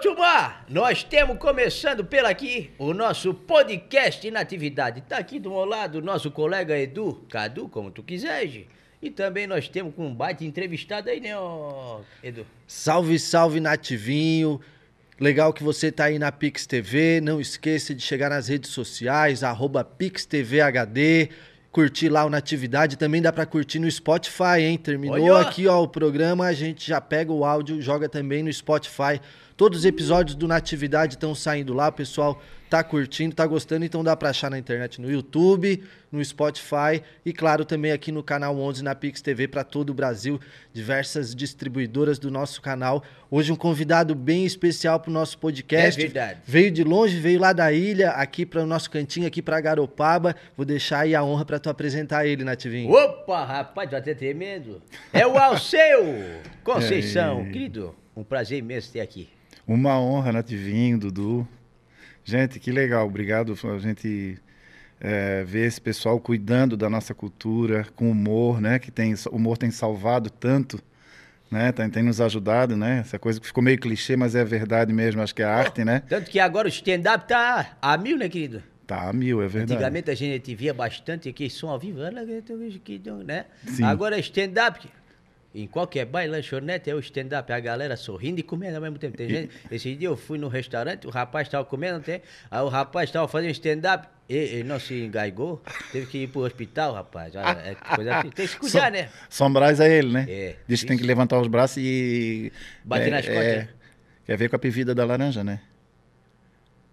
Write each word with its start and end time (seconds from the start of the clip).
turma, 0.00 0.64
nós 0.66 1.04
temos 1.04 1.36
começando 1.36 2.02
pela 2.02 2.30
aqui 2.30 2.70
o 2.78 2.94
nosso 2.94 3.34
podcast 3.34 4.26
Inatividade. 4.26 5.02
Tá 5.02 5.18
aqui 5.18 5.38
do 5.38 5.50
meu 5.50 5.66
lado 5.66 5.98
o 5.98 6.00
nosso 6.00 6.30
colega 6.30 6.78
Edu, 6.78 7.22
Cadu, 7.28 7.68
como 7.68 7.90
tu 7.90 8.02
quiseres. 8.02 8.64
E 9.02 9.10
também 9.10 9.46
nós 9.46 9.68
temos 9.68 9.94
com 9.94 10.06
um 10.06 10.14
baita 10.14 10.42
entrevistado 10.42 11.10
aí, 11.10 11.20
né, 11.20 11.36
ó, 11.36 12.00
Edu? 12.22 12.46
Salve, 12.66 13.18
salve, 13.18 13.60
Nativinho. 13.60 14.58
Legal 15.18 15.52
que 15.52 15.62
você 15.62 15.92
tá 15.92 16.04
aí 16.04 16.18
na 16.18 16.32
Pix 16.32 16.66
TV. 16.66 17.20
Não 17.20 17.38
esqueça 17.38 17.94
de 17.94 18.00
chegar 18.00 18.30
nas 18.30 18.48
redes 18.48 18.70
sociais, 18.70 19.44
arroba 19.44 19.84
PixTVHD. 19.84 21.28
Curtir 21.70 22.08
lá 22.08 22.24
o 22.24 22.30
Natividade. 22.30 22.96
Também 22.96 23.20
dá 23.20 23.30
pra 23.30 23.44
curtir 23.44 23.78
no 23.78 23.90
Spotify, 23.90 24.60
hein? 24.60 24.78
Terminou 24.78 25.30
Olha! 25.30 25.46
aqui, 25.46 25.66
ó, 25.68 25.82
o 25.82 25.86
programa. 25.86 26.46
A 26.46 26.52
gente 26.54 26.88
já 26.88 27.00
pega 27.02 27.30
o 27.30 27.44
áudio, 27.44 27.80
joga 27.82 28.08
também 28.08 28.42
no 28.42 28.52
Spotify. 28.52 29.20
Todos 29.60 29.80
os 29.80 29.84
episódios 29.84 30.34
do 30.34 30.48
Natividade 30.48 31.16
estão 31.16 31.34
saindo 31.34 31.74
lá. 31.74 31.88
O 31.88 31.92
pessoal 31.92 32.40
tá 32.70 32.82
curtindo, 32.82 33.34
tá 33.34 33.46
gostando. 33.46 33.84
Então 33.84 34.02
dá 34.02 34.16
pra 34.16 34.30
achar 34.30 34.50
na 34.50 34.58
internet, 34.58 34.98
no 34.98 35.10
YouTube, 35.10 35.84
no 36.10 36.24
Spotify. 36.24 37.02
E 37.26 37.30
claro, 37.30 37.62
também 37.66 37.92
aqui 37.92 38.10
no 38.10 38.22
canal 38.22 38.58
11 38.58 38.82
na 38.82 38.94
Pix 38.94 39.20
TV 39.20 39.46
para 39.46 39.62
todo 39.62 39.90
o 39.90 39.92
Brasil. 39.92 40.40
Diversas 40.72 41.34
distribuidoras 41.34 42.18
do 42.18 42.30
nosso 42.30 42.62
canal. 42.62 43.04
Hoje 43.30 43.52
um 43.52 43.54
convidado 43.54 44.14
bem 44.14 44.46
especial 44.46 44.98
pro 44.98 45.12
nosso 45.12 45.36
podcast. 45.36 46.00
É 46.00 46.04
verdade. 46.04 46.40
Veio 46.46 46.70
de 46.70 46.82
longe, 46.82 47.20
veio 47.20 47.38
lá 47.38 47.52
da 47.52 47.70
ilha, 47.70 48.12
aqui 48.12 48.46
para 48.46 48.62
o 48.62 48.66
nosso 48.66 48.90
cantinho, 48.90 49.26
aqui 49.26 49.42
para 49.42 49.60
Garopaba. 49.60 50.34
Vou 50.56 50.64
deixar 50.64 51.00
aí 51.00 51.14
a 51.14 51.22
honra 51.22 51.44
para 51.44 51.58
tu 51.58 51.68
apresentar 51.68 52.24
ele, 52.24 52.44
Nativinho. 52.44 52.90
Opa, 52.90 53.44
rapaz, 53.44 53.90
tô 53.90 53.96
até 53.96 54.14
tremendo. 54.14 54.80
É 55.12 55.26
o 55.26 55.36
Alceu 55.36 56.40
Conceição, 56.64 57.44
querido. 57.44 57.94
Um 58.16 58.24
prazer 58.24 58.56
imenso 58.56 58.90
ter 58.90 59.00
aqui. 59.00 59.28
Uma 59.70 60.00
honra, 60.00 60.32
Nativinho, 60.32 60.98
Dudu. 60.98 61.46
Gente, 62.24 62.58
que 62.58 62.72
legal. 62.72 63.06
Obrigado 63.06 63.56
a 63.72 63.78
gente 63.78 64.36
é, 65.00 65.44
ver 65.44 65.64
esse 65.68 65.80
pessoal 65.80 66.18
cuidando 66.18 66.76
da 66.76 66.90
nossa 66.90 67.14
cultura 67.14 67.86
com 67.94 68.10
humor, 68.10 68.60
né? 68.60 68.80
Que 68.80 68.90
tem 68.90 69.14
o 69.14 69.36
humor 69.36 69.56
tem 69.56 69.70
salvado 69.70 70.28
tanto, 70.28 70.82
né? 71.48 71.70
Tem, 71.70 71.88
tem 71.88 72.02
nos 72.02 72.20
ajudado, 72.20 72.76
né? 72.76 72.98
Essa 72.98 73.16
coisa 73.16 73.40
que 73.40 73.46
ficou 73.46 73.62
meio 73.62 73.78
clichê, 73.78 74.16
mas 74.16 74.34
é 74.34 74.44
verdade 74.44 74.92
mesmo. 74.92 75.22
Acho 75.22 75.36
que 75.36 75.42
é 75.42 75.44
arte, 75.44 75.84
né? 75.84 76.02
Tanto 76.08 76.28
que 76.28 76.40
agora 76.40 76.66
o 76.66 76.68
stand-up 76.68 77.28
tá 77.28 77.76
a 77.80 77.96
mil, 77.96 78.18
né, 78.18 78.28
querido? 78.28 78.64
Tá 78.88 79.08
a 79.08 79.12
mil, 79.12 79.40
é 79.40 79.46
verdade. 79.46 79.74
Antigamente 79.74 80.10
a 80.10 80.16
gente 80.16 80.52
via 80.52 80.74
bastante 80.74 81.28
aqui 81.28 81.48
som 81.48 81.68
ao 81.68 81.78
vivo, 81.78 82.00
né? 83.24 83.44
Sim. 83.68 83.84
Agora 83.84 84.16
é 84.16 84.18
stand-up. 84.18 84.90
Em 85.52 85.66
qualquer 85.66 86.04
baile, 86.06 86.30
lanchonete, 86.32 86.88
é 86.88 86.94
o 86.94 87.00
stand-up, 87.00 87.52
a 87.52 87.58
galera 87.58 87.96
sorrindo 87.96 88.38
e 88.38 88.42
comendo 88.42 88.76
ao 88.76 88.82
mesmo 88.82 88.98
tempo. 88.98 89.16
Tem 89.16 89.28
gente, 89.28 89.50
esse 89.68 89.96
dia 89.96 90.06
eu 90.06 90.16
fui 90.16 90.38
no 90.38 90.46
restaurante, 90.46 91.08
o 91.08 91.10
rapaz 91.10 91.48
estava 91.48 91.64
comendo, 91.64 91.98
tem, 92.00 92.22
aí 92.48 92.60
o 92.62 92.68
rapaz 92.68 93.08
estava 93.08 93.26
fazendo 93.26 93.50
stand-up, 93.50 94.06
e- 94.28 94.34
ele 94.36 94.62
não 94.62 94.78
se 94.78 94.94
engaigou, 94.94 95.60
teve 95.90 96.06
que 96.06 96.18
ir 96.18 96.28
pro 96.28 96.42
hospital, 96.42 96.94
rapaz. 96.94 97.34
Olha, 97.34 97.48
é 97.64 97.74
coisa 97.74 98.18
assim. 98.18 98.30
Tem 98.30 98.46
que 98.46 98.52
se 98.52 98.58
cuidar, 98.58 98.92
né? 98.92 99.08
Sombrais 99.28 99.80
é 99.80 99.92
ele, 99.92 100.12
né? 100.12 100.26
É, 100.28 100.54
Diz 100.68 100.82
que 100.82 100.86
tem 100.86 100.96
que 100.96 101.02
levantar 101.02 101.40
os 101.40 101.48
braços 101.48 101.78
e. 101.78 102.52
Bater 102.84 103.08
é, 103.08 103.10
nas 103.10 103.26
costas. 103.26 103.44
é, 103.44 103.68
quer 104.26 104.36
ver 104.36 104.48
com 104.50 104.54
a 104.54 104.58
pivida 104.60 104.94
da 104.94 105.04
laranja, 105.04 105.42
né? 105.42 105.58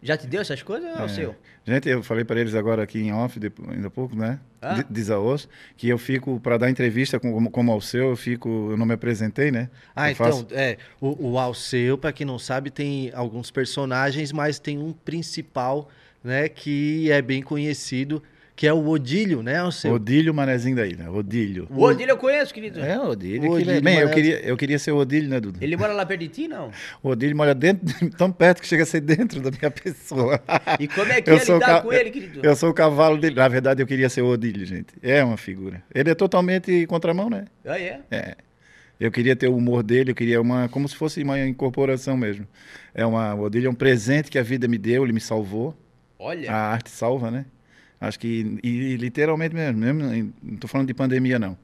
Já 0.01 0.17
te 0.17 0.25
deu 0.27 0.41
essas 0.41 0.63
coisas, 0.63 0.95
ou 0.97 1.05
É. 1.05 1.07
seu? 1.09 1.35
Gente, 1.67 1.89
eu 1.89 2.01
falei 2.01 2.23
para 2.23 2.39
eles 2.39 2.55
agora 2.55 2.81
aqui 2.81 2.99
em 2.99 3.11
off, 3.11 3.37
depo- 3.37 3.69
ainda 3.69 3.87
há 3.87 3.91
pouco, 3.91 4.15
né? 4.15 4.39
Ah. 4.61 4.75
De- 4.75 4.85
Diz 4.89 5.09
a 5.09 5.19
hoje, 5.19 5.47
que 5.75 5.89
eu 5.89 5.97
fico, 5.97 6.39
para 6.39 6.57
dar 6.57 6.69
entrevista 6.69 7.19
com- 7.19 7.31
como, 7.33 7.51
como 7.51 7.71
ao 7.73 7.81
seu, 7.81 8.09
eu 8.11 8.15
fico, 8.15 8.47
eu 8.71 8.77
não 8.77 8.85
me 8.85 8.93
apresentei, 8.93 9.51
né? 9.51 9.69
Ah, 9.93 10.07
Eu 10.07 10.13
então, 10.13 10.25
faço- 10.27 10.47
é, 10.51 10.77
o, 11.01 11.31
o 11.31 11.37
Alceu, 11.37 11.97
para 11.97 12.13
quem 12.13 12.25
não 12.25 12.39
sabe, 12.39 12.71
tem 12.71 13.11
alguns 13.13 13.51
personagens, 13.51 14.31
mas 14.31 14.59
tem 14.59 14.77
um 14.77 14.93
principal, 14.93 15.89
né, 16.23 16.47
que 16.47 17.11
é 17.11 17.21
bem 17.21 17.41
conhecido, 17.41 18.23
que 18.57 18.65
é 18.67 18.73
o 18.73 18.87
Odílio, 18.89 19.41
né, 19.43 19.57
Alceu? 19.59 19.93
Odílio 19.93 20.33
Manezinho 20.33 20.75
da 20.75 20.85
Ilha, 20.85 21.09
Odílio. 21.11 21.67
O 21.69 21.83
Odílio 21.83 22.11
eu 22.13 22.17
conheço, 22.17 22.51
querido. 22.53 22.79
É, 22.81 22.99
Odílio. 22.99 23.37
O 23.53 23.55
que 23.55 23.61
Odílio 23.61 23.81
Bem, 23.83 23.99
eu 23.99 24.07
Manezinho. 24.07 24.13
queria, 24.33 24.49
eu 24.49 24.57
queria 24.57 24.79
ser 24.79 24.91
o 24.91 24.97
Odílio, 24.97 25.29
né, 25.29 25.39
Dudu? 25.39 25.59
Ele 25.61 25.77
mora 25.77 25.93
lá 25.93 26.05
perto 26.05 26.19
de 26.21 26.27
ti, 26.27 26.47
não? 26.47 26.71
O 27.03 27.09
Odílio 27.09 27.37
mora 27.37 27.53
dentro, 27.53 27.87
tão 28.17 28.31
perto 28.31 28.59
que 28.61 28.67
chega 28.67 28.81
a 28.83 28.85
ser 28.85 28.99
dentro 29.01 29.39
da 29.39 29.51
minha 29.51 29.69
pessoa. 29.71 30.41
E 30.79 30.87
como 30.87 31.11
é 31.11 31.21
que 31.21 31.29
Eu 31.29 31.35
é 31.37 31.37
o 31.37 31.53
lidar 31.53 31.59
ca- 31.59 31.81
com 31.81 31.93
ele, 31.93 32.09
querido? 32.09 32.39
Eu 32.43 32.55
sou 32.55 32.69
o 32.71 32.73
cavalo 32.73 33.17
dele. 33.17 33.35
Na 33.35 33.47
verdade, 33.47 33.81
eu 33.81 33.87
queria 33.87 34.09
ser 34.09 34.23
o 34.23 34.27
Odílio, 34.27 34.65
gente. 34.65 34.87
É 35.01 35.23
uma 35.23 35.37
figura. 35.37 35.83
Ele 35.93 36.09
é 36.09 36.15
totalmente 36.15 36.85
contramão, 36.87 37.29
né? 37.29 37.45
Ah, 37.63 37.79
é? 37.79 38.01
É. 38.11 38.35
Eu 38.99 39.11
queria 39.11 39.35
ter 39.35 39.47
o 39.47 39.55
humor 39.55 39.83
dele, 39.83 40.09
eu 40.09 40.15
queria 40.15 40.41
uma. 40.41 40.67
como 40.69 40.89
se 40.89 40.95
fosse 40.95 41.21
uma 41.21 41.39
incorporação 41.39 42.17
mesmo. 42.17 42.47
É 42.95 43.05
uma, 43.05 43.35
o 43.35 43.41
Odílio 43.43 43.67
é 43.67 43.69
um 43.69 43.75
presente 43.75 44.31
que 44.31 44.39
a 44.39 44.43
vida 44.43 44.67
me 44.67 44.79
deu, 44.79 45.03
ele 45.03 45.13
me 45.13 45.21
salvou. 45.21 45.77
Olha. 46.17 46.51
A 46.51 46.55
arte 46.71 46.89
salva, 46.89 47.29
né? 47.29 47.45
Acho 47.99 48.19
que. 48.19 48.59
E, 48.63 48.69
e 48.69 48.97
literalmente 48.97 49.55
mesmo, 49.55 49.79
mesmo. 49.79 50.33
Não 50.43 50.53
estou 50.55 50.67
falando 50.69 50.87
de 50.87 50.93
pandemia, 50.93 51.39
não. 51.39 51.57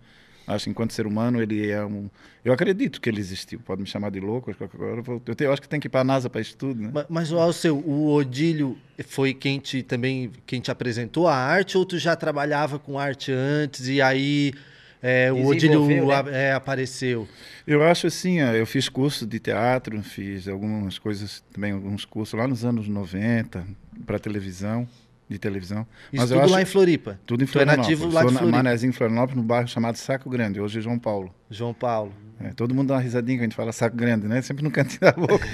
Acho 0.46 0.66
que 0.66 0.72
enquanto 0.72 0.92
ser 0.92 1.08
humano, 1.08 1.42
ele 1.42 1.70
é 1.70 1.86
um. 1.86 2.10
Eu 2.44 2.52
acredito 2.52 3.00
que 3.00 3.08
ele 3.10 3.20
existiu. 3.22 3.60
Pode 3.62 3.82
me 3.82 3.88
chamar 3.88 4.12
de 4.12 4.20
louco. 4.20 4.50
acho 4.50 4.58
que 4.60 4.66
agora 4.76 4.98
eu, 4.98 5.04
vou- 5.04 5.22
eu, 5.40 5.54
acho 5.54 5.62
que 5.62 5.70
tem 5.70 5.80
que 5.80 5.88
ir 5.88 5.90
para 5.90 6.02
a 6.02 6.04
NASA 6.04 6.30
para 6.30 6.42
isso 6.42 6.58
tudo, 6.58 6.82
né? 6.82 6.92
Ma- 6.94 7.06
Mas, 7.10 7.32
o 7.32 7.40
Alceu, 7.40 7.78
o 7.78 8.12
Odílio 8.14 8.78
foi 9.08 9.34
quem 9.34 9.58
te 9.60 9.82
também 9.82 10.32
quem 10.46 10.60
te 10.60 10.70
apresentou 10.70 11.28
a 11.30 11.36
arte 11.36 11.78
ou 11.78 11.86
tu 11.86 11.98
já 11.98 12.16
trabalhava 12.16 12.78
com 12.78 13.00
arte 13.00 13.32
antes 13.32 13.88
e 13.88 14.02
aí 14.02 14.54
é, 15.02 15.32
o 15.32 15.46
Odílio 15.46 15.86
né? 15.88 16.14
a- 16.14 16.30
é, 16.30 16.54
apareceu? 16.54 17.26
Eu 17.66 17.82
acho 17.82 18.08
assim, 18.08 18.40
eu 18.40 18.66
fiz 18.66 18.90
curso 18.90 19.26
de 19.26 19.40
teatro, 19.40 20.02
fiz 20.04 20.50
algumas 20.50 21.00
coisas, 21.00 21.42
também 21.54 21.72
alguns 21.72 22.04
cursos 22.04 22.38
lá 22.38 22.46
nos 22.48 22.66
anos 22.66 22.86
90, 22.90 23.66
para 24.06 24.20
televisão, 24.20 24.86
de 25.30 25.40
televisão. 25.40 25.86
Isso 26.12 26.24
eu 26.24 26.28
tudo 26.28 26.42
acho- 26.42 26.54
lá 26.54 26.62
em 26.62 26.66
Floripa. 26.66 27.20
Tudo 27.26 27.44
em 27.44 27.48
Tu 27.48 27.60
é 27.60 27.66
nativo 27.66 28.06
lá 28.10 28.22
de 28.24 28.30
Sou 28.30 28.38
Floripa. 28.40 28.58
Manezinho, 28.58 28.94
Florianópolis, 28.94 29.38
no 29.38 29.44
bairro 29.44 29.68
chamado 29.68 29.96
Saco 29.98 30.30
Grande, 30.30 30.60
hoje 30.60 30.80
é 30.80 30.82
João 30.82 31.00
Paulo. 31.00 31.34
João 31.50 31.74
Paulo. 31.74 32.14
É, 32.40 32.50
todo 32.52 32.74
mundo 32.76 32.90
dá 32.90 32.96
uma 32.96 33.00
risadinha 33.02 33.38
quando 33.38 33.42
a 33.42 33.46
gente 33.46 33.56
fala 33.56 33.72
Saco 33.72 33.96
Grande, 33.96 34.28
né? 34.28 34.42
Sempre 34.42 34.64
no 34.64 34.72
cantinho 34.72 35.00
da 35.02 35.12
boca. 35.14 35.48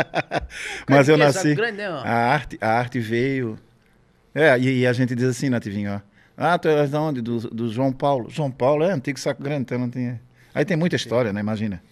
Mas 0.88 1.08
eu 1.08 1.16
que 1.16 1.22
é 1.22 1.32
Saco 1.32 1.46
nasci... 1.48 1.54
Grande, 1.54 1.76
né, 1.78 1.86
a, 1.86 2.32
arte, 2.32 2.58
a 2.60 2.68
arte 2.78 2.98
veio... 3.00 3.58
É, 4.34 4.58
e, 4.58 4.80
e 4.80 4.86
a 4.86 4.92
gente 4.92 5.14
diz 5.14 5.24
assim, 5.24 5.48
Nativinho, 5.48 5.92
ó. 5.94 6.00
Ah, 6.36 6.58
tu 6.58 6.68
és 6.68 6.90
de 6.90 6.96
onde? 6.96 7.22
Do, 7.22 7.38
do 7.50 7.72
João 7.72 7.90
Paulo. 7.92 8.28
João 8.28 8.50
Paulo 8.50 8.84
é 8.84 8.92
antigo 8.92 9.18
Saco 9.18 9.42
Grande, 9.42 9.62
então 9.62 9.78
não 9.78 9.88
tem... 9.88 10.20
Aí 10.54 10.64
tem 10.64 10.76
muita 10.76 10.96
história, 10.96 11.32
né? 11.32 11.40
Imagina. 11.40 11.82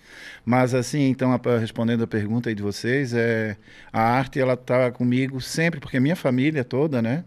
Mas 0.45 0.75
assim, 0.75 1.09
então, 1.09 1.31
respondendo 1.59 2.05
a 2.05 2.07
pergunta 2.07 2.49
aí 2.49 2.55
de 2.55 2.63
vocês, 2.63 3.15
é, 3.15 3.57
a 3.93 4.03
arte, 4.03 4.39
ela 4.39 4.57
tá 4.57 4.91
comigo 4.91 5.41
sempre, 5.41 5.81
porque 5.81 5.97
a 5.97 6.01
minha 6.01 6.17
família 6.17 6.63
toda, 6.63 7.01
né? 7.01 7.25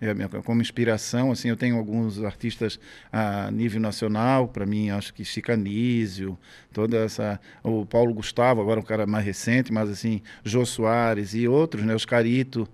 É 0.00 0.42
como 0.42 0.60
inspiração, 0.60 1.30
assim, 1.30 1.48
eu 1.48 1.56
tenho 1.56 1.76
alguns 1.76 2.24
artistas 2.24 2.80
a 3.12 3.48
nível 3.52 3.80
nacional, 3.80 4.48
para 4.48 4.66
mim, 4.66 4.90
acho 4.90 5.14
que 5.14 5.24
Chica 5.24 5.52
Anísio, 5.52 6.36
toda 6.72 7.04
essa, 7.04 7.40
o 7.62 7.86
Paulo 7.86 8.12
Gustavo, 8.12 8.60
agora 8.60 8.80
um 8.80 8.82
cara 8.82 9.06
mais 9.06 9.24
recente, 9.24 9.72
mas 9.72 9.88
assim, 9.88 10.20
Jô 10.42 10.66
Soares 10.66 11.34
e 11.34 11.46
outros, 11.46 11.84
né, 11.84 11.94
Oscarito, 11.94 12.68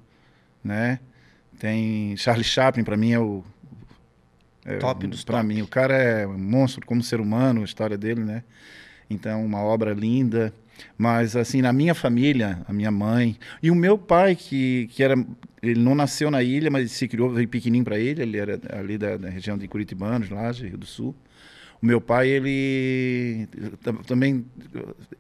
né, 0.65 1.01
tem 1.59 2.17
Charlie 2.17 2.45
Chaplin, 2.45 2.83
para 2.83 2.97
mim 2.97 3.13
é 3.13 3.19
o 3.19 3.45
é, 4.69 4.77
Top 4.77 5.07
dos 5.07 5.25
Para 5.25 5.43
mim, 5.43 5.63
o 5.63 5.67
cara 5.67 5.95
é 5.95 6.27
um 6.27 6.37
monstro 6.39 6.85
como 6.85 7.03
ser 7.03 7.21
humano, 7.21 7.63
a 7.63 7.65
história 7.65 7.97
dele, 7.97 8.23
né? 8.23 8.45
Então, 9.11 9.45
uma 9.45 9.61
obra 9.63 9.93
linda. 9.93 10.53
Mas, 10.97 11.35
assim, 11.35 11.61
na 11.61 11.73
minha 11.73 11.95
família, 11.95 12.61
a 12.69 12.73
minha 12.73 12.91
mãe 12.91 13.37
e 13.63 13.71
o 13.71 13.75
meu 13.75 13.99
pai, 13.99 14.37
que, 14.37 14.89
que 14.93 15.03
era. 15.03 15.15
Ele 15.61 15.81
não 15.81 15.95
nasceu 15.95 16.31
na 16.31 16.41
ilha, 16.41 16.71
mas 16.71 16.93
se 16.93 17.09
criou, 17.09 17.31
veio 17.31 17.49
pequenininho 17.49 17.85
para 17.85 17.99
ele. 17.99 18.23
Ele 18.23 18.39
era 18.39 18.61
ali 18.71 18.97
da, 18.97 19.17
da 19.17 19.29
região 19.29 19.59
de 19.59 19.67
Curitibanos, 19.67 20.31
lá, 20.31 20.53
de 20.53 20.69
Rio 20.69 20.79
do 20.79 20.87
Sul. 20.87 21.15
O 21.83 21.87
meu 21.87 22.01
pai, 22.01 22.29
ele 22.29 23.49
tam- 23.83 23.97
também, 24.03 24.45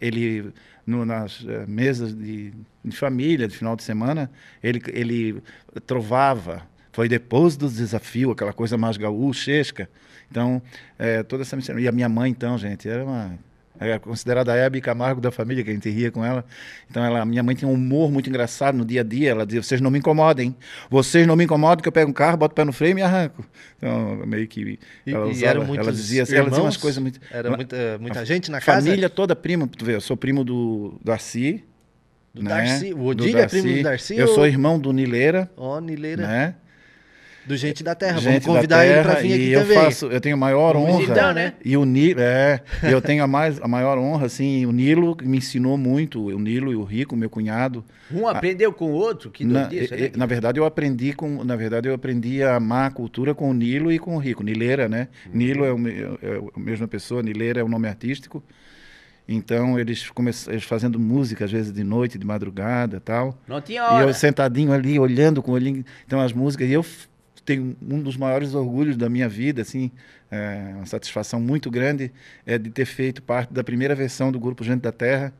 ele 0.01 0.53
no, 0.87 1.05
nas 1.05 1.45
eh, 1.47 1.65
mesas 1.69 2.15
de, 2.15 2.53
de 2.85 2.97
família, 2.97 3.47
de 3.47 3.57
final 3.57 3.77
de 3.77 3.83
semana, 3.83 4.31
ele, 4.62 4.83
ele 4.93 5.43
trovava. 5.87 6.62
Foi 6.93 7.09
depois 7.09 7.57
do 7.57 7.69
desafio, 7.69 8.31
aquela 8.33 8.53
coisa 8.53 8.77
mais 8.77 8.97
gaúchesca. 8.97 9.89
Então, 10.31 10.61
eh, 10.99 11.23
toda 11.23 11.43
essa 11.43 11.55
missão. 11.57 11.79
E 11.79 11.87
a 11.87 11.93
minha 11.93 12.09
mãe, 12.09 12.31
então, 12.31 12.57
gente, 12.59 12.89
era 12.89 13.05
uma. 13.05 13.39
Era 13.81 13.99
considerada 14.01 14.53
a 14.53 14.57
Hebe 14.57 14.81
Camargo 14.81 15.21
da 15.21 15.31
família, 15.31 15.63
que 15.63 15.71
a 15.71 15.73
gente 15.73 15.89
ria 15.89 16.11
com 16.11 16.25
ela. 16.25 16.45
Então, 16.91 17.05
ela, 17.05 17.25
minha 17.25 17.43
mãe 17.43 17.55
tinha 17.55 17.69
um 17.69 17.75
humor 17.75 18.11
muito 18.11 18.29
engraçado 18.29 18.77
no 18.77 18.85
dia 18.85 19.03
a 19.03 19.05
dia. 19.05 19.31
Ela 19.31 19.47
dizia: 19.47 19.63
vocês 19.63 19.81
não 19.81 19.91
me 19.91 19.99
incomodem. 19.99 20.57
Vocês 20.91 21.27
não 21.27 21.37
me 21.37 21.45
incomodem, 21.45 21.83
que 21.83 21.89
eu 21.89 21.93
pego 21.93 22.11
um 22.11 22.15
carro, 22.15 22.37
boto 22.37 22.53
o 22.53 22.55
pé 22.57 22.65
no 22.65 22.73
freio 22.73 22.93
e 22.93 22.95
me 22.95 23.03
arranco. 23.03 23.45
Então, 23.77 24.17
meio 24.27 24.47
que. 24.49 24.79
E, 25.07 25.13
ela, 25.15 25.27
e 25.27 25.31
usava- 25.31 25.47
eram 25.51 25.75
ela 25.75 25.93
dizia, 25.93 26.23
assim, 26.25 26.35
ela 26.35 26.49
dizia 26.49 26.65
umas 26.65 26.77
coisas 26.77 27.01
muito. 27.03 27.21
Era 27.31 27.51
muita, 27.55 27.99
muita 28.01 28.25
gente 28.25 28.51
na 28.51 28.61
casa? 28.61 28.85
Família 28.87 29.09
toda 29.09 29.37
prima, 29.37 29.67
tu 29.69 29.85
vê, 29.85 29.95
eu 29.95 30.01
sou 30.01 30.17
primo 30.17 30.43
do 30.45 30.99
Darcy. 31.05 31.65
Do 32.35 32.43
né? 32.43 32.51
Darcy. 32.51 32.93
O 32.93 33.05
Odílio 33.05 33.39
é 33.39 33.47
primo 33.47 33.75
do 33.77 33.83
Darcy? 33.83 34.17
Eu 34.17 34.29
ou- 34.29 34.35
sou 34.35 34.47
irmão 34.47 34.79
do 34.79 34.93
Nileira, 34.93 35.51
Ó, 35.57 35.81
Nileira. 35.81 36.27
né? 36.27 36.55
Do 37.49 37.56
Gente 37.56 37.83
da 37.83 37.95
Terra. 37.95 38.19
Gente 38.21 38.43
Vamos 38.45 38.47
convidar 38.47 38.77
da 38.77 38.85
ele 38.87 38.95
terra, 38.95 39.11
pra 39.12 39.21
vir 39.21 39.31
e 39.31 39.35
aqui 39.35 39.50
eu 39.53 39.61
também. 39.62 39.77
faço, 39.79 40.06
eu 40.06 40.21
tenho 40.21 40.35
a 40.35 40.39
maior 40.39 40.75
Vamos 40.75 40.89
honra. 40.91 40.99
visitar, 41.00 41.35
né? 41.35 41.55
E 41.65 41.77
o 41.77 41.85
Nilo, 41.85 42.21
é, 42.21 42.61
eu 42.83 43.00
tenho 43.00 43.25
a, 43.25 43.27
mais, 43.27 43.61
a 43.61 43.67
maior 43.67 43.97
honra, 43.99 44.27
assim, 44.27 44.67
o 44.67 44.73
Nilo 44.73 45.17
me 45.23 45.39
ensinou 45.39 45.77
muito, 45.79 46.27
o 46.27 46.39
Nilo 46.39 46.71
e 46.73 46.77
o 46.77 46.85
Rico, 46.85 47.17
meu 47.17 47.31
cunhado. 47.31 47.85
Um 48.12 48.29
aprendeu 48.29 48.73
com 48.73 48.87
o 48.87 48.93
outro, 48.93 49.31
que 49.31 49.45
Na, 49.45 49.69
e- 49.73 49.81
né? 49.91 50.11
e- 50.15 50.19
na 50.19 50.27
verdade, 50.27 50.61
eu 50.61 50.65
aprendi 50.65 51.12
com, 51.12 51.43
na 51.43 51.56
verdade, 51.56 51.89
eu 51.89 51.95
aprendi 51.95 52.43
a 52.43 52.56
amar 52.56 52.89
a 52.89 52.91
cultura 52.91 53.35
com 53.35 53.50
o 53.50 53.55
Nilo 53.55 53.91
e 53.91 53.99
com 53.99 54.15
o 54.15 54.19
Rico. 54.19 54.43
Nileira, 54.43 54.89
né? 54.89 55.09
Uhum. 55.27 55.33
Nilo 55.35 55.65
é, 55.65 55.73
o 55.73 55.79
é 55.79 56.41
a 56.55 56.61
mesma 56.61 56.87
pessoa, 56.87 57.23
Nileira 57.23 57.61
é 57.61 57.65
o 57.65 57.69
nome 57.69 57.89
artístico. 57.89 58.43
Então, 59.31 59.79
eles, 59.79 60.11
fazendo 60.62 60.99
música, 60.99 61.45
às 61.45 61.50
vezes 61.53 61.71
de 61.71 61.85
noite, 61.85 62.17
de 62.17 62.27
madrugada 62.27 62.99
tal. 62.99 63.39
Não 63.47 63.61
tinha 63.61 63.83
E 63.83 63.85
hora. 63.85 64.06
eu 64.06 64.15
sentadinho 64.15 64.73
ali, 64.73 64.99
olhando 64.99 65.43
com 65.43 65.50
o 65.50 65.55
olhinho. 65.55 65.85
Então, 66.06 66.19
as 66.21 66.33
músicas. 66.33 66.67
E 66.67 66.73
eu 66.73 66.83
tenho 67.49 67.75
um 67.81 68.03
dos 68.03 68.15
maiores 68.19 68.55
orgulhos 68.55 68.95
da 68.95 69.09
minha 69.09 69.27
vida, 69.27 69.62
assim, 69.62 69.91
é, 70.31 70.73
uma 70.77 70.85
satisfação 70.85 71.41
muito 71.41 71.71
grande, 71.71 72.12
é 72.45 72.59
de 72.59 72.69
ter 72.69 72.85
feito 72.85 73.23
parte 73.23 73.50
da 73.55 73.65
primeira 73.65 73.95
versão 73.95 74.31
do 74.31 74.39
grupo 74.39 74.62
Gente 74.62 74.83
da 74.83 74.93
Terra. 74.93 75.33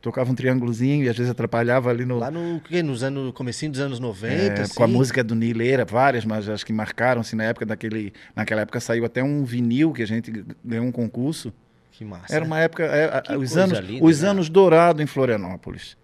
Tocava 0.00 0.32
um 0.32 0.34
triângulozinho 0.34 1.04
e 1.04 1.08
às 1.08 1.16
vezes 1.16 1.30
atrapalhava 1.30 1.88
ali 1.88 2.04
no. 2.04 2.18
Lá 2.18 2.28
no, 2.28 2.60
quê? 2.60 2.82
nos 2.82 3.04
anos, 3.04 3.26
no 3.26 3.32
comecinho 3.32 3.70
dos 3.70 3.80
anos 3.80 4.00
90, 4.00 4.34
É, 4.34 4.60
assim. 4.62 4.74
Com 4.74 4.82
a 4.82 4.88
música 4.88 5.22
do 5.22 5.36
Nileira, 5.36 5.84
várias, 5.84 6.24
mas 6.24 6.48
acho 6.48 6.66
que 6.66 6.72
marcaram-se 6.72 7.36
na 7.36 7.44
época 7.44 7.64
daquele. 7.64 8.12
Naquela 8.34 8.62
época 8.62 8.80
saiu 8.80 9.04
até 9.04 9.22
um 9.22 9.44
vinil 9.44 9.92
que 9.92 10.02
a 10.02 10.06
gente 10.06 10.44
ganhou 10.64 10.84
um 10.84 10.90
concurso. 10.90 11.52
Que 11.92 12.04
massa. 12.04 12.34
Era 12.34 12.44
uma 12.44 12.58
época. 12.58 12.82
é, 12.82 13.20
Que 13.20 13.36
os 13.36 13.56
anos, 13.56 13.78
linda, 13.78 14.04
os 14.04 14.22
né? 14.22 14.28
anos 14.28 14.48
dourados 14.48 15.00
em 15.00 15.06
Florianópolis. 15.06 15.96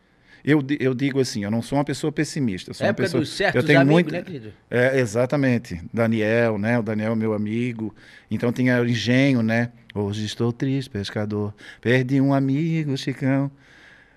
Eu, 0.45 0.63
eu 0.79 0.95
digo 0.95 1.21
assim, 1.21 1.45
eu 1.45 1.51
não 1.51 1.61
sou 1.61 1.79
uma 1.79 1.85
pessoa 1.85 2.13
pessimista. 2.13 2.71
Eu 2.71 2.75
sou 2.75 2.87
uma 2.87 2.91
época 2.91 3.05
pessoa, 3.05 3.21
dos 3.21 3.31
certos 3.31 3.63
eu 3.63 3.67
tenho 3.67 3.81
amigos, 3.81 3.95
muito, 3.95 4.13
né, 4.13 4.23
querido? 4.23 4.53
é, 4.71 4.99
exatamente. 4.99 5.81
Daniel, 5.93 6.59
né? 6.59 6.79
O 6.79 6.83
Daniel 6.83 7.13
é 7.13 7.17
meu 7.17 7.35
amigo. 7.35 7.95
Então 8.31 8.53
tinha 8.53 8.81
o 8.81 8.87
engenho, 8.87 9.43
né? 9.43 9.71
Hoje 9.95 10.25
estou 10.25 10.53
triste, 10.53 10.91
pescador. 10.91 11.55
Perdi 11.81 12.21
um 12.21 12.33
amigo, 12.33 12.97
Chicão. 12.97 13.51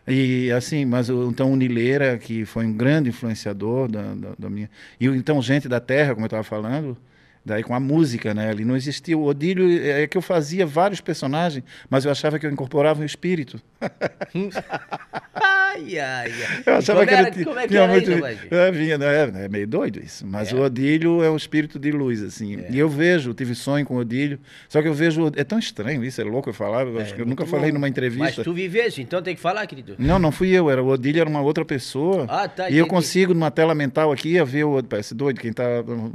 E 0.07 0.51
assim, 0.51 0.83
mas 0.83 1.09
então 1.09 1.51
o 1.51 1.55
Nileira, 1.55 2.17
que 2.17 2.43
foi 2.43 2.65
um 2.65 2.73
grande 2.73 3.09
influenciador 3.09 3.89
da, 3.89 4.13
da, 4.13 4.29
da 4.37 4.49
minha. 4.49 4.69
E 4.99 5.05
então 5.05 5.41
Gente 5.41 5.69
da 5.69 5.79
Terra, 5.79 6.13
como 6.13 6.25
eu 6.25 6.27
estava 6.27 6.43
falando, 6.43 6.97
daí 7.45 7.63
com 7.63 7.73
a 7.73 7.79
música, 7.79 8.33
né? 8.33 8.49
Ali 8.49 8.65
não 8.65 8.75
existia. 8.75 9.17
O 9.17 9.23
Odílio 9.23 9.67
é 9.83 10.07
que 10.07 10.17
eu 10.17 10.21
fazia 10.21 10.65
vários 10.65 11.01
personagens, 11.01 11.63
mas 11.89 12.05
eu 12.05 12.11
achava 12.11 12.39
que 12.39 12.45
eu 12.45 12.51
incorporava 12.51 13.01
um 13.01 13.05
espírito. 13.05 13.61
Ai, 15.73 15.99
ai, 15.99 16.31
ai. 16.31 16.63
Eu 16.65 16.73
achava 16.75 16.99
como 16.99 17.07
que 17.09 17.13
era, 17.15 17.27
ele 17.29 17.45
como 17.45 17.59
é 17.59 17.67
que 17.67 17.77
era 17.77 17.87
muito. 17.87 18.11
isso, 18.11 18.53
é, 18.55 18.71
vinha, 18.71 18.97
né, 18.97 19.45
é 19.45 19.49
meio 19.49 19.67
doido 19.67 19.99
isso. 20.03 20.25
Mas 20.27 20.51
É. 20.51 20.55
o 20.55 20.61
Odílio 20.61 21.23
é 21.23 21.29
um 21.29 21.35
espírito 21.37 21.79
de 21.79 21.91
luz, 21.91 22.21
assim. 22.21 22.59
É. 22.59 22.67
E 22.71 22.77
eu 22.79 22.89
vejo, 22.89 23.33
tive 23.33 23.55
sonho 23.55 23.85
com 23.85 23.95
o 23.95 23.99
Odílio. 23.99 24.39
Só 24.67 24.81
que 24.81 24.87
eu 24.87 24.93
vejo. 24.93 25.31
É 25.35 25.43
tão 25.43 25.57
estranho 25.59 26.03
isso, 26.03 26.19
é 26.19 26.23
louco 26.23 26.49
eu 26.49 26.53
falar. 26.53 26.85
Eu, 26.87 26.99
acho 26.99 27.13
que 27.15 27.21
eu 27.21 27.25
nunca 27.25 27.43
muito 27.43 27.49
falei 27.51 27.65
louco. 27.71 27.73
numa 27.75 27.87
Mas 27.87 27.91
entrevista. 27.91 28.43
tu 28.43 28.53
vivesse, 28.53 29.01
então 29.01 29.21
tem 29.21 29.35
que 29.35 29.41
falar, 29.41 29.65
querido. 29.67 29.95
Não, 29.97 30.19
não 30.19 30.31
fui 30.31 30.49
eu, 30.49 30.69
era 30.69 30.81
o 30.83 30.87
Odílio, 30.87 31.21
era 31.21 31.29
uma 31.29 31.41
outra 31.41 31.63
pessoa. 31.63 32.25
Ah, 32.27 32.47
tá, 32.47 32.69
E 32.69 32.73
eu 32.73 32.85
entendi. 32.85 32.89
consigo, 32.89 33.33
numa 33.33 33.51
tela 33.51 33.73
mental 33.73 34.11
aqui, 34.11 34.41
ver 34.43 34.63
o. 34.65 34.81
Parece 34.83 35.13
doido, 35.15 35.39
quem 35.39 35.53
tá. 35.53 35.63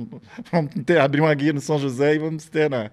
Vamos 0.53 0.71
ter, 0.85 0.99
abrir 0.99 1.21
uma 1.21 1.35
guia 1.35 1.53
no 1.53 1.61
São 1.61 1.79
José 1.79 2.15
e 2.15 2.19
vamos 2.19 2.43
externar. 2.45 2.93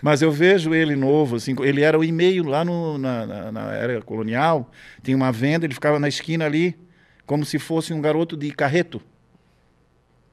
Mas 0.00 0.20
eu 0.22 0.30
vejo 0.32 0.74
ele 0.74 0.96
novo, 0.96 1.36
assim, 1.36 1.54
ele 1.62 1.82
era 1.82 1.98
o 1.98 2.02
e-mail 2.04 2.44
lá 2.44 2.64
no, 2.64 2.98
na, 2.98 3.26
na, 3.26 3.52
na 3.52 3.72
era 3.72 4.00
colonial, 4.02 4.70
tinha 5.02 5.16
uma 5.16 5.30
venda, 5.30 5.64
ele 5.64 5.74
ficava 5.74 5.98
na 6.02 6.08
esquina 6.08 6.44
ali, 6.44 6.76
como 7.24 7.44
se 7.44 7.58
fosse 7.58 7.94
um 7.94 8.00
garoto 8.00 8.36
de 8.36 8.50
carreto. 8.50 9.00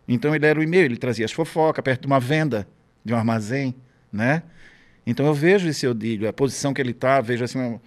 Então 0.07 0.35
ele 0.35 0.45
era 0.45 0.59
o 0.59 0.63
e-mail, 0.63 0.85
ele 0.85 0.97
trazia 0.97 1.23
as 1.23 1.31
fofocas 1.31 1.83
perto 1.83 2.01
de 2.01 2.07
uma 2.07 2.19
venda, 2.19 2.67
de 3.05 3.13
um 3.13 3.17
armazém, 3.17 3.75
né? 4.11 4.43
Então 5.05 5.25
eu 5.25 5.33
vejo 5.33 5.67
esse 5.67 5.87
Odílio, 5.87 6.27
a 6.27 6.33
posição 6.33 6.73
que 6.73 6.81
ele 6.81 6.91
está, 6.91 7.21
vejo 7.21 7.43
assim, 7.43 7.79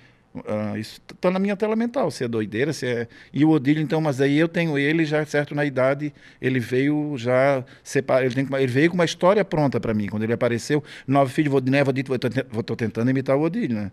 ah, 0.47 0.79
isso 0.79 1.01
está 1.13 1.31
na 1.31 1.39
minha 1.39 1.57
tela 1.57 1.77
mental, 1.77 2.11
se 2.11 2.25
é 2.25 2.29
doideira, 2.29 2.73
se 2.73 2.87
é... 2.87 3.09
E 3.33 3.45
o 3.45 3.51
Odílio, 3.51 3.83
então, 3.83 4.01
mas 4.01 4.21
aí 4.21 4.39
eu 4.39 4.49
tenho 4.49 4.79
ele 4.79 5.05
já 5.05 5.25
certo 5.27 5.55
na 5.55 5.65
idade, 5.65 6.13
ele 6.41 6.59
veio 6.59 7.15
já 7.19 7.65
separa, 7.83 8.25
ele, 8.25 8.35
tem, 8.35 8.47
ele 8.57 8.67
veio 8.73 8.91
com 8.91 8.95
uma 8.95 9.05
história 9.05 9.45
pronta 9.45 9.79
para 9.79 9.93
mim, 9.93 10.07
quando 10.07 10.23
ele 10.23 10.33
apareceu, 10.33 10.83
nove 11.07 11.33
filhos, 11.33 11.53
Vodiné, 11.53 11.85
Vodito, 11.85 12.15
estou 12.15 12.77
tentando 12.77 13.11
imitar 13.11 13.37
o 13.37 13.43
Odílio, 13.43 13.77
né? 13.77 13.93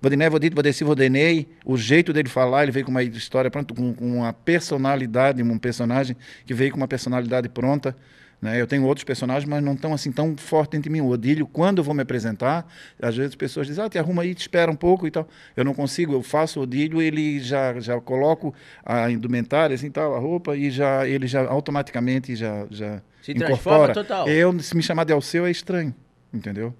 Vodiné, 0.00 0.28
Vodito, 0.28 0.56
Vodeci, 0.56 0.84
Vodenei, 0.84 1.48
o 1.64 1.76
jeito 1.76 2.12
dele 2.12 2.28
falar, 2.28 2.62
ele 2.64 2.72
veio 2.72 2.84
com 2.84 2.90
uma 2.90 3.02
história 3.02 3.50
pronta, 3.50 3.74
com, 3.74 3.94
com 3.94 4.18
uma 4.18 4.32
personalidade, 4.32 5.42
um 5.42 5.58
personagem 5.58 6.16
que 6.46 6.54
veio 6.54 6.70
com 6.70 6.76
uma 6.76 6.88
personalidade 6.88 7.48
pronta, 7.48 7.96
né? 8.40 8.58
Eu 8.58 8.66
tenho 8.66 8.84
outros 8.84 9.04
personagens, 9.04 9.46
mas 9.46 9.62
não 9.62 9.74
estão 9.74 9.92
assim 9.92 10.10
tão 10.10 10.34
forte 10.36 10.70
dentro 10.72 10.84
de 10.84 10.90
mim. 10.90 11.02
O 11.02 11.08
Odílio, 11.08 11.46
quando 11.46 11.78
eu 11.78 11.84
vou 11.84 11.94
me 11.94 12.02
apresentar, 12.02 12.66
às 13.00 13.14
vezes 13.14 13.32
as 13.32 13.34
pessoas 13.34 13.66
dizem, 13.66 13.84
ah, 13.84 13.88
te 13.88 13.98
arruma 13.98 14.22
aí, 14.22 14.34
te 14.34 14.40
espera 14.40 14.70
um 14.70 14.76
pouco 14.76 15.06
e 15.06 15.10
tal. 15.10 15.28
Eu 15.54 15.64
não 15.64 15.74
consigo, 15.74 16.14
eu 16.14 16.22
faço 16.22 16.58
o 16.58 16.62
Odílio, 16.62 17.02
ele 17.02 17.38
já, 17.40 17.78
já 17.78 18.00
coloco 18.00 18.54
a 18.84 19.10
indumentária, 19.10 19.74
assim, 19.74 19.90
tal, 19.90 20.14
a 20.14 20.18
roupa, 20.18 20.56
e 20.56 20.70
já, 20.70 21.06
ele 21.06 21.26
já 21.26 21.46
automaticamente 21.46 22.34
já, 22.34 22.66
já 22.70 23.02
Se 23.20 23.34
transforma 23.34 23.84
incorpora. 23.84 23.92
total. 23.92 24.26
Eu, 24.26 24.58
se 24.60 24.74
me 24.74 24.82
chamar 24.82 25.04
de 25.04 25.12
Alceu, 25.12 25.44
é 25.44 25.50
estranho, 25.50 25.94
entendeu? 26.32 26.74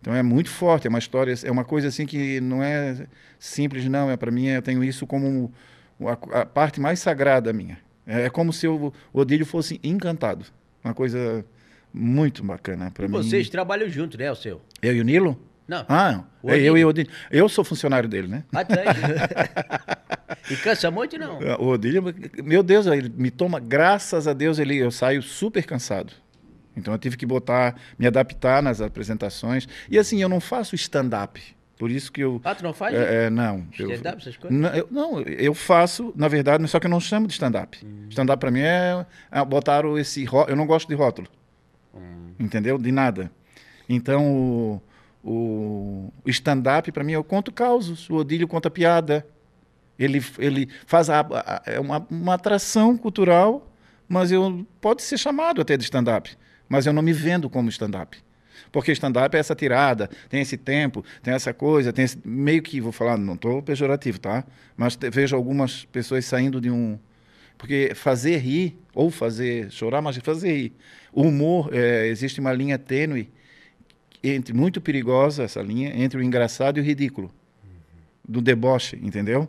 Então 0.00 0.14
é 0.14 0.22
muito 0.22 0.48
forte, 0.48 0.86
é 0.86 0.90
uma 0.90 0.98
história, 0.98 1.34
é 1.44 1.50
uma 1.50 1.64
coisa 1.64 1.88
assim 1.88 2.06
que 2.06 2.40
não 2.40 2.62
é 2.62 3.06
simples, 3.38 3.84
não. 3.86 4.10
É 4.10 4.16
para 4.16 4.30
mim, 4.30 4.46
eu 4.46 4.62
tenho 4.62 4.82
isso 4.84 5.06
como 5.06 5.52
a, 6.00 6.40
a 6.40 6.46
parte 6.46 6.80
mais 6.80 7.00
sagrada 7.00 7.52
minha. 7.52 7.78
É, 8.06 8.22
é 8.22 8.30
como 8.30 8.52
se 8.52 8.66
o 8.66 8.92
Odílio 9.12 9.44
fosse 9.44 9.80
encantado. 9.82 10.44
Uma 10.82 10.94
coisa 10.94 11.44
muito 11.92 12.42
bacana 12.44 12.90
para 12.90 13.06
mim. 13.08 13.12
vocês 13.12 13.48
trabalham 13.48 13.88
junto, 13.88 14.16
né, 14.16 14.30
o 14.30 14.36
seu? 14.36 14.60
Eu 14.80 14.94
e 14.94 15.00
o 15.00 15.04
Nilo? 15.04 15.38
Não. 15.66 15.84
Ah, 15.86 16.12
não. 16.12 16.26
O 16.42 16.50
É 16.50 16.58
eu 16.58 16.78
e 16.78 16.84
o 16.84 16.88
Odílio. 16.88 17.12
Eu 17.30 17.48
sou 17.48 17.62
funcionário 17.62 18.08
dele, 18.08 18.28
né? 18.28 18.44
Ah, 18.54 18.64
tá 18.64 18.76
aí. 18.80 18.86
e 20.50 20.56
cansa 20.56 20.90
muito, 20.90 21.18
não? 21.18 21.38
O 21.58 21.68
Odílio, 21.68 22.02
meu 22.42 22.62
Deus, 22.62 22.86
ele 22.86 23.12
me 23.14 23.30
toma, 23.30 23.60
graças 23.60 24.26
a 24.26 24.32
Deus, 24.32 24.58
ele, 24.58 24.76
eu 24.76 24.90
saio 24.90 25.20
super 25.22 25.64
cansado. 25.66 26.12
Então 26.78 26.94
eu 26.94 26.98
tive 26.98 27.16
que 27.16 27.26
botar, 27.26 27.74
me 27.98 28.06
adaptar 28.06 28.62
nas 28.62 28.80
apresentações. 28.80 29.68
E 29.90 29.98
assim, 29.98 30.22
eu 30.22 30.28
não 30.28 30.40
faço 30.40 30.74
stand-up. 30.74 31.40
Por 31.78 31.90
isso 31.90 32.10
que 32.10 32.20
eu. 32.20 32.40
Ah, 32.44 32.54
tu 32.54 32.64
não 32.64 32.72
faz? 32.72 32.92
É, 32.94 33.26
é, 33.26 33.30
não. 33.30 33.66
Stand-up, 33.72 34.20
essas 34.20 34.36
coisas? 34.36 34.58
Não 34.58 34.68
eu, 34.70 34.88
não, 34.90 35.20
eu 35.20 35.54
faço, 35.54 36.12
na 36.16 36.26
verdade, 36.26 36.66
só 36.66 36.80
que 36.80 36.86
eu 36.86 36.90
não 36.90 36.98
chamo 36.98 37.26
de 37.28 37.34
stand-up. 37.34 37.78
Hum. 37.84 38.06
Stand-up 38.10 38.40
para 38.40 38.50
mim 38.50 38.60
é, 38.62 39.06
é 39.30 39.44
botaram 39.44 39.96
esse. 39.96 40.26
Eu 40.48 40.56
não 40.56 40.66
gosto 40.66 40.88
de 40.88 40.94
rótulo. 40.94 41.28
Hum. 41.94 42.32
Entendeu? 42.40 42.78
De 42.78 42.90
nada. 42.90 43.30
Então, 43.88 44.82
o, 45.22 46.12
o 46.24 46.30
stand-up, 46.30 46.90
para 46.90 47.04
mim, 47.04 47.12
eu 47.12 47.22
conto 47.24 47.52
causos. 47.52 48.10
O 48.10 48.16
Odílio 48.16 48.48
conta 48.48 48.68
piada. 48.70 49.24
Ele, 49.98 50.22
ele 50.38 50.68
faz 50.86 51.08
a, 51.10 51.20
a- 51.20 51.62
é 51.66 51.78
uma, 51.80 52.04
uma 52.10 52.34
atração 52.34 52.96
cultural, 52.96 53.70
mas 54.08 54.30
eu 54.32 54.66
pode 54.80 55.02
ser 55.02 55.16
chamado 55.18 55.60
até 55.60 55.76
de 55.76 55.84
stand-up. 55.84 56.36
Mas 56.68 56.86
eu 56.86 56.92
não 56.92 57.02
me 57.02 57.12
vendo 57.12 57.48
como 57.48 57.68
stand-up. 57.68 58.18
Porque 58.70 58.92
stand-up 58.92 59.34
é 59.34 59.40
essa 59.40 59.54
tirada, 59.54 60.10
tem 60.28 60.40
esse 60.42 60.56
tempo, 60.56 61.04
tem 61.22 61.32
essa 61.32 61.54
coisa, 61.54 61.92
tem 61.92 62.04
esse, 62.04 62.18
meio 62.24 62.62
que, 62.62 62.80
vou 62.80 62.92
falar, 62.92 63.16
não 63.16 63.34
estou 63.34 63.62
pejorativo, 63.62 64.18
tá? 64.18 64.44
Mas 64.76 64.96
te- 64.96 65.08
vejo 65.08 65.34
algumas 65.34 65.84
pessoas 65.86 66.24
saindo 66.24 66.60
de 66.60 66.70
um. 66.70 66.98
Porque 67.56 67.92
fazer 67.94 68.36
rir, 68.38 68.78
ou 68.94 69.10
fazer 69.10 69.70
chorar, 69.70 70.02
mas 70.02 70.16
fazer 70.18 70.52
rir. 70.52 70.72
O 71.12 71.22
humor, 71.22 71.70
é, 71.72 72.06
existe 72.08 72.40
uma 72.40 72.52
linha 72.52 72.78
tênue, 72.78 73.30
entre 74.22 74.52
muito 74.52 74.80
perigosa 74.80 75.44
essa 75.44 75.62
linha, 75.62 75.92
entre 75.96 76.18
o 76.18 76.22
engraçado 76.22 76.78
e 76.78 76.80
o 76.80 76.84
ridículo. 76.84 77.32
Do 78.28 78.40
deboche, 78.42 78.98
entendeu? 79.02 79.48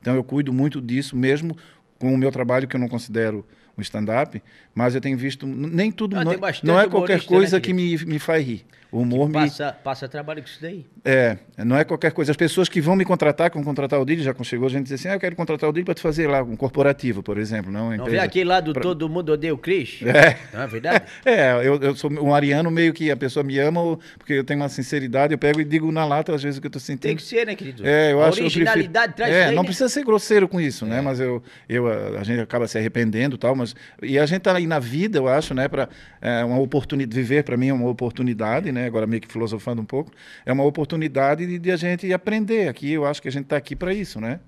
Então 0.00 0.14
eu 0.14 0.24
cuido 0.24 0.52
muito 0.52 0.80
disso, 0.80 1.16
mesmo 1.16 1.56
com 1.98 2.12
o 2.12 2.18
meu 2.18 2.30
trabalho, 2.32 2.66
que 2.66 2.74
eu 2.76 2.80
não 2.80 2.88
considero 2.88 3.46
um 3.76 3.82
stand-up, 3.82 4.42
mas 4.74 4.94
eu 4.94 5.00
tenho 5.00 5.16
visto. 5.18 5.46
Nem 5.46 5.90
tudo. 5.92 6.16
Ah, 6.16 6.24
não, 6.24 6.32
não 6.62 6.80
é 6.80 6.88
qualquer 6.88 7.18
né, 7.18 7.24
coisa 7.24 7.60
que 7.60 7.72
querido? 7.72 8.06
me, 8.06 8.12
me 8.14 8.18
faz 8.18 8.44
rir. 8.46 8.64
O 8.90 9.00
humor 9.00 9.26
me. 9.28 9.34
Passa, 9.34 9.72
passa 9.72 10.08
trabalho 10.08 10.40
com 10.40 10.48
isso 10.48 10.58
daí. 10.62 10.86
É, 11.04 11.36
não 11.58 11.76
é 11.76 11.84
qualquer 11.84 12.12
coisa. 12.12 12.30
As 12.30 12.36
pessoas 12.36 12.68
que 12.68 12.80
vão 12.80 12.94
me 12.94 13.04
contratar, 13.04 13.50
que 13.50 13.56
vão 13.56 13.64
contratar 13.64 14.00
o 14.00 14.04
Didi, 14.04 14.22
já 14.22 14.34
chegou 14.42 14.66
a 14.68 14.70
gente 14.70 14.84
dizer 14.84 14.94
assim, 14.94 15.08
ah, 15.08 15.14
eu 15.14 15.20
quero 15.20 15.34
contratar 15.34 15.68
o 15.68 15.72
Didi 15.72 15.84
para 15.84 15.94
te 15.94 16.00
fazer 16.00 16.28
lá 16.28 16.42
um 16.42 16.56
corporativo, 16.56 17.22
por 17.22 17.36
exemplo, 17.36 17.70
não 17.70 17.94
Não 17.96 18.04
vê 18.06 18.18
aquele 18.18 18.44
lá 18.48 18.60
do 18.60 18.72
pra- 18.72 18.82
Todo 18.82 19.08
Mundo 19.08 19.30
Odeia 19.32 19.52
o 19.52 19.58
Chris? 19.58 20.00
É. 20.06 20.38
Não 20.52 20.62
é 20.62 20.66
verdade? 20.66 21.04
É, 21.26 21.52
eu, 21.66 21.76
eu 21.80 21.96
sou 21.96 22.10
um 22.10 22.32
ariano 22.32 22.70
meio 22.70 22.92
que 22.94 23.10
a 23.10 23.16
pessoa 23.16 23.42
me 23.42 23.58
ama 23.58 23.98
porque 24.16 24.34
eu 24.34 24.44
tenho 24.44 24.60
uma 24.60 24.68
sinceridade, 24.68 25.34
eu 25.34 25.38
pego 25.38 25.60
e 25.60 25.64
digo 25.64 25.90
na 25.90 26.04
lata 26.06 26.34
às 26.34 26.42
vezes 26.42 26.58
o 26.58 26.60
que 26.60 26.68
eu 26.68 26.70
tô 26.70 26.78
sentindo. 26.78 27.00
Tem 27.02 27.16
que 27.16 27.22
ser, 27.22 27.44
né, 27.46 27.54
querido? 27.56 27.84
É, 27.86 28.12
eu 28.12 28.22
a 28.22 28.28
acho 28.28 28.38
eu 28.38 28.44
prefiro- 28.44 28.64
originalidade 28.66 29.14
traz 29.14 29.34
é, 29.34 29.46
daí, 29.46 29.54
não 29.56 29.62
né? 29.62 29.66
precisa 29.66 29.88
ser 29.88 30.04
grosseiro 30.04 30.46
com 30.48 30.60
isso, 30.60 30.86
né? 30.86 31.00
Mas 31.00 31.18
eu, 31.18 31.42
eu 31.68 31.88
a, 31.88 32.20
a 32.20 32.22
gente 32.22 32.40
acaba 32.40 32.68
se 32.68 32.78
arrependendo 32.78 33.34
e 33.34 33.38
tal, 33.38 33.54
mas 33.56 33.65
e 34.02 34.18
a 34.18 34.26
gente 34.26 34.42
tá 34.42 34.56
aí 34.56 34.66
na 34.66 34.78
vida, 34.78 35.18
eu 35.18 35.28
acho, 35.28 35.54
né, 35.54 35.68
para 35.68 35.88
é, 36.20 36.44
uma 36.44 36.58
oportunidade 36.58 37.14
viver 37.14 37.44
para 37.44 37.56
mim 37.56 37.68
é 37.68 37.72
uma 37.72 37.88
oportunidade, 37.88 38.70
né? 38.72 38.86
Agora 38.86 39.06
meio 39.06 39.22
que 39.22 39.30
filosofando 39.30 39.80
um 39.82 39.84
pouco, 39.84 40.12
é 40.44 40.52
uma 40.52 40.64
oportunidade 40.64 41.46
de, 41.46 41.58
de 41.58 41.70
a 41.70 41.76
gente 41.76 42.12
aprender 42.12 42.68
aqui. 42.68 42.92
Eu 42.92 43.06
acho 43.06 43.22
que 43.22 43.28
a 43.28 43.32
gente 43.32 43.44
está 43.44 43.56
aqui 43.56 43.74
para 43.74 43.92
isso, 43.94 44.20
né? 44.20 44.40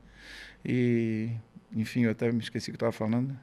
E 0.64 1.30
enfim, 1.74 2.04
eu 2.04 2.10
até 2.10 2.30
me 2.32 2.40
esqueci 2.40 2.70
o 2.70 2.72
que 2.72 2.76
estava 2.76 2.92
falando. 2.92 3.36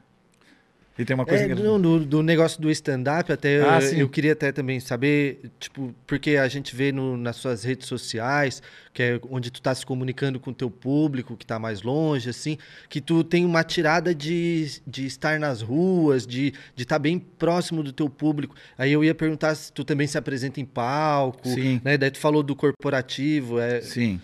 E 0.98 1.04
tem 1.04 1.14
uma 1.14 1.26
coisa 1.26 1.42
É, 1.42 1.44
engraçada. 1.46 1.68
não, 1.68 1.78
do, 1.80 2.00
do 2.04 2.22
negócio 2.22 2.58
do 2.60 2.70
stand-up, 2.70 3.30
até 3.30 3.60
Ah, 3.60 3.80
eu, 3.82 3.98
eu 3.98 4.08
queria 4.08 4.32
até 4.32 4.50
também 4.50 4.80
saber, 4.80 5.40
tipo, 5.60 5.94
porque 6.06 6.36
a 6.38 6.48
gente 6.48 6.74
vê 6.74 6.90
no- 6.90 7.18
nas 7.18 7.36
suas 7.36 7.64
redes 7.64 7.86
sociais, 7.86 8.62
que 8.94 9.02
é 9.02 9.20
onde 9.30 9.50
tu 9.50 9.60
tá 9.60 9.74
se 9.74 9.84
comunicando 9.84 10.40
com 10.40 10.50
o 10.50 10.54
teu 10.54 10.70
público, 10.70 11.36
que 11.36 11.44
tá 11.44 11.58
mais 11.58 11.82
longe, 11.82 12.30
assim, 12.30 12.56
que 12.88 12.98
tu 13.02 13.22
tem 13.22 13.44
uma 13.44 13.62
tirada 13.62 14.14
de, 14.14 14.80
de 14.86 15.04
estar 15.04 15.38
nas 15.38 15.60
ruas, 15.60 16.26
de 16.26 16.54
estar 16.74 16.98
bem 16.98 17.18
próximo 17.18 17.82
do 17.82 17.92
teu 17.92 18.08
público. 18.08 18.54
Aí 18.78 18.90
eu 18.90 19.04
ia 19.04 19.14
perguntar 19.14 19.54
se 19.54 19.70
tu 19.70 19.84
também 19.84 20.06
se 20.06 20.16
apresenta 20.16 20.60
em 20.62 20.64
palco, 20.64 21.46
Sim. 21.46 21.78
né? 21.84 21.98
Daí 21.98 22.10
tu 22.10 22.18
falou 22.18 22.42
do 22.42 22.56
corporativo, 22.56 23.58
é... 23.60 23.82
Sim. 23.82 24.18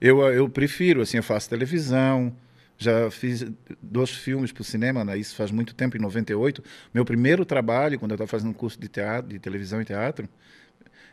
Eu, 0.00 0.20
eu 0.32 0.48
prefiro, 0.48 1.02
assim, 1.02 1.16
eu 1.18 1.22
faço 1.22 1.48
televisão, 1.50 2.32
já 2.78 3.10
fiz 3.10 3.44
dois 3.82 4.10
filmes 4.10 4.52
para 4.52 4.60
o 4.60 4.64
cinema, 4.64 5.04
né? 5.04 5.16
isso 5.16 5.34
faz 5.34 5.50
muito 5.50 5.74
tempo, 5.74 5.96
em 5.96 6.00
98. 6.00 6.62
Meu 6.92 7.04
primeiro 7.04 7.44
trabalho, 7.44 7.98
quando 7.98 8.10
eu 8.12 8.16
estava 8.16 8.28
fazendo 8.28 8.50
um 8.50 8.54
curso 8.54 8.78
de 8.80 8.88
teatro, 8.88 9.28
de 9.30 9.38
televisão 9.38 9.80
e 9.80 9.84
teatro, 9.84 10.28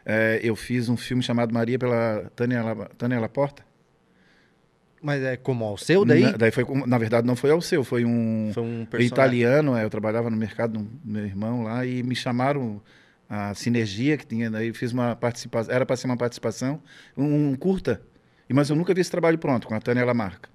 eh, 0.06 0.40
eu 0.44 0.56
fiz 0.56 0.90
um 0.90 0.98
filme 0.98 1.24
chamado 1.24 1.54
Maria 1.54 1.80
pela 1.80 2.30
Tânia, 2.36 2.62
La- 2.64 2.90
Tânia 2.98 3.20
Laporta. 3.20 3.64
Mas 5.02 5.22
é 5.22 5.36
como 5.36 5.66
ao 5.66 5.78
seu 5.78 6.06
daí? 6.06 6.22
Na, 6.22 6.32
daí 6.32 6.52
foi, 6.52 6.64
na 6.86 6.98
verdade, 6.98 7.28
não 7.28 7.36
foi 7.36 7.52
ao 7.52 7.62
seu, 7.62 7.84
foi 7.84 8.06
um 8.06 8.52
Foi 8.54 8.64
um 8.64 8.86
personagem. 8.86 9.08
italiano, 9.08 9.76
eh, 9.76 9.84
eu 9.84 9.90
trabalhava 9.90 10.30
no 10.30 10.38
mercado 10.38 10.80
do 10.80 10.90
meu 11.04 11.26
irmão 11.26 11.64
lá 11.64 11.86
e 11.86 12.02
me 12.04 12.16
chamaram 12.16 12.82
a 13.30 13.54
sinergia 13.54 14.16
que 14.18 14.26
tinha, 14.26 14.50
daí 14.50 14.72
fiz 14.74 14.92
uma 14.94 15.16
participação, 15.16 15.74
era 15.74 15.86
para 15.86 15.96
ser 15.98 16.08
uma 16.08 16.16
participação, 16.18 16.82
um, 17.18 17.50
um 17.50 17.56
curta, 17.56 18.02
e- 18.50 18.54
mas 18.54 18.70
eu 18.70 18.76
nunca 18.76 18.94
vi 18.94 19.02
esse 19.02 19.12
trabalho 19.12 19.38
pronto, 19.38 19.68
com 19.68 19.74
a 19.76 19.80
Tânia 19.82 20.06
Lamarca. 20.06 20.50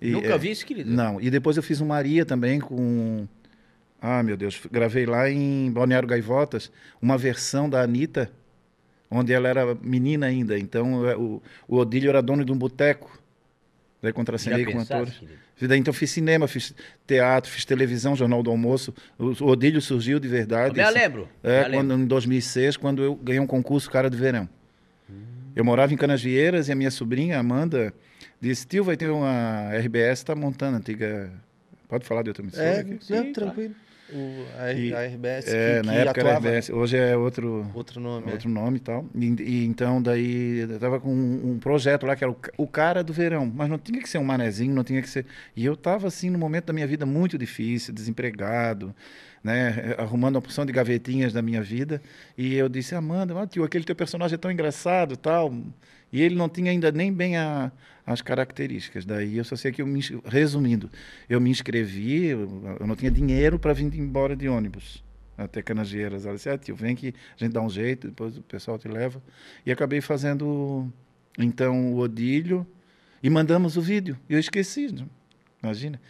E, 0.00 0.10
Nunca 0.10 0.28
eh, 0.28 0.38
vi 0.38 0.50
isso, 0.50 0.66
querido. 0.66 0.90
Não, 0.90 1.20
e 1.20 1.30
depois 1.30 1.56
eu 1.56 1.62
fiz 1.62 1.80
um 1.80 1.86
Maria 1.86 2.24
também 2.24 2.60
com. 2.60 3.26
Ah, 4.00 4.22
meu 4.22 4.36
Deus, 4.36 4.60
gravei 4.70 5.06
lá 5.06 5.30
em 5.30 5.70
Balneário 5.70 6.08
Gaivotas 6.08 6.72
uma 7.00 7.16
versão 7.16 7.70
da 7.70 7.82
Anitta, 7.82 8.30
onde 9.08 9.32
ela 9.32 9.48
era 9.48 9.76
menina 9.80 10.26
ainda. 10.26 10.58
Então 10.58 11.08
eh, 11.08 11.16
o, 11.16 11.40
o 11.68 11.76
Odílio 11.76 12.08
era 12.08 12.20
dono 12.20 12.44
de 12.44 12.52
um 12.52 12.56
boteco. 12.56 13.20
Daí 14.02 14.10
Já 14.10 14.12
contracenei 14.12 14.64
com 14.64 14.80
atores. 14.80 15.20
Daí, 15.60 15.78
então 15.78 15.94
fiz 15.94 16.10
cinema, 16.10 16.48
fiz 16.48 16.74
teatro, 17.06 17.48
fiz 17.48 17.64
televisão, 17.64 18.16
Jornal 18.16 18.42
do 18.42 18.50
Almoço. 18.50 18.92
O, 19.16 19.44
o 19.44 19.48
Odílio 19.50 19.80
surgiu 19.80 20.18
de 20.18 20.26
verdade. 20.26 20.80
Eu 20.80 20.86
me 20.86 20.92
lembro. 20.92 21.28
É, 21.40 21.58
me 21.58 21.68
lembro. 21.68 21.76
quando, 21.76 22.02
em 22.02 22.06
2006, 22.06 22.76
quando 22.76 23.02
eu 23.04 23.14
ganhei 23.14 23.40
um 23.40 23.46
concurso 23.46 23.88
Cara 23.88 24.10
de 24.10 24.16
Verão. 24.16 24.48
Eu 25.54 25.64
morava 25.64 25.92
em 25.92 25.96
Canasvieiras 25.96 26.68
e 26.68 26.72
a 26.72 26.74
minha 26.74 26.90
sobrinha, 26.90 27.38
Amanda, 27.38 27.92
disse, 28.40 28.66
tio, 28.66 28.84
vai 28.84 28.96
ter 28.96 29.10
uma 29.10 29.70
RBS, 29.74 30.20
está 30.20 30.34
montando, 30.34 30.76
antiga... 30.78 31.30
Pode 31.88 32.06
falar 32.06 32.22
de 32.22 32.30
outra 32.30 32.42
emissora 32.42 32.64
É, 32.68 32.78
aqui? 32.80 32.90
não, 32.92 33.00
Sim, 33.00 33.32
tranquilo. 33.32 33.74
O, 34.10 34.46
a, 34.58 34.72
E- 34.72 34.92
a 34.94 35.02
RBS 35.06 35.48
É, 35.48 35.80
que, 35.80 35.86
na 35.86 35.92
que 35.92 35.98
época 35.98 36.20
era 36.20 36.28
atuava... 36.30 36.48
RBS, 36.48 36.70
hoje 36.72 36.96
é 36.96 37.16
outro, 37.16 37.66
Outro 37.74 38.00
nome, 38.00 38.28
é. 38.28 38.32
outro 38.32 38.48
nome 38.48 38.76
e 38.78 38.80
tal. 38.80 39.06
E, 39.14 39.64
então, 39.64 40.02
daí, 40.02 40.58
eu 40.60 40.78
tava 40.78 40.98
com 41.00 41.14
um, 41.14 41.52
um 41.52 41.58
projeto 41.58 42.04
lá 42.06 42.14
que 42.16 42.24
era 42.24 42.30
o, 42.30 42.36
o 42.58 42.66
cara 42.66 43.02
do 43.04 43.12
verão, 43.12 43.50
mas 43.54 43.68
não 43.68 43.78
tinha 43.78 44.00
que 44.00 44.08
ser 44.08 44.18
um 44.18 44.24
manezinho, 44.24 44.74
não 44.74 44.84
tinha 44.84 45.00
que 45.02 45.08
ser... 45.08 45.26
E 45.56 45.64
eu 45.64 45.76
tava, 45.76 46.06
assim, 46.08 46.30
num 46.30 46.38
momento 46.38 46.66
da 46.66 46.72
minha 46.72 46.86
vida 46.86 47.04
muito 47.06 47.36
difícil, 47.38 47.92
desempregado, 47.94 48.94
né, 49.44 49.94
arrumando 49.98 50.36
uma 50.36 50.42
porção 50.42 50.64
de 50.64 50.72
gavetinhas 50.72 51.32
da 51.32 51.42
minha 51.42 51.62
vida, 51.62 52.00
e 52.38 52.54
eu 52.54 52.68
disse, 52.68 52.94
Amanda, 52.94 53.38
ah, 53.40 53.46
tio, 53.46 53.64
aquele 53.64 53.84
teu 53.84 53.94
personagem 53.96 54.34
é 54.34 54.38
tão 54.38 54.50
engraçado 54.50 55.16
tal, 55.16 55.52
e 56.12 56.20
ele 56.22 56.34
não 56.34 56.48
tinha 56.48 56.70
ainda 56.70 56.92
nem 56.92 57.12
bem 57.12 57.36
a- 57.36 57.72
as 58.06 58.20
características. 58.20 59.04
Daí 59.04 59.38
eu 59.38 59.44
só 59.44 59.56
sei 59.56 59.72
que 59.72 59.82
eu 59.82 59.86
me, 59.86 60.00
resumindo, 60.24 60.90
eu 61.28 61.40
me 61.40 61.50
inscrevi, 61.50 62.26
eu, 62.26 62.76
eu 62.80 62.86
não 62.86 62.96
tinha 62.96 63.10
dinheiro 63.10 63.58
para 63.58 63.72
vir 63.72 63.92
embora 63.94 64.34
de 64.36 64.48
ônibus 64.48 65.02
até 65.36 65.62
Canageiras. 65.62 66.26
Ela 66.26 66.34
disse, 66.34 66.48
ah, 66.48 66.58
tio, 66.58 66.74
vem 66.74 66.94
que 66.94 67.14
a 67.38 67.44
gente 67.44 67.52
dá 67.52 67.60
um 67.60 67.70
jeito, 67.70 68.08
depois 68.08 68.36
o 68.36 68.42
pessoal 68.42 68.78
te 68.78 68.88
leva. 68.88 69.22
E 69.64 69.72
acabei 69.72 70.00
fazendo, 70.00 70.90
então, 71.38 71.92
o 71.92 71.98
Odílio 71.98 72.66
e 73.22 73.30
mandamos 73.30 73.76
o 73.76 73.80
vídeo. 73.80 74.18
Eu 74.28 74.38
esqueci, 74.38 74.92
né? 74.92 75.06
imagina. 75.62 76.00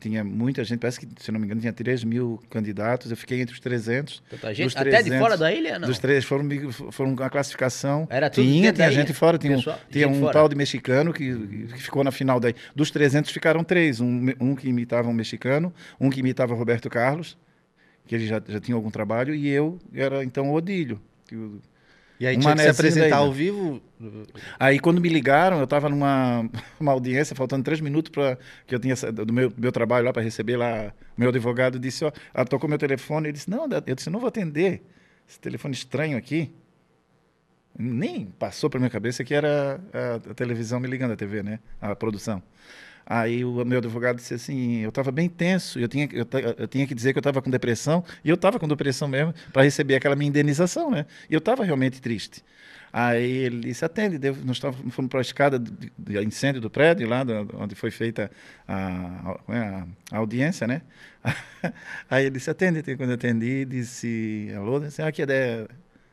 Tinha 0.00 0.24
muita 0.24 0.64
gente, 0.64 0.78
parece 0.80 0.98
que, 0.98 1.06
se 1.22 1.30
não 1.30 1.38
me 1.38 1.44
engano, 1.44 1.60
tinha 1.60 1.72
3 1.74 2.02
mil 2.04 2.42
candidatos. 2.48 3.10
Eu 3.10 3.16
fiquei 3.18 3.40
entre 3.42 3.52
os 3.54 3.60
300. 3.60 4.22
Tanta 4.30 4.54
gente, 4.54 4.64
dos 4.64 4.74
até 4.76 4.84
de 4.84 4.90
300, 5.10 5.18
fora 5.18 5.36
da 5.36 5.52
ilha, 5.52 5.78
não? 5.78 5.86
Dos 5.86 5.98
três, 5.98 6.24
foram, 6.24 6.48
foram 6.90 7.12
uma 7.12 7.28
classificação. 7.28 8.06
Era 8.10 8.30
tudo 8.30 8.44
tinha, 8.46 8.72
tinha 8.72 8.90
gente 8.90 9.12
fora, 9.12 9.36
tinha, 9.36 9.52
um- 9.52 9.56
Pessoal, 9.58 9.78
tinha 9.90 10.06
gente 10.08 10.16
um 10.16 10.20
fora. 10.20 10.32
tal 10.32 10.48
de 10.48 10.56
mexicano 10.56 11.12
que, 11.12 11.66
que 11.74 11.82
ficou 11.82 12.02
na 12.02 12.10
final 12.10 12.40
daí. 12.40 12.54
Dos 12.74 12.90
300 12.90 13.30
ficaram 13.30 13.62
três. 13.62 14.00
Um, 14.00 14.28
um 14.40 14.54
que 14.54 14.68
imitava 14.68 15.06
um 15.08 15.12
mexicano, 15.12 15.72
um 16.00 16.08
que 16.08 16.20
imitava 16.20 16.54
Roberto 16.54 16.88
Carlos, 16.88 17.36
que 18.06 18.14
ele 18.14 18.26
já, 18.26 18.40
já 18.48 18.58
tinha 18.58 18.74
algum 18.74 18.90
trabalho, 18.90 19.34
e 19.34 19.48
eu 19.48 19.78
era 19.94 20.24
então 20.24 20.48
o 20.50 20.54
Odílio. 20.54 20.98
que 21.26 21.36
o- 21.36 21.60
E 22.20 22.26
aí 22.26 22.36
Um 22.36 22.40
tinha 22.40 22.54
que 22.54 22.62
se 22.62 22.68
apresentar 22.68 23.08
daí, 23.08 23.10
né? 23.10 23.16
ao 23.16 23.32
vivo. 23.32 23.80
Aí 24.58 24.78
quando 24.78 25.00
me 25.00 25.08
ligaram, 25.08 25.56
eu 25.56 25.64
estava 25.64 25.88
numa 25.88 26.46
uma 26.78 26.92
audiência, 26.92 27.34
faltando 27.34 27.64
três 27.64 27.80
minutos 27.80 28.12
para 28.12 28.36
que 28.66 28.74
eu 28.74 28.78
tinha 28.78 28.94
do 28.94 29.32
meu, 29.32 29.50
meu 29.56 29.72
trabalho 29.72 30.04
lá 30.04 30.12
para 30.12 30.22
receber 30.22 30.58
lá. 30.58 30.92
Meu 31.16 31.30
advogado 31.30 31.78
disse, 31.78 32.04
ó, 32.04 32.12
ela 32.34 32.44
tocou 32.44 32.68
meu 32.68 32.78
telefone, 32.78 33.28
ele 33.28 33.32
disse, 33.32 33.48
não, 33.48 33.66
eu 33.86 33.94
disse, 33.94 34.10
não 34.10 34.20
vou 34.20 34.28
atender 34.28 34.82
esse 35.26 35.40
telefone 35.40 35.72
estranho 35.72 36.18
aqui. 36.18 36.52
Nem 37.78 38.26
passou 38.26 38.68
para 38.68 38.78
minha 38.78 38.90
cabeça 38.90 39.24
que 39.24 39.32
era 39.32 39.80
a, 39.90 40.30
a 40.30 40.34
televisão 40.34 40.78
me 40.78 40.88
ligando, 40.88 41.12
a 41.12 41.16
TV, 41.16 41.42
né? 41.42 41.58
A 41.80 41.96
produção. 41.96 42.42
Aí 43.06 43.44
o 43.44 43.64
meu 43.64 43.78
advogado 43.78 44.16
disse 44.16 44.34
assim, 44.34 44.78
eu 44.78 44.90
estava 44.90 45.10
bem 45.10 45.28
tenso, 45.28 45.78
eu 45.80 45.88
tinha, 45.88 46.08
eu, 46.12 46.26
eu 46.58 46.68
tinha 46.68 46.86
que 46.86 46.94
dizer 46.94 47.12
que 47.12 47.18
eu 47.18 47.20
estava 47.20 47.42
com 47.42 47.50
depressão, 47.50 48.04
e 48.24 48.28
eu 48.28 48.34
estava 48.36 48.58
com 48.58 48.68
depressão 48.68 49.08
mesmo, 49.08 49.34
para 49.52 49.62
receber 49.62 49.96
aquela 49.96 50.14
minha 50.14 50.28
indenização, 50.28 50.90
né? 50.90 51.06
E 51.28 51.34
eu 51.34 51.38
estava 51.38 51.64
realmente 51.64 52.00
triste. 52.00 52.44
Aí 52.92 53.30
ele 53.30 53.60
disse, 53.60 53.84
atende, 53.84 54.18
nós 54.44 54.56
estávamos, 54.56 54.92
fomos 54.94 55.08
para 55.08 55.20
a 55.20 55.22
escada 55.22 55.58
de, 55.58 55.92
de 55.96 56.24
incêndio 56.24 56.60
do 56.60 56.68
prédio, 56.68 57.08
lá 57.08 57.22
da- 57.22 57.42
onde 57.54 57.74
foi 57.76 57.90
feita 57.90 58.30
a, 58.66 58.76
a- 58.76 59.40
a- 59.48 59.86
a 60.12 60.16
audiência, 60.18 60.66
né? 60.66 60.82
Aí 62.10 62.24
ele 62.26 62.30
disse, 62.34 62.50
atende, 62.50 62.82
quando 62.96 63.10
eu 63.10 63.14
atendi, 63.14 63.64
disse, 63.64 64.48
alô, 64.56 64.80
disse, 64.80 65.00
"Ah, 65.02 65.06
aqui 65.08 65.22
é 65.22 65.26
da 65.26 65.68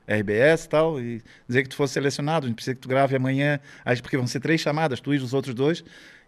RBS 0.08 0.66
e 0.66 0.70
tal, 0.70 1.00
e 1.02 1.22
dizer 1.48 1.64
que 1.64 1.70
tu 1.70 1.76
fosse 1.76 1.94
selecionado, 1.94 2.46
a 2.46 2.48
gente 2.48 2.56
precisa 2.56 2.76
que 2.76 2.82
tu 2.82 2.88
grave 2.88 3.16
amanhã, 3.16 3.60
porque 4.02 4.16
vão 4.18 4.28
ser 4.28 4.40
três 4.40 4.62
chamadas, 4.62 5.00
tu 5.02 5.14
e 5.14 5.18
os 5.18 5.34
outros 5.34 5.54
dois. 5.56 5.84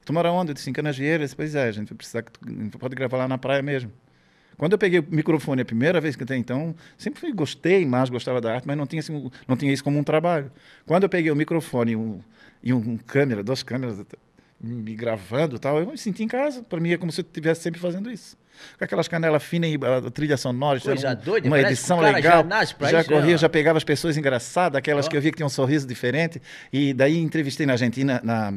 Tu 0.10 0.14
mora 0.14 0.32
onde? 0.32 0.50
Eu 0.50 0.54
disse, 0.56 0.68
em 0.68 0.74
Canasvieiras. 0.74 1.36
Pois 1.36 1.54
é, 1.54 1.68
a 1.68 1.72
gente 1.72 1.90
vai 1.90 1.98
precisar 1.98 2.24
pode 2.80 2.96
gravar 2.96 3.16
lá 3.16 3.28
na 3.28 3.38
praia 3.38 3.62
mesmo. 3.62 3.92
Quando 4.58 4.72
eu 4.72 4.78
peguei 4.80 5.02
o 5.02 5.06
microfone 5.08 5.62
a 5.62 5.66
primeira 5.66 6.02
vez 6.02 6.16
que 6.16 6.26
tenho, 6.26 6.40
então, 6.40 6.76
sempre 6.98 7.20
fui, 7.20 7.32
gostei, 7.32 7.86
mas 7.86 8.10
gostava 8.10 8.42
da 8.42 8.56
arte, 8.56 8.68
mas 8.68 8.76
não 8.76 8.88
tinha, 8.88 9.02
assim, 9.02 9.30
não 9.48 9.56
tinha 9.56 9.72
isso 9.72 9.84
como 9.84 10.00
um 10.00 10.04
trabalho. 10.04 10.52
Quando 10.88 11.04
eu 11.04 11.10
peguei 11.10 11.30
o 11.32 11.36
microfone 11.36 11.92
e 11.92 11.96
um, 11.96 12.22
e 12.64 12.74
um 12.74 12.98
câmera, 12.98 13.44
duas 13.44 13.62
câmeras 13.62 14.04
me 14.62 14.94
gravando 14.96 15.56
e 15.56 15.60
tal, 15.60 15.80
eu 15.80 15.88
me 15.88 15.98
senti 15.98 16.24
em 16.24 16.28
casa. 16.28 16.62
Para 16.64 16.80
mim 16.80 16.92
é 16.92 16.98
como 16.98 17.12
se 17.12 17.22
eu 17.22 17.26
estivesse 17.26 17.62
sempre 17.62 17.80
fazendo 17.80 18.12
isso. 18.12 18.38
Com 18.78 18.84
aquelas 18.84 19.08
canelas 19.08 19.42
finas 19.42 19.70
e 19.72 19.80
a 19.86 20.12
trilha 20.12 20.36
sonora, 20.36 20.82
Coisa 20.82 21.12
um- 21.14 21.16
doida, 21.26 21.48
uma 21.48 21.62
edição 21.62 22.02
já 22.02 22.12
legal. 22.12 22.46
já 22.50 22.64
isso, 22.64 22.76
né, 22.82 23.04
corria, 23.06 23.38
já 23.38 23.48
pegava 23.48 23.78
as 23.78 23.86
pessoas 23.86 24.18
engraçadas, 24.18 24.78
aquelas 24.78 25.06
Ó. 25.06 25.10
que 25.10 25.16
eu 25.16 25.22
via 25.22 25.32
que 25.32 25.38
tinham 25.38 25.48
um 25.48 25.50
sorriso 25.50 25.88
diferente. 25.88 26.42
E 26.74 26.94
daí 26.94 27.18
entrevistei 27.20 27.66
na 27.66 27.72
Argentina, 27.74 28.20
na 28.22 28.52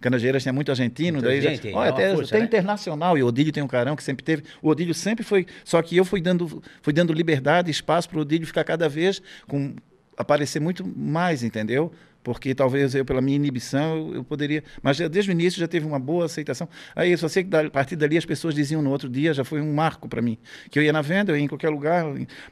Canageiras 0.00 0.42
tinha 0.44 0.52
muito 0.52 0.70
argentino. 0.70 1.20
Daí 1.20 1.40
já- 1.40 1.50
gente, 1.50 1.66
olha, 1.68 1.72
é 1.74 1.76
uma 1.76 1.88
até, 1.88 2.14
força, 2.14 2.30
até 2.34 2.38
né? 2.38 2.44
internacional. 2.44 3.18
E 3.18 3.22
o 3.24 3.26
Odílio 3.26 3.52
tem 3.52 3.60
um 3.62 3.66
carão 3.66 3.96
que 3.96 4.02
sempre 4.04 4.24
teve. 4.24 4.44
O 4.62 4.68
Odílio 4.68 4.94
sempre 4.94 5.24
foi. 5.24 5.44
Só 5.64 5.82
que 5.82 5.96
eu 5.96 6.04
fui 6.04 6.20
dando, 6.20 6.62
fui 6.80 6.92
dando 6.92 7.12
liberdade, 7.12 7.68
espaço 7.68 8.08
para 8.08 8.18
o 8.18 8.22
Odílio 8.22 8.46
ficar 8.46 8.62
cada 8.62 8.88
vez 8.88 9.20
com. 9.48 9.74
aparecer 10.16 10.60
muito 10.60 10.84
mais, 10.86 11.42
entendeu? 11.42 11.92
Porque 12.22 12.54
talvez 12.54 12.94
eu, 12.94 13.04
pela 13.04 13.20
minha 13.20 13.36
inibição, 13.36 13.96
eu, 13.96 14.14
eu 14.16 14.24
poderia. 14.24 14.62
Mas 14.82 14.96
já, 14.96 15.08
desde 15.08 15.30
o 15.30 15.32
início 15.32 15.58
já 15.58 15.68
teve 15.68 15.86
uma 15.86 15.98
boa 15.98 16.26
aceitação. 16.26 16.68
Aí 16.94 17.10
eu 17.12 17.18
só 17.18 17.28
sei 17.28 17.44
que 17.44 17.48
da- 17.48 17.62
a 17.62 17.70
partir 17.70 17.96
dali 17.96 18.18
as 18.18 18.24
pessoas 18.26 18.54
diziam 18.54 18.82
no 18.82 18.90
outro 18.90 19.08
dia, 19.08 19.32
já 19.32 19.44
foi 19.44 19.60
um 19.60 19.72
marco 19.72 20.08
para 20.08 20.20
mim. 20.20 20.36
Que 20.70 20.78
eu 20.78 20.82
ia 20.82 20.92
na 20.92 21.00
venda, 21.00 21.32
eu 21.32 21.36
ia 21.36 21.42
em 21.42 21.48
qualquer 21.48 21.70
lugar. 21.70 22.04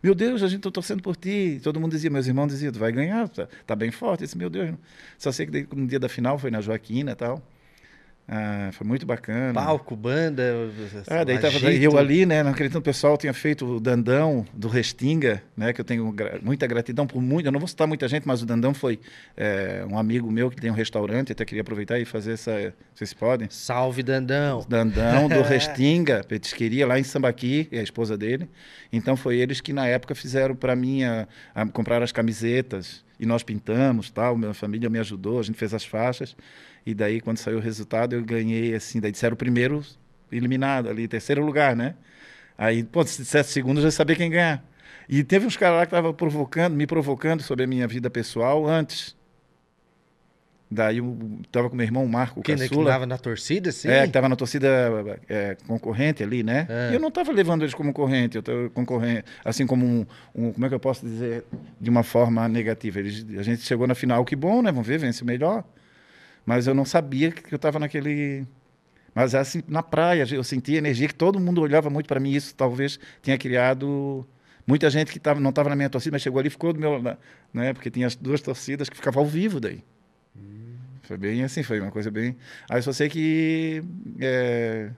Meu 0.02 0.14
Deus, 0.14 0.42
a 0.42 0.48
gente 0.48 0.58
está 0.58 0.70
torcendo 0.70 1.02
por 1.02 1.16
ti. 1.16 1.60
Todo 1.62 1.78
mundo 1.80 1.92
dizia, 1.92 2.08
meus 2.10 2.26
irmãos 2.26 2.48
diziam, 2.48 2.72
tu 2.72 2.78
vai 2.78 2.92
ganhar, 2.92 3.28
tá, 3.28 3.48
tá 3.66 3.76
bem 3.76 3.90
forte. 3.90 4.22
Eu 4.22 4.26
disse, 4.26 4.38
meu 4.38 4.48
Deus. 4.48 4.74
Só 5.18 5.30
sei 5.32 5.46
que 5.46 5.52
daí, 5.52 5.66
no 5.74 5.86
dia 5.86 5.98
da 5.98 6.08
final 6.08 6.38
foi 6.38 6.50
na 6.50 6.60
Joaquina 6.60 7.12
e 7.12 7.14
tal. 7.14 7.42
Ah, 8.28 8.70
foi 8.72 8.84
muito 8.84 9.06
bacana. 9.06 9.54
Palco, 9.54 9.94
banda. 9.94 10.42
Ah, 11.06 11.22
daí 11.22 11.38
tava 11.38 11.56
agito. 11.58 11.84
eu 11.84 11.96
ali, 11.96 12.26
né? 12.26 12.42
Não 12.42 12.50
acredito, 12.50 12.76
o 12.76 12.82
pessoal 12.82 13.16
tinha 13.16 13.32
feito 13.32 13.64
o 13.64 13.78
Dandão 13.78 14.44
do 14.52 14.66
Restinga, 14.66 15.40
né? 15.56 15.72
Que 15.72 15.80
eu 15.80 15.84
tenho 15.84 16.10
gra- 16.10 16.40
muita 16.42 16.66
gratidão 16.66 17.06
por 17.06 17.22
muito. 17.22 17.46
Eu 17.46 17.52
não 17.52 17.60
vou 17.60 17.68
citar 17.68 17.86
muita 17.86 18.08
gente, 18.08 18.26
mas 18.26 18.42
o 18.42 18.46
Dandão 18.46 18.74
foi 18.74 18.98
é, 19.36 19.86
um 19.88 19.96
amigo 19.96 20.28
meu 20.28 20.50
que 20.50 20.56
tem 20.60 20.68
um 20.72 20.74
restaurante. 20.74 21.30
Até 21.30 21.44
queria 21.44 21.60
aproveitar 21.62 22.00
e 22.00 22.04
fazer 22.04 22.32
essa. 22.32 22.74
Vocês 22.92 23.14
podem? 23.14 23.46
Salve, 23.48 24.02
Dandão. 24.02 24.66
Dandão 24.68 25.28
do 25.28 25.42
Restinga, 25.46 26.24
petisqueria 26.26 26.84
lá 26.84 26.98
em 26.98 27.04
Sambaqui, 27.04 27.68
é 27.70 27.78
a 27.78 27.82
esposa 27.84 28.18
dele. 28.18 28.48
Então 28.92 29.16
foi 29.16 29.36
eles 29.36 29.60
que 29.60 29.72
na 29.72 29.86
época 29.86 30.16
fizeram 30.16 30.56
para 30.56 30.74
mim 30.74 31.04
a, 31.04 31.28
a 31.54 31.64
comprar 31.66 32.02
as 32.02 32.10
camisetas 32.10 33.04
e 33.20 33.24
nós 33.24 33.44
pintamos, 33.44 34.10
tal, 34.10 34.36
minha 34.36 34.52
família 34.52 34.90
me 34.90 34.98
ajudou, 34.98 35.38
a 35.38 35.42
gente 35.44 35.56
fez 35.56 35.72
as 35.72 35.84
faixas. 35.84 36.36
E 36.86 36.94
daí 36.94 37.20
quando 37.20 37.36
saiu 37.38 37.58
o 37.58 37.60
resultado 37.60 38.14
eu 38.14 38.24
ganhei 38.24 38.72
assim, 38.74 39.00
daí 39.00 39.10
disseram 39.10 39.34
o 39.34 39.36
primeiro 39.36 39.84
eliminado 40.30 40.88
ali, 40.88 41.06
terceiro 41.08 41.44
lugar, 41.44 41.74
né? 41.76 41.94
Aí, 42.56 42.82
pô, 42.84 43.04
se 43.04 43.20
dissesse 43.22 43.52
segundo, 43.52 43.78
eu 43.78 43.82
já 43.82 43.90
sabia 43.90 44.16
quem 44.16 44.30
ganhar. 44.30 44.64
E 45.08 45.22
teve 45.22 45.46
uns 45.46 45.56
caras 45.56 45.78
lá 45.78 45.86
que 45.86 45.90
estavam 45.92 46.14
provocando, 46.14 46.74
me 46.74 46.86
provocando 46.86 47.42
sobre 47.42 47.64
a 47.64 47.66
minha 47.66 47.86
vida 47.86 48.08
pessoal 48.08 48.66
antes. 48.66 49.14
Daí 50.68 50.98
eu 50.98 51.16
tava 51.52 51.70
com 51.70 51.76
meu 51.76 51.84
irmão 51.86 52.04
Marco 52.08 52.42
Quem 52.42 52.56
que 52.56 52.62
Caçula. 52.62 52.90
tava 52.90 53.06
na 53.06 53.16
torcida, 53.18 53.70
sim? 53.70 53.88
É, 53.88 54.04
que 54.06 54.12
tava 54.12 54.28
na 54.28 54.34
torcida 54.34 54.66
é, 55.28 55.56
concorrente 55.66 56.24
ali, 56.24 56.42
né? 56.42 56.66
É. 56.68 56.90
E 56.90 56.94
eu 56.94 57.00
não 57.00 57.08
tava 57.10 57.30
levando 57.30 57.62
eles 57.62 57.72
como 57.72 57.92
concorrente, 57.92 58.36
eu 58.36 58.42
tava 58.42 58.68
concorrente, 58.70 59.24
assim 59.44 59.64
como 59.64 59.86
um, 59.86 60.04
um- 60.34 60.52
como 60.52 60.66
é 60.66 60.68
que 60.68 60.74
eu 60.74 60.80
posso 60.80 61.06
dizer, 61.06 61.44
de 61.80 61.88
uma 61.88 62.02
forma 62.02 62.48
negativa. 62.48 62.98
Eles, 62.98 63.24
a 63.38 63.42
gente 63.44 63.62
chegou 63.62 63.86
na 63.86 63.94
final, 63.94 64.24
que 64.24 64.34
bom, 64.34 64.60
né? 64.60 64.72
Vamos 64.72 64.86
ver, 64.88 64.98
vence 64.98 65.22
o 65.22 65.26
melhor. 65.26 65.62
Mas 66.46 66.66
eu 66.66 66.74
não 66.74 66.84
sabia 66.86 67.30
que 67.32 67.54
eu 67.54 67.58
tava 67.58 67.78
naquele 67.78 68.46
mas 69.14 69.34
assim, 69.34 69.62
na 69.66 69.82
praia, 69.82 70.26
eu 70.30 70.44
sentia 70.44 70.76
energia 70.76 71.08
que 71.08 71.14
todo 71.14 71.40
mundo 71.40 71.62
olhava 71.62 71.88
muito 71.88 72.06
para 72.06 72.20
mim. 72.20 72.32
Isso 72.32 72.54
talvez 72.54 73.00
tenha 73.22 73.38
criado 73.38 74.26
muita 74.66 74.90
gente 74.90 75.10
que 75.10 75.18
tava, 75.18 75.40
não 75.40 75.48
estava 75.50 75.70
na 75.70 75.76
minha 75.76 75.88
torcida, 75.88 76.14
mas 76.14 76.22
chegou 76.22 76.38
ali 76.38 76.48
e 76.48 76.50
ficou 76.50 76.70
do 76.72 76.78
meu 76.78 77.00
lado, 77.00 77.18
né? 77.52 77.72
Porque 77.72 77.90
tinha 77.90 78.06
as 78.06 78.14
duas 78.14 78.42
torcidas 78.42 78.90
que 78.90 78.96
ficavam 78.96 79.22
ao 79.22 79.28
vivo 79.28 79.58
daí. 79.58 79.82
Foi 81.02 81.16
bem 81.16 81.44
assim, 81.44 81.62
foi 81.62 81.80
uma 81.80 81.90
coisa 81.90 82.10
bem. 82.10 82.36
Aí 82.68 82.82
só 82.82 82.92
sei 82.92 83.08
que 83.08 83.82
é, 84.20 84.90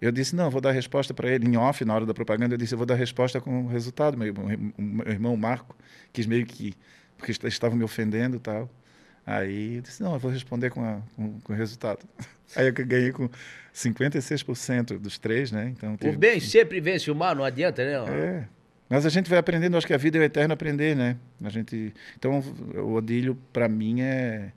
eu 0.00 0.12
disse 0.12 0.34
não, 0.36 0.50
vou 0.50 0.60
dar 0.60 0.72
resposta 0.72 1.14
para 1.14 1.30
ele 1.30 1.46
em 1.46 1.56
off 1.56 1.84
na 1.84 1.94
hora 1.94 2.04
da 2.04 2.12
propaganda. 2.12 2.54
Eu 2.54 2.58
disse 2.58 2.74
eu 2.74 2.78
vou 2.78 2.86
dar 2.86 2.96
resposta 2.96 3.40
com 3.40 3.64
o 3.64 3.68
resultado. 3.68 4.18
Meu, 4.18 4.34
meu 4.34 5.06
irmão 5.08 5.36
Marco 5.36 5.76
quis 6.12 6.26
meio 6.26 6.44
que 6.44 6.74
porque 7.16 7.32
est- 7.32 7.44
estavam 7.44 7.78
me 7.78 7.84
ofendendo 7.84 8.36
e 8.36 8.40
tal. 8.40 8.68
Aí 9.26 9.76
eu 9.76 9.82
disse 9.82 10.02
não, 10.02 10.12
eu 10.14 10.18
vou 10.20 10.30
responder 10.30 10.70
com, 10.70 10.84
a- 10.84 11.00
com, 11.16 11.40
com 11.40 11.52
o 11.52 11.56
resultado. 11.56 11.98
Aí 12.54 12.68
eu 12.68 12.72
ganhei 12.72 13.10
com 13.12 13.28
56% 13.74 14.98
dos 14.98 15.18
três, 15.18 15.50
né? 15.50 15.72
Então 15.76 15.94
O 15.94 15.98
teve- 15.98 16.16
bem 16.16 16.38
sempre 16.40 16.80
vence 16.80 17.10
o 17.10 17.14
mal, 17.14 17.34
não 17.34 17.44
adianta, 17.44 17.84
né? 17.84 17.94
é. 18.12 18.44
Mas 18.88 19.04
a 19.04 19.08
gente 19.08 19.28
vai 19.28 19.38
aprendendo, 19.40 19.76
acho 19.76 19.86
que 19.86 19.92
a 19.94 19.96
vida 19.98 20.16
é 20.16 20.20
o 20.20 20.22
eterno 20.22 20.54
aprender, 20.54 20.94
né? 20.94 21.16
A 21.42 21.48
gente, 21.48 21.92
então, 22.16 22.38
o 22.76 22.92
Odílio, 22.94 23.36
para 23.52 23.68
mim, 23.68 24.00
é. 24.00 24.52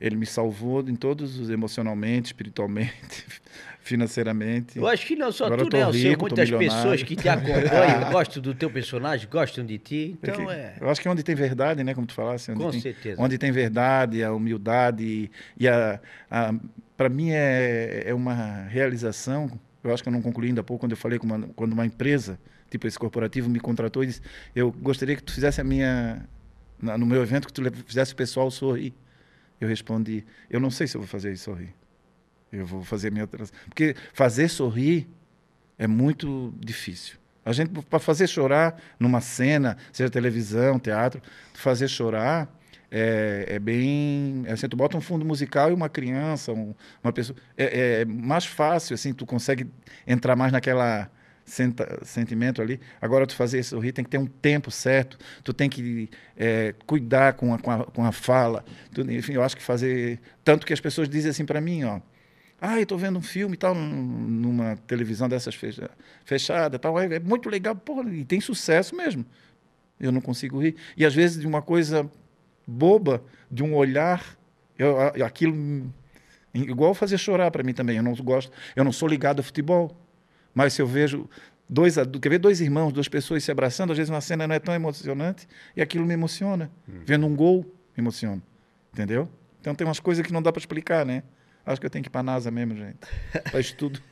Ele 0.00 0.14
me 0.14 0.26
salvou 0.26 0.80
em 0.88 0.94
todos 0.94 1.38
os 1.38 1.50
emocionalmente, 1.50 2.26
espiritualmente, 2.26 3.26
financeiramente. 3.80 4.78
Eu 4.78 4.86
acho 4.86 5.04
que 5.06 5.16
não 5.16 5.32
só 5.32 5.46
Agora 5.46 5.64
tu, 5.66 5.76
né? 5.76 5.82
Eu 5.82 5.92
sei 5.92 6.16
muitas 6.16 6.50
pessoas 6.50 7.02
que 7.02 7.16
te 7.16 7.28
acompanham, 7.28 8.10
gostam 8.12 8.40
do 8.42 8.54
teu 8.54 8.70
personagem, 8.70 9.28
gostam 9.28 9.64
de 9.64 9.78
ti. 9.78 10.16
Então 10.22 10.34
Porque 10.34 10.52
é. 10.52 10.76
Eu 10.80 10.88
acho 10.88 11.00
que 11.00 11.08
onde 11.08 11.22
tem 11.22 11.34
verdade, 11.34 11.82
né? 11.82 11.94
Como 11.94 12.06
tu 12.06 12.14
falasse. 12.14 12.50
Onde 12.50 12.62
Com 12.62 12.70
tem, 12.70 12.80
certeza. 12.80 13.20
Onde 13.20 13.38
tem 13.38 13.50
verdade, 13.50 14.22
a 14.22 14.32
humildade 14.32 15.30
e 15.58 15.68
a. 15.68 16.00
a 16.30 16.54
para 16.96 17.08
mim 17.08 17.30
é, 17.30 18.04
é 18.06 18.14
uma 18.14 18.66
realização. 18.66 19.50
Eu 19.82 19.94
acho 19.94 20.02
que 20.02 20.08
eu 20.08 20.12
não 20.12 20.20
concluí 20.20 20.48
ainda 20.48 20.60
há 20.60 20.64
pouco 20.64 20.80
quando 20.80 20.92
eu 20.92 20.96
falei 20.96 21.18
com 21.18 21.26
uma, 21.26 21.40
quando 21.54 21.72
uma 21.72 21.86
empresa, 21.86 22.38
tipo 22.70 22.86
esse 22.86 22.98
corporativo, 22.98 23.48
me 23.48 23.58
contratou 23.60 24.02
e 24.04 24.06
disse: 24.08 24.20
Eu 24.54 24.70
gostaria 24.70 25.16
que 25.16 25.22
tu 25.22 25.32
fizesse 25.32 25.60
a 25.60 25.64
minha. 25.64 26.24
na- 26.80 26.96
no 26.98 27.06
meu 27.06 27.22
evento, 27.22 27.46
que 27.46 27.52
tu 27.52 27.62
fizesse 27.86 28.12
o 28.12 28.16
pessoal 28.16 28.48
sorrir. 28.50 28.92
Eu 29.60 29.68
respondi: 29.68 30.24
Eu 30.48 30.60
não 30.60 30.70
sei 30.70 30.86
se 30.86 30.96
eu 30.96 31.00
vou 31.00 31.08
fazer 31.08 31.32
isso 31.32 31.44
sorrir. 31.44 31.74
Eu 32.52 32.64
vou 32.66 32.82
fazer 32.82 33.10
minha. 33.12 33.26
Porque 33.26 33.94
fazer 34.12 34.48
sorrir 34.48 35.08
é 35.78 35.86
muito 35.86 36.54
difícil. 36.58 37.16
A 37.44 37.52
gente, 37.52 37.70
para 37.82 37.98
fazer 37.98 38.26
chorar 38.26 38.80
numa 38.98 39.20
cena, 39.20 39.76
seja 39.92 40.10
televisão, 40.10 40.78
teatro, 40.78 41.22
fazer 41.54 41.88
chorar 41.88 42.48
é, 42.90 43.44
é 43.48 43.58
bem. 43.58 44.42
é 44.46 44.52
Assim, 44.52 44.68
tu 44.68 44.76
bota 44.76 44.96
um 44.96 45.00
fundo 45.00 45.24
musical 45.24 45.70
e 45.70 45.74
uma 45.74 45.88
criança, 45.88 46.52
um- 46.52 46.74
uma 47.02 47.12
pessoa. 47.12 47.36
É, 47.56 48.00
é 48.00 48.04
mais 48.04 48.44
fácil, 48.46 48.94
assim, 48.94 49.12
tu 49.12 49.26
consegue 49.26 49.66
entrar 50.06 50.36
mais 50.36 50.52
naquela 50.52 51.10
senta- 51.48 52.04
sentimento 52.04 52.62
ali. 52.62 52.80
Agora, 53.00 53.26
tu 53.26 53.34
fazer 53.34 53.62
sorrir 53.62 53.92
tem 53.92 54.04
que 54.04 54.10
ter 54.10 54.18
um 54.18 54.26
tempo 54.26 54.70
certo, 54.70 55.18
tu 55.42 55.52
tem 55.52 55.68
que 55.68 56.08
é, 56.36 56.74
cuidar 56.86 57.32
com 57.34 57.52
a, 57.54 57.58
com 57.58 57.70
a, 57.70 57.84
com 57.84 58.04
a 58.04 58.12
fala. 58.12 58.64
Tu, 58.92 59.00
enfim, 59.10 59.32
eu 59.34 59.42
acho 59.42 59.56
que 59.56 59.62
fazer. 59.62 60.20
Tanto 60.44 60.66
que 60.66 60.72
as 60.72 60.80
pessoas 60.80 61.08
dizem 61.08 61.30
assim 61.30 61.44
para 61.44 61.60
mim, 61.60 61.84
ó. 61.84 62.00
Ah, 62.60 62.76
eu 62.76 62.82
estou 62.82 62.98
vendo 62.98 63.18
um 63.18 63.22
filme 63.22 63.54
e 63.54 63.56
tal, 63.56 63.74
num- 63.74 64.28
numa 64.28 64.76
televisão 64.86 65.28
dessas 65.28 65.54
fecha, 65.54 65.90
fechada 66.24 66.78
tal. 66.78 66.98
É, 66.98 67.20
muito 67.20 67.48
legal, 67.48 67.80
e 68.12 68.24
tem 68.24 68.40
sucesso 68.40 68.96
mesmo. 68.96 69.24
Eu 70.00 70.12
não 70.12 70.20
consigo 70.20 70.60
rir. 70.60 70.76
E 70.96 71.04
às 71.06 71.14
vezes 71.14 71.40
de 71.40 71.46
uma 71.46 71.62
coisa 71.62 72.10
boba, 72.66 73.22
de 73.50 73.62
um 73.62 73.74
olhar, 73.74 74.36
eu, 74.78 74.96
aquilo 75.24 75.92
igual 76.52 76.94
fazer 76.94 77.18
chorar 77.18 77.50
para 77.50 77.62
mim 77.62 77.72
também. 77.72 77.96
Eu 77.96 78.02
não 78.02 78.14
gosto, 78.14 78.52
eu 78.74 78.84
não 78.84 78.92
sou 78.92 79.08
ligado 79.08 79.40
a 79.40 79.42
futebol, 79.42 79.96
mas 80.58 80.72
se 80.72 80.82
eu 80.82 80.88
vejo 80.88 81.30
dois, 81.68 81.94
quer 82.20 82.28
ver 82.28 82.38
dois 82.40 82.60
irmãos, 82.60 82.92
duas 82.92 83.06
pessoas 83.06 83.44
se 83.44 83.50
abraçando, 83.52 83.92
às 83.92 83.96
vezes 83.96 84.10
uma 84.10 84.20
cena 84.20 84.44
não 84.44 84.56
é 84.56 84.58
tão 84.58 84.74
emocionante 84.74 85.46
e 85.76 85.80
aquilo 85.80 86.04
me 86.04 86.14
emociona. 86.14 86.68
Vendo 86.84 87.28
um 87.28 87.36
gol, 87.36 87.62
me 87.96 88.02
emociona. 88.02 88.42
Entendeu? 88.92 89.28
Então 89.60 89.72
tem 89.72 89.86
umas 89.86 90.00
coisas 90.00 90.26
que 90.26 90.32
não 90.32 90.42
dá 90.42 90.50
para 90.50 90.58
explicar, 90.58 91.06
né? 91.06 91.22
Acho 91.64 91.80
que 91.80 91.86
eu 91.86 91.90
tenho 91.90 92.02
que 92.02 92.08
ir 92.08 92.10
para 92.10 92.24
NASA 92.24 92.50
mesmo, 92.50 92.76
gente. 92.76 92.98
Para 93.52 93.60
estudo. 93.60 94.02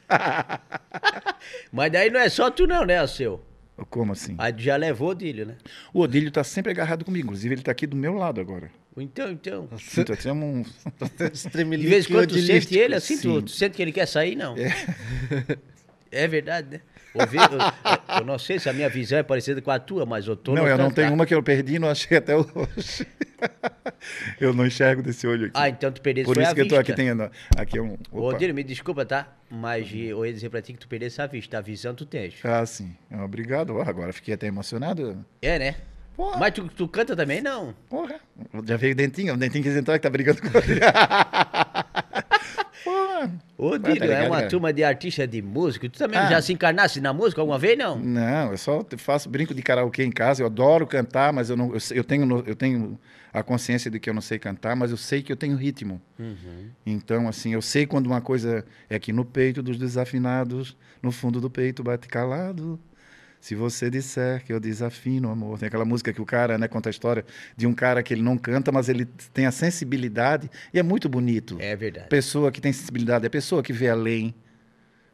Mas 1.73 1.91
daí 1.91 2.11
não 2.11 2.21
é 2.21 2.29
só 2.29 2.49
tu, 2.49 2.65
não, 2.65 2.85
né, 2.87 3.05
seu? 3.09 3.43
Como 3.91 4.13
assim? 4.13 4.37
Aí 4.39 4.53
tu 4.53 4.63
já 4.63 4.77
levou 4.77 5.11
o 5.11 5.15
Dílio, 5.15 5.47
né? 5.47 5.57
O 5.93 6.01
Odílio 6.03 6.29
está 6.29 6.45
sempre 6.45 6.71
agarrado 6.71 7.05
comigo. 7.05 7.27
Inclusive, 7.27 7.55
ele 7.55 7.61
está 7.61 7.73
aqui 7.73 7.89
do 7.89 7.97
meu 7.97 8.15
lado 8.15 8.41
agora. 8.41 8.71
Então, 8.97 9.33
então. 9.33 9.69
Sinto 9.79 10.13
até 10.13 10.33
um... 10.33 10.63
De 11.53 11.89
vez 11.89 12.09
em 12.09 12.13
quando 12.13 12.29
tu 12.29 12.39
sente 12.39 12.79
ele 12.79 12.95
assim, 12.95 13.19
tu, 13.19 13.43
tu 13.43 13.51
sente 13.51 13.75
que 13.75 13.83
ele 13.83 13.93
quer 13.93 14.07
sair, 14.07 14.37
não? 14.37 14.57
É, 14.57 14.71
verdade, 16.24 16.68
né? 16.70 16.81
Ouvi- 17.14 17.38
eu, 17.38 18.18
eu 18.18 18.24
não 18.24 18.38
sei 18.38 18.59
se 18.59 18.68
a 18.68 18.72
minha 18.72 18.88
visão 18.88 19.18
é 19.18 19.22
parecida 19.22 19.61
com 19.62 19.70
a 19.70 19.79
tua, 19.79 20.05
mas 20.05 20.26
eu 20.26 20.37
tô 20.37 20.55
Não, 20.55 20.68
eu 20.68 20.76
não 20.76 20.90
tenho 20.90 21.12
uma 21.12 21.24
que 21.24 21.35
eu 21.35 21.42
perdi 21.42 21.74
e 21.74 21.79
não 21.79 21.88
achei 21.88 22.18
até 22.18 22.37
hoje. 22.37 23.07
eu 24.40 24.52
não 24.52 24.66
enxergo 24.66 25.02
desse 25.02 25.26
olho 25.26 25.46
aqui. 25.46 25.52
Ah, 25.55 25.68
então 25.68 25.90
tu 25.90 26.00
perdeste 26.00 26.26
Por 26.26 26.40
isso 26.40 26.55
que 26.55 26.61
eu 26.61 26.68
tô 26.68 26.76
aqui 26.76 26.92
tendo. 26.92 27.31
Aqui 27.57 27.79
é 27.79 27.83
um. 27.83 27.96
Ô, 28.12 28.29
Opa. 28.29 28.38
Me 28.52 28.62
desculpa, 28.62 29.05
tá? 29.05 29.29
Mas 29.50 29.90
eu 29.92 30.24
ia 30.24 30.33
dizer 30.33 30.50
pra 30.50 30.61
ti 30.61 30.72
que 30.72 30.79
tu 30.79 30.88
perdesse 30.88 31.20
a 31.20 31.26
vista. 31.26 31.59
A 31.59 31.61
visão 31.61 31.94
tu 31.94 32.05
tens. 32.05 32.35
Ah, 32.44 32.64
sim. 32.66 32.94
Obrigado. 33.24 33.81
Agora 33.81 34.12
fiquei 34.12 34.35
até 34.35 34.46
emocionado. 34.46 35.24
É, 35.40 35.59
né? 35.59 35.74
Porra. 36.14 36.38
Mas 36.38 36.55
tu, 36.55 36.66
tu 36.68 36.88
canta 36.88 37.14
também, 37.14 37.42
não? 37.42 37.74
Porra. 37.88 38.16
Já 38.64 38.76
veio 38.76 38.92
o 38.92 38.96
Dentinho. 38.96 39.35
O 39.35 39.37
Dentinho 39.37 39.64
quis 39.64 39.76
entrar 39.76 39.98
que 39.98 40.02
tá 40.02 40.11
brigando 40.11 40.40
com 40.40 40.59
ele. 40.59 40.81
Ô, 43.59 43.79
tá 43.79 43.91
Dílio, 43.93 44.12
é 44.12 44.27
uma 44.27 44.37
cara? 44.37 44.49
turma 44.49 44.73
de 44.73 44.85
artistas 44.85 45.29
de 45.29 45.41
música. 45.43 45.89
Tu 45.89 45.99
também 45.99 46.19
Ah. 46.19 46.29
já 46.29 46.43
se 46.43 46.53
encarnasse 46.53 47.01
na 47.01 47.12
música 47.12 47.41
alguma 47.41 47.59
vez, 47.59 47.77
não? 47.79 47.99
Não, 47.99 48.51
eu 48.53 48.59
só 48.59 48.85
faço 48.99 49.29
brinco 49.29 49.55
de 49.55 49.62
karaokê 49.62 50.05
em 50.05 50.11
casa. 50.12 50.43
Eu 50.43 50.47
adoro 50.47 50.87
cantar, 50.87 51.33
mas 51.33 51.51
eu 51.51 51.57
não, 51.57 51.73
eu, 51.73 51.81
sei- 51.81 51.99
eu 51.99 52.05
tenho, 52.05 52.27
no- 52.27 52.45
eu 52.47 52.55
tenho 52.55 52.99
a 53.33 53.43
consciência 53.43 53.91
de 53.91 53.99
que 53.99 54.09
eu 54.09 54.15
não 54.15 54.21
sei 54.23 54.39
cantar, 54.39 54.77
mas 54.77 54.91
eu 54.91 54.97
sei 54.97 55.23
que 55.23 55.33
eu 55.33 55.37
tenho 55.37 55.57
ritmo. 55.57 56.01
Então, 56.85 57.29
assim, 57.29 57.53
eu 57.55 57.62
sei 57.62 57.87
quando 57.87 58.07
uma 58.07 58.21
coisa 58.21 58.65
é 58.89 58.97
aqui 58.97 59.12
no 59.12 59.25
peito 59.25 59.62
dos 59.62 59.79
desafinados, 59.79 60.77
no 61.03 61.11
fundo 61.12 61.41
do 61.41 61.51
peito 61.51 61.83
bate 61.83 62.09
calado. 62.09 62.79
Se 63.47 63.55
você 63.55 63.89
disser 63.89 64.45
que 64.45 64.53
eu 64.53 64.59
desafino, 64.59 65.31
amor. 65.31 65.57
Tem 65.57 65.69
aquela 65.69 65.85
música 65.85 66.13
que 66.13 66.21
o 66.21 66.27
cara, 66.27 66.59
né, 66.59 66.67
conta 66.67 66.89
a 66.89 66.91
história 66.91 67.25
de 67.57 67.65
um 67.65 67.73
cara 67.73 68.03
que 68.03 68.13
ele 68.13 68.21
não 68.21 68.37
canta, 68.37 68.73
mas 68.73 68.89
ele 68.89 69.05
tem 69.33 69.47
a 69.47 69.53
sensibilidade 69.53 70.51
e 70.75 70.81
é 70.81 70.83
muito 70.83 71.09
bonito. 71.09 71.57
É 71.61 71.77
verdade. 71.77 72.09
Pessoa 72.09 72.51
que 72.51 72.61
tem 72.61 72.73
sensibilidade, 72.73 73.25
é 73.25 73.29
pessoa 73.29 73.63
que 73.63 73.73
vê 73.73 73.89
além. 73.89 74.35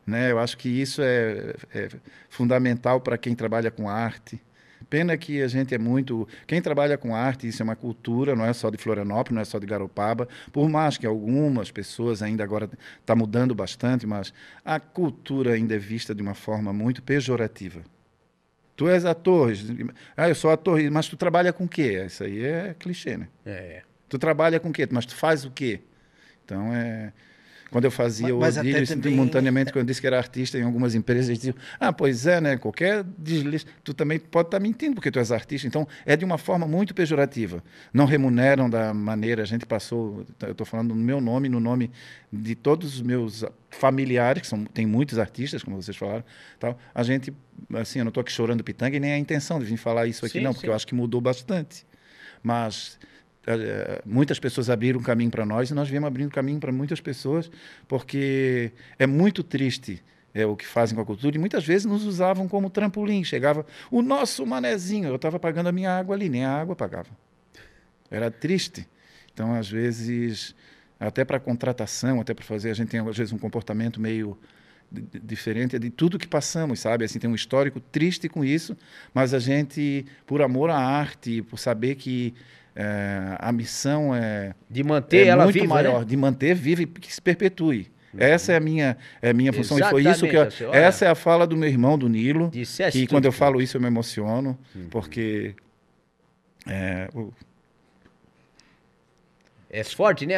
Né? 0.07 0.33
Eu 0.33 0.39
acho 0.39 0.57
que 0.57 0.67
isso 0.71 1.03
é, 1.03 1.55
é 1.75 1.91
fundamental 2.31 3.03
para 3.03 3.19
quem 3.19 3.35
trabalha 3.35 3.71
com 3.71 3.87
arte. 3.87 4.41
Pena 4.89 5.15
que 5.19 5.43
a 5.43 5.47
gente 5.47 5.75
é 5.75 5.79
muito. 5.79 6.27
Quem 6.47 6.63
trabalha 6.63 6.97
com 6.97 7.15
arte, 7.15 7.47
isso 7.47 7.63
é 7.63 7.65
uma 7.65 7.77
cultura, 7.77 8.35
não 8.35 8.47
é 8.47 8.55
só 8.55 8.71
de 8.71 8.79
Florianópolis, 8.79 9.35
não 9.35 9.43
é 9.43 9.45
só 9.45 9.59
de 9.59 9.67
Garopaba. 9.67 10.27
Por 10.51 10.71
mais 10.71 10.97
que 10.97 11.07
algumas 11.07 11.71
pessoas 11.71 12.23
ainda 12.23 12.43
agora 12.43 12.71
está 12.99 13.15
mudando 13.15 13.55
bastante, 13.55 14.07
mas 14.07 14.33
a 14.65 14.81
cultura 14.81 15.53
ainda 15.53 15.75
é 15.75 15.79
vista 15.79 16.15
de 16.15 16.23
uma 16.23 16.33
forma 16.33 16.73
muito 16.73 17.03
pejorativa. 17.03 17.92
Tu 18.75 18.89
és 18.89 19.05
ator, 19.05 19.53
ah, 20.17 20.29
eu 20.29 20.35
sou 20.35 20.51
ator, 20.51 20.81
mas 20.91 21.09
tu 21.09 21.17
trabalha 21.17 21.53
com 21.53 21.65
o 21.65 21.69
quê? 21.69 22.05
Isso 22.07 22.25
aí 22.25 22.45
é 22.45 22.75
clichê, 22.79 23.17
né? 23.17 23.29
É. 23.45 23.83
Tu 24.09 24.19
trabalha 24.19 24.59
com 24.59 24.71
o 24.71 24.73
quê? 24.73 24.89
Mas 24.91 25.07
tu 25.07 25.15
faz 25.15 25.45
o 25.45 25.51
quê? 25.51 25.81
Então 26.45 26.75
é. 26.75 27.13
Quando 27.73 27.87
eu 27.87 27.91
fazia 27.91 28.33
Mas- 28.37 28.57
o 28.59 28.61
Odílio, 28.61 28.87
também- 28.87 29.13
simultaneamente, 29.13 29.73
quando 29.73 29.81
eu 29.81 29.87
disse 29.87 30.01
que 30.01 30.07
era 30.07 30.19
artista 30.19 30.59
em 30.59 30.63
algumas 30.63 30.95
empresas, 30.95 31.29
eles 31.29 31.39
diziam: 31.39 31.57
Ah, 31.81 31.91
pois 31.93 32.27
é, 32.27 32.39
né? 32.39 32.57
Qualquer 32.59 33.03
deslize, 33.19 33.65
tu 33.83 33.95
também 33.95 34.19
pode 34.19 34.49
estar 34.49 34.61
mentindo 34.61 34.95
porque 34.95 35.11
tu 35.11 35.19
és 35.19 35.33
artista. 35.33 35.67
Então 35.67 35.89
é 36.05 36.15
de 36.15 36.23
uma 36.25 36.37
forma 36.37 36.69
muito 36.69 36.95
pejorativa. 36.95 37.65
Não 37.93 38.05
remuneram 38.05 38.69
da 38.69 38.93
maneira, 38.93 39.43
a 39.43 39.47
gente 39.47 39.65
passou, 39.65 40.25
eu 40.43 40.51
estou 40.53 40.67
falando 40.67 40.95
no 40.95 41.03
meu 41.03 41.19
nome, 41.19 41.49
no 41.49 41.59
nome 41.59 41.91
de 42.31 42.55
todos 42.55 42.95
os 42.97 43.01
meus 43.01 43.43
familiares, 43.71 44.43
que 44.43 44.49
são, 44.49 44.65
tem 44.67 44.85
muitos 44.87 45.19
artistas, 45.19 45.63
como 45.65 45.81
vocês 45.83 45.97
falaram, 45.97 46.23
tal. 46.61 46.79
a 46.95 47.03
gente, 47.03 47.33
assim, 47.75 48.01
eu 48.01 48.05
não 48.05 48.11
estou 48.11 48.21
aqui 48.21 48.31
chorando 48.33 48.63
pitanga 48.63 48.97
e 48.97 49.01
nem 49.01 49.13
a 49.15 49.19
intenção 49.19 49.59
de 49.59 49.65
vir 49.65 49.79
falar 49.79 50.07
isso 50.07 50.27
aqui, 50.27 50.39
Sim, 50.39 50.45
não, 50.45 50.53
porque 50.53 50.67
sim. 50.67 50.71
eu 50.71 50.75
acho 50.77 50.87
que 50.87 50.95
mudou 50.95 51.23
bastante. 51.23 51.87
Mas 52.43 52.99
muitas 54.05 54.39
pessoas 54.39 54.71
abriram 54.71 55.01
caminho 55.01 55.31
para 55.31 55.45
nós 55.45 55.71
e 55.71 55.75
nós 55.75 55.89
viemos 55.89 56.07
abrindo 56.07 56.31
caminho 56.31 56.61
para 56.61 56.73
muitas 56.73 57.01
pessoas, 57.01 57.51
porque 57.89 58.73
é 58.99 59.07
muito 59.07 59.43
triste 59.43 60.03
é 60.35 60.47
o 60.47 60.57
que 60.57 60.67
fazem 60.67 60.97
com 60.97 61.03
a 61.03 61.05
cultura, 61.05 61.37
e 61.37 61.39
muitas 61.39 61.65
vezes 61.65 61.85
nos 61.85 62.05
usavam 62.05 62.49
como 62.49 62.71
trampolim. 62.71 63.23
Chegava 63.23 63.67
o 63.91 64.01
nosso 64.01 64.47
manezinho, 64.47 65.09
eu 65.09 65.17
estava 65.17 65.39
pagando 65.39 65.69
a 65.69 65.73
minha 65.73 65.91
água 65.91 66.15
ali, 66.15 66.29
nem 66.29 66.45
a 66.45 66.59
água 66.59 66.75
pagava. 66.75 67.11
Era 68.11 68.31
triste. 68.31 68.89
Então, 69.33 69.55
às 69.55 69.71
vezes, 69.71 70.55
até 70.99 71.25
para 71.25 71.39
contratação, 71.39 72.21
até 72.21 72.33
para 72.33 72.45
fazer, 72.45 72.71
a 72.71 72.75
gente 72.75 72.89
tem 72.89 73.01
às 73.01 73.17
vezes 73.17 73.33
um 73.33 73.39
comportamento 73.39 74.01
meio 74.01 74.39
diferente 75.23 75.79
de 75.79 75.89
tudo 75.89 76.19
que 76.19 76.29
passamos, 76.29 76.81
sabe? 76.81 77.05
Assim, 77.05 77.19
tem 77.19 77.29
um 77.29 77.35
histórico 77.35 77.81
triste 77.81 78.29
com 78.29 78.45
isso, 78.45 78.77
mas 79.15 79.33
a 79.33 79.39
gente, 79.39 80.05
por 80.27 80.43
amor 80.43 80.69
à 80.69 80.77
arte, 80.77 81.43
por 81.43 81.59
saber 81.59 81.95
que 81.95 82.35
é, 82.75 83.37
a 83.39 83.53
missão 83.53 84.15
é 84.15 84.55
de 84.71 84.83
manter 84.83 85.27
é 85.27 85.29
ela 85.29 85.45
muito 85.45 85.55
viva, 85.61 85.67
maior, 85.75 86.01
né? 86.01 86.05
de 86.07 86.17
manter 86.17 86.55
viva 86.55 86.83
e 86.83 86.87
que 86.87 87.13
se 87.13 87.21
perpetue. 87.21 87.91
Essa 88.17 88.53
é 88.53 88.57
a 88.57 88.61
minha, 88.61 88.97
é 89.23 89.33
minha 89.33 89.53
função. 89.55 89.79
E 89.79 89.83
foi 89.85 90.05
isso 90.07 90.27
que. 90.29 90.37
Olha. 90.37 90.77
essa 90.77 91.07
é 91.07 91.09
a 91.09 91.15
fala 91.15 91.47
do 91.47 91.57
meu 91.57 91.69
irmão, 91.69 91.97
do 91.97 92.09
Nilo. 92.11 92.51
Disseste 92.51 93.01
que 93.01 93.07
tudo, 93.07 93.17
quando 93.17 93.25
eu 93.25 93.33
falo 93.33 93.61
isso 93.63 93.77
eu 93.77 93.81
me 93.81 93.87
emociono, 93.87 94.59
porque. 94.91 95.55
É, 96.67 97.09
o- 97.15 97.33
É 99.71 99.83
forte, 99.85 100.27
né? 100.27 100.35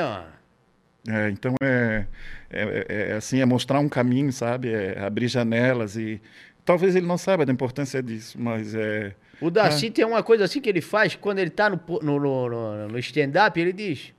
é, 1.09 1.29
então 1.31 1.55
é, 1.63 2.07
é, 2.51 2.63
é- 2.89 3.11
é 3.11 3.13
assim, 3.15 3.41
é 3.41 3.45
mostrar 3.45 3.81
um 3.81 3.89
caminho, 3.89 4.33
sabe? 4.33 4.73
É 4.73 5.01
abrir 5.01 5.29
janelas 5.29 5.97
e. 5.97 6.21
Talvez 6.65 6.97
ele 6.97 7.07
não 7.07 7.19
saiba 7.19 7.45
da 7.45 7.53
importância 7.53 8.03
disso, 8.03 8.41
mas 8.41 8.75
é. 8.75 9.15
O 9.41 9.51
Darcy 9.51 9.91
tem 9.91 10.05
uma 10.05 10.23
coisa 10.23 10.45
assim 10.45 10.61
que 10.61 10.69
ele 10.69 10.81
faz 10.81 11.15
quando 11.15 11.39
ele 11.39 11.51
tá 11.51 11.69
no, 11.69 11.79
no, 12.03 12.19
no, 12.19 12.89
no- 12.89 12.99
stand-up, 12.99 13.59
ele 13.61 13.73
diz. 13.73 14.15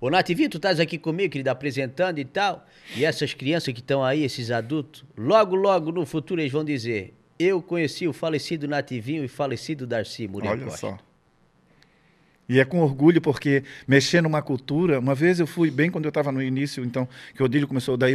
Ô 0.00 0.08
Nativinho, 0.08 0.48
tu 0.48 0.58
estás 0.58 0.78
aqui 0.78 0.96
comigo, 0.96 1.32
querido, 1.32 1.50
apresentando 1.50 2.18
e 2.20 2.24
tal. 2.24 2.64
E 2.94 3.04
essas 3.04 3.34
crianças 3.34 3.74
que 3.74 3.80
estão 3.80 4.04
aí, 4.04 4.22
esses 4.22 4.50
adultos, 4.52 5.04
logo, 5.16 5.56
logo 5.56 5.90
no 5.90 6.06
futuro 6.06 6.40
eles 6.40 6.52
vão 6.52 6.64
dizer: 6.64 7.12
Eu 7.36 7.60
conheci 7.60 8.06
o 8.06 8.12
falecido 8.12 8.68
Nativinho 8.68 9.24
e 9.24 9.28
falecido 9.28 9.84
Darcy 9.86 10.28
Muriel 10.28 10.52
Olha 10.52 10.64
Costa. 10.66 10.78
só. 10.78 10.98
E 12.48 12.60
é 12.60 12.64
com 12.64 12.80
orgulho, 12.80 13.20
porque 13.20 13.62
mexer 13.86 14.22
numa 14.22 14.40
cultura. 14.40 15.00
Uma 15.00 15.14
vez 15.14 15.38
eu 15.40 15.46
fui, 15.46 15.70
bem 15.70 15.90
quando 15.90 16.04
eu 16.04 16.10
estava 16.10 16.30
no 16.32 16.40
início, 16.40 16.84
então, 16.84 17.06
que 17.34 17.42
o 17.42 17.46
Odílio 17.46 17.68
começou, 17.68 17.96
daí, 17.96 18.14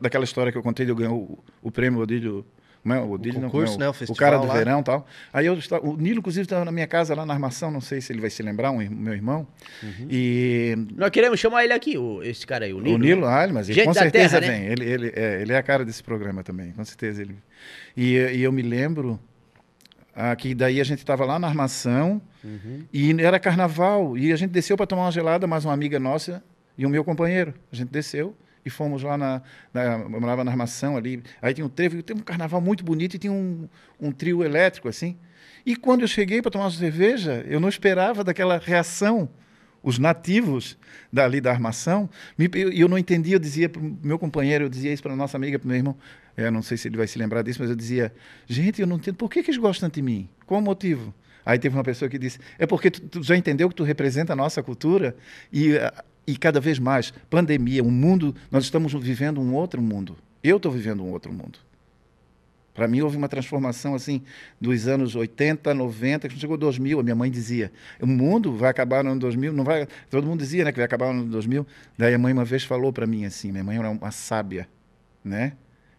daquela 0.00 0.24
história 0.24 0.52
que 0.52 0.58
eu 0.58 0.62
contei, 0.62 0.84
de 0.86 0.92
eu 0.92 0.96
ganhei 0.96 1.12
o, 1.12 1.38
o 1.62 1.70
prêmio 1.70 2.00
Odílio. 2.00 2.44
É 2.86 2.98
o 2.98 3.10
Odílio, 3.12 3.40
não, 3.40 3.48
concurso, 3.48 3.74
não, 3.74 3.80
né, 3.80 3.86
o 3.88 3.90
O 3.90 3.94
festival 3.94 4.16
cara 4.18 4.38
do 4.38 4.46
lá. 4.46 4.54
verão 4.54 4.80
e 4.80 4.84
tal. 4.84 5.06
Aí 5.32 5.46
eu 5.46 5.58
o 5.82 5.96
Nilo, 5.96 6.18
inclusive, 6.18 6.42
estava 6.44 6.64
na 6.64 6.72
minha 6.72 6.86
casa 6.86 7.14
lá 7.14 7.24
na 7.24 7.32
armação, 7.32 7.70
não 7.70 7.80
sei 7.80 8.00
se 8.00 8.12
ele 8.12 8.20
vai 8.20 8.28
se 8.28 8.42
lembrar, 8.42 8.70
um, 8.70 8.78
meu 8.90 9.14
irmão. 9.14 9.46
Uhum. 9.82 10.06
E 10.10 10.74
Nós 10.94 11.10
queremos 11.10 11.40
chamar 11.40 11.64
ele 11.64 11.72
aqui, 11.72 11.96
o, 11.96 12.22
esse 12.22 12.46
cara 12.46 12.66
aí, 12.66 12.74
o 12.74 12.80
Nilo. 12.80 12.96
o 12.96 12.98
Nilo, 12.98 13.26
ah, 13.26 13.48
mas 13.52 13.68
ele 13.68 13.76
Gente 13.76 13.86
com 13.86 13.94
certeza 13.94 14.40
terra, 14.40 14.52
né? 14.52 14.58
vem. 14.60 14.72
Ele, 14.72 14.84
ele, 14.84 15.12
é, 15.14 15.40
ele 15.40 15.52
é 15.52 15.56
a 15.56 15.62
cara 15.62 15.84
desse 15.84 16.02
programa 16.02 16.42
também, 16.42 16.72
com 16.72 16.84
certeza. 16.84 17.22
Ele... 17.22 17.36
E, 17.96 18.16
e 18.16 18.42
eu 18.42 18.52
me 18.52 18.62
lembro 18.62 19.18
ah, 20.14 20.36
que 20.36 20.54
daí 20.54 20.80
a 20.80 20.84
gente 20.84 20.98
estava 20.98 21.24
lá 21.24 21.38
na 21.38 21.48
armação 21.48 22.20
Uhum. 22.44 22.84
e 22.92 23.10
era 23.22 23.40
carnaval. 23.40 24.18
E 24.18 24.30
a 24.30 24.36
gente 24.36 24.50
desceu 24.50 24.76
para 24.76 24.86
tomar 24.86 25.04
uma 25.06 25.10
gelada, 25.10 25.46
mais 25.46 25.64
uma 25.64 25.72
amiga 25.72 25.98
nossa 25.98 26.44
e 26.76 26.84
o 26.84 26.90
meu 26.90 27.02
companheiro. 27.02 27.54
A 27.72 27.76
gente 27.76 27.88
desceu 27.88 28.36
e 28.64 28.70
fomos 28.70 29.02
lá 29.02 29.16
na. 29.16 29.42
na 29.72 29.82
eu 30.00 30.20
morava 30.20 30.42
na 30.44 30.50
armação 30.50 30.96
ali. 30.96 31.22
Aí 31.42 31.52
tinha 31.54 31.64
um 31.66 31.68
trevo, 31.68 32.02
tem 32.02 32.16
um 32.16 32.20
carnaval 32.20 32.60
muito 32.60 32.84
bonito 32.84 33.14
e 33.14 33.18
tinha 33.18 33.32
um, 33.32 33.68
um 34.00 34.10
trio 34.10 34.42
elétrico 34.42 34.88
assim. 34.88 35.16
E 35.66 35.76
quando 35.76 36.02
eu 36.02 36.08
cheguei 36.08 36.42
para 36.42 36.50
tomar 36.50 36.64
uma 36.64 36.70
cerveja, 36.70 37.44
eu 37.48 37.58
não 37.60 37.68
esperava 37.68 38.22
daquela 38.24 38.58
reação. 38.58 39.28
Os 39.82 39.98
nativos 39.98 40.78
dali 41.12 41.42
da 41.42 41.50
armação, 41.50 42.08
me- 42.38 42.48
eu, 42.54 42.72
eu 42.72 42.88
não 42.88 42.96
entendia, 42.96 43.34
eu 43.34 43.38
dizia 43.38 43.68
para 43.68 43.82
o 43.82 43.98
meu 44.02 44.18
companheiro, 44.18 44.64
eu 44.64 44.68
dizia 44.70 44.90
isso 44.90 45.02
para 45.02 45.12
a 45.12 45.16
nossa 45.16 45.36
amiga, 45.36 45.58
para 45.58 45.66
o 45.66 45.68
meu 45.68 45.76
irmão, 45.76 45.94
eu 46.38 46.50
não 46.50 46.62
sei 46.62 46.78
se 46.78 46.88
ele 46.88 46.96
vai 46.96 47.06
se 47.06 47.18
lembrar 47.18 47.42
disso, 47.42 47.60
mas 47.60 47.68
eu 47.68 47.76
dizia, 47.76 48.10
gente, 48.46 48.80
eu 48.80 48.86
não 48.86 48.96
entendo, 48.96 49.16
por 49.16 49.28
que, 49.28 49.42
que 49.42 49.50
eles 49.50 49.60
gostam 49.60 49.90
de 49.90 50.00
mim? 50.00 50.26
Qual 50.46 50.58
o 50.58 50.62
motivo? 50.64 51.12
Aí 51.44 51.58
teve 51.58 51.76
uma 51.76 51.84
pessoa 51.84 52.08
que 52.08 52.18
disse, 52.18 52.38
é 52.58 52.66
porque 52.66 52.90
tu, 52.90 53.02
tu 53.02 53.22
já 53.22 53.36
entendeu 53.36 53.68
que 53.68 53.74
tu 53.74 53.84
representa 53.84 54.32
a 54.32 54.36
nossa 54.36 54.62
cultura 54.62 55.14
e, 55.52 55.76
ah, 55.76 56.02
e 56.26 56.36
cada 56.36 56.60
vez 56.60 56.78
mais, 56.78 57.12
pandemia, 57.28 57.82
um 57.82 57.90
mundo, 57.90 58.34
nós 58.50 58.64
estamos 58.64 58.92
vivendo 58.94 59.40
um 59.40 59.54
outro 59.54 59.80
mundo. 59.82 60.16
Eu 60.42 60.56
estou 60.58 60.70
vivendo 60.72 61.02
um 61.02 61.10
outro 61.10 61.32
mundo. 61.32 61.58
Para 62.72 62.88
mim 62.88 63.00
houve 63.02 63.16
uma 63.16 63.28
transformação 63.28 63.94
assim 63.94 64.20
dos 64.60 64.88
anos 64.88 65.14
80, 65.14 65.72
90, 65.72 66.28
que 66.28 66.36
chegou 66.36 66.56
2000, 66.56 66.98
a 66.98 67.02
minha 67.04 67.14
mãe 67.14 67.30
dizia, 67.30 67.70
o 68.00 68.06
mundo 68.06 68.52
vai 68.56 68.68
acabar 68.68 69.04
no 69.04 69.10
ano 69.12 69.20
2000, 69.20 69.52
não 69.52 69.62
vai, 69.62 69.86
todo 70.10 70.26
mundo 70.26 70.40
dizia, 70.40 70.64
né, 70.64 70.72
que 70.72 70.78
vai 70.78 70.84
acabar 70.84 71.12
no 71.14 71.20
ano 71.20 71.30
2000. 71.30 71.64
Daí 71.96 72.12
a 72.14 72.18
mãe 72.18 72.32
uma 72.32 72.44
vez 72.44 72.64
falou 72.64 72.92
para 72.92 73.06
mim 73.06 73.24
assim, 73.24 73.52
minha 73.52 73.62
mãe 73.62 73.78
era 73.78 73.88
uma 73.88 74.10
sábia, 74.10 74.68
né? 75.24 75.52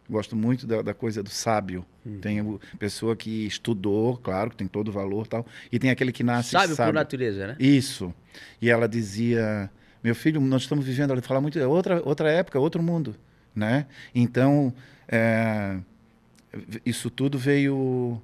Gosto 0.10 0.36
muito 0.36 0.68
da, 0.68 0.82
da 0.82 0.94
coisa 0.94 1.24
do 1.24 1.30
sábio. 1.30 1.84
Tem 2.22 2.40
o- 2.42 2.60
pessoa 2.78 3.16
que 3.16 3.48
estudou, 3.48 4.18
claro, 4.18 4.50
que 4.52 4.58
tem 4.58 4.68
todo 4.68 4.90
o 4.90 4.92
valor, 4.92 5.26
e 5.26 5.30
tal, 5.30 5.46
e 5.72 5.80
tem 5.80 5.90
aquele 5.90 6.12
que 6.12 6.24
nasce 6.24 6.52
Sábio 6.52 6.76
sábio. 6.76 6.92
por 6.94 7.00
natureza, 7.00 7.48
né? 7.48 7.56
Isso. 7.58 8.14
E 8.62 8.70
ela 8.70 8.88
dizia, 8.88 9.68
meu 10.06 10.14
filho, 10.14 10.40
nós 10.40 10.62
estamos 10.62 10.86
vivendo, 10.86 11.14
ela 11.14 11.22
fala 11.24 11.42
muito, 11.42 11.58
é 11.58 11.66
outra, 11.66 12.00
outra 12.06 12.30
época, 12.30 12.60
outro 12.60 12.84
mundo, 12.84 13.16
né? 13.56 13.88
Então, 14.14 14.72
é, 15.08 15.78
isso 16.86 17.10
tudo 17.10 17.40
veio... 17.40 18.22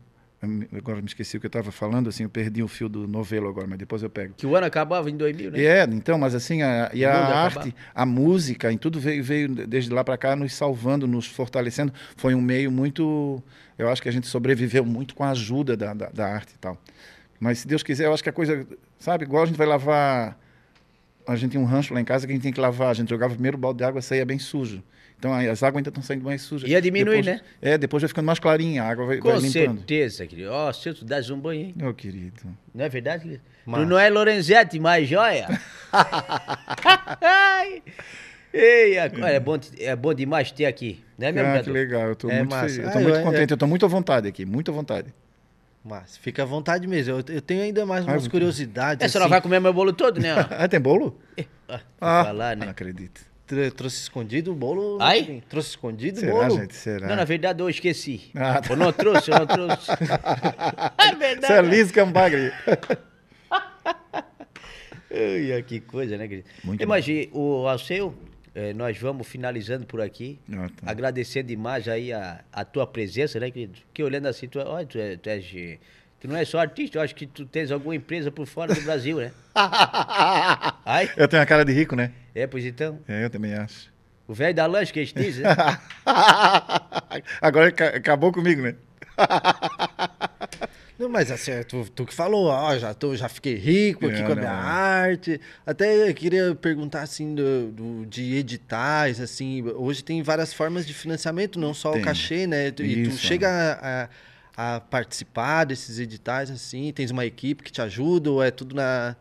Agora 0.78 1.00
me 1.02 1.08
esqueci 1.08 1.38
o 1.38 1.40
que 1.40 1.48
eu 1.48 1.50
estava 1.50 1.72
falando, 1.72 2.08
assim, 2.08 2.22
eu 2.22 2.30
perdi 2.30 2.62
o 2.62 2.68
fio 2.68 2.88
do 2.88 3.08
novelo 3.08 3.50
agora, 3.50 3.66
mas 3.66 3.80
depois 3.80 4.04
eu 4.04 4.12
pego. 4.12 4.36
Que 4.38 4.46
o 4.46 4.56
ano 4.56 4.68
acabava 4.68 5.10
em 5.10 5.18
2000, 5.18 5.52
né? 5.52 5.64
É, 5.64 5.84
então, 5.86 6.20
mas 6.20 6.36
assim, 6.36 6.62
a, 6.62 6.92
e 6.94 7.04
a 7.04 7.16
arte, 7.16 7.74
a 7.96 8.06
música, 8.06 8.72
em 8.72 8.78
tudo 8.78 9.00
veio, 9.00 9.24
veio 9.24 9.50
desde 9.50 9.92
lá 9.92 10.04
para 10.04 10.18
cá 10.18 10.36
nos 10.36 10.54
salvando, 10.54 11.08
nos 11.08 11.26
fortalecendo. 11.26 11.92
Foi 12.16 12.36
um 12.36 12.42
meio 12.42 12.72
muito. 12.72 13.42
Eu 13.78 13.90
acho 13.90 14.02
que 14.02 14.10
a 14.10 14.12
gente 14.12 14.28
sobreviveu 14.28 14.86
muito 14.86 15.16
com 15.16 15.24
a 15.24 15.30
ajuda 15.30 15.76
da, 15.78 15.94
da, 15.94 16.10
da 16.10 16.28
arte 16.28 16.54
e 16.56 16.58
tal. 16.60 16.76
Mas 17.40 17.60
se 17.60 17.68
Deus 17.68 17.84
quiser, 17.84 18.06
eu 18.06 18.14
acho 18.14 18.24
que 18.24 18.30
a 18.30 18.34
coisa. 18.34 18.68
Sabe, 18.98 19.26
igual 19.26 19.44
a 19.44 19.46
gente 19.46 19.58
vai 19.58 19.68
lavar. 19.68 20.40
A 21.28 21.36
gente 21.36 21.52
tem 21.52 21.62
um 21.62 21.66
rancho 21.66 21.94
lá 21.94 22.02
em 22.02 22.06
casa 22.06 22.26
que 22.26 22.32
a 22.34 22.36
gente 22.36 22.44
tem 22.44 22.52
que 22.54 22.60
lavar. 22.60 22.90
A 22.90 22.94
gente 22.94 23.10
jogava 23.10 23.34
primeiro 23.34 23.58
o 23.58 23.60
balde 23.60 23.78
de 23.80 23.84
água 23.84 24.02
saía 24.02 24.26
bem 24.26 24.40
sujo. 24.40 24.84
Então 25.20 25.32
aí 25.34 25.48
as 25.48 25.62
águas 25.62 25.78
ainda 25.78 25.90
estão 25.90 26.02
saindo 26.02 26.24
mais 26.26 26.42
sujas. 26.42 26.68
Ia 26.70 26.82
diminuir, 26.82 27.18
Depois- 27.24 27.42
né? 27.42 27.42
É, 27.62 27.78
depois 27.78 28.02
vai 28.02 28.08
ficando 28.08 28.26
mais 28.26 28.40
clarinha, 28.40 28.82
a 28.84 28.88
água 28.90 29.06
vai, 29.06 29.20
vai 29.20 29.34
Com 29.34 29.40
limpando. 29.40 29.78
certeza, 29.78 30.26
querido. 30.26 30.50
Ó, 30.52 30.74
se 30.74 30.92
tu 30.94 31.06
dás 31.06 31.30
um 31.30 31.40
banho, 31.40 31.62
hein? 31.62 31.74
Meu 31.78 31.94
querido. 31.94 32.42
Não 32.74 32.84
é 32.86 32.90
verdade, 32.90 33.24
querido? 33.24 33.42
Mas- 33.66 33.82
Tu 33.84 33.88
não 33.88 34.00
é 34.00 34.10
Lorenzetti, 34.10 34.80
mas 34.80 35.08
joia. 35.08 35.48
Ai. 37.22 37.82
Ei, 38.54 38.98
é 38.98 39.40
bom, 39.40 39.58
é 39.80 39.96
bom 39.96 40.14
demais 40.14 40.52
ter 40.52 40.66
aqui. 40.66 41.02
Não 41.18 41.28
é 41.28 41.32
mesmo, 41.32 41.50
Ah, 41.54 41.64
que 41.64 41.70
legal, 41.70 42.02
eu 42.08 42.14
estou 42.14 42.30
É 42.30 42.38
muito, 42.40 42.50
massa. 42.50 42.64
feliz, 42.68 42.78
eu 42.80 42.90
Ah, 42.90 42.92
tô 42.92 43.00
eu- 43.00 43.04
muito 43.04 43.16
é- 43.18 43.24
contente, 43.24 43.52
eu 43.52 43.56
estou 43.56 43.68
muito 43.70 43.86
à 43.86 43.88
vontade 43.90 44.28
aqui, 44.28 44.46
muito 44.46 44.72
à 44.72 44.74
vontade. 44.74 45.14
Mas 45.84 46.16
fica 46.18 46.44
à 46.44 46.46
vontade 46.46 46.86
mesmo. 46.88 47.16
Eu, 47.16 47.36
eu 47.36 47.42
tenho 47.42 47.64
ainda 47.64 47.86
mais 47.86 48.04
Ah, 48.08 48.12
umas 48.12 48.22
muito- 48.22 48.32
curiosidades. 48.32 49.04
É, 49.04 49.08
você 49.08 49.18
assim. 49.18 49.24
não 49.24 49.30
vai 49.30 49.42
comer 49.42 49.60
meu 49.60 49.74
bolo 49.74 49.92
todo, 49.92 50.20
né? 50.20 50.30
Ah, 50.52 50.68
tem 50.68 50.80
bolo? 50.80 51.20
Ah, 51.68 51.78
vou 51.78 51.80
Ah, 52.00 52.24
falar, 52.26 52.56
né? 52.56 52.66
não 52.66 52.72
acredito. 52.72 53.22
Tr- 53.48 53.72
Trouxe 53.76 53.98
escondido 54.04 54.52
o 54.52 54.56
bolo? 54.56 54.98
Ai? 55.02 55.42
Trouxe 55.50 55.70
escondido 55.72 56.18
o 56.18 56.20
Será, 56.20 56.32
bolo? 56.34 56.60
gente? 56.62 56.76
Será? 56.76 57.08
Não, 57.08 57.16
na 57.16 57.24
verdade 57.26 57.62
eu 57.64 57.70
esqueci. 57.70 58.30
Ah, 58.36 58.62
tá. 58.62 58.74
Eu 58.74 58.78
não 58.78 58.94
trouxe, 58.94 59.32
eu 59.32 59.40
não 59.40 59.48
trouxe. 59.48 59.90
é 60.98 61.16
verdade. 61.16 61.48
Você 61.48 61.54
é 61.54 61.62
Liz 61.62 61.92
Campagre. 61.92 62.52
Ai, 65.14 65.64
que 65.68 65.80
coisa, 65.82 66.18
né, 66.18 66.28
querido? 66.28 66.48
Muito 66.64 66.82
Imagine, 66.84 67.30
o 67.34 67.68
Alceu, 67.68 68.16
eh, 68.56 68.74
nós 68.74 68.98
vamos 68.98 69.28
finalizando 69.28 69.86
por 69.86 70.02
aqui. 70.02 70.40
Ah, 70.52 70.68
tá. 70.76 70.92
Agradecendo 70.92 71.48
demais 71.48 71.88
aí 71.88 72.12
a, 72.14 72.42
a 72.52 72.64
tua 72.66 72.86
presença, 72.88 73.40
né, 73.40 73.50
querido? 73.52 73.80
Que 73.94 74.04
olhando 74.04 74.28
assim, 74.28 74.48
tu, 74.48 74.60
tu, 74.90 74.98
é, 75.00 75.16
tu, 75.18 75.30
eh, 75.30 75.78
tu 76.20 76.28
não 76.28 76.36
é 76.36 76.44
só 76.46 76.60
artista, 76.60 76.98
eu 76.98 77.02
acho 77.02 77.16
que 77.16 77.26
tu 77.26 77.46
tens 77.46 77.72
alguma 77.72 77.96
empresa 77.96 78.32
por 78.32 78.46
fora 78.46 78.74
do 78.74 78.82
Brasil, 78.82 79.18
né? 79.18 79.32
Ai, 80.86 81.10
Eu 81.18 81.28
tenho 81.28 81.42
a 81.42 81.46
cara 81.46 81.64
de 81.66 81.72
rico, 81.72 81.96
né? 81.96 82.12
é, 82.36 82.46
pois 82.48 82.66
então. 82.66 83.00
É, 83.08 83.24
eu 83.26 83.30
também 83.30 83.54
acho. 83.54 83.92
O 84.28 84.34
velho 84.34 84.54
da 84.56 84.66
lanche 84.66 84.94
que 84.94 85.00
eles 85.00 85.12
dizem, 85.14 85.44
né? 85.44 85.56
Agora 87.42 87.72
ca- 87.72 87.90
acabou 87.98 88.32
comigo, 88.32 88.62
né? 88.62 88.76
Não, 91.02 91.10
mas 91.10 91.32
assim, 91.32 91.50
é 91.52 91.64
tu, 91.64 91.84
tu 91.96 92.06
que 92.06 92.14
falou, 92.14 92.46
ó, 92.46 92.78
já, 92.78 92.94
tô, 92.94 93.16
já 93.16 93.28
fiquei 93.28 93.56
rico 93.56 94.06
aqui 94.06 94.20
É, 94.22 94.24
com 94.24 94.34
a 94.34 94.36
não, 94.36 94.42
minha 94.44 94.52
é. 94.54 94.56
arte. 94.56 95.42
Até 95.66 96.08
eu 96.10 96.14
queria 96.14 96.54
perguntar, 96.54 97.02
assim, 97.02 97.34
do, 97.34 97.72
do- 97.72 98.06
de 98.06 98.36
editais, 98.36 99.20
assim, 99.20 99.64
hoje 99.76 100.04
tem 100.04 100.22
várias 100.22 100.54
formas 100.54 100.86
de 100.86 100.94
financiamento, 100.94 101.60
não 101.60 101.74
só 101.74 101.92
Tem. 101.94 102.02
o 102.02 102.06
cachê, 102.06 102.46
né? 102.46 102.68
E 102.68 102.72
tu- 102.72 102.84
E 102.84 103.04
tu 103.10 103.18
chega 103.18 103.50
a, 103.50 104.04
a- 104.04 104.76
a 104.76 104.80
participar 104.80 105.64
desses 105.66 105.98
editais, 105.98 106.52
assim, 106.52 106.92
tens 106.94 107.10
uma 107.10 107.26
equipe 107.26 107.64
que 107.64 107.72
te 107.72 107.82
ajuda 107.82 108.30
ou 108.30 108.44
é 108.44 108.52
tudo 108.52 108.76
na... 108.76 109.16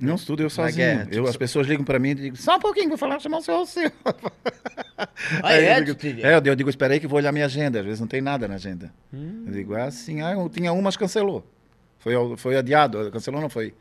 Não 0.00 0.16
tudo 0.16 0.42
eu 0.42 0.50
sozinho. 0.50 0.76
guerra, 0.76 1.08
eu, 1.10 1.24
tu- 1.24 1.28
as 1.30 1.36
pessoas 1.36 1.66
ligam 1.66 1.84
pra 1.84 1.98
mim 1.98 2.10
e 2.10 2.14
dizem, 2.14 2.34
só 2.36 2.56
um 2.56 2.60
pouquinho, 2.60 2.88
vou 2.88 2.96
falar, 2.98 3.18
chamar 3.18 3.38
o 3.38 3.42
seu 3.42 3.54
Alceu. 3.54 3.90
Ah, 5.42 5.54
é? 5.54 5.78
eu 5.78 5.84
digo, 5.94 6.26
é, 6.26 6.36
eu 6.36 6.56
digo, 6.56 6.70
espera 6.70 6.92
aí 6.94 7.00
que 7.00 7.06
eu 7.06 7.10
vou 7.10 7.18
olhar 7.18 7.30
minha 7.32 7.44
agenda. 7.44 7.78
Às 7.80 7.84
vezes 7.84 8.00
não 8.00 8.06
tem 8.08 8.20
nada 8.20 8.48
na 8.48 8.54
agenda. 8.54 8.92
Hum. 9.12 9.44
Eu 9.46 9.52
digo, 9.52 9.74
ah, 9.74 9.90
sim, 9.90 10.22
ah, 10.22 10.32
eu 10.32 10.48
tinha 10.48 10.72
uma, 10.72 10.82
mas 10.82 10.96
cancelou. 10.96 11.46
Foi, 11.98 12.14
foi 12.36 12.56
adiado, 12.56 13.10
cancelou 13.10 13.40
não 13.40 13.48
foi. 13.48 13.74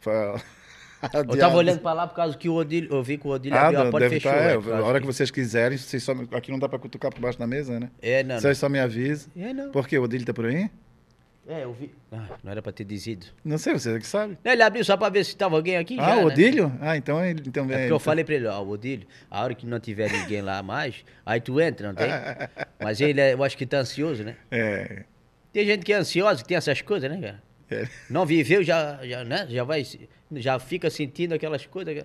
foi 0.00 0.12
Eu 1.12 1.36
tava 1.38 1.56
olhando 1.56 1.80
pra 1.80 1.92
lá 1.92 2.06
por 2.06 2.14
causa 2.16 2.36
que 2.36 2.48
o 2.48 2.54
Odílio, 2.54 2.90
eu 2.92 3.02
vi 3.02 3.18
que 3.18 3.26
o 3.26 3.30
Odílio 3.30 3.58
Ah, 3.58 3.66
abriu 3.66 3.80
a 3.82 3.90
porta 3.90 4.06
e 4.06 4.10
fechou. 4.10 4.32
tá, 4.32 4.38
é, 4.38 4.52
é, 4.54 4.54
a 4.54 4.82
hora 4.84 4.98
que 5.00 5.06
que- 5.06 5.12
vocês 5.12 5.30
quiserem, 5.30 5.76
vocês 5.76 6.02
só, 6.02 6.12
aqui 6.32 6.50
não 6.50 6.58
dá 6.58 6.66
pra 6.68 6.78
cutucar 6.78 7.12
por 7.12 7.20
baixo 7.20 7.38
da 7.38 7.46
mesa, 7.46 7.78
né? 7.78 7.90
É, 8.00 8.22
não. 8.22 8.36
não. 8.36 8.40
Vocês 8.40 8.56
só 8.56 8.68
me 8.70 8.80
avisam. 8.80 9.30
É, 9.36 9.52
não. 9.52 9.70
Por 9.70 9.86
quê? 9.86 9.98
O 9.98 10.02
Odílio 10.04 10.24
tá 10.26 10.32
por 10.32 10.46
aí? 10.46 10.70
É, 11.46 11.64
eu 11.64 11.74
vi. 11.74 11.94
Ah, 12.10 12.26
não 12.42 12.50
era 12.52 12.62
pra 12.62 12.72
ter 12.72 12.84
dizido. 12.84 13.26
Não 13.44 13.58
sei, 13.58 13.74
vocês 13.74 13.94
é 13.94 13.98
que 13.98 14.06
sabem. 14.06 14.38
Não, 14.42 14.50
Ele 14.52 14.62
abriu 14.62 14.82
só 14.84 14.96
pra 14.96 15.10
ver 15.10 15.24
se 15.24 15.36
tava 15.36 15.56
alguém 15.56 15.76
aqui 15.76 15.98
Ah, 16.00 16.04
já, 16.06 16.16
o 16.16 16.18
né? 16.20 16.24
Odílio? 16.24 16.72
Ah, 16.80 16.96
então 16.96 17.22
ele. 17.22 17.42
Então, 17.46 17.64
É 17.64 17.66
porque 17.66 17.78
é, 17.80 17.82
eu 17.82 17.86
então- 17.86 17.98
falei 17.98 18.24
pra 18.24 18.34
ele, 18.34 18.46
ó, 18.46 18.62
o 18.62 18.70
Odílio, 18.70 19.06
a 19.30 19.42
hora 19.42 19.54
que 19.54 19.66
não 19.66 19.78
tiver 19.78 20.10
ninguém 20.10 20.40
lá 20.40 20.62
mais, 20.62 21.04
aí 21.26 21.40
tu 21.42 21.60
entra, 21.60 21.88
não 21.88 21.94
tem? 21.94 22.06
Mas 22.82 23.00
ele, 23.00 23.20
é- 23.20 23.34
eu 23.34 23.44
acho 23.44 23.58
que 23.58 23.66
tá 23.66 23.78
ansioso, 23.78 24.24
né? 24.24 24.36
É, 24.50 25.04
Tem 25.52 25.66
gente 25.66 25.84
que 25.84 25.92
é 25.92 25.96
ansiosa, 25.96 26.40
que 26.42 26.48
tem 26.48 26.56
essas 26.56 26.80
coisas, 26.80 27.10
né, 27.10 27.20
cara? 27.20 27.42
é. 27.70 27.88
Não 28.08 28.24
viveu, 28.24 28.62
já, 28.62 29.00
já, 29.06 29.22
né? 29.24 29.46
já 29.50 29.64
vai, 29.64 29.84
já 30.32 30.58
fica 30.58 30.88
sentindo 30.88 31.34
aquelas 31.34 31.66
coisas. 31.66 31.94
é 31.94 32.00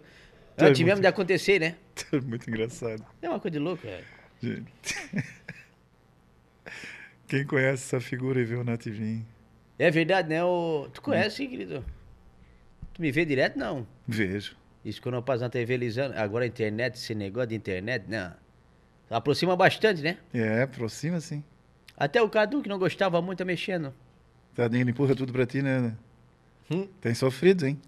Antes 0.58 0.80
muito- 0.80 0.86
mesmo 0.86 1.02
de 1.02 1.08
acontecer, 1.08 1.60
né? 1.62 1.75
Muito 2.25 2.49
engraçado. 2.49 3.06
É 3.21 3.30
uma 3.30 3.39
coisa 3.39 3.54
de 3.58 3.60
louco, 3.60 3.84
cara. 3.88 4.04
Gente. 4.41 4.65
Quem 7.30 7.46
conhece 7.46 7.84
essa 7.96 8.02
figura 8.02 8.42
e 8.42 8.44
vê 8.44 8.56
o 8.56 8.63
Nativinho, 8.63 9.24
É 9.78 9.92
verdade, 9.92 10.28
né? 10.28 10.44
O... 10.44 10.89
Tu 10.92 11.00
conhece, 11.00 11.48
querido? 11.48 11.86
Tu 12.94 13.02
me 13.02 13.12
vê 13.12 13.24
direto, 13.24 13.56
não? 13.58 13.86
vejo. 14.08 14.58
Isso 14.84 15.00
quando 15.02 15.15
eu 15.15 15.22
passo 15.22 15.42
na 15.44 15.50
TV 15.50 15.78
lisando. 15.78 16.18
Agora 16.18 16.44
a 16.44 16.48
internet, 16.48 16.96
esse 16.96 17.13
negócio 17.13 17.50
de 17.50 17.56
internet, 17.56 18.06
não. 18.08 18.34
Aproxima 19.10 19.56
bastante, 19.56 20.02
né? 20.02 20.18
É, 20.34 20.63
aproxima 20.63 21.20
sim. 21.22 21.44
Até 21.96 22.20
o 22.22 22.30
Cadu, 22.30 22.63
que 22.63 22.70
não 22.70 22.80
gostava 22.80 23.22
muito, 23.22 23.38
tá 23.39 23.46
mexendo. 23.46 23.94
Tadinho, 24.56 24.82
ele 24.82 24.92
empurra 24.92 25.15
tudo 25.15 25.32
pra 25.32 25.46
ti, 25.46 25.62
né? 25.62 25.96
Hum. 26.72 26.88
Tem 27.00 27.13
sofrido, 27.13 27.68
hein? 27.68 27.80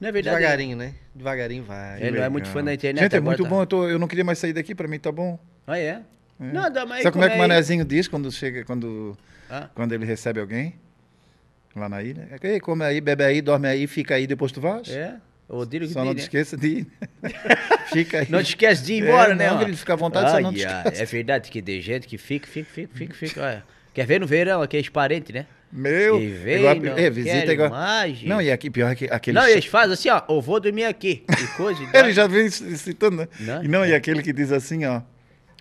Não 0.00 0.08
é 0.08 0.12
verdade? 0.12 0.36
Devagarinho, 0.38 0.76
né? 0.76 0.94
Devagarinho 1.14 1.64
vai. 1.64 2.00
Ele 2.02 2.16
não 2.16 2.24
é 2.24 2.28
muito 2.28 2.48
fã 2.48 2.64
da 2.64 2.72
internet 2.72 3.02
Gente, 3.02 3.16
é 3.16 3.20
muito 3.20 3.42
tá? 3.42 3.48
bom. 3.48 3.60
Eu, 3.62 3.66
tô- 3.66 3.88
eu 3.88 3.98
não 3.98 4.08
queria 4.08 4.24
mais 4.24 4.38
sair 4.38 4.52
daqui, 4.54 4.74
pra 4.74 4.88
mim 4.88 4.98
tá 4.98 5.12
bom. 5.12 5.38
Ah, 5.66 5.78
é? 5.78 6.02
É. 6.40 6.44
Nada, 6.52 6.86
mas. 6.86 7.02
Sabe 7.02 7.12
como 7.12 7.24
é 7.24 7.28
que 7.28 7.34
o 7.34 7.36
come 7.36 7.44
aí. 7.44 7.48
Manezinho 7.48 7.84
diz 7.84 8.06
quando 8.08 8.30
chega, 8.30 8.64
quando, 8.64 9.16
Ah, 9.50 9.68
quando 9.74 9.92
ele 9.92 10.04
recebe 10.04 10.40
alguém? 10.40 10.74
Lá 11.76 11.88
na 11.88 12.02
ilha? 12.02 12.28
É 12.32 12.38
que, 12.38 12.46
"Ei, 12.46 12.60
come 12.60 12.84
aí, 12.84 13.00
bebe 13.00 13.24
aí, 13.24 13.40
dorme 13.40 13.68
aí, 13.68 13.86
fica 13.86 14.14
aí, 14.14 14.26
depois 14.26 14.50
tu 14.52 14.60
vais. 14.60 14.88
é? 14.88 15.16
O 15.48 15.58
Odílio 15.60 15.86
que 15.88 15.94
Só 15.94 16.04
não 16.04 16.12
te 16.14 16.18
né? 16.18 16.22
esqueça 16.24 16.56
de 16.58 16.66
ir. 16.68 16.86
fica 17.90 18.18
aí. 18.20 18.26
Não 18.28 18.42
te 18.42 18.50
esquece 18.50 18.84
de 18.84 18.92
ir 18.94 19.02
embora, 19.02 19.32
É, 19.32 19.34
né? 19.34 19.48
não, 19.50 19.62
ele 19.62 19.74
fica 19.76 19.94
à 19.94 19.96
vontade, 19.96 20.30
só 20.30 20.40
não 20.40 20.52
te 20.52 20.58
esquece. 20.60 21.02
É 21.02 21.04
verdade 21.06 21.50
que 21.50 21.62
tem 21.62 21.80
gente 21.80 22.06
que 22.06 22.18
fica, 22.18 22.46
fica, 22.46 22.68
fica, 22.70 22.94
fica, 22.94 23.14
fica. 23.14 23.42
olha. 23.42 23.64
Quer 23.94 24.06
ver 24.06 24.20
no 24.20 24.26
verão, 24.26 24.60
aqueles 24.60 24.88
parentes, 24.90 25.34
né? 25.34 25.46
Meu, 25.72 26.20
E 26.20 26.28
vem, 26.28 26.58
igual, 26.58 26.74
não 26.76 26.98
é, 26.98 27.10
visita 27.10 27.52
igual. 27.52 27.70
mais, 27.70 28.22
Não, 28.22 28.40
e 28.40 28.50
aqui, 28.50 28.70
pior 28.70 28.94
que 28.94 29.06
aquele. 29.10 29.38
Não, 29.38 29.46
eles 29.48 29.66
fazem 29.66 29.92
assim, 29.94 30.08
ó, 30.10 30.22
eu 30.28 30.40
vou 30.40 30.58
dormir 30.60 30.84
aqui. 30.84 31.24
E 31.30 31.46
coisa, 31.56 31.80
Ele 31.94 32.12
já 32.12 32.26
vem 32.26 32.48
citando, 32.50 33.16
né? 33.16 33.28
Não, 33.40 33.64
e 33.64 33.68
não, 33.68 33.86
e 33.86 33.94
aquele 33.94 34.22
que 34.22 34.32
diz 34.32 34.52
assim, 34.52 34.84
ó. 34.84 35.00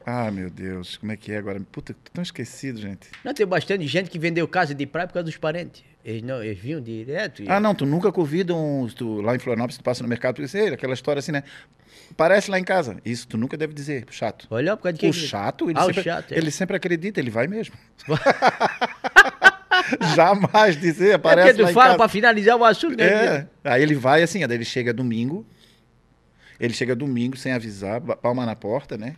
Ah, 0.09 0.31
meu 0.31 0.49
Deus, 0.49 0.95
como 0.95 1.11
é 1.11 1.17
que 1.17 1.33
é 1.33 1.37
agora? 1.37 1.59
Puta, 1.69 1.93
tô 1.93 2.11
tão 2.13 2.23
esquecido, 2.23 2.79
gente. 2.79 3.09
Não, 3.25 3.33
tem 3.33 3.45
bastante 3.45 3.85
gente 3.85 4.09
que 4.09 4.17
vendeu 4.17 4.47
casa 4.47 4.73
de 4.73 4.85
praia 4.85 5.05
por 5.05 5.15
causa 5.15 5.25
dos 5.25 5.35
parentes. 5.35 5.83
Eles, 6.05 6.21
não, 6.21 6.41
eles 6.41 6.57
vinham 6.57 6.79
direto. 6.79 7.43
E... 7.43 7.49
Ah, 7.49 7.59
não, 7.59 7.75
tu 7.75 7.85
nunca 7.85 8.09
convida 8.09 8.55
um. 8.55 8.87
Tu, 8.87 9.19
lá 9.19 9.35
em 9.35 9.39
Florianópolis, 9.39 9.77
tu 9.77 9.83
passa 9.83 10.01
no 10.03 10.07
mercado, 10.07 10.35
tu 10.35 10.41
diz, 10.41 10.55
"Ei, 10.55 10.69
aquela 10.69 10.93
história 10.93 11.19
assim, 11.19 11.33
né? 11.33 11.43
Parece 12.15 12.49
lá 12.49 12.57
em 12.57 12.63
casa. 12.63 12.95
Isso 13.03 13.27
tu 13.27 13.37
nunca 13.37 13.57
deve 13.57 13.73
dizer, 13.73 14.05
chato. 14.09 14.47
Olha, 14.49 14.77
por 14.77 14.83
causa 14.83 14.93
de 14.93 14.99
quem? 15.01 15.09
O 15.09 15.13
chato, 15.13 15.69
ele, 15.69 15.77
Ah, 15.77 15.83
o 15.83 15.87
sempre, 15.87 16.03
chato, 16.03 16.31
é. 16.31 16.37
ele 16.37 16.51
sempre 16.51 16.77
acredita, 16.77 17.19
ele 17.19 17.29
vai 17.29 17.45
mesmo. 17.47 17.75
Jamais 20.15 20.79
dizer, 20.79 21.09
É 21.09 21.13
aparece 21.15 21.47
porque 21.49 21.61
tu 21.61 21.65
lá 21.65 21.71
em 21.71 21.73
fala 21.73 21.85
casa. 21.87 21.97
pra 21.97 22.07
finalizar 22.07 22.55
o 22.55 22.63
assunto, 22.63 22.97
né? 22.97 23.05
É. 23.05 23.47
Aí 23.63 23.83
ele 23.83 23.95
vai 23.95 24.23
assim, 24.23 24.45
daí 24.47 24.57
ele 24.57 24.65
chega 24.65 24.93
domingo. 24.93 25.45
Ele 26.59 26.73
chega 26.73 26.95
domingo 26.95 27.35
sem 27.37 27.51
avisar, 27.51 27.99
palma 27.99 28.45
na 28.45 28.55
porta, 28.55 28.97
né? 28.97 29.15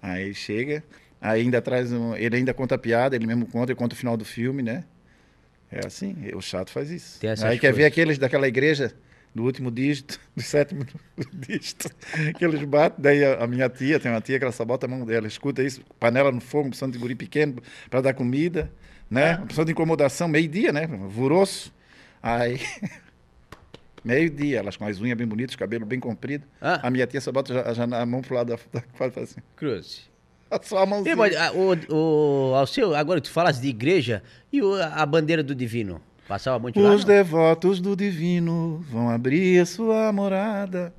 Aí 0.00 0.34
chega, 0.34 0.82
aí 1.20 1.42
ainda 1.42 1.60
traz 1.60 1.92
um. 1.92 2.14
Ele 2.16 2.36
ainda 2.36 2.54
conta 2.54 2.76
a 2.76 2.78
piada, 2.78 3.16
ele 3.16 3.26
mesmo 3.26 3.46
conta, 3.46 3.72
ele 3.72 3.78
conta 3.78 3.94
o 3.94 3.98
final 3.98 4.16
do 4.16 4.24
filme, 4.24 4.62
né? 4.62 4.84
É 5.70 5.86
assim, 5.86 6.16
o 6.34 6.40
chato 6.40 6.70
faz 6.70 6.90
isso. 6.90 7.20
Aí 7.44 7.58
quer 7.58 7.72
ver 7.72 7.82
coisas. 7.82 7.86
aqueles 7.86 8.18
daquela 8.18 8.48
igreja, 8.48 8.94
do 9.34 9.44
último 9.44 9.70
dígito, 9.70 10.18
do 10.34 10.42
sétimo 10.42 10.86
dígito, 11.32 11.90
que 12.38 12.44
eles 12.44 12.62
batem. 12.64 13.02
Daí 13.02 13.24
a, 13.24 13.44
a 13.44 13.46
minha 13.46 13.68
tia, 13.68 14.00
tem 14.00 14.10
uma 14.10 14.20
tia 14.20 14.38
que 14.38 14.44
ela 14.44 14.52
só 14.52 14.64
bota 14.64 14.86
a 14.86 14.88
mão 14.88 15.04
dela, 15.04 15.26
escuta 15.26 15.62
isso, 15.62 15.82
panela 15.98 16.32
no 16.32 16.40
fogo, 16.40 16.68
precisando 16.68 16.92
de 16.92 16.98
guri 16.98 17.14
pequeno 17.14 17.62
para 17.90 18.00
dar 18.00 18.14
comida, 18.14 18.70
né? 19.10 19.32
Ah. 19.32 19.38
Precisando 19.38 19.66
de 19.66 19.72
incomodação, 19.72 20.28
meio-dia, 20.28 20.72
né? 20.72 20.86
Vuroço. 20.86 21.72
Aí. 22.22 22.60
Meio-dia, 24.08 24.58
elas 24.58 24.76
com 24.76 24.86
as 24.86 25.00
unhas 25.00 25.16
bem 25.16 25.26
bonitas, 25.26 25.54
cabelo 25.54 25.84
bem 25.84 26.00
comprido. 26.00 26.46
Ah. 26.60 26.80
A 26.82 26.90
minha 26.90 27.06
tia 27.06 27.20
só 27.20 27.30
bota 27.30 27.52
já, 27.52 27.72
já 27.74 27.84
a 27.84 28.06
mão 28.06 28.22
pro 28.22 28.34
lado 28.34 28.48
da, 28.48 28.58
da 28.72 28.82
faz 28.94 29.16
assim. 29.18 29.40
Cruz. 29.54 30.08
Só 30.62 30.78
a 30.78 30.86
mãozinha. 30.86 31.12
E, 31.12 31.16
mas, 31.16 31.36
ah, 31.36 31.52
o, 31.52 31.94
o, 32.50 32.54
Alceu, 32.54 32.94
agora 32.94 33.20
tu 33.20 33.30
falas 33.30 33.60
de 33.60 33.68
igreja 33.68 34.22
e 34.50 34.62
o- 34.62 34.74
a 34.82 35.04
bandeira 35.04 35.42
do 35.42 35.54
divino? 35.54 36.00
Passava 36.26 36.58
muito 36.58 36.80
lá? 36.80 36.94
Os 36.94 37.04
devotos 37.04 37.80
do 37.80 37.94
divino 37.94 38.82
vão 38.90 39.10
abrir 39.10 39.60
a 39.60 39.66
sua 39.66 40.10
morada. 40.10 40.92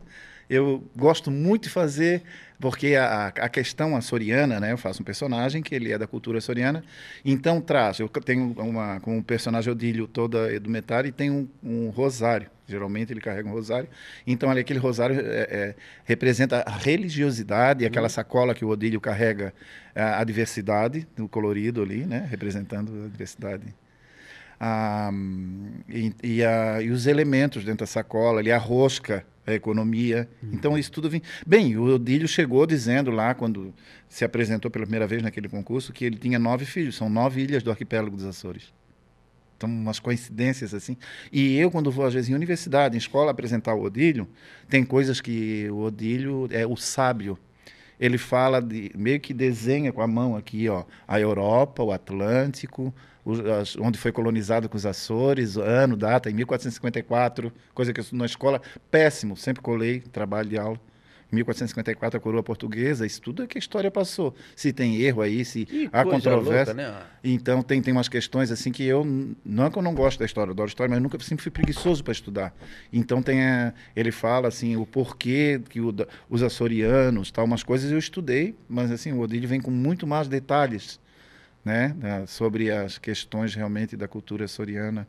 Eu 0.47 0.83
gosto 0.95 1.29
muito 1.31 1.63
de 1.63 1.69
fazer, 1.69 2.23
porque 2.59 2.95
a, 2.95 3.27
a 3.27 3.49
questão 3.49 3.95
açoriana, 3.95 4.59
né? 4.59 4.71
Eu 4.71 4.77
faço 4.77 5.01
um 5.01 5.05
personagem 5.05 5.61
que 5.61 5.73
ele 5.73 5.91
é 5.91 5.97
da 5.97 6.07
cultura 6.07 6.39
açoriana, 6.39 6.83
então 7.23 7.59
traz. 7.61 7.99
Eu 7.99 8.07
tenho 8.09 8.53
uma 8.57 8.99
com 8.99 9.17
o 9.17 9.23
personagem 9.23 9.71
Odílio 9.71 10.07
toda 10.07 10.51
edumentária 10.53 11.07
e 11.07 11.11
tem 11.11 11.29
um, 11.31 11.47
um 11.63 11.89
rosário. 11.89 12.49
Geralmente 12.69 13.11
ele 13.11 13.19
carrega 13.21 13.47
um 13.49 13.51
rosário. 13.51 13.89
Então 14.25 14.49
ali 14.49 14.59
aquele 14.61 14.79
rosário 14.79 15.19
é, 15.19 15.23
é, 15.23 15.75
representa 16.05 16.61
a 16.65 16.71
religiosidade, 16.77 17.85
aquela 17.85 18.07
sacola 18.09 18.53
que 18.53 18.63
o 18.63 18.69
Odílio 18.69 19.01
carrega 19.01 19.53
a, 19.95 20.19
a 20.21 20.23
diversidade, 20.23 21.07
o 21.19 21.27
colorido 21.27 21.81
ali, 21.81 22.05
né? 22.05 22.27
Representando 22.29 23.05
a 23.05 23.07
diversidade 23.09 23.73
ah, 24.59 25.09
e, 25.87 26.13
e, 26.23 26.43
a- 26.43 26.81
e 26.81 26.89
os 26.89 27.07
elementos 27.07 27.63
dentro 27.63 27.79
da 27.79 27.85
sacola, 27.87 28.39
ali, 28.39 28.51
a 28.51 28.57
rosca, 28.57 29.25
a 29.47 29.53
economia. 29.53 30.27
Então, 30.43 30.77
isso 30.77 30.91
tudo 30.91 31.09
vem. 31.09 31.21
Bem, 31.47 31.77
o 31.77 31.95
Odílio 31.95 32.27
chegou 32.27 32.65
dizendo 32.67 33.09
lá, 33.09 33.33
quando 33.33 33.73
se 34.07 34.25
apresentou 34.25 34.69
pela 34.69 34.85
primeira 34.85 35.07
vez 35.07 35.23
naquele 35.23 35.47
concurso, 35.47 35.93
que 35.93 36.03
ele 36.05 36.17
tinha 36.17 36.37
nove 36.37 36.65
filhos, 36.65 36.95
são 36.95 37.09
nove 37.09 37.41
ilhas 37.41 37.63
do 37.63 37.71
arquipélago 37.71 38.15
dos 38.15 38.25
Açores. 38.25 38.73
Então, 39.59 39.69
umas 39.69 39.99
coincidências 39.99 40.73
assim. 40.73 40.95
E 41.33 41.57
eu, 41.57 41.69
quando 41.69 41.91
vou, 41.91 42.05
às 42.05 42.13
vezes, 42.13 42.29
em 42.29 42.33
universidade, 42.33 42.95
em 42.95 42.97
escola, 42.97 43.31
apresentar 43.31 43.73
o 43.73 43.83
Odílio, 43.83 44.25
tem 44.69 44.85
coisas 44.85 45.19
que 45.19 45.67
o 45.69 45.79
Odílio 45.79 46.47
é 46.49 46.65
o 46.65 46.77
sábio. 46.77 47.37
Ele 47.99 48.17
fala, 48.17 48.61
de, 48.61 48.89
meio 48.95 49.19
que 49.19 49.33
desenha 49.33 49.91
com 49.91 50.01
a 50.01 50.07
mão 50.07 50.37
aqui, 50.37 50.69
ó, 50.69 50.85
a 51.05 51.19
Europa, 51.19 51.83
o 51.83 51.91
Atlântico, 51.91 52.93
onde 53.81 53.99
foi 53.99 54.13
colonizado 54.13 54.69
com 54.69 54.77
os 54.77 54.85
Açores, 54.85 55.57
ano, 55.57 55.97
data, 55.97 56.29
em 56.29 56.33
1454, 56.33 57.51
coisa 57.73 57.91
que 57.91 57.99
eu 57.99 58.01
estudo 58.03 58.19
na 58.19 58.25
escola, 58.25 58.61
péssimo, 58.89 59.35
sempre 59.35 59.61
colei, 59.61 59.99
trabalho 59.99 60.47
de 60.47 60.57
aula. 60.57 60.79
Em 61.31 61.35
1454, 61.35 62.17
a 62.17 62.19
coroa 62.19 62.41
portuguesa, 62.41 63.05
isso 63.05 63.21
tudo 63.21 63.43
é 63.43 63.47
que 63.47 63.57
a 63.57 63.59
história 63.59 63.91
passou. 63.91 64.33
Se 64.55 64.73
tem 64.73 64.95
erro 64.99 65.21
aí, 65.21 65.45
se 65.45 65.65
Que 65.65 65.89
há 65.91 66.03
controvérsia. 66.03 66.73
louca, 66.73 66.93
né? 66.95 67.03
Então 67.23 67.61
tem, 67.61 67.81
tem 67.81 67.91
umas 67.93 68.07
questões 68.09 68.49
assim 68.51 68.71
que 68.71 68.83
eu 68.83 69.05
não 69.45 69.65
é 69.65 69.69
que 69.69 69.77
eu 69.77 69.81
não 69.83 69.93
gosto 69.93 70.17
da 70.19 70.25
história, 70.25 70.51
adoro 70.51 70.67
história, 70.67 70.89
mas 70.89 71.01
nunca 71.01 71.19
sempre 71.19 71.43
fui 71.43 71.51
preguiçoso 71.51 72.03
para 72.03 72.11
estudar. 72.13 72.53
Então 72.91 73.21
tem 73.21 73.43
a- 73.45 73.73
ele 73.95 74.11
fala 74.11 74.47
assim 74.47 74.75
o 74.75 74.85
porquê 74.85 75.61
que 75.69 75.79
o 75.79 75.93
os 76.29 76.41
açorianos, 76.41 77.29
tal, 77.31 77.45
umas 77.45 77.61
coisas 77.61 77.91
eu 77.91 77.97
estudei, 77.99 78.55
mas 78.67 78.89
assim 78.91 79.11
o 79.11 79.19
Odílio 79.19 79.47
vem 79.49 79.61
com 79.61 79.69
muito 79.71 80.07
mais 80.07 80.27
detalhes, 80.27 80.99
né, 81.63 81.95
sobre 82.25 82.71
as 82.71 82.97
questões 82.97 83.53
realmente 83.53 83.95
da 83.97 84.07
cultura 84.07 84.45
açoriana. 84.45 85.07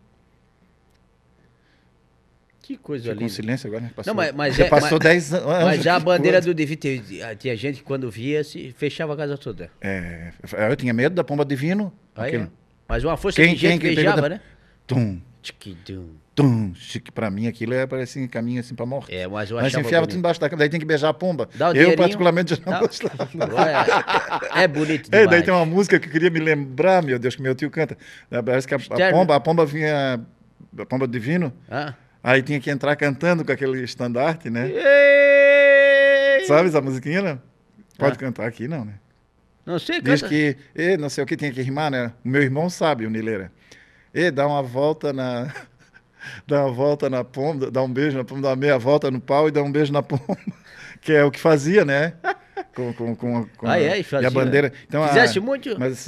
Que 2.70 2.76
coisa 2.76 3.10
um 3.10 3.14
linda. 3.14 3.28
silêncio 3.28 3.66
agora, 3.66 3.82
né? 3.82 3.90
Passou, 3.96 4.10
Não, 4.12 4.16
mas- 4.16 4.32
mas 4.32 4.54
já 4.54 4.64
é- 4.66 4.68
passou 4.68 4.90
mas- 4.92 5.00
10 5.00 5.34
anos. 5.34 5.46
Mas 5.64 5.82
já 5.82 5.96
a 5.96 5.98
bandeira 6.00 6.40
do 6.40 6.54
divino, 6.54 6.76
tinha, 6.80 7.34
tinha 7.34 7.56
gente 7.56 7.78
que 7.78 7.82
quando 7.82 8.08
via, 8.08 8.44
se 8.44 8.72
fechava 8.78 9.14
a 9.14 9.16
casa 9.16 9.36
toda. 9.36 9.68
É, 9.80 10.30
eu 10.70 10.76
tinha 10.76 10.92
medo 10.94 11.12
da 11.16 11.24
pomba 11.24 11.44
divino. 11.44 11.92
Aí, 12.14 12.36
é. 12.36 12.46
Mas 12.88 13.02
uma 13.02 13.16
força 13.16 13.42
Quem- 13.42 13.54
de 13.54 13.60
gente 13.60 13.80
quem 13.80 13.90
que 13.90 13.96
beijava, 13.96 14.28
né? 14.28 14.40
Tum, 14.86 15.20
Tchiquidum. 15.42 16.10
tum, 16.32 16.72
chique, 16.76 17.10
pra 17.10 17.28
mim 17.28 17.48
aquilo 17.48 17.74
é 17.74 17.86
parece 17.88 18.20
um 18.22 18.28
caminho 18.28 18.60
assim 18.60 18.74
pra 18.76 18.86
morte. 18.86 19.12
É, 19.12 19.26
mas 19.26 19.50
eu 19.50 19.56
Mas 19.56 19.66
achava 19.66 19.84
enfiava 19.84 20.06
tudo 20.06 20.18
embaixo 20.20 20.40
da 20.40 20.48
cama, 20.48 20.60
daí 20.60 20.68
tem 20.68 20.78
que 20.78 20.86
beijar 20.86 21.08
a 21.08 21.14
pomba. 21.14 21.48
O 21.58 21.76
eu, 21.76 21.96
particularmente, 21.96 22.54
já 22.54 22.60
não 22.64 22.72
Dá- 22.72 22.80
gostava. 22.80 23.28
É, 24.54 24.62
é 24.62 24.68
bonito 24.68 25.08
É, 25.08 25.20
demais. 25.22 25.30
daí 25.30 25.42
tem 25.42 25.52
uma 25.52 25.66
música 25.66 25.98
que 25.98 26.06
eu 26.06 26.12
queria 26.12 26.30
me 26.30 26.38
lembrar, 26.38 27.02
meu 27.02 27.18
Deus, 27.18 27.34
que 27.34 27.42
meu 27.42 27.54
tio 27.54 27.68
canta. 27.68 27.98
Parece 28.44 28.68
que 28.68 28.74
a, 28.74 28.78
a 28.78 29.10
pomba, 29.12 29.34
a 29.34 29.40
pomba 29.40 29.66
vinha. 29.66 30.20
A 30.78 30.86
pomba 30.86 31.08
divino, 31.08 31.52
Ah. 31.68 31.94
Aí 32.22 32.42
tinha 32.42 32.60
que 32.60 32.70
entrar 32.70 32.94
cantando 32.96 33.44
com 33.44 33.52
aquele 33.52 33.82
estandarte, 33.82 34.48
né? 34.50 34.68
Ei! 34.70 36.44
Sabe 36.46 36.68
essa 36.68 36.80
musiquinha, 36.80 37.22
né? 37.22 37.38
Pode 37.98 38.14
Ah. 38.16 38.18
cantar 38.18 38.46
aqui, 38.46 38.66
não, 38.68 38.84
né? 38.84 38.94
Não 39.66 39.78
sei, 39.78 40.00
Diz 40.00 40.22
canta. 40.22 40.34
que, 40.34 40.56
e, 40.74 40.96
não 40.96 41.08
sei 41.08 41.22
o 41.22 41.26
que 41.26 41.36
tinha 41.36 41.52
que 41.52 41.60
rimar, 41.62 41.90
né? 41.90 42.12
O 42.24 42.28
meu 42.28 42.42
irmão 42.42 42.68
sabe, 42.70 43.06
o 43.06 43.10
Nileira. 43.10 43.52
E 44.12 44.30
dá 44.30 44.46
uma 44.46 44.62
volta 44.62 45.12
na. 45.12 45.52
Dá 46.46 46.66
uma 46.66 46.72
volta 46.74 47.08
na 47.08 47.24
pomba, 47.24 47.70
dá 47.70 47.82
um 47.82 47.90
beijo 47.90 48.18
na 48.18 48.24
pomba, 48.24 48.42
dá 48.42 48.48
uma 48.50 48.56
meia 48.56 48.78
volta 48.78 49.10
no 49.10 49.18
pau 49.22 49.48
e 49.48 49.50
dá 49.50 49.62
um 49.62 49.72
beijo 49.72 49.90
na 49.92 50.02
pomba. 50.02 50.36
Que 51.00 51.14
é 51.14 51.24
o 51.24 51.30
que 51.30 51.40
fazia, 51.40 51.82
né? 51.82 52.12
Com, 52.74 52.92
com, 52.92 53.16
com, 53.16 53.46
com 53.56 53.64
Ah, 53.66 53.80
é? 53.80 53.98
e 54.00 54.02
Fazia. 54.02 54.28
a 54.28 54.30
bandeira. 54.30 54.70
Então, 54.86 55.02
a- 55.02 55.08
Fizeste 55.08 55.40
muito? 55.40 55.74
Mas 55.80 56.06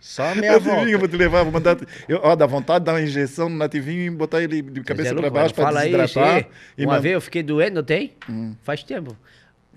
Só 0.00 0.34
meia 0.34 0.52
Nativinho, 0.52 0.74
eu 0.76 0.84
volta. 0.84 0.98
vou 0.98 1.08
te 1.08 1.16
levar, 1.16 1.42
vou 1.42 1.52
mandar. 1.52 1.76
Eu, 2.08 2.20
ó, 2.22 2.34
dá 2.34 2.46
vontade 2.46 2.80
de 2.80 2.86
dar 2.86 2.92
uma 2.94 3.02
injeção 3.02 3.48
no 3.50 3.56
nativinho 3.56 4.00
e 4.06 4.10
botar 4.10 4.42
ele 4.42 4.62
de 4.62 4.82
cabeça 4.82 5.10
é 5.10 5.14
para 5.14 5.30
baixo 5.30 5.54
para 5.54 5.64
Fala 5.64 5.80
desidratar. 5.80 6.38
Isso, 6.40 6.48
e. 6.78 6.84
Uma 6.86 6.94
man- 6.94 7.00
vez 7.00 7.14
eu 7.14 7.20
fiquei 7.20 7.42
doente, 7.42 7.72
não 7.74 7.82
tem? 7.84 8.12
Faz 8.62 8.82
tempo. 8.82 9.16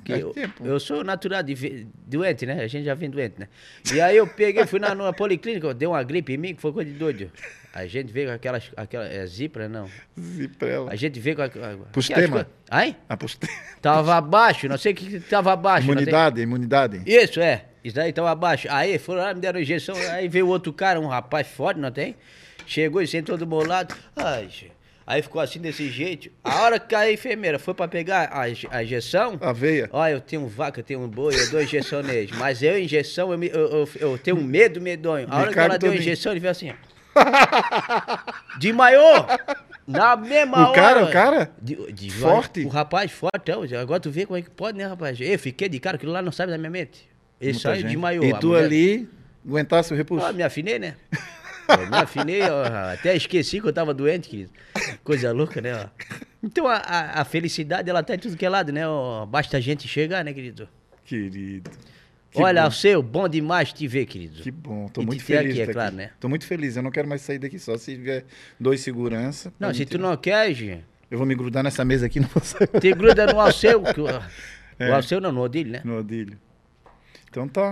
Que 0.05 0.11
Faz 0.11 0.21
eu, 0.23 0.29
tempo. 0.31 0.65
eu 0.65 0.79
sou 0.81 1.01
natural 1.03 1.41
de 1.43 1.87
doente, 2.07 2.45
né? 2.45 2.61
A 2.63 2.67
gente 2.67 2.83
já 2.83 2.93
vem 2.93 3.09
doente, 3.09 3.35
né? 3.37 3.47
E 3.93 4.01
aí 4.01 4.17
eu 4.17 4.27
peguei, 4.27 4.65
fui 4.65 4.77
na, 4.79 4.93
numa 4.93 5.13
policlínica, 5.13 5.73
deu 5.73 5.91
uma 5.91 6.03
gripe 6.03 6.33
em 6.33 6.37
mim, 6.37 6.55
que 6.55 6.61
foi 6.61 6.73
coisa 6.73 6.89
de 6.91 6.97
doido. 6.97 7.31
A 7.73 7.85
gente 7.87 8.11
veio 8.11 8.27
com 8.27 8.33
aquelas, 8.35 8.69
aquela, 8.75 9.05
é 9.07 9.25
zipra, 9.25 9.67
não. 9.69 9.89
Ziprela. 10.19 10.91
A 10.91 10.95
gente 10.95 11.19
veio 11.19 11.37
com 11.37 11.41
aquela... 11.41 11.77
Pustema. 11.91 12.45
Ai? 12.69 12.95
Apostei. 13.07 13.49
Tava 13.81 14.15
abaixo, 14.15 14.67
não 14.67 14.77
sei 14.77 14.91
o 14.91 14.95
que 14.95 15.19
tava 15.21 15.53
abaixo. 15.53 15.85
Imunidade, 15.89 16.41
imunidade. 16.41 17.01
Isso, 17.05 17.39
é. 17.39 17.65
Isso 17.83 17.95
daí 17.95 18.13
tava 18.13 18.31
abaixo. 18.31 18.67
Aí 18.71 18.97
foram 18.97 19.21
lá, 19.21 19.33
me 19.33 19.41
deram 19.41 19.59
injeção. 19.59 19.95
Aí 20.11 20.27
veio 20.27 20.47
outro 20.47 20.71
cara, 20.71 20.99
um 20.99 21.07
rapaz 21.07 21.47
forte, 21.47 21.79
não 21.79 21.91
tem? 21.91 22.15
Chegou 22.65 23.01
e 23.01 23.07
sentou 23.07 23.37
do 23.37 23.45
meu 23.45 23.65
lado. 23.65 23.93
Ai. 24.15 24.47
Aí 25.05 25.21
ficou 25.21 25.41
assim 25.41 25.59
desse 25.59 25.89
jeito. 25.89 26.31
A 26.41 26.61
hora 26.61 26.79
que 26.79 26.95
a 26.95 27.11
enfermeira 27.11 27.59
foi 27.59 27.73
pra 27.73 27.89
pegar 27.89 28.29
a, 28.31 28.43
a 28.71 28.83
injeção. 28.83 29.37
A 29.41 29.51
veia. 29.51 29.89
Olha, 29.91 30.13
eu 30.13 30.21
tenho 30.21 30.47
vaca, 30.47 30.79
eu 30.79 30.83
tenho 30.83 31.01
um 31.01 31.09
boi, 31.09 31.35
eu 31.37 31.51
dou 31.51 31.61
injeção 31.61 32.01
neles. 32.01 32.31
Mas 32.37 32.63
eu, 32.63 32.79
injeção, 32.79 33.29
eu, 33.33 33.37
me- 33.37 33.49
eu, 33.49 33.67
eu, 33.69 33.89
eu 33.99 34.17
tenho 34.17 34.37
um 34.37 34.43
medo 34.43 34.79
medonho. 34.79 35.27
A 35.29 35.39
hora 35.41 35.51
que 35.51 35.59
ela 35.59 35.77
deu 35.77 35.93
injeção, 35.93 36.31
ele 36.31 36.39
veio 36.39 36.51
assim. 36.51 36.71
ó. 36.71 36.73
Desmaiou! 38.59 39.25
Na 39.85 40.15
mesma 40.15 40.57
O 40.59 40.69
hora. 40.69 40.73
cara, 40.73 41.03
o 41.03 41.11
cara? 41.11 41.51
De, 41.61 41.91
de- 41.91 42.09
Forte? 42.11 42.61
O 42.61 42.69
rapaz 42.69 43.11
forte, 43.11 43.35
então, 43.41 43.63
agora 43.81 43.99
tu 43.99 44.09
vê 44.09 44.25
como 44.25 44.39
é 44.39 44.41
que 44.41 44.49
pode, 44.49 44.77
né, 44.77 44.85
rapaz? 44.85 45.19
Eu 45.19 45.37
fiquei 45.37 45.67
de 45.67 45.79
cara, 45.79 45.97
aquilo 45.97 46.13
lá 46.13 46.21
não 46.21 46.31
sabe 46.31 46.51
da 46.53 46.57
minha 46.57 46.69
mente. 46.69 47.09
Saiu 47.53 47.75
gente. 47.81 47.87
desmaiou. 47.91 48.23
E 48.25 48.33
tu 48.39 48.47
mulher- 48.49 48.63
ali 48.65 49.09
aguentasse 49.47 49.93
o 49.93 49.95
repulso. 49.97 50.25
Ah, 50.25 50.31
me 50.33 50.43
afinei, 50.43 50.77
né? 50.79 50.95
Eu 51.67 51.89
me 51.89 51.95
afinei, 51.95 52.41
ó, 52.43 52.63
até 52.91 53.15
esqueci 53.15 53.61
que 53.61 53.67
eu 53.67 53.71
tava 53.71 53.93
doente, 53.93 54.27
querido. 54.27 54.51
Coisa 55.01 55.31
louca, 55.31 55.61
né? 55.61 55.73
ó. 55.73 55.87
Então 56.43 56.67
a, 56.67 56.75
a, 56.75 57.21
a 57.21 57.25
felicidade, 57.25 57.89
ela 57.89 58.03
tá 58.03 58.15
em 58.15 58.19
tudo 58.19 58.35
que 58.35 58.45
é 58.45 58.49
lado, 58.49 58.71
né? 58.73 58.85
ó. 58.85 59.25
Basta 59.25 59.55
a 59.55 59.59
gente 59.61 59.87
chegar, 59.87 60.25
né, 60.25 60.33
querido? 60.33 60.67
Querido. 61.05 61.71
Que 62.29 62.41
Olha, 62.41 62.63
bom. 62.63 62.67
o 62.67 62.71
seu, 62.71 63.01
bom 63.01 63.29
demais 63.29 63.71
te 63.71 63.87
ver, 63.87 64.05
querido. 64.07 64.41
Que 64.43 64.51
bom, 64.51 64.87
tô 64.89 65.01
E 65.01 65.05
muito 65.05 65.19
te 65.21 65.25
ter 65.25 65.37
feliz. 65.37 65.51
aqui, 65.53 65.63
de 65.65 65.69
é 65.69 65.73
claro, 65.73 65.95
né? 65.95 66.09
Tô 66.19 66.27
muito 66.27 66.45
feliz, 66.45 66.75
eu 66.75 66.83
não 66.83 66.91
quero 66.91 67.07
mais 67.07 67.21
sair 67.21 67.39
daqui 67.39 67.57
só 67.57 67.77
se 67.77 67.93
tiver 67.95 68.25
dois 68.59 68.81
segurança. 68.81 69.53
Não, 69.57 69.73
se 69.73 69.85
tu 69.85 69.97
não 69.97 70.17
quer, 70.17 70.53
gente, 70.53 70.83
Eu 71.09 71.17
vou 71.17 71.25
me 71.25 71.33
grudar 71.35 71.63
nessa 71.63 71.85
mesa 71.85 72.07
aqui, 72.07 72.19
não 72.19 72.27
vou 72.27 72.43
sair 72.43 72.67
te 72.67 72.91
gruda 72.93 73.25
no 73.27 73.39
Alceu. 73.39 73.81
Que, 73.83 74.01
o- 74.01 74.07
É. 74.79 74.89
O 74.89 74.95
Alceu 74.95 75.21
não, 75.21 75.31
no 75.31 75.41
Odile, 75.41 75.69
né? 75.69 75.81
no 75.85 75.99
odilho. 75.99 76.37
Então 77.33 77.47
tá. 77.47 77.71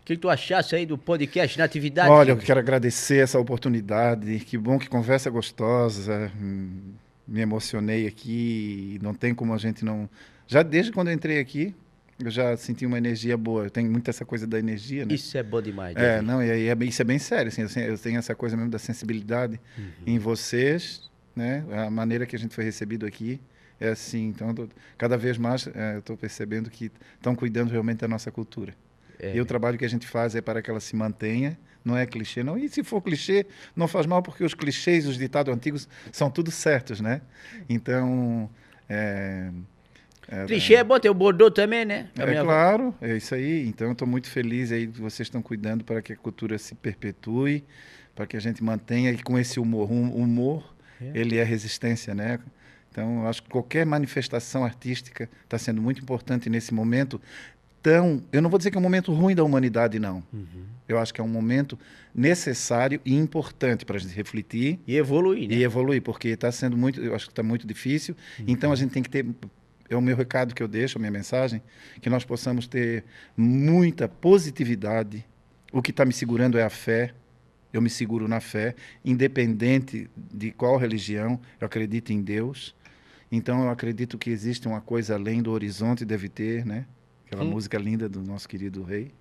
O 0.00 0.04
que, 0.04 0.16
tu 0.16 0.28
achasse 0.28 0.76
aí 0.76 0.86
do 0.86 0.96
podcast 0.96 1.58
na 1.58 1.64
atividade? 1.64 2.08
Olha, 2.08 2.30
eu 2.30 2.36
quero 2.36 2.60
agradecer 2.60 3.18
essa 3.22 3.38
oportunidade. 3.38 4.38
Que 4.40 4.56
bom 4.56 4.78
que 4.78 4.88
conversa 4.88 5.28
gostosa. 5.28 6.30
Hum, 6.40 6.92
Me 7.26 7.40
emocionei 7.40 8.06
aqui. 8.06 8.98
Não 9.02 9.12
tem 9.12 9.34
como 9.34 9.52
a 9.54 9.58
gente 9.58 9.84
não. 9.84 10.08
Já 10.46 10.62
desde 10.62 10.90
quando 10.92 11.08
eu 11.08 11.14
entrei 11.14 11.38
aqui, 11.40 11.74
eu 12.18 12.30
já 12.30 12.56
senti 12.56 12.86
uma 12.86 12.96
energia 12.98 13.36
boa. 13.36 13.64
Eu 13.64 13.70
tenho 13.70 13.90
muito 13.90 14.08
essa 14.08 14.24
coisa 14.24 14.46
da 14.46 14.58
energia, 14.58 15.04
né? 15.04 15.14
Isso 15.14 15.36
é 15.36 15.42
bom 15.42 15.60
demais. 15.62 15.96
É, 15.96 16.20
não, 16.22 16.42
e 16.42 16.50
aí 16.50 16.66
é 16.68 16.74
bem- 16.74 16.88
isso 16.88 17.02
é 17.02 17.04
bem 17.04 17.18
sério, 17.18 17.48
assim, 17.48 17.62
eu 17.82 17.98
tenho 17.98 18.18
essa 18.18 18.34
coisa 18.34 18.56
mesmo 18.56 18.70
da 18.70 18.78
sensibilidade 18.80 19.60
Uhum. 19.78 19.84
em 20.06 20.18
vocês, 20.18 21.08
né, 21.36 21.64
a 21.72 21.88
maneira 21.90 22.26
que 22.26 22.34
a 22.34 22.38
gente 22.38 22.52
foi 22.54 22.64
recebido 22.64 23.06
aqui 23.06 23.40
é 23.80 23.88
assim, 23.88 24.26
então 24.28 24.54
tô- 24.54 24.68
cada 24.98 25.16
vez 25.16 25.38
mais 25.38 25.66
é, 25.74 25.94
eu 25.94 26.00
estou 26.00 26.16
percebendo 26.16 26.68
que 26.70 26.90
estão 27.16 27.34
cuidando 27.34 27.70
realmente 27.70 27.98
da 28.00 28.08
nossa 28.08 28.30
cultura. 28.30 28.74
É. 29.18 29.34
E 29.34 29.40
o 29.40 29.44
trabalho 29.46 29.76
que 29.78 29.84
a 29.84 29.88
gente 29.88 30.06
faz 30.06 30.34
é 30.34 30.40
para 30.40 30.60
que 30.62 30.70
ela 30.70 30.80
se 30.80 30.94
mantenha, 30.94 31.58
não 31.84 31.96
é 31.96 32.04
clichê, 32.06 32.42
não. 32.42 32.56
E 32.58 32.68
se 32.68 32.82
for 32.84 33.00
clichê, 33.00 33.46
não 33.74 33.88
faz 33.88 34.04
mal, 34.06 34.22
porque 34.22 34.44
os 34.44 34.54
clichês, 34.54 35.06
os 35.06 35.16
ditados 35.18 35.54
antigos, 35.54 35.88
são 36.12 36.30
tudo 36.30 36.50
certos, 36.50 37.00
né? 37.00 37.22
Então, 37.68 38.48
é, 38.88 39.50
é, 40.28 40.44
Clichê 40.46 40.74
é 40.74 40.84
bom, 40.84 40.98
tem 40.98 41.10
o 41.10 41.14
Bordeaux 41.14 41.52
também, 41.54 41.84
né? 41.84 42.08
É 42.18 42.22
avó- 42.22 42.44
claro, 42.44 42.94
é 43.00 43.16
isso 43.16 43.34
aí. 43.34 43.66
Então, 43.66 43.86
eu 43.88 43.92
estou 43.94 44.06
muito 44.06 44.28
feliz 44.28 44.70
aí 44.72 44.86
que 44.86 45.00
vocês 45.00 45.26
estão 45.26 45.40
cuidando 45.42 45.84
para 45.84 46.00
que 46.02 46.12
a 46.12 46.16
cultura 46.16 46.56
se 46.58 46.74
perpetue, 46.74 47.64
para 48.14 48.26
que 48.26 48.36
a 48.36 48.40
gente 48.40 48.62
mantenha 48.62 49.10
e 49.10 49.22
com 49.22 49.38
esse 49.38 49.58
humor. 49.58 49.90
Um 49.90 50.10
humor, 50.14 50.74
É. 51.00 51.10
ele 51.14 51.36
é 51.38 51.44
resistência, 51.44 52.14
né? 52.14 52.38
Então, 52.90 53.22
eu 53.22 53.28
acho 53.28 53.42
que 53.42 53.48
qualquer 53.48 53.86
manifestação 53.86 54.64
artística 54.64 55.28
está 55.44 55.56
sendo 55.56 55.80
muito 55.80 56.00
importante 56.00 56.50
nesse 56.50 56.74
momento 56.74 57.20
tão... 57.82 58.22
Eu 58.32 58.42
não 58.42 58.50
vou 58.50 58.58
dizer 58.58 58.70
que 58.70 58.76
é 58.76 58.80
um 58.80 58.82
momento 58.82 59.12
ruim 59.12 59.34
da 59.34 59.44
humanidade, 59.44 59.98
não. 59.98 60.22
Uhum. 60.32 60.64
Eu 60.88 60.98
acho 60.98 61.14
que 61.14 61.20
é 61.20 61.24
um 61.24 61.28
momento 61.28 61.78
necessário 62.14 63.00
e 63.04 63.14
importante 63.14 63.84
para 63.84 63.96
a 63.96 63.98
gente 63.98 64.14
refletir 64.14 64.80
E 64.86 64.96
evoluir, 64.96 65.48
né? 65.48 65.54
e 65.54 65.62
evoluir, 65.62 66.02
porque 66.02 66.28
está 66.28 66.50
sendo 66.50 66.76
muito, 66.76 67.00
eu 67.00 67.14
acho 67.14 67.26
que 67.26 67.32
está 67.32 67.42
muito 67.42 67.66
difícil. 67.66 68.16
Então 68.46 68.72
a 68.72 68.76
gente 68.76 68.90
tem 68.90 69.02
que 69.02 69.08
ter, 69.08 69.24
é 69.88 69.96
o 69.96 70.02
meu 70.02 70.16
recado 70.16 70.54
que 70.54 70.62
eu 70.62 70.68
deixo, 70.68 70.98
a 70.98 71.00
minha 71.00 71.12
mensagem, 71.12 71.62
que 72.00 72.10
nós 72.10 72.24
possamos 72.24 72.66
ter 72.66 73.04
muita 73.36 74.08
positividade. 74.08 75.24
O 75.72 75.80
que 75.80 75.92
está 75.92 76.04
me 76.04 76.12
segurando 76.12 76.58
é 76.58 76.64
a 76.64 76.70
fé. 76.70 77.14
Eu 77.72 77.80
me 77.80 77.88
seguro 77.88 78.26
na 78.26 78.40
fé, 78.40 78.74
independente 79.04 80.10
de 80.16 80.50
qual 80.50 80.76
religião. 80.76 81.40
Eu 81.60 81.66
acredito 81.66 82.12
em 82.12 82.20
Deus. 82.20 82.74
Então 83.30 83.64
eu 83.64 83.70
acredito 83.70 84.18
que 84.18 84.30
existe 84.30 84.66
uma 84.66 84.80
coisa 84.80 85.14
além 85.14 85.42
do 85.42 85.50
horizonte, 85.52 86.04
deve 86.04 86.28
ter, 86.28 86.64
né? 86.66 86.86
Aquela 87.26 87.44
Hum. 87.44 87.50
música 87.50 87.78
linda 87.78 88.08
do 88.08 88.20
nosso 88.22 88.48
querido 88.48 88.82
rei. 88.82 89.12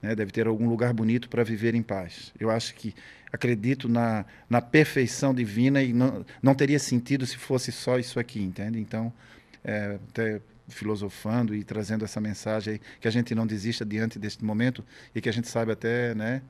Né? 0.00 0.14
Deve 0.14 0.30
ter 0.30 0.46
algum 0.46 0.68
lugar 0.68 0.92
bonito 0.92 1.28
para 1.28 1.42
viver 1.42 1.74
em 1.74 1.82
paz. 1.82 2.32
Eu 2.38 2.50
acho 2.50 2.74
que 2.74 2.94
acredito 3.32 3.88
na, 3.88 4.24
na 4.48 4.60
perfeição 4.60 5.34
divina 5.34 5.82
e 5.82 5.92
não, 5.92 6.24
não 6.42 6.54
teria 6.54 6.78
sentido 6.78 7.26
se 7.26 7.36
fosse 7.36 7.72
só 7.72 7.98
isso 7.98 8.20
aqui, 8.20 8.40
entende? 8.40 8.78
Então, 8.78 9.12
é, 9.64 9.98
até 10.10 10.40
filosofando 10.68 11.54
e 11.54 11.64
trazendo 11.64 12.04
essa 12.04 12.20
mensagem 12.20 12.74
aí, 12.74 12.80
que 13.00 13.08
a 13.08 13.10
gente 13.10 13.34
não 13.34 13.46
desista 13.46 13.84
diante 13.84 14.18
deste 14.18 14.44
momento 14.44 14.84
e 15.14 15.20
que 15.20 15.28
a 15.28 15.32
gente 15.32 15.48
saiba 15.48 15.72
até, 15.72 16.14
né? 16.14 16.42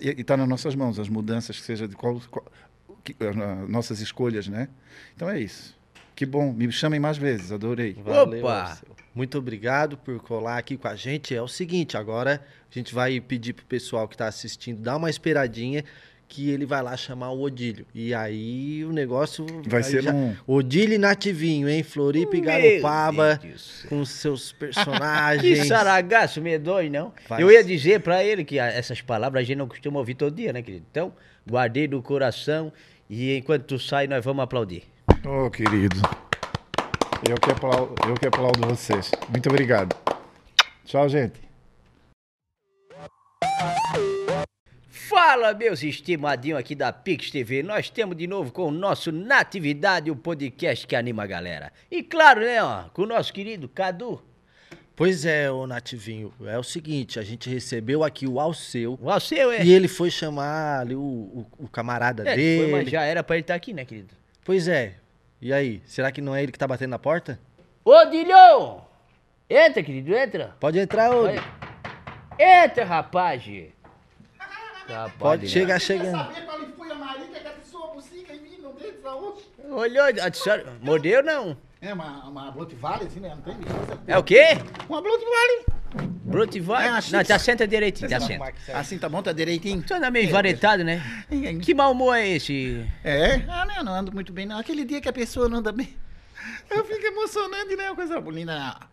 E 0.00 0.10
está 0.20 0.36
nas 0.36 0.48
nossas 0.48 0.74
mãos 0.74 0.98
as 0.98 1.08
mudanças, 1.08 1.58
que 1.58 1.64
seja 1.64 1.88
de 1.88 1.96
qual, 1.96 2.20
qual 2.30 2.44
que, 3.02 3.16
ah, 3.20 3.66
nossas 3.68 4.00
escolhas, 4.00 4.48
né? 4.48 4.68
Então 5.14 5.28
é 5.30 5.40
isso. 5.40 5.80
Que 6.14 6.26
bom, 6.26 6.52
me 6.52 6.70
chamem 6.70 7.00
mais 7.00 7.16
vezes, 7.16 7.50
adorei. 7.52 7.96
Valeu, 8.04 8.40
Opa! 8.40 8.62
Alceu. 8.70 8.88
Muito 9.14 9.36
obrigado 9.38 9.96
por 9.98 10.18
colar 10.20 10.56
aqui 10.58 10.76
com 10.76 10.88
a 10.88 10.96
gente. 10.96 11.34
É 11.34 11.42
o 11.42 11.48
seguinte, 11.48 11.96
agora 11.96 12.42
a 12.70 12.74
gente 12.78 12.94
vai 12.94 13.20
pedir 13.20 13.52
pro 13.52 13.64
pessoal 13.66 14.08
que 14.08 14.16
tá 14.16 14.26
assistindo 14.26 14.80
dar 14.80 14.96
uma 14.96 15.10
esperadinha 15.10 15.84
que 16.28 16.48
ele 16.48 16.64
vai 16.64 16.80
lá 16.82 16.96
chamar 16.96 17.30
o 17.32 17.42
Odílio. 17.42 17.84
E 17.94 18.14
aí 18.14 18.82
o 18.86 18.90
negócio 18.92 19.44
Vai 19.66 19.82
ser 19.82 20.02
já- 20.02 20.14
um. 20.14 20.34
Odílio 20.46 20.98
Nativinho, 20.98 21.68
hein? 21.68 21.82
Floripa 21.82 22.34
e 22.36 22.40
Garopaba, 22.40 23.38
com 23.86 24.02
seus 24.02 24.52
Que 24.52 24.58
personagens. 24.60 25.66
saragaço 25.68 26.40
medonho, 26.40 26.90
não? 26.90 27.12
Vai. 27.28 27.42
Eu 27.42 27.50
ia 27.52 27.62
dizer 27.62 28.00
pra 28.00 28.24
ele 28.24 28.44
que 28.46 28.58
essas 28.58 29.02
palavras 29.02 29.42
a 29.42 29.44
gente 29.44 29.58
não 29.58 29.68
costuma 29.68 29.98
ouvir 29.98 30.14
todo 30.14 30.34
dia, 30.34 30.54
né, 30.54 30.62
querido? 30.62 30.86
Então, 30.90 31.12
guardei 31.46 31.86
no 31.86 32.00
coração 32.00 32.72
e 33.10 33.36
enquanto 33.36 33.64
tu 33.64 33.78
sai, 33.78 34.06
nós 34.06 34.24
vamos 34.24 34.42
aplaudir. 34.42 34.84
Oh, 35.24 35.50
querido. 35.50 35.96
Eu 37.28 37.36
que, 37.36 37.50
aplaudo, 37.50 37.94
eu 38.08 38.14
que 38.14 38.26
aplaudo 38.26 38.66
vocês. 38.68 39.10
Muito 39.28 39.48
obrigado. 39.48 39.94
Tchau, 40.84 41.08
gente. 41.08 41.40
Fala, 44.88 45.54
meus 45.54 45.82
estimadinhos 45.82 46.58
aqui 46.58 46.74
da 46.74 46.92
Pix 46.92 47.30
TV. 47.30 47.62
Nós 47.62 47.88
temos 47.90 48.16
de 48.16 48.26
novo 48.26 48.50
com 48.52 48.66
o 48.66 48.70
nosso 48.70 49.12
Natividade, 49.12 50.10
o 50.10 50.16
podcast 50.16 50.86
que 50.86 50.96
anima 50.96 51.22
a 51.22 51.26
galera. 51.26 51.72
E 51.90 52.02
claro, 52.02 52.40
né, 52.40 52.62
ó, 52.62 52.84
com 52.92 53.02
o 53.02 53.06
nosso 53.06 53.32
querido 53.32 53.68
Cadu. 53.68 54.20
Pois 54.96 55.24
é, 55.24 55.50
ô 55.50 55.66
Nativinho, 55.66 56.32
é 56.44 56.58
o 56.58 56.62
seguinte, 56.62 57.18
a 57.18 57.22
gente 57.22 57.48
recebeu 57.48 58.04
aqui 58.04 58.26
o 58.26 58.38
Alceu 58.38 58.98
O 59.00 59.20
seu 59.20 59.50
é. 59.50 59.64
e 59.64 59.72
ele 59.72 59.88
foi 59.88 60.10
chamar 60.10 60.80
ali 60.80 60.94
o, 60.94 61.00
o- 61.00 61.46
o 61.60 61.68
camarada 61.68 62.28
É, 62.28 62.36
dele. 62.36 62.62
foi, 62.64 62.72
mas 62.72 62.90
já 62.90 63.02
era 63.02 63.22
pra 63.22 63.36
ele 63.36 63.40
estar 63.42 63.54
aqui, 63.54 63.72
né, 63.72 63.84
querido? 63.86 64.14
Pois 64.44 64.68
é. 64.68 64.96
E 65.42 65.52
aí, 65.52 65.82
será 65.84 66.12
que 66.12 66.20
não 66.20 66.32
é 66.36 66.40
ele 66.40 66.52
que 66.52 66.58
tá 66.58 66.68
batendo 66.68 66.90
na 66.90 67.00
porta? 67.00 67.36
Ô, 67.84 68.04
Dilhão! 68.04 68.86
Entra, 69.50 69.82
querido, 69.82 70.14
entra. 70.14 70.54
Pode 70.60 70.78
entrar, 70.78 71.10
ô. 71.10 71.24
Olha. 71.24 71.42
Entra, 72.38 72.84
rapaz. 72.84 73.42
Tá, 74.86 75.10
Pode 75.18 75.42
né? 75.42 75.48
chegar 75.48 75.80
chegando. 75.80 76.16
saber 76.16 76.44
qual 76.46 76.60
foi 76.60 76.92
a 76.92 76.94
marica 76.94 77.40
que 77.40 77.48
abençoou 77.48 77.90
a 77.90 77.94
bucica 77.94 78.32
em 78.32 78.40
mim, 78.40 78.58
não 78.62 78.72
tem 78.74 78.92
saúde. 79.02 79.42
Olhou, 79.68 80.04
a 80.04 80.32
senhora 80.32 80.76
mordeu 80.80 81.24
não? 81.24 81.56
É 81.80 81.92
uma, 81.92 82.28
uma 82.28 82.50
Blood 82.52 82.76
Valley, 82.76 83.08
assim, 83.08 83.18
né? 83.18 83.30
Não 83.30 83.42
tem. 83.42 83.56
É 84.06 84.16
o 84.16 84.22
quê? 84.22 84.44
Uma 84.88 85.02
Blood 85.02 85.24
Valley. 85.24 85.81
E 86.54 86.60
vai. 86.60 86.86
É, 86.86 86.90
acho 86.90 87.12
Não, 87.12 87.22
tá 87.24 87.38
senta 87.38 87.66
direitinho, 87.66 88.08
tá 88.08 88.18
senta. 88.20 88.52
Assim 88.72 88.96
tá 88.98 89.08
bom, 89.08 89.22
tá 89.22 89.32
direitinho. 89.32 89.82
Tu 89.82 89.92
anda 89.94 90.10
meio 90.10 90.30
varetado, 90.30 90.82
né? 90.82 91.02
Que 91.62 91.74
mau 91.74 91.92
humor 91.92 92.16
é 92.16 92.28
esse? 92.28 92.84
É? 93.04 93.42
Ah, 93.48 93.66
não, 93.66 93.84
não 93.84 93.94
ando 93.94 94.12
muito 94.12 94.32
bem, 94.32 94.46
não. 94.46 94.58
Aquele 94.58 94.84
dia 94.84 95.00
que 95.00 95.08
a 95.08 95.12
pessoa 95.12 95.48
não 95.48 95.58
anda 95.58 95.70
bem, 95.72 95.94
eu 96.70 96.84
fico 96.84 97.06
emocionante, 97.06 97.76
né? 97.76 97.86
Uma 97.90 97.96
coisa 97.96 98.20
bonita. 98.20 98.54
não. 98.58 98.92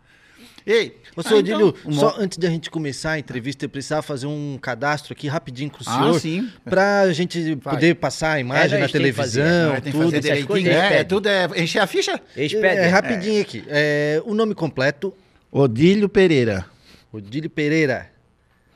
Ei, 0.66 1.00
Ô, 1.16 1.20
ah, 1.20 1.22
senhor 1.22 1.38
Odílio, 1.40 1.74
então, 1.80 1.92
só 1.92 2.14
antes 2.18 2.36
de 2.38 2.46
a 2.46 2.50
gente 2.50 2.70
começar 2.70 3.12
a 3.12 3.18
entrevista, 3.18 3.64
eu 3.64 3.68
precisava 3.68 4.02
fazer 4.02 4.26
um 4.26 4.58
cadastro 4.60 5.12
aqui 5.12 5.26
rapidinho 5.26 5.70
com 5.70 5.78
o 5.78 5.86
Ah, 5.86 5.98
senhor. 5.98 6.20
sim. 6.20 6.50
Pra 6.64 7.10
gente 7.12 7.54
Vai. 7.56 7.74
poder 7.74 7.94
passar 7.96 8.32
a 8.32 8.40
imagem 8.40 8.76
É, 8.76 8.80
na 8.80 8.86
fazer. 8.88 8.92
televisão, 8.92 9.70
Ah, 9.72 9.80
tem 9.80 9.84
que 9.84 9.90
tudo. 9.92 10.04
fazer 10.04 10.16
essas 10.16 10.22
direitinho. 10.22 10.46
coisas, 10.48 10.72
É, 10.72 10.96
é 10.98 11.04
tudo 11.04 11.28
é 11.28 11.46
encher 11.56 11.78
a 11.80 11.86
ficha? 11.86 12.20
Eles 12.36 12.52
É, 12.54 12.60
pedem. 12.60 12.88
rapidinho 12.90 13.40
aqui. 13.40 13.64
É, 13.68 14.22
o 14.24 14.34
nome 14.34 14.54
completo, 14.54 15.14
Odílio 15.50 16.08
Pereira. 16.08 16.66
Odílio 17.12 17.50
Pereira. 17.50 18.10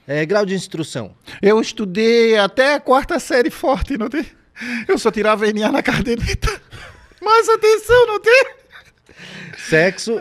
É, 0.06 0.24
grau 0.26 0.44
de 0.44 0.54
instrução. 0.54 1.16
Eu 1.40 1.60
estudei 1.60 2.36
até 2.36 2.74
a 2.74 2.80
quarta 2.80 3.18
série 3.18 3.50
forte, 3.50 3.96
não 3.96 4.08
tem? 4.08 4.26
Eu 4.86 4.98
só 4.98 5.10
tirava 5.10 5.50
NA 5.50 5.72
na 5.72 5.82
caderneta. 5.82 6.48
Mas 7.20 7.48
atenção, 7.48 8.06
não 8.06 8.20
tem? 8.20 8.46
Sexo. 9.56 10.20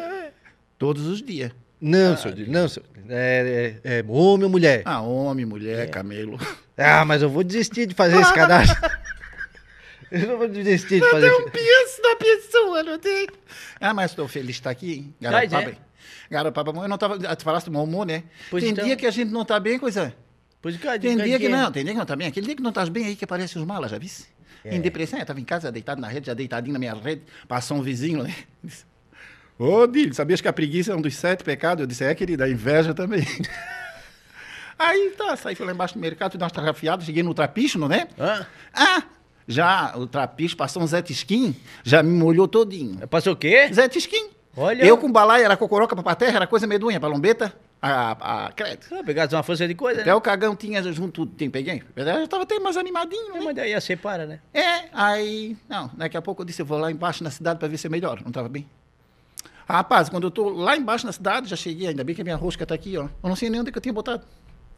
Todos 0.77 1.05
os 1.05 1.21
dias. 1.21 1.51
Não, 1.81 2.15
senhor 2.15 2.33
Odílio, 2.33 2.51
não, 2.51 2.67
senhor. 2.69 2.87
É, 3.09 3.79
é, 3.83 3.97
é 3.99 4.05
homem 4.07 4.45
ou 4.45 4.49
mulher? 4.49 4.83
Ah, 4.85 5.01
homem, 5.01 5.45
mulher, 5.45 5.89
camelo. 5.89 6.39
Ah, 6.77 7.03
mas 7.03 7.21
eu 7.21 7.29
vou 7.29 7.43
desistir 7.43 7.85
de 7.85 7.93
fazer 7.93 8.19
esse 8.19 8.33
cadastro. 8.33 8.89
eu 10.09 10.27
não 10.27 10.37
vou 10.37 10.47
desistir 10.47 11.01
de 11.01 11.09
fazer. 11.09 11.29
Não 11.29 11.49
penso 11.49 12.01
na 12.01 12.15
pessoa, 12.15 12.83
não 12.83 12.97
tem? 12.97 13.27
Ah, 13.81 13.93
mas 13.93 14.11
estou 14.11 14.27
feliz 14.29 14.47
de 14.47 14.61
estar 14.61 14.69
aqui. 14.69 15.13
Traz, 15.19 15.51
Garopaba. 16.29 16.71
é? 16.81 16.85
Eu 16.85 16.87
não 16.87 16.97
tava. 16.97 17.17
Tu 17.17 17.43
falaste 17.43 17.65
do 17.65 17.71
mau 17.71 17.83
humor, 17.83 18.05
né? 18.05 18.23
Pois 18.49 18.63
tem 18.63 18.71
então. 18.71 18.85
dia 18.85 18.95
que 18.95 19.05
a 19.05 19.11
gente 19.11 19.31
não 19.31 19.45
tá 19.45 19.59
bem, 19.59 19.79
coisa. 19.79 20.13
Pois, 20.61 20.77
cara, 20.77 20.97
Tem 20.97 21.17
dia 21.17 21.37
que 21.37 21.49
não, 21.49 21.71
tem 21.71 21.83
dia 21.83 21.93
que 21.93 21.99
não 21.99 22.05
tá 22.05 22.15
bem. 22.15 22.27
Aquele 22.27 22.45
dia 22.45 22.55
que 22.55 22.63
não 22.63 22.69
estás 22.69 22.87
bem 22.87 23.05
aí 23.05 23.15
que 23.17 23.25
aparecem 23.25 23.61
os 23.61 23.67
malas, 23.67 23.91
já 23.91 23.97
viste? 23.97 24.27
Em 24.65 24.79
depressão, 24.79 25.19
eu 25.19 25.25
tava 25.25 25.41
em 25.41 25.43
casa, 25.43 25.69
deitado 25.71 25.99
na 25.99 26.07
rede, 26.07 26.27
já 26.27 26.33
deitadinho 26.33 26.71
na 26.71 26.79
minha 26.79 26.93
rede, 26.93 27.23
passou 27.47 27.77
um 27.77 27.81
vizinho, 27.81 28.23
né? 28.23 28.33
Ô, 29.59 29.85
Dilo, 29.85 30.13
sabias 30.13 30.39
que 30.39 30.47
a 30.47 30.53
preguiça 30.53 30.93
é 30.93 30.95
um 30.95 31.01
dos 31.01 31.15
sete 31.15 31.43
pecados? 31.43 31.81
Eu 31.81 31.87
disse, 31.87 32.03
é, 32.03 32.15
querida, 32.15 32.45
a 32.45 32.49
inveja 32.49 32.93
também. 32.93 33.27
aí 34.79 35.13
tá, 35.17 35.35
saí, 35.35 35.53
fui 35.53 35.65
lá 35.65 35.73
embaixo 35.73 35.95
do 35.95 35.99
mercado, 35.99 36.31
fui 36.31 36.39
dar 36.39 36.45
umas 36.45 36.53
tarrafiadas, 36.53 37.05
cheguei 37.05 37.23
no 37.23 37.33
trapicho, 37.33 37.77
não 37.77 37.91
é? 37.91 38.07
Hã? 38.17 38.47
Ah, 38.73 39.03
já 39.47 39.93
o 39.97 40.07
trapicho 40.07 40.55
passou 40.55 40.81
um 40.81 40.87
Zé 40.87 41.01
Tisquim, 41.01 41.55
já 41.83 42.01
me 42.01 42.11
molhou 42.17 42.47
todinho. 42.47 43.05
Passou 43.07 43.33
o 43.33 43.35
quê? 43.35 43.69
Zé 43.71 43.89
Tisquim. 43.89 44.29
Olha. 44.55 44.83
Eu 44.85 44.97
com 44.97 45.11
balaia, 45.11 45.45
era 45.45 45.57
cocoroca 45.57 45.95
pra 45.95 46.15
terra, 46.15 46.35
era 46.37 46.47
coisa 46.47 46.67
medonha, 46.67 46.99
palombeta, 46.99 47.53
a, 47.81 48.45
a 48.45 48.51
credo. 48.51 48.85
Ah, 48.91 49.03
pegasse 49.03 49.33
uma 49.35 49.41
força 49.43 49.67
de 49.67 49.73
coisa, 49.73 50.01
Até 50.01 50.09
né? 50.11 50.15
o 50.15 50.21
cagão 50.21 50.55
tinha 50.55 50.81
junto, 50.93 51.25
tem, 51.25 51.49
peguei. 51.49 51.81
Eu 51.95 52.05
já 52.05 52.27
tava 52.27 52.43
até 52.43 52.59
mais 52.59 52.77
animadinho, 52.77 53.31
É, 53.35 53.39
né? 53.39 53.45
Mas 53.45 53.55
daí 53.55 53.73
a 53.73 53.81
separa, 53.81 54.25
né? 54.27 54.39
É, 54.53 54.85
aí, 54.93 55.57
não, 55.67 55.89
daqui 55.95 56.15
a 56.15 56.21
pouco 56.21 56.41
eu 56.43 56.45
disse, 56.45 56.61
eu 56.61 56.65
vou 56.65 56.77
lá 56.77 56.91
embaixo 56.91 57.23
na 57.23 57.31
cidade 57.31 57.57
pra 57.59 57.67
ver 57.67 57.77
se 57.77 57.87
é 57.87 57.89
melhor, 57.89 58.21
não 58.23 58.31
tava 58.31 58.47
bem. 58.47 58.67
Rapaz, 59.67 60.09
quando 60.09 60.25
eu 60.25 60.31
tô 60.31 60.49
lá 60.49 60.75
embaixo 60.77 61.05
na 61.05 61.11
cidade, 61.13 61.49
já 61.49 61.55
cheguei, 61.55 61.87
ainda 61.87 62.03
bem 62.03 62.13
que 62.13 62.21
a 62.21 62.23
minha 62.23 62.35
rosca 62.35 62.65
tá 62.65 62.75
aqui, 62.75 62.97
ó. 62.97 63.03
Eu 63.03 63.29
não 63.29 63.35
sei 63.35 63.49
nem 63.49 63.61
onde 63.61 63.71
que 63.71 63.77
eu 63.77 63.81
tinha 63.81 63.93
botado. 63.93 64.23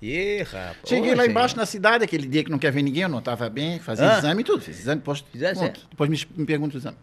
Ih, 0.02 0.44
rapaz. 0.44 0.78
Cheguei 0.86 1.10
lá 1.16 1.24
senhor. 1.24 1.32
embaixo 1.32 1.58
na 1.58 1.66
cidade, 1.66 2.04
aquele 2.04 2.28
dia 2.28 2.44
que 2.44 2.52
não 2.52 2.60
quer 2.60 2.72
ver 2.72 2.82
ninguém, 2.84 3.04
eu 3.04 3.10
não 3.10 3.20
estava 3.20 3.50
bem, 3.50 3.80
fazia 3.80 4.14
Ah. 4.16 4.18
exame 4.20 4.42
e 4.42 4.44
tudo. 4.46 4.62
Fiz 4.62 4.80
exame, 4.80 4.98
depois, 5.02 5.20
Fizesse, 5.32 5.64
é? 5.66 5.74
depois 5.90 6.10
me, 6.10 6.20
me 6.38 6.46
pergunta 6.46 6.76
o 6.76 6.78
exame. 6.78 6.98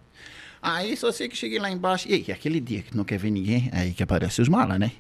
Aí 0.63 0.97
só 0.97 1.11
sei 1.11 1.29
que 1.29 1.37
cheguei 1.37 1.59
lá 1.59 1.69
embaixo, 1.69 2.09
e 2.09 2.15
aí, 2.15 2.33
aquele 2.33 2.61
dia 2.61 2.83
que 2.83 2.97
não 2.97 3.03
quer 3.03 3.19
ver 3.19 3.31
ninguém, 3.31 3.69
aí 3.73 3.93
que 3.93 4.03
aparece 4.03 4.41
os 4.41 4.49
malas, 4.49 4.79
né? 4.79 4.93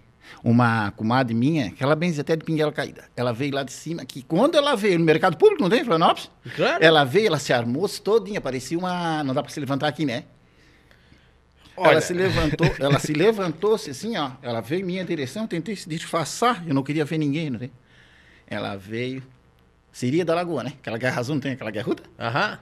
Uma 0.42 0.90
comadre 0.92 1.34
minha, 1.34 1.70
que 1.70 1.84
ela 1.84 1.94
benze 1.94 2.20
até 2.20 2.34
de 2.34 2.44
pinguela 2.44 2.72
caída. 2.72 3.04
Ela 3.14 3.32
veio 3.32 3.54
lá 3.54 3.62
de 3.62 3.72
cima, 3.72 4.04
que 4.04 4.22
quando 4.22 4.56
ela 4.56 4.74
veio 4.74 4.98
no 4.98 5.04
mercado 5.04 5.36
público, 5.36 5.62
não 5.62 5.70
tem, 5.70 5.80
em 5.80 5.84
Florianópolis? 5.84 6.30
Claro. 6.56 6.82
Ela 6.82 7.04
veio, 7.04 7.28
ela 7.28 7.38
se 7.38 7.52
armou 7.52 7.88
todinha, 7.88 8.40
parecia 8.40 8.76
uma... 8.76 9.22
Não 9.22 9.32
dá 9.32 9.42
pra 9.42 9.52
se 9.52 9.60
levantar 9.60 9.86
aqui, 9.86 10.04
né? 10.04 10.24
Ela 11.76 12.00
se 12.00 12.12
levantou, 12.12 12.74
ela 12.78 12.98
se 12.98 13.12
levantou-se 13.12 13.90
assim, 13.90 14.16
ó. 14.16 14.32
Ela 14.42 14.60
veio 14.60 14.80
em 14.80 14.84
minha 14.84 15.04
direção, 15.04 15.46
tentei 15.46 15.76
se 15.76 15.88
disfarçar, 15.88 16.66
eu 16.66 16.74
não 16.74 16.82
queria 16.82 17.04
ver 17.04 17.18
ninguém, 17.18 17.50
não 17.50 17.58
tem? 17.58 17.70
Ela 18.46 18.76
veio. 18.76 19.22
Seria 19.92 20.24
da 20.24 20.34
Lagoa, 20.34 20.64
né? 20.64 20.72
Aquela 20.80 20.98
guerra 20.98 21.20
azul, 21.20 21.34
não 21.34 21.40
tem 21.40 21.52
aquela 21.52 21.70
guerruda? 21.70 22.02
Aham. 22.18 22.58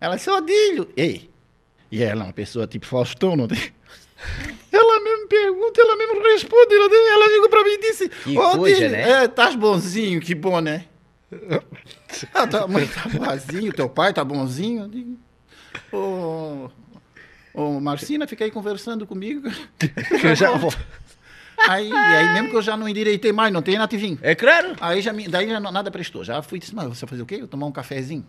Ela 0.00 0.16
disse, 0.16 0.30
Odílio. 0.30 0.90
Ei. 0.96 1.30
E 1.90 2.02
ela 2.02 2.22
é 2.22 2.26
uma 2.26 2.32
pessoa 2.32 2.66
tipo 2.66 2.86
Faustão, 2.86 3.36
não 3.36 3.48
tem? 3.48 3.72
Ela 4.70 5.00
mesmo 5.02 5.28
pergunta, 5.28 5.80
ela 5.80 5.96
mesmo 5.96 6.22
responde. 6.22 6.66
Tem? 6.68 7.08
Ela 7.12 7.28
chegou 7.28 7.48
pra 7.48 7.64
mim 7.64 7.70
e 7.70 7.80
disse: 7.80 8.08
Que 8.08 8.38
"Ô, 8.38 8.58
coisa, 8.58 8.88
né? 8.88 9.24
É, 9.24 9.56
bonzinho, 9.56 10.20
que 10.20 10.34
bom, 10.34 10.60
né? 10.60 10.84
Ah, 12.32 12.46
tua 12.46 12.66
mãe 12.66 12.86
tá 12.86 13.06
boazinho, 13.08 13.72
teu 13.72 13.88
pai 13.88 14.12
tá 14.14 14.24
bonzinho. 14.24 14.84
Eu 14.84 14.88
digo, 14.88 15.18
Ô, 15.92 16.70
ô, 17.52 17.80
Marcina, 17.80 18.26
fica 18.26 18.44
aí 18.44 18.50
conversando 18.50 19.06
comigo. 19.06 19.48
Eu 20.24 20.34
já 20.34 20.50
vou. 20.52 20.72
Aí, 21.68 21.92
aí 21.92 22.32
mesmo 22.34 22.50
que 22.50 22.56
eu 22.56 22.62
já 22.62 22.76
não 22.76 22.88
endireitei 22.88 23.32
mais, 23.32 23.52
não 23.52 23.60
tem 23.60 23.76
nativinho. 23.76 24.18
É 24.22 24.34
claro. 24.34 24.74
Aí 24.80 25.02
já 25.02 25.12
me, 25.12 25.28
daí 25.28 25.48
já 25.48 25.60
nada 25.60 25.90
prestou. 25.90 26.24
Já 26.24 26.40
fui 26.40 26.58
e 26.58 26.60
disse, 26.60 26.74
mas 26.74 26.88
você 26.88 27.06
fazer 27.06 27.22
o 27.22 27.26
quê? 27.26 27.38
Eu 27.40 27.48
tomar 27.48 27.66
um 27.66 27.72
cafezinho. 27.72 28.24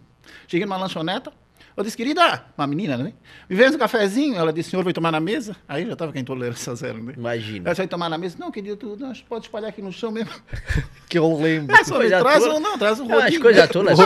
Cheguei 0.48 0.66
numa 0.66 0.78
lanchoneta. 0.78 1.32
Eu 1.78 1.84
disse, 1.84 1.96
querida, 1.96 2.44
uma 2.58 2.68
menina, 2.68 2.98
né? 2.98 3.14
Me 3.50 3.56
vende 3.56 3.76
um 3.76 3.80
cafezinho. 3.80 4.36
Ela 4.36 4.52
disse, 4.52 4.72
senhor, 4.72 4.84
vai 4.84 4.92
tomar 4.92 5.12
na 5.12 5.20
mesa? 5.20 5.56
Aí 5.68 5.86
já 5.86 5.94
estava 5.94 6.12
com 6.12 6.18
a 6.18 6.22
intolerância 6.22 6.76
zero, 6.76 7.02
né? 7.02 7.14
Imagina. 7.16 7.60
Ela 7.68 7.70
disse, 7.74 7.82
vai 7.82 7.88
tomar 7.88 8.10
na 8.10 8.18
mesa? 8.18 8.36
Não, 8.38 8.52
querida, 8.52 8.76
tu 8.76 8.98
não, 9.00 9.14
pode 9.30 9.46
espalhar 9.46 9.70
aqui 9.70 9.82
no 9.82 9.92
chão 9.92 10.12
mesmo. 10.12 10.32
Que 11.10 11.18
eu 11.18 11.36
lembro. 11.42 11.76
É, 11.76 11.84
só 11.84 11.96
Coisa 11.96 12.20
traz 12.20 12.46
um, 12.46 12.60
não, 12.60 12.78
traz 12.78 13.00
um 13.00 13.12
Ah, 13.12 13.16
As 13.18 13.24
rodinho. 13.24 13.42
coisas 13.42 13.62
né? 13.64 13.68
tolas? 13.68 13.98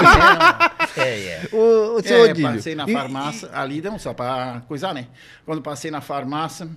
É, 0.96 1.20
é. 1.20 1.42
Ô, 1.52 2.02
seu 2.02 2.26
É, 2.28 2.32
Odílio. 2.32 2.52
passei 2.54 2.76
na 2.76 2.86
e- 2.88 2.94
farmácia, 2.94 3.50
ali 3.54 3.82
não, 3.82 4.00
só 4.00 4.14
para 4.14 4.62
coisar, 4.70 4.94
né? 4.94 5.08
Quando 5.46 5.62
passei 5.62 5.92
na 5.92 6.00
farmácia, 6.00 6.70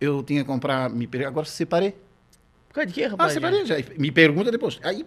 eu 0.00 0.22
tinha 0.24 0.40
que 0.40 0.46
comprar, 0.46 0.90
me, 0.90 1.06
per- 1.06 1.26
agora 1.26 1.46
separei. 1.46 1.92
Por 2.68 2.74
causa 2.74 2.86
de 2.88 2.94
quê, 2.94 3.04
Ah, 3.04 3.10
rapaz? 3.10 3.32
separei, 3.32 3.64
já. 3.64 3.76
Me 3.96 4.10
pergunta 4.10 4.50
depois. 4.50 4.80
Aí, 4.82 5.06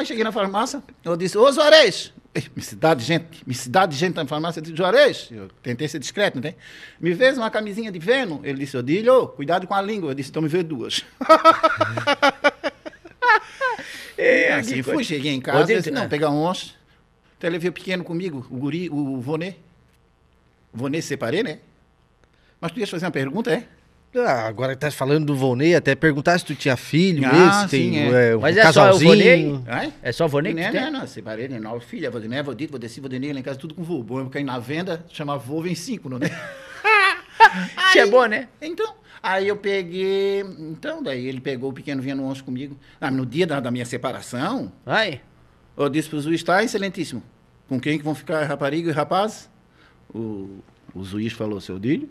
aí 0.00 0.06
cheguei 0.06 0.24
na 0.24 0.32
farmácia, 0.32 0.82
eu 1.04 1.16
disse, 1.16 1.36
ô 1.38 1.50
Juarez, 1.52 2.12
cidade 2.58 3.00
de 3.00 3.06
gente, 3.06 3.26
me 3.46 3.54
cidade 3.54 3.92
de 3.92 3.98
gente 3.98 4.16
na 4.16 4.26
farmácia, 4.26 4.58
eu 4.60 4.62
disse, 4.62 4.76
Juarez, 4.76 5.28
eu 5.30 5.48
tentei 5.62 5.86
ser 5.88 5.98
discreto, 5.98 6.36
não 6.36 6.42
tem? 6.42 6.56
Me 7.00 7.14
fez 7.14 7.38
uma 7.38 7.50
camisinha 7.50 7.90
de 7.92 8.00
feno, 8.00 8.40
ele 8.42 8.58
disse, 8.58 8.76
Odílio, 8.76 9.28
cuidado 9.28 9.66
com 9.66 9.74
a 9.74 9.82
língua, 9.82 10.10
eu 10.10 10.14
disse, 10.14 10.30
então 10.30 10.42
me 10.42 10.48
vê 10.48 10.62
duas. 10.62 11.04
É, 14.16 14.54
assim 14.54 14.80
fui, 14.80 14.94
coisa. 14.94 15.08
cheguei 15.08 15.32
em 15.32 15.40
casa, 15.40 15.64
Odílio, 15.64 15.82
disse, 15.82 15.90
não, 15.90 16.04
ah. 16.04 16.08
pegar 16.08 16.30
um 16.30 16.40
onça, 16.40 16.70
até 17.36 17.48
levei 17.48 17.68
o 17.68 17.72
pequeno 17.72 18.04
comigo, 18.04 18.46
o 18.48 18.56
guri, 18.56 18.88
o 18.88 19.20
Vonê, 19.20 19.56
Vonê 20.72 21.02
separei, 21.02 21.42
né? 21.42 21.58
Mas 22.60 22.70
tu 22.70 22.78
ias 22.78 22.88
fazer 22.88 23.06
uma 23.06 23.10
pergunta, 23.10 23.52
é? 23.52 23.66
Ah, 24.16 24.46
agora 24.46 24.74
que 24.74 24.80
tá 24.80 24.90
falando 24.90 25.26
do 25.26 25.34
Vonei, 25.34 25.74
até 25.74 25.94
perguntar 25.94 26.38
se 26.38 26.44
tu 26.44 26.54
tinha 26.54 26.76
filho, 26.76 27.24
Ah, 27.26 27.62
esse, 27.64 27.70
tem 27.70 27.92
sim, 27.92 27.98
um, 28.00 28.14
é. 28.14 28.30
é, 28.30 28.36
um 28.36 28.40
Mas 28.40 28.56
é 28.56 28.62
só 28.62 28.68
o 28.68 28.72
casalzinho. 28.74 29.10
Vonei? 29.10 29.60
Ai? 29.66 29.92
É 30.02 30.12
só 30.12 30.28
Vonei 30.28 30.54
que 30.54 30.60
Não, 30.60 30.68
tu 30.68 30.72
tem? 30.72 30.80
não, 30.82 31.00
não, 31.00 31.06
separei, 31.06 31.48
né? 31.48 31.58
Nove 31.58 31.84
filhas, 31.84 32.12
vou 32.12 32.20
né, 32.20 32.42
vou 32.42 32.54
denir, 32.54 33.32
lá 33.32 33.40
em 33.40 33.42
casa 33.42 33.58
tudo 33.58 33.74
com 33.74 33.82
vô. 33.82 34.02
Bom, 34.02 34.20
eu 34.20 34.30
caí 34.30 34.44
na 34.44 34.58
venda, 34.58 35.04
chama 35.08 35.36
vô, 35.36 35.60
vem 35.62 35.74
cinco, 35.74 36.08
não 36.08 36.18
é? 36.18 36.30
Isso 37.88 37.98
é 37.98 38.06
bom, 38.06 38.24
né? 38.26 38.48
Então, 38.62 38.94
aí 39.22 39.48
eu 39.48 39.56
peguei, 39.56 40.40
então, 40.58 41.02
daí 41.02 41.26
ele 41.26 41.40
pegou 41.40 41.70
o 41.70 41.72
pequeno 41.72 42.00
vinha 42.00 42.14
no 42.14 42.24
onço 42.24 42.44
comigo. 42.44 42.76
Ah, 43.00 43.10
no 43.10 43.26
dia 43.26 43.46
da, 43.46 43.58
da 43.60 43.70
minha 43.70 43.84
separação, 43.84 44.72
Vai. 44.84 45.20
eu 45.76 45.88
disse 45.88 46.08
pro 46.08 46.20
juiz, 46.20 46.42
tá, 46.42 46.62
excelentíssimo, 46.62 47.22
com 47.68 47.80
quem 47.80 47.98
que 47.98 48.04
vão 48.04 48.14
ficar 48.14 48.44
rapariga 48.44 48.90
e 48.90 48.92
rapaz? 48.92 49.50
O, 50.14 50.58
o 50.94 51.02
juiz 51.04 51.32
falou, 51.32 51.60
seu 51.60 51.78
Dílio, 51.78 52.08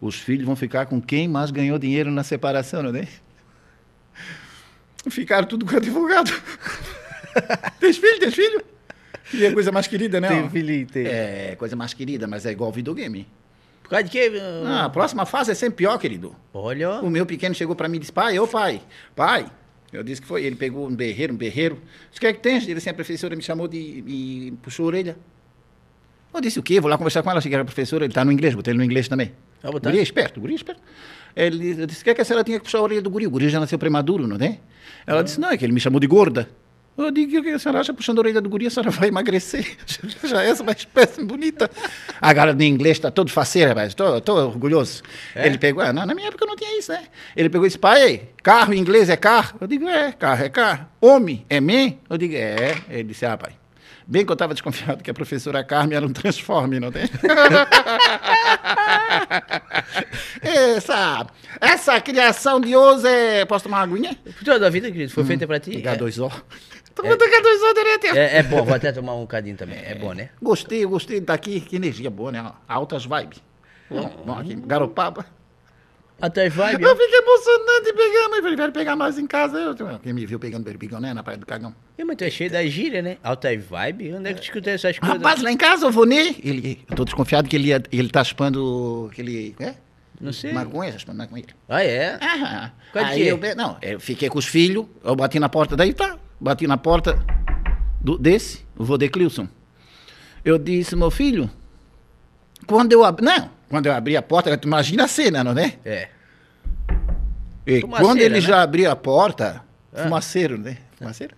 os 0.00 0.16
filhos 0.16 0.44
vão 0.44 0.56
ficar 0.56 0.86
com 0.86 1.00
quem 1.00 1.28
mais 1.28 1.50
ganhou 1.50 1.78
dinheiro 1.78 2.10
na 2.10 2.22
separação, 2.22 2.82
não 2.82 2.94
é? 2.94 3.08
Ficaram 5.10 5.46
tudo 5.46 5.66
com 5.66 5.76
advogado. 5.76 6.30
tens 7.80 7.98
filho, 7.98 8.18
tens 8.20 8.34
filho? 8.34 8.62
Que 9.30 9.46
é 9.46 9.52
coisa 9.52 9.72
mais 9.72 9.86
querida, 9.86 10.20
né? 10.20 10.28
Tem 10.28 10.50
filhinho, 10.50 10.86
tem. 10.86 11.06
É, 11.06 11.56
coisa 11.56 11.74
mais 11.76 11.92
querida, 11.92 12.26
mas 12.26 12.46
é 12.46 12.52
igual 12.52 12.70
videogame. 12.70 13.26
Por 13.82 13.90
causa 13.90 14.04
de 14.04 14.10
quê? 14.10 14.32
Ah, 14.64 14.86
a 14.86 14.90
próxima 14.90 15.26
fase 15.26 15.50
é 15.50 15.54
sempre 15.54 15.76
pior, 15.76 15.98
querido. 15.98 16.34
Olha. 16.52 17.00
O 17.00 17.10
meu 17.10 17.26
pequeno 17.26 17.54
chegou 17.54 17.76
para 17.76 17.88
mim 17.88 17.96
e 17.96 18.00
disse, 18.00 18.12
pai, 18.12 18.38
ô 18.38 18.46
pai, 18.46 18.80
pai. 19.14 19.46
Eu 19.92 20.02
disse 20.02 20.20
que 20.20 20.26
foi, 20.26 20.42
ele 20.44 20.56
pegou 20.56 20.88
um 20.88 20.94
berreiro, 20.94 21.34
um 21.34 21.36
berreiro. 21.36 21.80
Disse, 22.08 22.18
o 22.18 22.20
que 22.20 22.26
é 22.26 22.32
que 22.32 22.40
tem? 22.40 22.56
Ele 22.56 22.74
disse, 22.74 22.88
a 22.88 22.94
professora 22.94 23.36
me 23.36 23.42
chamou 23.42 23.68
de, 23.68 23.76
e 23.78 24.54
puxou 24.62 24.86
a 24.86 24.88
orelha. 24.88 25.16
Eu 26.32 26.40
disse, 26.40 26.58
o 26.58 26.62
quê? 26.62 26.80
Vou 26.80 26.90
lá 26.90 26.96
conversar 26.96 27.22
com 27.22 27.30
ela. 27.30 27.40
Cheguei 27.40 27.58
a 27.58 27.64
professora, 27.64 28.04
ele 28.04 28.10
está 28.10 28.24
no 28.24 28.32
inglês, 28.32 28.54
botei 28.54 28.72
ele 28.72 28.78
no 28.78 28.84
inglês 28.84 29.06
também. 29.06 29.32
Ah, 29.64 29.72
botar? 29.72 29.88
Guri 29.90 29.98
é 29.98 30.02
esperto, 30.02 30.40
guri 30.40 30.52
é 30.52 30.56
esperto. 30.56 30.82
Ele 31.34 31.80
eu 31.80 31.86
disse, 31.86 32.02
o 32.02 32.04
que 32.04 32.10
é 32.10 32.14
que 32.14 32.20
a 32.20 32.24
senhora 32.24 32.44
tinha 32.44 32.58
que 32.58 32.64
puxar 32.64 32.78
a 32.78 32.82
orelha 32.82 33.00
do 33.00 33.08
guri? 33.08 33.26
O 33.26 33.30
guri 33.30 33.48
já 33.48 33.58
nasceu 33.58 33.78
prematuro, 33.78 34.28
não 34.28 34.36
é? 34.36 34.58
Ela 35.06 35.24
disse, 35.24 35.40
não, 35.40 35.50
é 35.50 35.56
que 35.56 35.64
ele 35.64 35.72
me 35.72 35.80
chamou 35.80 35.98
de 35.98 36.06
gorda. 36.06 36.48
Eu 36.96 37.10
digo, 37.10 37.38
o 37.38 37.42
que 37.42 37.48
a 37.48 37.58
senhora 37.58 37.80
acha? 37.80 37.92
Puxando 37.92 38.18
a 38.18 38.20
orelha 38.20 38.40
do 38.40 38.48
guri, 38.48 38.68
a 38.68 38.70
senhora 38.70 38.90
vai 38.90 39.08
emagrecer. 39.08 39.76
Já 40.22 40.44
é 40.44 40.50
essa 40.50 40.62
uma 40.62 40.70
espécie 40.70 41.24
bonita. 41.24 41.68
A 42.20 42.32
galera 42.32 42.56
de 42.56 42.64
inglês 42.64 42.98
está 42.98 43.10
todo 43.10 43.30
faceiro, 43.30 43.70
rapaz. 43.70 43.88
Estou 43.88 44.36
orgulhoso. 44.36 45.02
Ele 45.34 45.58
pegou, 45.58 45.82
ah, 45.82 45.92
não, 45.92 46.06
na 46.06 46.14
minha 46.14 46.28
época 46.28 46.46
não 46.46 46.54
tinha 46.54 46.78
isso, 46.78 46.92
né? 46.92 47.04
Ele 47.34 47.48
pegou 47.48 47.66
e 47.66 47.68
disse, 47.68 47.78
pai, 47.78 48.28
carro 48.42 48.72
em 48.72 48.78
inglês 48.78 49.08
é 49.08 49.16
carro? 49.16 49.58
Eu 49.60 49.66
digo, 49.66 49.88
é, 49.88 50.12
carro 50.12 50.44
é 50.44 50.48
carro. 50.48 50.86
Homem 51.00 51.44
é 51.50 51.60
man? 51.60 51.94
Eu 52.08 52.16
digo, 52.16 52.34
é. 52.36 52.76
Ele 52.88 53.04
disse, 53.04 53.26
ah, 53.26 53.36
pai. 53.36 53.63
Bem 54.06 54.24
que 54.24 54.30
eu 54.30 54.34
estava 54.34 54.52
desconfiado 54.52 55.02
que 55.02 55.10
a 55.10 55.14
professora 55.14 55.64
Carmen 55.64 55.96
era 55.96 56.06
um 56.06 56.12
transforme, 56.12 56.78
não 56.78 56.92
tem? 56.92 57.04
essa, 60.42 61.26
essa 61.60 62.00
criação 62.00 62.60
de 62.60 62.76
hoje 62.76 63.08
é... 63.08 63.44
Posso 63.46 63.64
tomar 63.64 63.78
uma 63.78 63.94
aguinha? 63.94 64.14
Toda 64.44 64.66
a 64.66 64.70
vida, 64.70 64.90
querido, 64.90 65.10
foi 65.10 65.24
feita 65.24 65.46
pra 65.46 65.58
ti. 65.58 65.70
H2O. 65.70 66.30
Tomando 66.94 67.24
H2O 67.24 67.74
direto. 67.74 68.16
É, 68.16 68.38
é 68.38 68.42
bom, 68.42 68.62
vou 68.62 68.74
até 68.74 68.92
tomar 68.92 69.14
um 69.14 69.22
bocadinho 69.22 69.56
também. 69.56 69.78
É 69.82 69.94
bom, 69.94 70.12
né? 70.12 70.28
Gostei, 70.40 70.84
gostei 70.84 71.20
daqui. 71.20 71.60
Que 71.60 71.76
energia 71.76 72.10
boa, 72.10 72.30
né? 72.30 72.52
Altas 72.68 73.04
vibes. 73.04 73.42
Bom, 73.90 74.22
bom 74.24 74.38
aqui, 74.38 74.54
Garopaba. 74.54 75.26
Até 76.20 76.48
vai, 76.48 76.74
Eu 76.74 76.96
fiquei 76.96 77.18
emocionante 77.18 77.92
pegando. 77.92 78.34
Eu 78.36 78.42
falei, 78.42 78.56
velho, 78.56 78.72
pegar 78.72 78.96
nós 78.96 79.18
em 79.18 79.26
casa. 79.26 79.58
Eu, 79.58 79.74
quem 79.98 80.12
me 80.12 80.24
viu 80.24 80.38
pegando 80.38 80.64
berbigão, 80.64 81.00
né? 81.00 81.12
Na 81.12 81.22
Praia 81.22 81.38
do 81.38 81.44
Cagão. 81.44 81.74
E, 81.98 82.04
mas 82.04 82.16
tu 82.16 82.24
é 82.24 82.30
cheio 82.30 82.50
da 82.50 82.64
gíria, 82.66 83.02
né? 83.02 83.18
Alta 83.22 83.48
vibe? 83.56 84.14
Onde 84.14 84.30
é 84.30 84.34
que 84.34 84.40
tu 84.40 84.44
escutou 84.44 84.72
essas 84.72 84.98
coisas? 84.98 85.18
Rapaz, 85.18 85.42
lá 85.42 85.50
em 85.50 85.56
casa, 85.56 85.86
o 85.86 85.90
Vonê, 85.90 86.36
ele, 86.42 86.84
eu 86.88 86.96
tô 86.96 87.04
desconfiado 87.04 87.48
que 87.48 87.56
ele, 87.56 87.68
ia, 87.68 87.82
ele 87.92 88.08
tá 88.08 88.22
chupando 88.22 89.08
aquele, 89.10 89.54
é? 89.58 89.74
Não 90.20 90.32
sei. 90.32 90.52
Maconha, 90.52 90.92
tá 90.92 90.98
chupando 90.98 91.18
maconha. 91.18 91.44
Ah, 91.68 91.84
é? 91.84 92.18
Aham. 92.22 92.72
Qual 92.92 93.04
Aí 93.04 93.28
é? 93.28 93.32
eu, 93.32 93.38
não, 93.56 93.76
eu 93.82 94.00
fiquei 94.00 94.28
com 94.28 94.38
os 94.38 94.46
filhos, 94.46 94.86
eu 95.02 95.16
bati 95.16 95.38
na 95.38 95.48
porta, 95.48 95.76
daí 95.76 95.92
tá, 95.92 96.16
bati 96.40 96.66
na 96.66 96.76
porta 96.76 97.18
do, 98.00 98.16
desse, 98.16 98.64
o 98.76 98.96
de 98.96 99.08
Clilson. 99.08 99.48
Eu 100.44 100.58
disse, 100.58 100.94
meu 100.94 101.10
filho, 101.10 101.50
quando 102.66 102.92
eu 102.92 103.04
abri, 103.04 103.24
não, 103.24 103.50
quando 103.74 103.86
eu 103.86 103.92
abri 103.92 104.16
a 104.16 104.22
porta, 104.22 104.56
tu 104.56 104.68
imagina 104.68 105.02
a 105.02 105.08
cena, 105.08 105.42
não 105.42 105.50
é? 105.60 105.74
É. 105.84 106.08
E 107.66 107.80
Fumaceira, 107.80 108.04
quando 108.08 108.20
ele 108.20 108.34
né? 108.36 108.40
já 108.40 108.62
abriu 108.62 108.88
a 108.88 108.94
porta, 108.94 109.64
Ah. 109.92 110.04
fumaceiro, 110.04 110.56
né? 110.56 110.76
Fumaceiro? 110.96 111.34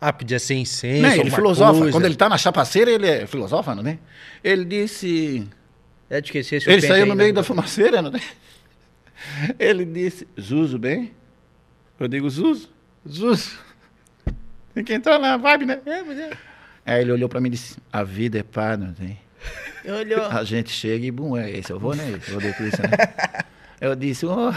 Ah, 0.00 0.10
podia 0.10 0.38
ser 0.38 0.54
incenso. 0.54 1.02
Não, 1.02 1.12
ele 1.12 1.30
filosofa. 1.30 1.78
coisa. 1.78 1.92
Quando 1.92 2.06
ele 2.06 2.14
tá 2.16 2.30
na 2.30 2.38
chapaceira, 2.38 2.90
ele 2.90 3.06
é 3.06 3.26
filosofa, 3.26 3.74
não 3.74 3.86
é? 3.86 3.98
Ele 4.42 4.64
disse, 4.64 5.46
É 6.08 6.18
de 6.18 6.28
esquecer 6.28 6.56
esse 6.56 6.70
Ele 6.70 6.80
saiu 6.80 7.04
no 7.04 7.14
meio 7.14 7.34
da 7.34 7.42
fumaceira, 7.44 8.00
não 8.00 8.10
é? 8.10 8.20
Ele 9.58 9.84
disse, 9.84 10.26
Zuzo, 10.40 10.78
bem? 10.78 11.12
Eu 12.00 12.08
digo, 12.08 12.28
Zuzo, 12.30 12.70
Zuzo. 13.06 13.50
Tem 14.74 14.82
que 14.82 14.94
entrar 14.94 15.18
na 15.18 15.36
vibe, 15.36 15.66
né? 15.66 15.78
É, 15.84 16.02
mas 16.02 16.18
é. 16.18 16.30
Aí 16.86 17.02
ele 17.02 17.12
olhou 17.12 17.28
pra 17.28 17.38
mim 17.38 17.48
e 17.48 17.52
disse, 17.52 17.76
a 17.92 18.02
vida 18.02 18.38
é 18.38 18.42
pá, 18.42 18.78
não 18.78 18.94
tem? 18.94 19.18
Olhou. 19.84 20.26
A 20.26 20.44
gente 20.44 20.70
chega 20.70 21.04
e, 21.06 21.10
bum, 21.10 21.36
é 21.36 21.50
esse 21.50 21.72
eu 21.72 21.78
vou, 21.78 21.94
né? 21.94 22.18
Eu 22.28 22.40
vou 22.40 22.50
isso, 22.50 22.82
né? 22.82 22.90
Eu 23.80 23.94
disse, 23.96 24.24
ó, 24.26 24.52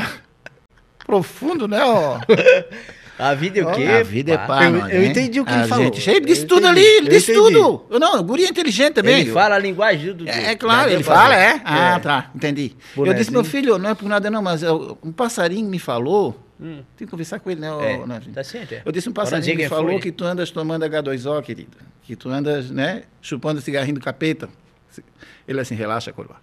profundo, 1.06 1.68
né, 1.68 1.84
ó? 1.84 2.20
A 3.18 3.34
vida 3.34 3.60
é 3.60 3.66
o 3.66 3.72
quê? 3.72 3.84
A 3.86 4.04
vida 4.04 4.34
é 4.34 4.38
pá, 4.38 4.66
Eu- 4.66 4.72
não 4.72 4.90
eu 4.90 5.02
é? 5.02 5.06
entendi 5.06 5.40
o 5.40 5.46
que 5.46 5.52
a 5.54 5.60
ele 5.60 5.68
falou. 5.68 5.86
Gente, 5.86 6.10
ele 6.10 6.26
disse 6.26 6.42
Eu 6.44 6.48
tudo 6.50 6.68
entendi, 6.68 6.80
ali, 6.80 6.86
ele 6.98 7.08
eu 7.08 7.12
disse 7.12 7.32
entendi. 7.32 7.54
tudo. 7.54 7.86
Eu 7.90 8.00
Não, 8.00 8.20
o 8.20 8.24
guri 8.24 8.44
é 8.44 8.50
inteligente 8.50 8.94
também. 8.94 9.22
Ele 9.22 9.32
fala 9.32 9.56
a 9.56 9.60
linguagem 9.60 10.14
do... 10.14 10.28
É, 10.28 10.52
é 10.52 10.56
claro, 10.56 10.92
ele 10.92 11.02
fala, 11.02 11.30
ver. 11.34 11.42
é. 11.42 11.62
Ah, 11.64 12.00
tá, 12.00 12.30
entendi. 12.36 12.76
Eu 12.98 13.14
disse, 13.14 13.32
meu 13.32 13.44
filho, 13.46 13.78
não 13.78 13.90
é 13.92 13.96
por 13.96 14.08
nada 14.10 14.30
não, 14.30 14.42
mas 14.42 14.64
eu- 14.64 14.98
um 15.02 15.12
passarinho 15.14 15.68
me 15.70 15.80
falou, 15.80 16.38
Hum. 16.60 16.82
tem 16.98 17.06
que 17.08 17.12
conversar 17.12 17.40
com 17.40 17.50
ele, 17.50 17.62
né? 17.62 17.68
É, 17.70 18.06
Netinho? 18.06 18.34
tá 18.34 18.44
certo, 18.44 18.74
é. 18.74 18.82
Eu 18.86 18.92
disse, 18.92 19.08
um 19.10 19.14
passarinho 19.14 19.56
me 19.56 19.62
quem 19.62 19.70
falou 19.70 19.92
foi. 19.94 20.00
que 20.02 20.12
tu 20.12 20.26
andas 20.26 20.52
tomando 20.52 20.84
H2O, 20.86 21.42
querido. 21.42 21.78
Que 22.04 22.16
tu 22.18 22.30
andas, 22.30 22.70
né, 22.70 23.04
chupando 23.22 23.60
cigarrinho 23.62 23.96
do 23.96 24.02
capeta. 24.02 24.50
Ele 25.48 25.60
assim, 25.60 25.76
relaxa, 25.76 26.12
Coroa. 26.12 26.38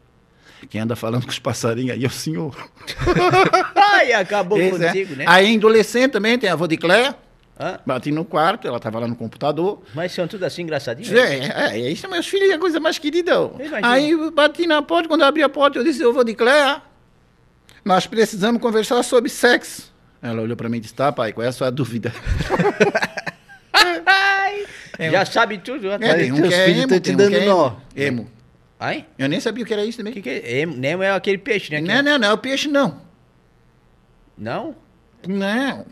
Quem 0.69 0.81
anda 0.81 0.95
falando 0.95 1.25
com 1.25 1.31
os 1.31 1.39
passarinhos 1.39 1.93
aí 1.93 2.05
é 2.05 2.07
o 2.07 2.11
senhor. 2.11 2.57
Ai, 3.75 4.13
acabou 4.13 4.59
Esse 4.59 4.85
é. 4.85 4.87
contigo, 4.89 5.17
né? 5.17 5.25
Aí, 5.27 5.57
adolescente 5.57 6.13
também, 6.13 6.39
tem 6.39 6.49
a 6.49 6.53
avó 6.53 6.67
de 6.67 6.77
Cléia. 6.77 7.17
Hã? 7.59 7.79
Bati 7.85 8.11
no 8.11 8.25
quarto, 8.25 8.67
ela 8.67 8.79
estava 8.79 8.99
lá 8.99 9.07
no 9.07 9.15
computador. 9.15 9.83
Mas 9.95 10.13
são 10.13 10.27
tudo 10.27 10.45
assim 10.45 10.63
engraçadinhos. 10.63 11.11
né? 11.11 11.21
É, 11.21 11.77
é, 11.77 11.81
é, 11.81 11.91
isso 11.91 12.07
é 12.07 12.09
meus 12.09 12.27
filhos, 12.27 12.49
é 12.51 12.55
a 12.55 12.59
coisa 12.59 12.81
mais 12.81 12.99
querida. 12.99 13.33
Aí 13.83 14.15
bati 14.31 14.67
na 14.67 14.83
porta, 14.83 15.09
quando 15.09 15.21
eu 15.21 15.27
abri 15.27 15.43
a 15.43 15.49
porta, 15.49 15.79
eu 15.79 15.85
disse, 15.85 16.01
eu 16.03 16.13
vou 16.13 16.25
de 16.25 16.35
Cléia. 16.35 16.81
Nós 17.85 18.07
precisamos 18.07 18.61
conversar 18.63 19.03
sobre 19.03 19.29
sexo. 19.29 19.93
Ela 20.23 20.41
olhou 20.41 20.57
pra 20.57 20.69
mim 20.69 20.77
e 20.77 20.81
disse, 20.81 20.95
tá, 20.95 21.11
pai, 21.11 21.33
qual 21.33 21.45
é 21.45 21.49
a 21.49 21.53
sua 21.53 21.71
dúvida? 21.71 22.13
Ai, 23.75 24.65
já 25.11 25.25
sabe 25.25 25.59
tudo. 25.59 25.89
ó. 25.89 25.95
É, 25.95 26.15
tem 26.15 26.33
um 26.33 26.43
que 26.43 26.55
é 26.55 26.65
filhos 26.67 26.79
emo, 26.83 26.89
tão 26.89 27.01
te 27.01 27.11
um 27.11 27.17
dando 27.17 27.37
é 27.37 27.47
nó. 27.47 27.73
emo. 27.97 28.31
Ai? 28.83 29.07
Eu 29.17 29.29
nem 29.29 29.39
sabia 29.39 29.63
o 29.63 29.67
que 29.67 29.73
era 29.73 29.85
isso 29.85 29.99
também. 29.99 30.13
que, 30.13 30.21
que 30.21 30.29
é? 30.29 30.61
Emo- 30.63 30.77
Nemo 30.77 31.05
é 31.05 31.13
aquele 31.13 31.39
peixe, 31.39 31.71
né? 31.71 31.81
Não, 31.81 32.03
não, 32.03 32.19
não 32.19 32.29
é 32.29 32.33
o 32.33 32.39
peixe, 32.39 32.67
não. 32.67 33.01
Não? 34.37 34.75
Não. 35.25 35.87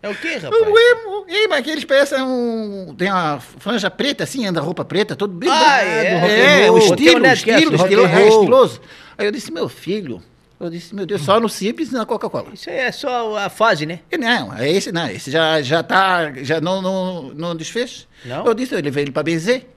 É 0.00 0.08
o 0.08 0.14
quê, 0.14 0.36
rapaz? 0.38 0.62
O 0.62 0.78
emo, 0.78 1.26
emo, 1.28 1.54
aqueles 1.54 1.84
parecem 1.84 2.22
um... 2.22 2.94
Tem 2.96 3.10
uma 3.10 3.40
franja 3.40 3.90
preta, 3.90 4.22
assim, 4.22 4.46
anda 4.46 4.60
roupa 4.60 4.84
preta, 4.84 5.16
todo 5.16 5.34
bem... 5.34 5.50
Ah, 5.50 5.82
é, 5.82 6.66
é, 6.66 6.70
o 6.70 6.78
estilo, 6.78 7.20
o 7.20 7.26
é 7.26 7.32
estilo, 7.32 7.74
estilo, 7.74 8.06
é 8.06 8.28
estiloso. 8.28 8.80
Aí 9.18 9.26
eu 9.26 9.32
disse, 9.32 9.50
meu 9.50 9.68
filho, 9.68 10.22
eu 10.60 10.70
disse, 10.70 10.94
meu 10.94 11.06
Deus, 11.06 11.22
só 11.22 11.40
no 11.40 11.48
Simples 11.48 11.90
e 11.90 11.94
na 11.94 12.06
Coca-Cola. 12.06 12.50
Isso 12.54 12.70
aí 12.70 12.76
é 12.76 12.92
só 12.92 13.36
a 13.38 13.48
fase, 13.48 13.86
né? 13.86 14.00
E 14.12 14.16
Não, 14.16 14.56
é 14.56 14.70
esse 14.70 14.92
não, 14.92 15.08
esse 15.08 15.32
já, 15.32 15.60
já 15.62 15.82
tá, 15.82 16.32
já 16.44 16.60
não, 16.60 16.80
não, 16.80 17.22
não 17.34 17.56
desfez. 17.56 18.06
Não? 18.24 18.46
Eu 18.46 18.54
disse, 18.54 18.72
eu 18.72 18.80
levei 18.80 19.02
ele 19.02 19.10
pra 19.10 19.24
benzer. 19.24 19.73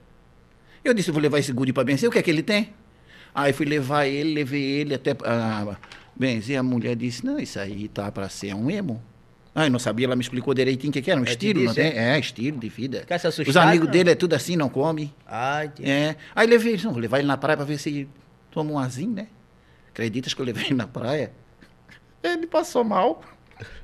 Eu 0.89 0.93
disse, 0.93 1.11
vou 1.11 1.21
levar 1.21 1.39
esse 1.39 1.51
guri 1.51 1.73
pra 1.73 1.83
benzer, 1.83 2.07
o 2.07 2.11
que 2.11 2.17
é 2.17 2.21
que 2.21 2.31
ele 2.31 2.43
tem? 2.43 2.73
Aí 3.35 3.53
fui 3.53 3.65
levar 3.65 4.05
ele, 4.05 4.33
levei 4.33 4.63
ele 4.63 4.93
até 4.93 5.15
ah, 5.25 5.75
benzer, 6.15 6.57
a 6.57 6.63
mulher 6.63 6.95
disse, 6.95 7.25
não, 7.25 7.37
isso 7.39 7.59
aí 7.59 7.87
tá 7.87 8.11
pra 8.11 8.29
ser 8.29 8.53
um 8.53 8.71
emo. 8.71 9.01
Ah, 9.53 9.65
eu 9.65 9.71
não 9.71 9.79
sabia, 9.79 10.05
ela 10.05 10.15
me 10.15 10.21
explicou 10.21 10.53
direitinho 10.53 10.91
o 10.91 10.93
que, 10.93 11.01
que 11.01 11.09
era, 11.11 11.19
um 11.19 11.23
te 11.23 11.31
estilo, 11.31 11.59
não 11.61 11.73
disse, 11.73 11.81
tem? 11.81 11.99
É, 11.99 12.19
estilo 12.19 12.59
de 12.59 12.69
vida. 12.69 12.99
Fica 13.01 13.17
se 13.17 13.27
Os 13.27 13.57
amigos 13.57 13.87
não? 13.87 13.91
dele 13.91 14.11
é 14.11 14.15
tudo 14.15 14.33
assim, 14.33 14.55
não 14.55 14.69
come. 14.69 15.13
Ai, 15.25 15.65
entendi. 15.65 15.89
É. 15.89 16.15
Aí 16.35 16.47
levei 16.47 16.73
ele, 16.73 16.83
não, 16.83 16.91
vou 16.91 17.01
levar 17.01 17.19
ele 17.19 17.27
na 17.27 17.37
praia 17.37 17.57
pra 17.57 17.65
ver 17.65 17.77
se 17.79 17.89
ele 17.89 18.09
toma 18.51 18.71
um 18.71 18.79
azinho, 18.79 19.11
né? 19.11 19.27
Acreditas 19.89 20.33
que 20.33 20.41
eu 20.41 20.45
levei 20.45 20.65
ele 20.65 20.75
na 20.75 20.87
praia? 20.87 21.31
Ele 22.23 22.45
passou 22.45 22.83
mal. 22.83 23.23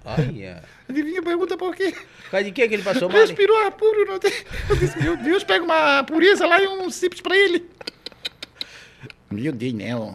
Ai, 0.06 0.44
é. 0.44 0.62
Adivinha, 0.90 1.22
pergunta 1.22 1.58
por 1.58 1.76
quê? 1.76 1.92
Por 2.24 2.32
causa 2.32 2.44
de 2.46 2.52
que 2.52 2.68
que 2.68 2.74
ele 2.74 2.84
passou 2.84 3.08
mal? 3.10 3.18
né? 3.18 3.26
Respirou 3.26 3.58
ar 3.66 3.72
puro, 3.72 4.06
não 4.06 4.20
tem. 4.20 4.32
Eu 4.70 4.76
disse, 4.76 5.02
meu 5.02 5.16
Deus, 5.18 5.44
pega 5.44 5.64
uma 5.64 6.04
pureza 6.04 6.46
lá 6.46 6.62
e 6.62 6.68
um 6.68 6.90
simples 6.90 7.22
pra 7.22 7.36
ele. 7.38 7.66
Meu 9.32 9.52
Deus, 9.52 9.74
né? 9.74 9.96
ó. 9.96 10.14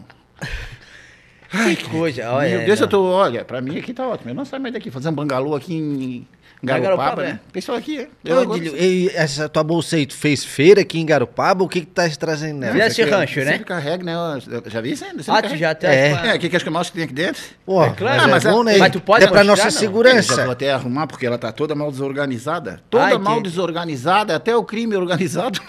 Que 1.75 1.89
coisa. 1.89 2.31
Olha, 2.31 2.57
meu 2.57 2.65
Deus, 2.65 2.79
não. 2.79 2.85
eu 2.85 2.89
tô. 2.89 3.03
Olha, 3.05 3.43
pra 3.43 3.59
mim 3.59 3.79
aqui 3.79 3.93
tá 3.93 4.07
ótimo. 4.07 4.29
Eu 4.29 4.35
não 4.35 4.45
saio 4.45 4.61
mais 4.61 4.73
daqui. 4.73 4.91
Fazer 4.91 5.09
um 5.09 5.13
bangalô 5.13 5.55
aqui 5.55 5.73
em 5.73 6.27
Garopaba, 6.61 7.21
né? 7.23 7.27
né? 7.33 7.39
Pessoal 7.53 7.77
aqui, 7.77 7.99
é. 7.99 8.07
Eu 8.25 8.35
Ô, 8.35 8.39
agora- 8.41 8.59
Dílio, 8.59 8.75
e 8.77 9.09
essa 9.15 9.47
tua 9.47 9.63
bolsa 9.63 9.95
aí, 9.95 10.05
tu 10.05 10.13
fez 10.15 10.43
feira 10.43 10.81
aqui 10.81 10.99
em 10.99 11.05
Garopaba? 11.05 11.63
O 11.63 11.69
que 11.69 11.81
que 11.81 11.87
tá 11.87 12.09
se 12.09 12.19
trazendo 12.19 12.59
nela? 12.59 12.85
Aqui, 12.85 13.01
ó, 13.03 13.17
rancho, 13.17 13.39
né? 13.39 13.51
Sempre 13.53 13.65
carrega, 13.65 14.03
né? 14.03 14.17
ó, 14.17 14.39
Já 14.69 14.81
vi 14.81 14.91
isso 14.91 15.05
ainda? 15.05 15.23
Ah, 15.27 15.41
tu 15.41 15.55
já 15.55 15.73
tá... 15.73 15.87
É. 15.87 16.31
É, 16.31 16.35
o 16.35 16.39
que 16.39 16.49
que 16.49 16.55
as 16.57 16.63
que 16.63 16.91
tem 16.91 17.03
aqui 17.03 17.13
dentro? 17.13 17.41
Pô, 17.65 17.83
É 17.83 17.89
claro. 17.91 18.17
mas, 18.17 18.23
Ah, 18.23 18.27
é 18.27 18.31
mas 18.31 18.45
é- 18.45 18.51
bom, 18.51 18.63
né? 18.63 18.77
mas 18.77 18.91
tu 18.91 18.99
pode 18.99 19.23
é 19.23 19.27
pra 19.27 19.37
mostrar, 19.43 19.55
nossa 19.55 19.63
não? 19.65 19.71
segurança. 19.79 20.35
Já 20.35 20.43
vou 20.43 20.51
até 20.51 20.71
arrumar, 20.71 21.07
porque 21.07 21.25
ela 21.25 21.37
tá 21.37 21.51
toda 21.51 21.73
mal 21.75 21.89
desorganizada. 21.91 22.81
Toda 22.89 23.17
mal 23.17 23.35
entendi. 23.35 23.49
desorganizada, 23.49 24.35
até 24.35 24.55
o 24.55 24.63
crime 24.63 24.95
organizado. 24.97 25.61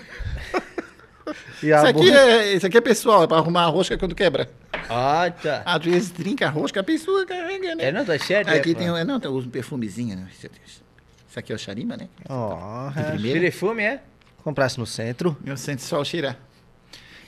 E 1.62 1.72
a 1.72 1.76
Isso 1.78 1.86
aqui, 1.86 2.10
é, 2.10 2.52
isso 2.54 2.66
aqui 2.66 2.76
é 2.78 2.80
pessoal, 2.80 3.24
é 3.24 3.26
pra 3.26 3.36
arrumar 3.38 3.62
a 3.64 3.66
rosca 3.66 3.96
quando 3.98 4.14
quebra. 4.14 4.48
Ah, 4.88 5.30
tá. 5.42 5.62
Às 5.64 5.84
vezes 5.84 6.10
trinca 6.10 6.46
a 6.46 6.50
rosca, 6.50 6.80
a 6.80 6.84
pessoa 6.84 7.24
carrega, 7.26 7.74
né? 7.74 7.84
É, 7.86 7.92
não, 7.92 8.04
tá 8.04 8.18
certo. 8.18 8.48
Aqui 8.48 8.72
é, 8.72 8.74
tem, 8.74 8.90
um- 8.90 9.04
não, 9.04 9.20
eu 9.22 9.32
uso 9.32 9.46
um 9.48 9.50
perfumezinho, 9.50 10.16
né? 10.16 10.26
Isso 10.32 11.38
aqui 11.38 11.52
é 11.52 11.54
o 11.54 11.58
Xarima, 11.58 11.96
né? 11.96 12.08
Ó, 12.28 12.90
De 13.16 13.30
é. 13.36 13.40
Perfume, 13.40 13.82
é? 13.82 14.00
comprasse 14.42 14.78
no 14.78 14.86
centro. 14.86 15.36
Eu 15.44 15.56
sinto 15.56 15.82
só 15.82 16.00
o 16.00 16.04
cheirar. 16.04 16.36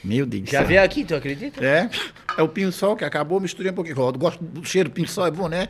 Meu 0.03 0.27
Deus 0.27 0.51
Já 0.51 0.63
veio 0.63 0.83
aqui, 0.83 1.05
tu 1.05 1.15
acredita? 1.15 1.65
É, 1.65 1.89
é 2.37 2.43
o 2.43 2.49
pinho-sol 2.49 2.97
que 2.97 3.05
acabou, 3.05 3.39
misturei 3.39 3.71
um 3.71 3.75
pouquinho. 3.75 3.97
Eu 3.97 4.13
gosto 4.15 4.43
do 4.43 4.65
cheiro 4.65 4.89
do 4.89 4.93
pinho-sol, 4.93 5.27
é 5.27 5.31
bom, 5.31 5.49
né? 5.49 5.69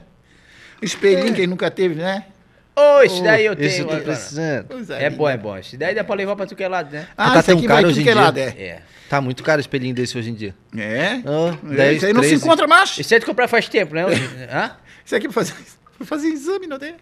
Espelhinho, 0.81 1.35
quem 1.35 1.47
nunca 1.47 1.71
teve, 1.71 1.95
né? 1.95 2.27
Ô, 2.75 3.03
esse 3.03 3.23
daí 3.23 3.45
eu 3.45 3.53
Esse 3.53 3.79
tenho. 3.85 3.91
eu 3.91 3.99
tô 3.99 4.05
precisando. 4.05 4.67
Pois 4.69 4.89
É 4.91 5.11
bom, 5.11 5.29
é 5.29 5.37
bom. 5.37 5.57
Esse 5.59 5.77
daí 5.77 5.95
dá 5.95 6.03
pra 6.03 6.15
levar 6.15 6.35
pra 6.37 6.47
tu 6.47 6.57
que 6.57 6.65
é 6.65 6.69
lado, 6.69 6.91
né? 6.91 7.07
Ah, 7.17 7.33
Tá 7.35 7.39
esse 7.41 7.53
tão 7.53 7.63
caro 7.63 7.89
hoje 7.89 7.99
em 8.01 8.03
é 8.03 8.05
dia. 8.05 8.15
lado, 8.15 8.39
é. 8.39 8.43
É. 8.49 8.83
Tá 9.11 9.21
muito 9.21 9.43
caro 9.43 9.61
espelhinho 9.61 9.95
desse 9.95 10.17
hoje 10.17 10.31
em 10.31 10.35
dia. 10.35 10.55
É? 10.77 11.21
Ah, 11.27 11.59
É, 11.71 11.75
10, 11.77 11.97
Isso 11.99 12.07
aí 12.07 12.13
não 12.15 12.23
se 12.23 12.29
13. 12.31 12.45
encontra 12.47 12.67
mais. 12.67 12.99
Esse 12.99 13.13
aí 13.15 13.21
tu 13.21 13.27
comprar 13.27 13.47
faz 13.47 13.69
tempo, 13.69 13.95
né? 13.95 14.05
Hã? 14.51 14.71
Isso 15.05 15.15
aqui 15.15 15.29
pra 15.29 15.35
fazer, 15.35 15.55
pra 15.99 16.07
fazer 16.07 16.29
exame, 16.29 16.67
não 16.67 16.79
tem? 16.79 16.95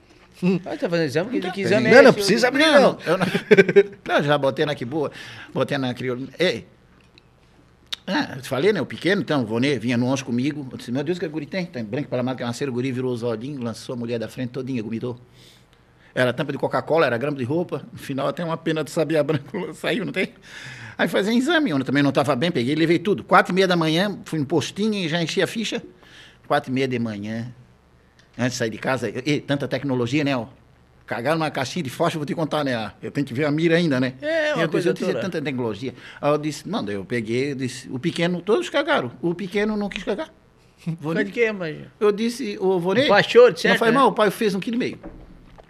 Ah, 0.66 0.76
tá 0.76 0.88
fazendo 0.88 1.06
exame? 1.06 1.40
Que, 1.40 1.50
que 1.52 1.60
exame 1.60 1.86
é 1.88 1.94
Não, 1.96 2.02
não 2.04 2.12
precisa 2.14 2.48
abrir, 2.48 2.64
Não, 2.66 2.80
não. 2.80 2.98
eu 3.06 3.18
não. 3.18 3.26
Não, 4.08 4.22
já 4.24 4.38
botei 4.38 4.64
na 4.66 4.74
que 4.74 4.84
boa. 4.86 5.12
Botei 5.54 5.76
na 5.78 5.92
crioula. 5.94 6.26
Ei. 6.38 6.66
Ah, 8.06 8.32
eu 8.36 8.42
te 8.42 8.48
falei, 8.48 8.72
né? 8.72 8.80
O 8.80 8.86
pequeno, 8.86 9.20
então, 9.22 9.42
o 9.42 9.46
Vonê, 9.46 9.78
vinha 9.78 9.96
no 9.96 10.06
ônibus 10.06 10.22
comigo. 10.22 10.66
Eu 10.72 10.78
disse, 10.78 10.90
meu 10.90 11.04
Deus, 11.04 11.18
que 11.18 11.28
guri 11.28 11.46
tem? 11.46 11.66
Tá 11.66 11.78
em 11.78 11.84
branco 11.84 12.08
para 12.08 12.34
que 12.34 12.42
nasceram, 12.42 12.72
o 12.72 12.74
guri 12.74 12.90
virou 12.90 13.12
os 13.12 13.22
olhinhos, 13.22 13.62
lançou 13.62 13.92
a 13.92 13.96
mulher 13.96 14.18
da 14.18 14.28
frente 14.28 14.50
todinha, 14.50 14.82
vomitou. 14.82 15.20
Era 16.14 16.32
tampa 16.32 16.52
de 16.52 16.58
Coca-Cola, 16.58 17.06
era 17.06 17.16
grama 17.16 17.36
de 17.36 17.44
roupa. 17.44 17.82
No 17.92 17.98
final, 17.98 18.28
até 18.28 18.44
uma 18.44 18.56
pena 18.56 18.82
de 18.82 18.90
sabia 18.90 19.22
branco 19.22 19.72
saiu, 19.74 20.04
não 20.04 20.12
tem? 20.12 20.30
Aí 20.98 21.08
fazia 21.08 21.32
exame, 21.32 21.70
eu 21.70 21.82
também 21.84 22.02
não 22.02 22.10
estava 22.10 22.36
bem, 22.36 22.50
peguei, 22.50 22.74
levei 22.74 22.98
tudo. 22.98 23.24
Quatro 23.24 23.52
e 23.52 23.54
meia 23.54 23.66
da 23.66 23.76
manhã, 23.76 24.18
fui 24.24 24.38
no 24.38 24.44
postinho 24.44 24.94
e 24.94 25.08
já 25.08 25.22
enchi 25.22 25.40
a 25.40 25.46
ficha. 25.46 25.82
Quatro 26.46 26.70
e 26.70 26.74
meia 26.74 26.86
de 26.86 26.98
manhã, 26.98 27.52
antes 28.36 28.52
de 28.52 28.58
sair 28.58 28.70
de 28.70 28.78
casa, 28.78 29.08
e, 29.08 29.40
tanta 29.40 29.66
tecnologia, 29.66 30.24
né? 30.24 30.36
Ó, 30.36 30.46
cagar 31.06 31.34
numa 31.34 31.50
caixinha 31.50 31.82
de 31.82 31.90
fósforo, 31.90 32.20
vou 32.20 32.26
te 32.26 32.34
contar, 32.34 32.64
né? 32.64 32.92
Eu 33.02 33.10
tenho 33.10 33.26
que 33.26 33.32
ver 33.32 33.44
a 33.44 33.50
mira 33.50 33.76
ainda, 33.76 33.98
né? 33.98 34.14
É, 34.20 34.54
uma 34.54 34.64
eu, 34.64 34.68
coisa 34.68 34.90
eu 34.90 34.92
disse, 34.92 35.06
toda. 35.06 35.20
tanta 35.20 35.40
tecnologia. 35.40 35.94
Aí 36.20 36.30
eu 36.30 36.38
disse, 36.38 36.68
mano, 36.68 36.90
eu 36.90 37.04
peguei, 37.04 37.52
eu 37.52 37.54
disse, 37.54 37.88
o 37.90 37.98
pequeno, 37.98 38.42
todos 38.42 38.68
cagaram. 38.68 39.10
O 39.22 39.34
pequeno 39.34 39.76
não 39.76 39.88
quis 39.88 40.02
cagar. 40.02 40.30
Vou 41.00 41.14
de 41.14 41.24
quê, 41.30 41.50
mas... 41.52 41.78
eu 41.98 42.12
disse, 42.12 42.58
ô 42.60 42.78
Vonei. 42.78 43.04
De 43.04 43.08
certo, 43.30 43.64
Não 43.64 43.78
faz 43.78 43.92
né? 43.92 43.98
mal, 43.98 44.08
o 44.08 44.12
pai 44.12 44.30
fez 44.30 44.54
um 44.54 44.60
quilo 44.60 44.76
e 44.76 44.78
meio. 44.78 44.98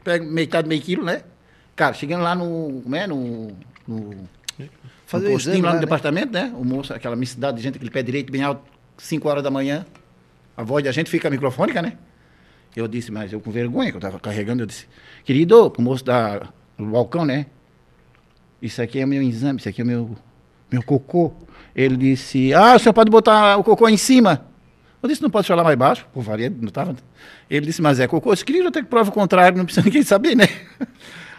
Pega 0.03 0.25
metade, 0.25 0.69
meio 0.69 0.81
quilo, 0.81 1.05
né? 1.05 1.23
Cara, 1.77 1.95
chegando 1.95 2.23
lá 2.23 2.35
no. 2.35 2.81
Como 2.83 2.97
é? 2.97 3.07
No. 3.07 3.57
no 3.87 4.29
Fazer 5.07 5.27
no 5.27 5.33
postinho 5.33 5.55
exame 5.55 5.63
lá 5.63 5.71
no 5.71 5.75
né? 5.77 5.81
departamento, 5.81 6.33
né? 6.33 6.53
O 6.57 6.65
moço, 6.65 6.95
aquela 6.95 7.17
missidade 7.17 7.57
de 7.57 7.63
gente, 7.63 7.77
aquele 7.77 7.91
pé 7.91 8.03
direito 8.03 8.31
bem 8.31 8.43
alto, 8.43 8.63
5 8.97 9.29
horas 9.29 9.43
da 9.43 9.51
manhã. 9.51 9.85
A 10.57 10.63
voz 10.63 10.85
da 10.85 10.93
gente 10.93 11.11
fica 11.11 11.29
microfônica, 11.29 11.83
né? 11.83 11.95
Eu 12.77 12.87
disse, 12.87 13.11
mas 13.11 13.33
eu 13.33 13.41
com 13.41 13.51
vergonha, 13.51 13.91
que 13.91 13.97
eu 13.97 14.01
tava 14.01 14.21
carregando, 14.21 14.63
eu 14.63 14.67
disse, 14.67 14.87
querido, 15.25 15.73
o 15.77 15.83
moço 15.83 16.05
da, 16.05 16.49
do 16.79 16.87
balcão, 16.87 17.25
né? 17.25 17.47
Isso 18.63 18.81
aqui 18.81 19.01
é 19.01 19.07
meu 19.07 19.21
exame, 19.23 19.59
isso 19.59 19.69
aqui 19.69 19.81
é 19.81 19.85
meu, 19.85 20.17
meu 20.71 20.83
cocô. 20.83 21.33
Ele 21.75 21.97
disse, 21.97 22.55
ah, 22.55 22.77
o 22.77 22.79
senhor 22.79 22.93
pode 22.93 23.11
botar 23.11 23.57
o 23.57 23.65
cocô 23.65 23.89
em 23.89 23.97
cima. 23.97 24.47
Eu 25.03 25.09
disse, 25.09 25.23
não 25.23 25.31
pode 25.31 25.47
falar 25.47 25.65
mais 25.65 25.77
baixo, 25.77 26.07
por 26.13 26.23
varia, 26.23 26.51
não 26.51 26.69
estava. 26.69 26.95
Ele 27.49 27.67
disse, 27.67 27.81
mas 27.81 27.99
é 28.01 28.07
cocô. 28.07 28.31
Eu 28.31 28.35
disse, 28.35 28.45
querido, 28.45 28.69
até 28.69 28.83
que 28.83 28.89
prova 28.89 29.09
o 29.09 29.13
contrário, 29.13 29.57
não 29.57 29.65
precisa 29.65 29.85
ninguém 29.87 30.03
saber, 30.03 30.37
né? 30.37 30.47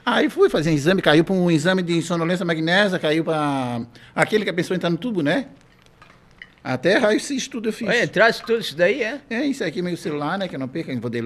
Aí 0.03 0.29
fui 0.29 0.49
fazer 0.49 0.71
um 0.71 0.73
exame, 0.73 1.01
caiu 1.01 1.23
para 1.23 1.35
um 1.35 1.49
exame 1.51 1.83
de 1.83 2.01
sonolência 2.01 2.43
magnésia, 2.43 2.97
caiu 2.97 3.23
para 3.23 3.81
aquele 4.15 4.43
que 4.43 4.49
a 4.49 4.53
pessoa 4.53 4.75
entra 4.75 4.89
no 4.89 4.97
tubo, 4.97 5.21
né? 5.21 5.47
Até 6.63 6.97
raio-x 6.97 7.47
tudo 7.47 7.69
eu 7.69 7.73
fiz. 7.73 7.87
Olha, 7.87 8.07
traz 8.07 8.39
tudo 8.39 8.59
isso 8.59 8.75
daí, 8.75 9.01
é? 9.01 9.19
É, 9.29 9.45
isso 9.45 9.63
aqui 9.63 9.79
é 9.79 9.81
meu 9.81 9.97
celular, 9.97 10.37
né? 10.37 10.47
Que 10.47 10.55
eu 10.55 10.59
não 10.59 10.67
perco, 10.67 10.91
eu 10.91 10.99
vou 10.99 11.09
de 11.09 11.21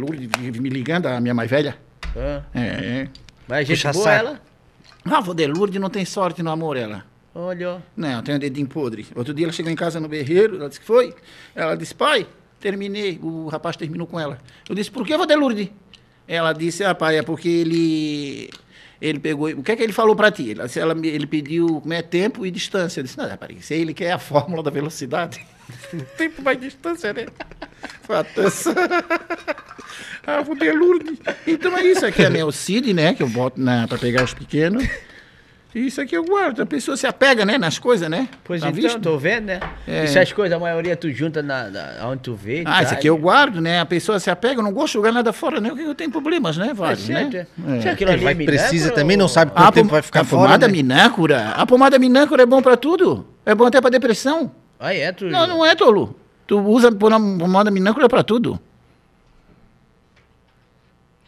me 0.60 0.70
ligando, 0.70 1.08
a 1.08 1.20
minha 1.20 1.34
mais 1.34 1.50
velha. 1.50 1.78
Ah, 2.16 2.42
É, 2.54 2.62
é. 2.62 3.08
Mas 3.48 3.68
gente 3.68 3.78
Puxa 3.78 3.92
boa 3.94 4.04
saco. 4.06 4.18
ela? 4.18 4.42
Ah, 5.06 5.22
vou 5.22 5.34
de 5.34 5.46
Lourdes 5.46 5.80
não 5.80 5.90
tem 5.90 6.04
sorte 6.04 6.42
no 6.42 6.50
amor, 6.50 6.78
ela. 6.78 7.06
Olha. 7.38 7.84
Não, 7.98 8.24
tem 8.24 8.36
um 8.36 8.40
dedinho 8.40 8.66
podre. 8.66 9.06
Outro 9.14 9.34
dia 9.34 9.46
ela 9.46 9.52
chegou 9.52 9.70
em 9.70 9.76
casa 9.76 10.00
no 10.00 10.08
berreiro, 10.08 10.56
ela 10.56 10.70
disse 10.70 10.80
que 10.80 10.86
foi. 10.86 11.14
Ela 11.54 11.76
disse, 11.76 11.94
pai, 11.94 12.26
terminei. 12.62 13.20
O 13.22 13.50
rapaz 13.50 13.76
terminou 13.76 14.08
com 14.08 14.18
ela. 14.18 14.40
Eu 14.70 14.74
disse, 14.74 14.90
por 14.90 15.06
que 15.06 15.18
vou 15.18 15.26
de 15.26 15.36
Lourdes? 15.36 15.70
Ela 16.26 16.54
disse, 16.54 16.86
ah, 16.86 16.96
pai, 16.96 17.18
é 17.18 17.22
porque 17.22 17.50
ele. 17.50 18.50
Ele 19.02 19.20
pegou. 19.20 19.50
O 19.50 19.62
que 19.62 19.74
é 19.74 19.76
que 19.76 19.84
ele 19.84 19.92
falou 19.92 20.16
para 20.16 20.32
ti? 20.32 20.54
Ela, 20.54 20.66
ela, 20.78 21.06
ele 21.06 21.28
pediu 21.28 21.82
como 21.82 21.94
é, 21.94 22.02
tempo 22.02 22.46
e 22.46 22.50
distância. 22.50 23.02
Eu 23.02 23.04
disse, 23.04 23.18
não, 23.18 23.28
rapaz, 23.28 23.66
se 23.66 23.74
ele 23.74 23.94
quer 23.94 24.14
a 24.14 24.18
fórmula 24.18 24.64
da 24.64 24.72
velocidade. 24.72 25.46
tempo 26.18 26.42
mais 26.42 26.58
distância, 26.58 27.12
né? 27.12 27.26
Fatança. 28.04 28.74
ah, 30.26 30.42
vou 30.42 30.56
de 30.56 30.72
Lourdes. 30.72 31.20
Então 31.46 31.78
é 31.78 31.84
isso 31.84 32.06
aqui, 32.06 32.24
é 32.24 32.30
meu 32.30 32.50
CID, 32.50 32.94
né? 32.94 33.14
Que 33.14 33.24
eu 33.24 33.28
boto 33.28 33.60
para 33.90 33.98
pegar 33.98 34.24
os 34.24 34.34
pequenos. 34.34 34.88
Isso 35.76 36.00
aqui 36.00 36.16
eu 36.16 36.24
guardo. 36.24 36.62
A 36.62 36.66
pessoa 36.66 36.96
se 36.96 37.06
apega, 37.06 37.44
né, 37.46 37.58
nas 37.58 37.78
coisas, 37.78 38.10
né? 38.10 38.30
Pois 38.46 38.62
Tá 38.62 38.70
então, 38.70 38.82
visto? 38.82 39.00
tô 39.02 39.18
vendo, 39.18 39.48
né? 39.48 39.60
É. 39.86 40.06
Essas 40.06 40.32
coisas, 40.32 40.56
a 40.56 40.60
maioria 40.60 40.96
tu 40.96 41.12
junta 41.12 41.44
na, 41.44 41.70
na, 41.70 42.08
onde 42.08 42.22
tu 42.22 42.34
vê. 42.34 42.64
Ah, 42.66 42.82
isso 42.82 42.94
aqui 42.94 43.08
eu 43.10 43.18
guardo, 43.18 43.60
né? 43.60 43.82
A 43.82 43.86
pessoa 43.86 44.18
se 44.18 44.30
apega, 44.30 44.60
eu 44.60 44.64
não 44.64 44.72
gosto 44.72 44.88
de 44.88 44.94
jogar 44.94 45.12
nada 45.12 45.34
fora, 45.34 45.60
né? 45.60 45.68
Porque 45.70 45.84
eu 45.84 45.94
tenho 45.94 46.10
problemas, 46.10 46.56
né? 46.56 46.70
É 46.70 46.74
Vários, 46.74 47.02
certo, 47.06 47.34
né? 47.34 47.48
é. 47.78 47.82
Se 47.82 47.90
aquilo 47.90 48.12
ali 48.12 48.24
vai, 48.24 48.32
é 48.32 48.36
minâncora 48.38 48.58
precisa 48.58 48.90
ou- 48.90 48.96
também, 48.96 49.18
não 49.18 49.28
sabe 49.28 49.52
A, 49.54 49.64
quanto 49.64 49.74
tempo 49.74 49.90
vai 49.90 50.02
ficar 50.02 50.22
a 50.22 50.24
fora, 50.24 50.44
pomada 50.44 50.68
né? 50.68 50.72
minâncora, 50.72 51.50
a 51.50 51.66
pomada 51.66 52.00
minâncora 52.00 52.44
é 52.44 52.46
bom 52.46 52.62
pra 52.62 52.78
tudo. 52.78 53.28
É 53.46 53.54
bom 53.54 53.66
até 53.66 53.82
pra 53.82 53.90
depressão. 53.90 54.50
Ah, 54.80 54.94
é? 54.96 55.12
Tu... 55.12 55.26
Não, 55.26 55.46
não 55.46 55.66
é, 55.66 55.76
tolo. 55.76 56.16
Tu 56.48 56.58
usa 56.58 56.90
pom- 56.92 57.38
pomada 57.38 57.70
minâncora 57.70 58.08
pra 58.08 58.24
tudo. 58.24 58.58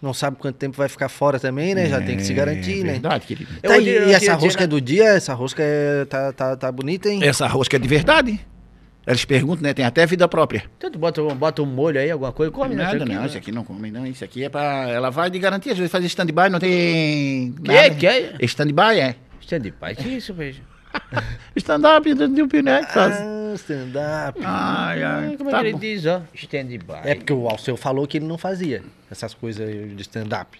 Não 0.08 0.14
sabe 0.14 0.38
quanto 0.38 0.56
tempo 0.56 0.78
vai 0.78 0.88
ficar 0.88 1.10
fora 1.10 1.38
também, 1.38 1.76
né? 1.76 1.88
Já 1.90 2.00
tem 2.00 2.16
que 2.16 2.24
se 2.24 2.34
garantir, 2.34 2.80
é 2.80 2.84
né? 2.86 2.92
verdade, 2.94 3.26
querido. 3.28 3.52
Eu 3.62 3.70
Tá, 3.70 3.78
e, 3.78 3.90
eu 3.90 4.08
e 4.08 4.14
essa 4.14 4.36
rosca 4.36 4.64
é 4.64 4.68
do 4.68 4.80
dia? 4.80 5.04
Essa 5.04 5.34
rosca 5.34 5.62
é, 5.62 6.06
tá, 6.06 6.32
tá, 6.32 6.56
tá 6.56 6.72
bonita, 6.72 7.10
hein? 7.10 7.20
Essa 7.22 7.46
rosca 7.46 7.76
é 7.76 7.80
de 7.80 7.90
verdade. 7.90 8.40
Eles 9.06 9.26
perguntam, 9.26 9.64
né? 9.64 9.74
Tem 9.74 9.84
até 9.84 10.06
vida 10.06 10.26
própria. 10.30 10.64
Então 10.78 10.90
tu 10.90 10.98
bota, 10.98 11.22
um- 11.22 11.36
bota 11.36 11.62
um 11.62 11.66
molho 11.66 12.00
aí, 12.00 12.10
alguma 12.10 12.32
coisa, 12.32 12.50
come, 12.54 12.74
né? 12.74 12.84
Nada, 12.84 12.96
Isso 12.96 13.04
aqui, 13.04 13.14
não. 13.14 13.22
né? 13.22 13.28
Isso 13.28 13.38
aqui 13.38 13.52
não 13.52 13.64
come, 13.66 13.92
não. 13.92 14.08
Isso 14.08 14.24
aqui 14.24 14.44
é 14.46 14.50
pra. 14.50 14.88
Ela 14.90 15.10
vai 15.10 15.30
de 15.30 15.40
garantia. 15.40 15.74
Às 15.74 15.78
vezes 15.78 15.92
faz 15.92 16.06
stand-by, 16.06 16.50
não 16.50 16.60
tem. 16.60 17.54
Que, 17.62 17.68
nada. 17.70 17.90
que 17.96 18.08
é? 18.08 18.36
Stand-by, 18.42 19.00
é. 19.02 19.16
Stand 19.42 19.60
by, 19.60 19.96
que 19.98 20.08
isso, 20.08 20.34
veja? 20.34 20.62
Stand-up 21.56 22.14
de 22.14 22.24
um 22.44 22.48
né? 22.64 22.82
Ah, 22.96 23.54
stand-up. 23.56 24.40
Ai, 24.44 25.04
ai. 25.04 25.38
Como 25.38 25.50
é 25.50 25.52
Tá 25.52 25.60
que 25.60 25.66
ele 25.66 25.74
bom. 25.74 25.80
diz, 25.80 26.06
ó? 26.06 26.22
Stand 26.34 26.66
by. 26.68 27.02
É 27.04 27.16
porque 27.16 27.34
o 27.34 27.48
Alceu 27.48 27.76
falou 27.78 28.08
que 28.08 28.18
ele 28.18 28.26
não 28.26 28.38
fazia 28.38 28.84
essas 29.10 29.34
coisas 29.34 29.68
de 29.96 30.02
stand-up. 30.02 30.60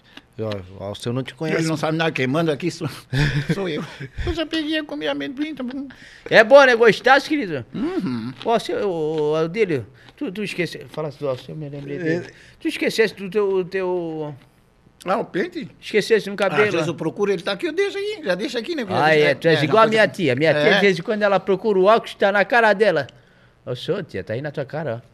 O 0.78 0.84
Alceu 0.84 1.12
não 1.12 1.22
te 1.22 1.34
conhece. 1.34 1.62
Ele 1.62 1.68
não 1.68 1.76
sabe 1.76 1.96
nada, 1.98 2.12
quem 2.12 2.26
manda 2.26 2.52
aqui 2.52 2.70
sou, 2.70 2.88
sou 3.52 3.68
eu. 3.68 3.84
Eu 4.24 4.34
já 4.34 4.46
peguei 4.46 4.78
a 4.78 4.84
comer 4.84 5.08
amendoim, 5.08 5.54
tá 5.54 5.64
bom? 5.64 5.88
É 6.30 6.44
bom, 6.44 6.64
né? 6.64 6.76
Gostasse, 6.76 7.28
querido? 7.28 7.64
Uhum. 7.74 8.32
Ó, 8.44 8.58
seu, 8.58 8.88
o 8.88 9.34
Aldílio, 9.34 9.84
tu, 10.16 10.30
tu 10.30 10.44
esqueceu. 10.44 10.86
Falasse 10.90 11.18
do 11.18 11.28
Alceu, 11.28 11.54
eu 11.54 11.56
me 11.56 11.68
lembrei 11.68 11.98
dele. 11.98 12.26
Tu 12.60 12.68
esquecesse 12.68 13.14
do 13.14 13.28
teu. 13.28 13.64
teu 13.64 14.34
Ah, 15.04 15.16
o 15.18 15.24
pente? 15.24 15.70
esquecesse 15.80 16.26
no 16.28 16.32
Ah, 16.32 16.46
às 16.46 16.50
cabelo. 16.50 16.72
vezes 16.72 16.86
eu 16.88 16.94
procuro, 16.94 17.30
ele 17.32 17.42
tá 17.42 17.52
aqui, 17.52 17.66
eu 17.66 17.72
deixo 17.72 17.96
aí, 17.96 18.20
já 18.24 18.34
deixa 18.34 18.58
aqui, 18.58 18.74
né? 18.74 18.84
Ah, 18.88 19.14
é, 19.14 19.34
tu 19.34 19.46
és 19.48 19.58
já 19.60 19.64
igual 19.64 19.84
a 19.84 19.86
minha 19.86 20.06
tia. 20.08 20.34
Minha 20.34 20.52
tia, 20.52 20.62
É. 20.62 20.74
de 20.74 20.80
vez 20.80 20.98
em 20.98 21.02
quando, 21.02 21.22
ela 21.22 21.38
procura 21.38 21.78
o 21.78 21.88
álcool 21.88 22.04
que 22.06 22.10
está 22.14 22.32
na 22.32 22.44
cara 22.44 22.72
dela. 22.72 23.06
Ô, 23.64 23.74
senhor, 23.76 24.02
tia, 24.04 24.24
tá 24.24 24.32
aí 24.34 24.42
na 24.42 24.50
tua 24.50 24.64
cara, 24.64 25.02
ó. 25.04 25.08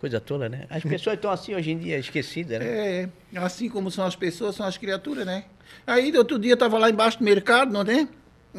Coisa 0.00 0.20
tola, 0.20 0.48
né? 0.48 0.66
As 0.70 0.82
pessoas 0.84 1.16
estão 1.16 1.30
assim 1.30 1.54
hoje 1.54 1.70
em 1.72 1.78
dia, 1.78 1.98
esquecidas, 1.98 2.58
né? 2.60 2.66
É, 2.66 3.08
assim 3.36 3.68
como 3.68 3.90
são 3.90 4.04
as 4.04 4.14
pessoas, 4.14 4.54
são 4.54 4.66
as 4.66 4.76
criaturas, 4.76 5.24
né? 5.26 5.44
Aí, 5.86 6.14
outro 6.16 6.38
dia, 6.38 6.52
eu 6.52 6.56
tava 6.56 6.78
lá 6.78 6.88
embaixo 6.90 7.18
do 7.18 7.24
mercado, 7.24 7.72
não 7.72 7.84
tem? 7.84 8.08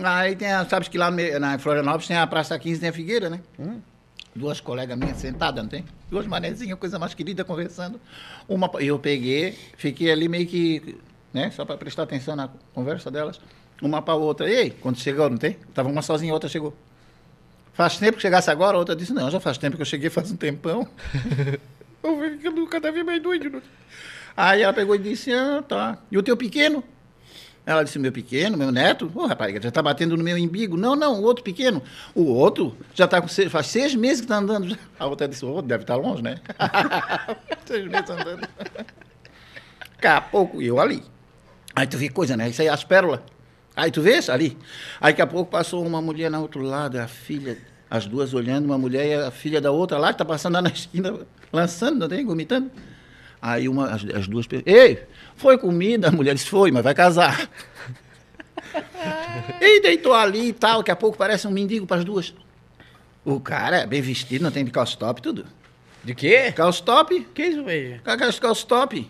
Aí 0.03 0.36
tem, 0.36 0.51
a, 0.51 0.65
sabes 0.65 0.88
que 0.89 0.97
lá 0.97 1.09
na 1.11 1.57
Florianópolis 1.57 2.07
tem 2.07 2.17
a 2.17 2.28
Praça 2.28 2.57
15, 2.59 2.80
tem 2.82 2.89
a 2.89 2.93
Figueira, 2.93 3.30
né? 3.30 3.39
Duas 4.38 4.60
colegas 4.60 4.98
minhas 4.98 5.18
sentadas, 5.18 5.64
não 5.64 5.70
tem? 5.70 5.84
Duas 6.10 6.28
manezinhas, 6.28 6.78
coisa 6.78 7.00
mais 7.00 7.14
querida, 7.14 7.44
conversando. 7.44 8.00
Uma, 8.48 8.70
eu 8.80 9.00
peguei, 9.00 9.58
fiquei 9.76 10.12
ali 10.12 10.30
meio 10.30 10.46
que, 10.46 10.98
né? 11.34 11.50
Só 11.52 11.66
para 11.66 11.76
prestar 11.78 12.04
atenção 12.04 12.36
na 12.36 12.50
conversa 12.74 13.10
delas. 13.10 13.40
Uma 13.82 14.02
para 14.02 14.16
outra. 14.16 14.50
Ei, 14.50 14.70
quando 14.70 14.98
chegou, 15.00 15.30
não 15.30 15.38
tem? 15.38 15.54
Tava 15.74 15.90
uma 15.90 16.02
sozinha, 16.02 16.32
a 16.32 16.36
outra 16.36 16.48
chegou. 16.48 16.76
Faz 17.74 17.98
tempo 17.98 18.16
que 18.16 18.22
chegasse 18.22 18.50
agora? 18.50 18.76
A 18.76 18.80
outra 18.80 18.96
disse, 18.96 19.14
não, 19.14 19.30
já 19.30 19.40
faz 19.40 19.58
tempo 19.58 19.76
que 19.76 19.82
eu 19.82 19.86
cheguei, 19.86 20.10
faz 20.10 20.32
um 20.32 20.36
tempão. 20.36 20.88
eu 22.04 22.20
vi 22.20 22.38
que 22.38 22.68
cada 22.68 22.92
vez 22.92 23.06
mais 23.06 23.22
doido. 23.22 23.62
Aí 24.36 24.62
ela 24.62 24.74
pegou 24.74 24.96
e 24.96 25.00
disse, 25.00 25.32
ah, 25.34 25.64
tá. 25.68 25.98
E 26.12 26.18
o 26.18 26.24
teu 26.24 26.38
pequeno? 26.38 26.84
Ela 27.68 27.84
disse, 27.84 27.99
meu 27.99 28.13
pequeno, 28.13 28.57
meu 28.57 28.72
neto? 28.72 29.11
Ô, 29.13 29.26
rapaz, 29.26 29.53
já 29.61 29.70
tá 29.70 29.84
batendo 29.84 30.15
no 30.15 30.24
meu 30.24 30.38
umbigo. 30.38 30.78
Não, 30.78 30.95
não, 30.95 31.20
o 31.20 31.24
outro 31.24 31.43
pequeno. 31.43 31.84
O 32.15 32.24
outro 32.24 32.78
já 32.93 33.05
tá 33.05 33.22
com 33.22 33.28
seis, 33.28 33.51
faz 33.51 33.68
seis 33.68 33.93
meses 33.93 34.22
que 34.22 34.28
tá 34.28 34.38
andando. 34.38 34.78
A 34.97 35.05
outra 35.05 35.28
disse, 35.28 35.43
o 35.43 35.49
outro 35.49 35.68
deve 35.68 35.84
estar 35.84 35.97
longe, 35.97 36.24
né? 36.24 36.39
seis 37.65 37.86
meses 37.86 38.09
andando. 38.09 38.47
A 40.01 40.22
pouco, 40.22 40.61
eu 40.61 40.80
ali. 40.80 41.03
Aí 41.76 41.86
tu 41.86 41.97
vê 41.97 42.07
coisa, 42.07 42.38
né? 42.38 42.47
Isso 42.47 42.61
aí, 42.61 42.70
as 42.70 42.86
pérolas. 42.86 43.20
Aí 43.76 43.91
tu 43.91 44.01
vês 44.01 44.30
ali. 44.30 44.57
Aí 45.01 45.11
daqui 45.11 45.22
a 45.22 45.28
pouco 45.28 45.51
passou 45.51 45.86
uma 45.86 46.01
mulher 46.01 46.32
no 46.32 46.41
outro 46.41 46.61
lado, 46.61 46.97
a 46.97 47.07
filha, 47.09 47.57
as 47.89 48.05
duas 48.05 48.34
olhando, 48.34 48.63
uma 48.63 48.78
mulher 48.78 49.05
e 49.05 49.13
a 49.13 49.30
filha 49.30 49.59
da 49.59 49.72
outra 49.72 49.97
lá, 49.97 50.13
que 50.13 50.20
tá 50.20 50.26
passando 50.26 50.53
lá 50.53 50.61
na 50.61 50.70
esquina, 50.70 51.20
lançando, 51.51 51.99
não 51.99 52.07
tem? 52.07 52.26
Vomitando. 52.26 52.72
Aí 53.41 53.68
uma, 53.68 53.91
as, 53.91 54.05
as 54.05 54.28
duas 54.28 54.47
ei, 54.65 55.03
foi 55.38 55.58
comida? 55.58 56.10
A 56.10 56.12
mulher 56.12 56.34
disse, 56.34 56.50
foi, 56.50 56.72
mas 56.72 56.84
vai 56.84 56.94
casar. 56.94 57.50
e 59.62 59.82
deitou 59.82 60.14
ali 60.14 60.50
e 60.50 60.54
tal, 60.54 60.80
daqui 60.80 60.92
a 60.92 60.96
pouco 60.96 61.18
parece 61.18 61.48
um 61.48 61.52
mendigo 61.52 61.86
para 61.86 61.98
as 61.98 62.06
duas. 62.06 62.34
O 63.24 63.40
cara 63.40 63.78
é 63.78 63.88
bem 63.88 64.02
vestido, 64.02 64.44
não 64.44 64.52
tem 64.52 64.66
de 64.66 64.72
calça 64.72 64.98
top, 64.98 65.22
tudo. 65.22 65.46
De 66.04 66.16
quê? 66.16 66.52
Calça 66.52 66.84
top, 66.84 67.28
Que 67.34 67.46
isso, 67.46 67.64
veja? 67.64 68.02
calça 68.04 68.40
calça 68.40 68.66
top. 68.66 69.10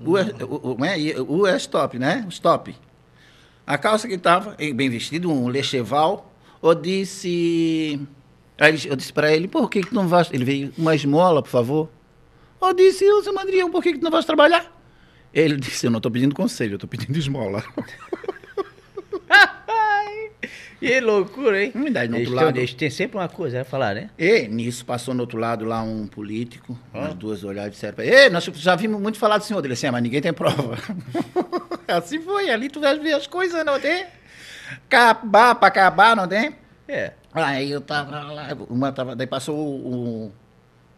O, 0.00 0.12
o, 0.12 0.76
o, 0.78 0.84
é, 0.84 0.96
o 1.20 1.46
stop, 1.56 1.98
né? 1.98 2.24
Stop. 2.28 2.74
A 3.66 3.76
calça 3.76 4.06
que 4.06 4.14
estava, 4.14 4.56
bem 4.74 4.88
vestido, 4.88 5.30
um 5.30 5.48
lecheval, 5.48 6.32
eu 6.62 6.74
disse. 6.74 8.00
Aí 8.58 8.78
eu 8.86 8.96
disse 8.96 9.12
para 9.12 9.32
ele, 9.32 9.46
por 9.46 9.68
que, 9.68 9.82
que 9.82 9.88
tu 9.88 9.94
não 9.94 10.08
vais. 10.08 10.30
Ele 10.32 10.44
veio, 10.44 10.72
uma 10.78 10.94
esmola, 10.94 11.42
por 11.42 11.50
favor. 11.50 11.88
Eu 12.60 12.72
disse, 12.72 13.04
eu, 13.04 13.22
seu 13.22 13.32
Madrião, 13.32 13.70
por 13.70 13.82
que, 13.82 13.92
que 13.92 13.98
tu 13.98 14.04
não 14.04 14.10
vais 14.10 14.24
trabalhar? 14.24 14.72
Ele 15.32 15.56
disse, 15.56 15.86
eu 15.86 15.90
não 15.90 15.98
estou 15.98 16.10
pedindo 16.10 16.34
conselho, 16.34 16.72
eu 16.72 16.76
estou 16.76 16.88
pedindo 16.88 17.16
esmola. 17.18 17.62
Que 20.80 21.00
loucura, 21.00 21.60
hein? 21.64 21.72
Daí 21.90 22.06
no 22.06 22.16
eles, 22.18 22.28
outro 22.28 22.36
têm, 22.38 22.46
lado- 22.46 22.56
eles 22.58 22.72
têm 22.74 22.88
sempre 22.88 23.18
uma 23.18 23.28
coisa 23.28 23.62
a 23.62 23.64
falar, 23.64 23.96
né? 23.96 24.10
E 24.16 24.46
nisso 24.46 24.86
passou 24.86 25.12
no 25.12 25.22
outro 25.22 25.36
lado 25.36 25.64
lá 25.64 25.82
um 25.82 26.06
político, 26.06 26.78
as 26.94 27.14
duas 27.14 27.42
olharam 27.42 27.66
e 27.66 27.72
disseram 27.72 27.94
pra 27.96 28.04
ele, 28.06 28.14
Ei, 28.14 28.30
nós 28.30 28.44
já 28.44 28.76
vimos 28.76 29.00
muito 29.00 29.18
falar 29.18 29.38
do 29.38 29.44
senhor. 29.44 29.58
Ele 29.64 29.74
disse, 29.74 29.86
"É, 29.86 29.90
mas 29.90 30.00
ninguém 30.02 30.20
tem 30.20 30.32
prova. 30.32 30.78
assim 31.88 32.20
foi, 32.20 32.48
ali 32.48 32.68
tu 32.68 32.80
vai 32.80 32.96
ver 32.96 33.14
as 33.14 33.26
coisas, 33.26 33.64
não 33.64 33.80
tem? 33.80 34.06
Acabar 34.86 35.56
pra 35.56 35.66
acabar, 35.66 36.14
não 36.14 36.28
tem? 36.28 36.54
É. 36.86 37.12
Aí 37.34 37.72
eu 37.72 37.80
tava 37.80 38.20
lá, 38.32 38.48
uma 38.70 38.92
tava, 38.92 39.16
daí 39.16 39.26
passou 39.26 39.56
o, 39.58 40.26
o, 40.26 40.32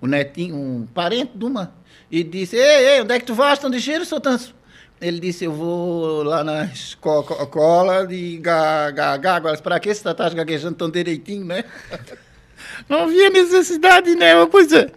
o 0.00 0.06
netinho, 0.06 0.56
um 0.56 0.86
parente 0.86 1.32
de 1.34 1.44
uma, 1.44 1.72
e 2.10 2.24
disse, 2.24 2.56
ei, 2.56 2.94
ei, 2.94 3.00
onde 3.02 3.14
é 3.14 3.18
que 3.18 3.26
tu 3.26 3.34
vais, 3.34 3.58
tão 3.58 3.70
ligeiro, 3.70 4.04
seu 4.04 4.20
Tanso? 4.20 4.54
Ele 5.00 5.18
disse, 5.18 5.44
eu 5.44 5.52
vou 5.52 6.22
lá 6.22 6.44
na 6.44 6.64
escola 6.66 8.06
de 8.06 8.38
gaga, 8.38 9.40
para 9.62 9.80
que 9.80 9.94
você 9.94 10.14
tá 10.14 10.28
gaguejando 10.28 10.76
tão 10.76 10.90
direitinho, 10.90 11.44
né? 11.44 11.64
Não 12.88 13.04
havia 13.04 13.30
necessidade, 13.30 14.14
né, 14.14 14.34
uma 14.34 14.46
coisa... 14.46 14.90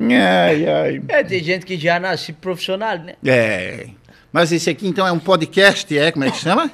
Ai, 0.00 0.68
ai... 0.68 1.02
É, 1.08 1.22
tem 1.22 1.42
gente 1.42 1.64
que 1.64 1.78
já 1.78 2.00
nasce 2.00 2.32
profissional, 2.32 2.98
né? 2.98 3.14
É, 3.24 3.88
mas 4.32 4.50
esse 4.52 4.68
aqui 4.68 4.88
então 4.88 5.06
é 5.06 5.12
um 5.12 5.18
podcast, 5.18 5.96
é, 5.96 6.10
como 6.10 6.24
é 6.24 6.30
que 6.30 6.38
chama? 6.38 6.70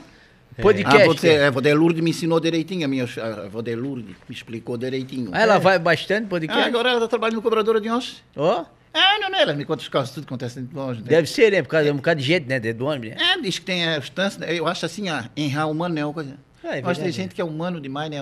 Podcast. 0.61 1.03
Ah, 1.03 1.07
você, 1.07 1.29
é, 1.29 1.51
Vodé 1.51 1.75
Lourdes 1.75 2.03
me 2.03 2.11
ensinou 2.11 2.39
direitinho, 2.41 2.85
a 2.85 2.89
minha 2.89 3.05
a 3.05 3.49
Vodé 3.49 3.75
Lourdes 3.77 4.15
me 4.29 4.35
explicou 4.35 4.77
direitinho. 4.77 5.31
Ah, 5.33 5.41
ela 5.41 5.55
É. 5.57 5.59
vai 5.59 5.79
bastante 5.79 6.25
Ah, 6.27 6.29
podcast? 6.29 6.69
agora 6.69 6.89
ela 6.91 6.99
está 6.99 7.09
trabalhando 7.09 7.37
no 7.37 7.43
cobradora 7.43 7.81
de 7.81 7.89
ônibus. 7.89 8.23
Ó, 8.37 8.65
Ah, 8.93 9.19
não, 9.21 9.31
não, 9.31 9.39
ela 9.39 9.53
me 9.55 9.65
conta 9.65 9.83
os 9.83 9.89
casos, 9.89 10.11
tudo 10.15 10.25
que 10.27 10.29
acontece 10.33 10.57
dentro 10.61 10.75
do 10.75 10.81
ônibus. 10.81 11.03
né? 11.05 11.09
deve 11.11 11.29
ser, 11.29 11.53
né? 11.53 11.63
Por 11.63 11.69
causa 11.69 11.85
de 11.87 11.93
um 11.93 11.97
bocado 11.97 12.21
de 12.21 12.27
gente, 12.27 12.47
né? 12.49 12.59
Dentro 12.59 12.79
do 12.79 12.87
ônibus, 12.87 13.11
né? 13.11 13.17
É, 13.35 13.41
diz 13.41 13.59
que 13.59 13.65
tem 13.65 13.87
a 13.87 13.95
substância, 13.95 14.41
né? 14.41 14.53
eu 14.53 14.67
acho 14.67 14.85
assim, 14.85 15.09
a 15.09 15.31
enrar 15.37 15.67
humano 15.67 15.97
é 15.99 16.05
uma 16.05 16.13
coisa. 16.13 16.37
Ah, 16.65 16.77
é 16.77 16.83
acho 16.85 17.01
que 17.01 17.05
tem 17.07 17.13
gente 17.13 17.35
que 17.35 17.41
é 17.41 17.45
humano 17.45 17.81
demais, 17.81 18.11
né? 18.11 18.19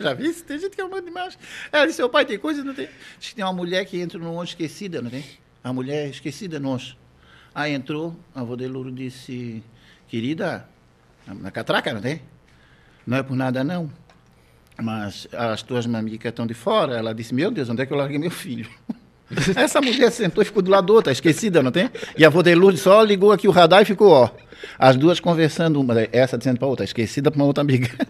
Já 0.00 0.12
vi 0.12 0.26
isso? 0.28 0.44
Tem 0.44 0.58
gente 0.58 0.74
que 0.74 0.80
é 0.80 0.84
humano 0.84 1.04
demais. 1.04 1.38
Ela 1.70 1.86
disse, 1.86 1.96
seu 1.98 2.08
pai 2.08 2.24
tem 2.24 2.36
coisa, 2.38 2.64
não 2.64 2.74
tem? 2.74 2.88
Diz 3.18 3.28
que 3.28 3.34
tem 3.36 3.44
uma 3.44 3.52
mulher 3.52 3.84
que 3.84 4.00
entra 4.00 4.18
no 4.18 4.26
ônibus 4.32 4.48
esquecida, 4.50 5.00
não 5.00 5.08
tem? 5.10 5.24
A 5.62 5.72
mulher 5.72 6.08
esquecida 6.08 6.58
no 6.58 6.70
ônibus. 6.70 6.96
Aí 7.54 7.72
entrou, 7.72 8.16
a 8.34 8.40
avó 8.40 8.56
de 8.56 8.66
Louro 8.66 8.90
disse, 8.90 9.62
querida, 10.08 10.68
na 11.26 11.50
catraca, 11.50 11.92
não 11.92 12.00
tem? 12.00 12.20
Não 13.06 13.16
é 13.16 13.22
por 13.22 13.36
nada, 13.36 13.62
não. 13.62 13.90
Mas 14.80 15.28
as 15.32 15.62
tuas 15.62 15.86
mamicas 15.86 16.30
estão 16.30 16.46
de 16.46 16.54
fora. 16.54 16.96
Ela 16.96 17.14
disse, 17.14 17.34
meu 17.34 17.50
Deus, 17.50 17.68
onde 17.68 17.82
é 17.82 17.86
que 17.86 17.92
eu 17.92 17.96
larguei 17.96 18.18
meu 18.18 18.30
filho? 18.30 18.68
Essa 19.56 19.80
mulher 19.80 20.10
sentou 20.10 20.42
e 20.42 20.44
ficou 20.44 20.62
do 20.62 20.70
lado 20.70 20.86
da 20.86 20.92
outra, 20.92 21.12
esquecida, 21.12 21.62
não 21.62 21.72
tem? 21.72 21.90
E 22.16 22.24
a 22.24 22.28
avó 22.28 22.42
de 22.42 22.54
Lourdes 22.54 22.82
só 22.82 23.02
ligou 23.02 23.32
aqui 23.32 23.48
o 23.48 23.50
radar 23.50 23.82
e 23.82 23.84
ficou, 23.84 24.10
ó. 24.10 24.30
As 24.78 24.96
duas 24.96 25.20
conversando, 25.20 25.80
uma, 25.80 25.94
essa 26.12 26.36
dizendo 26.36 26.58
para 26.58 26.68
outra, 26.68 26.84
esquecida 26.84 27.30
para 27.30 27.38
uma 27.38 27.46
outra 27.46 27.62
amiga. 27.62 27.88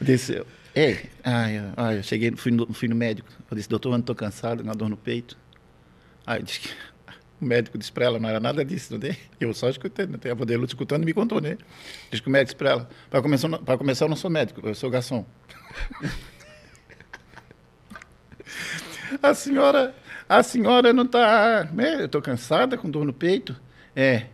Disse, 0.00 0.42
ei, 0.74 1.10
ai, 1.22 1.62
ai, 1.76 1.98
eu 1.98 2.02
cheguei, 2.02 2.32
fui 2.34 2.50
no, 2.50 2.72
fui 2.72 2.88
no 2.88 2.96
médico. 2.96 3.28
Eu 3.50 3.54
disse, 3.54 3.68
doutor, 3.68 3.92
eu 3.92 3.98
estou 3.98 4.14
cansado, 4.14 4.62
uma 4.62 4.74
dor 4.74 4.88
no 4.88 4.96
peito. 4.96 5.36
Aí 6.26 6.42
disse 6.42 6.60
que 6.60 6.70
o 7.40 7.44
médico 7.44 7.78
disse 7.78 7.90
para 7.92 8.04
ela, 8.04 8.18
não 8.18 8.28
era 8.28 8.38
nada 8.40 8.64
disso, 8.64 8.92
não 8.92 9.00
tem? 9.00 9.16
Eu 9.40 9.52
só 9.54 9.68
escutei, 9.68 10.06
não 10.06 10.18
tem? 10.18 10.30
A 10.30 10.34
Lourdes 10.34 10.70
escutando 10.70 11.02
e 11.02 11.06
me 11.06 11.12
contou, 11.12 11.40
né? 11.40 11.56
Diz 12.10 12.20
que 12.20 12.28
o 12.28 12.30
médico 12.30 12.46
disse 12.46 12.56
para 12.56 12.70
ela, 12.70 12.90
para 13.08 13.22
começar, 13.22 13.48
para 13.58 13.78
começar, 13.78 14.04
eu 14.04 14.08
não 14.08 14.16
sou 14.16 14.30
médico, 14.30 14.60
eu 14.64 14.74
sou 14.74 14.90
garçom. 14.90 15.24
A 19.22 19.34
senhora, 19.34 19.94
a 20.28 20.42
senhora 20.42 20.92
não 20.92 21.04
está, 21.04 21.64
né? 21.72 21.96
Eu 22.00 22.06
estou 22.06 22.22
cansada, 22.22 22.76
com 22.78 22.88
dor 22.88 23.04
no 23.04 23.12
peito. 23.12 23.56
É. 23.94 24.26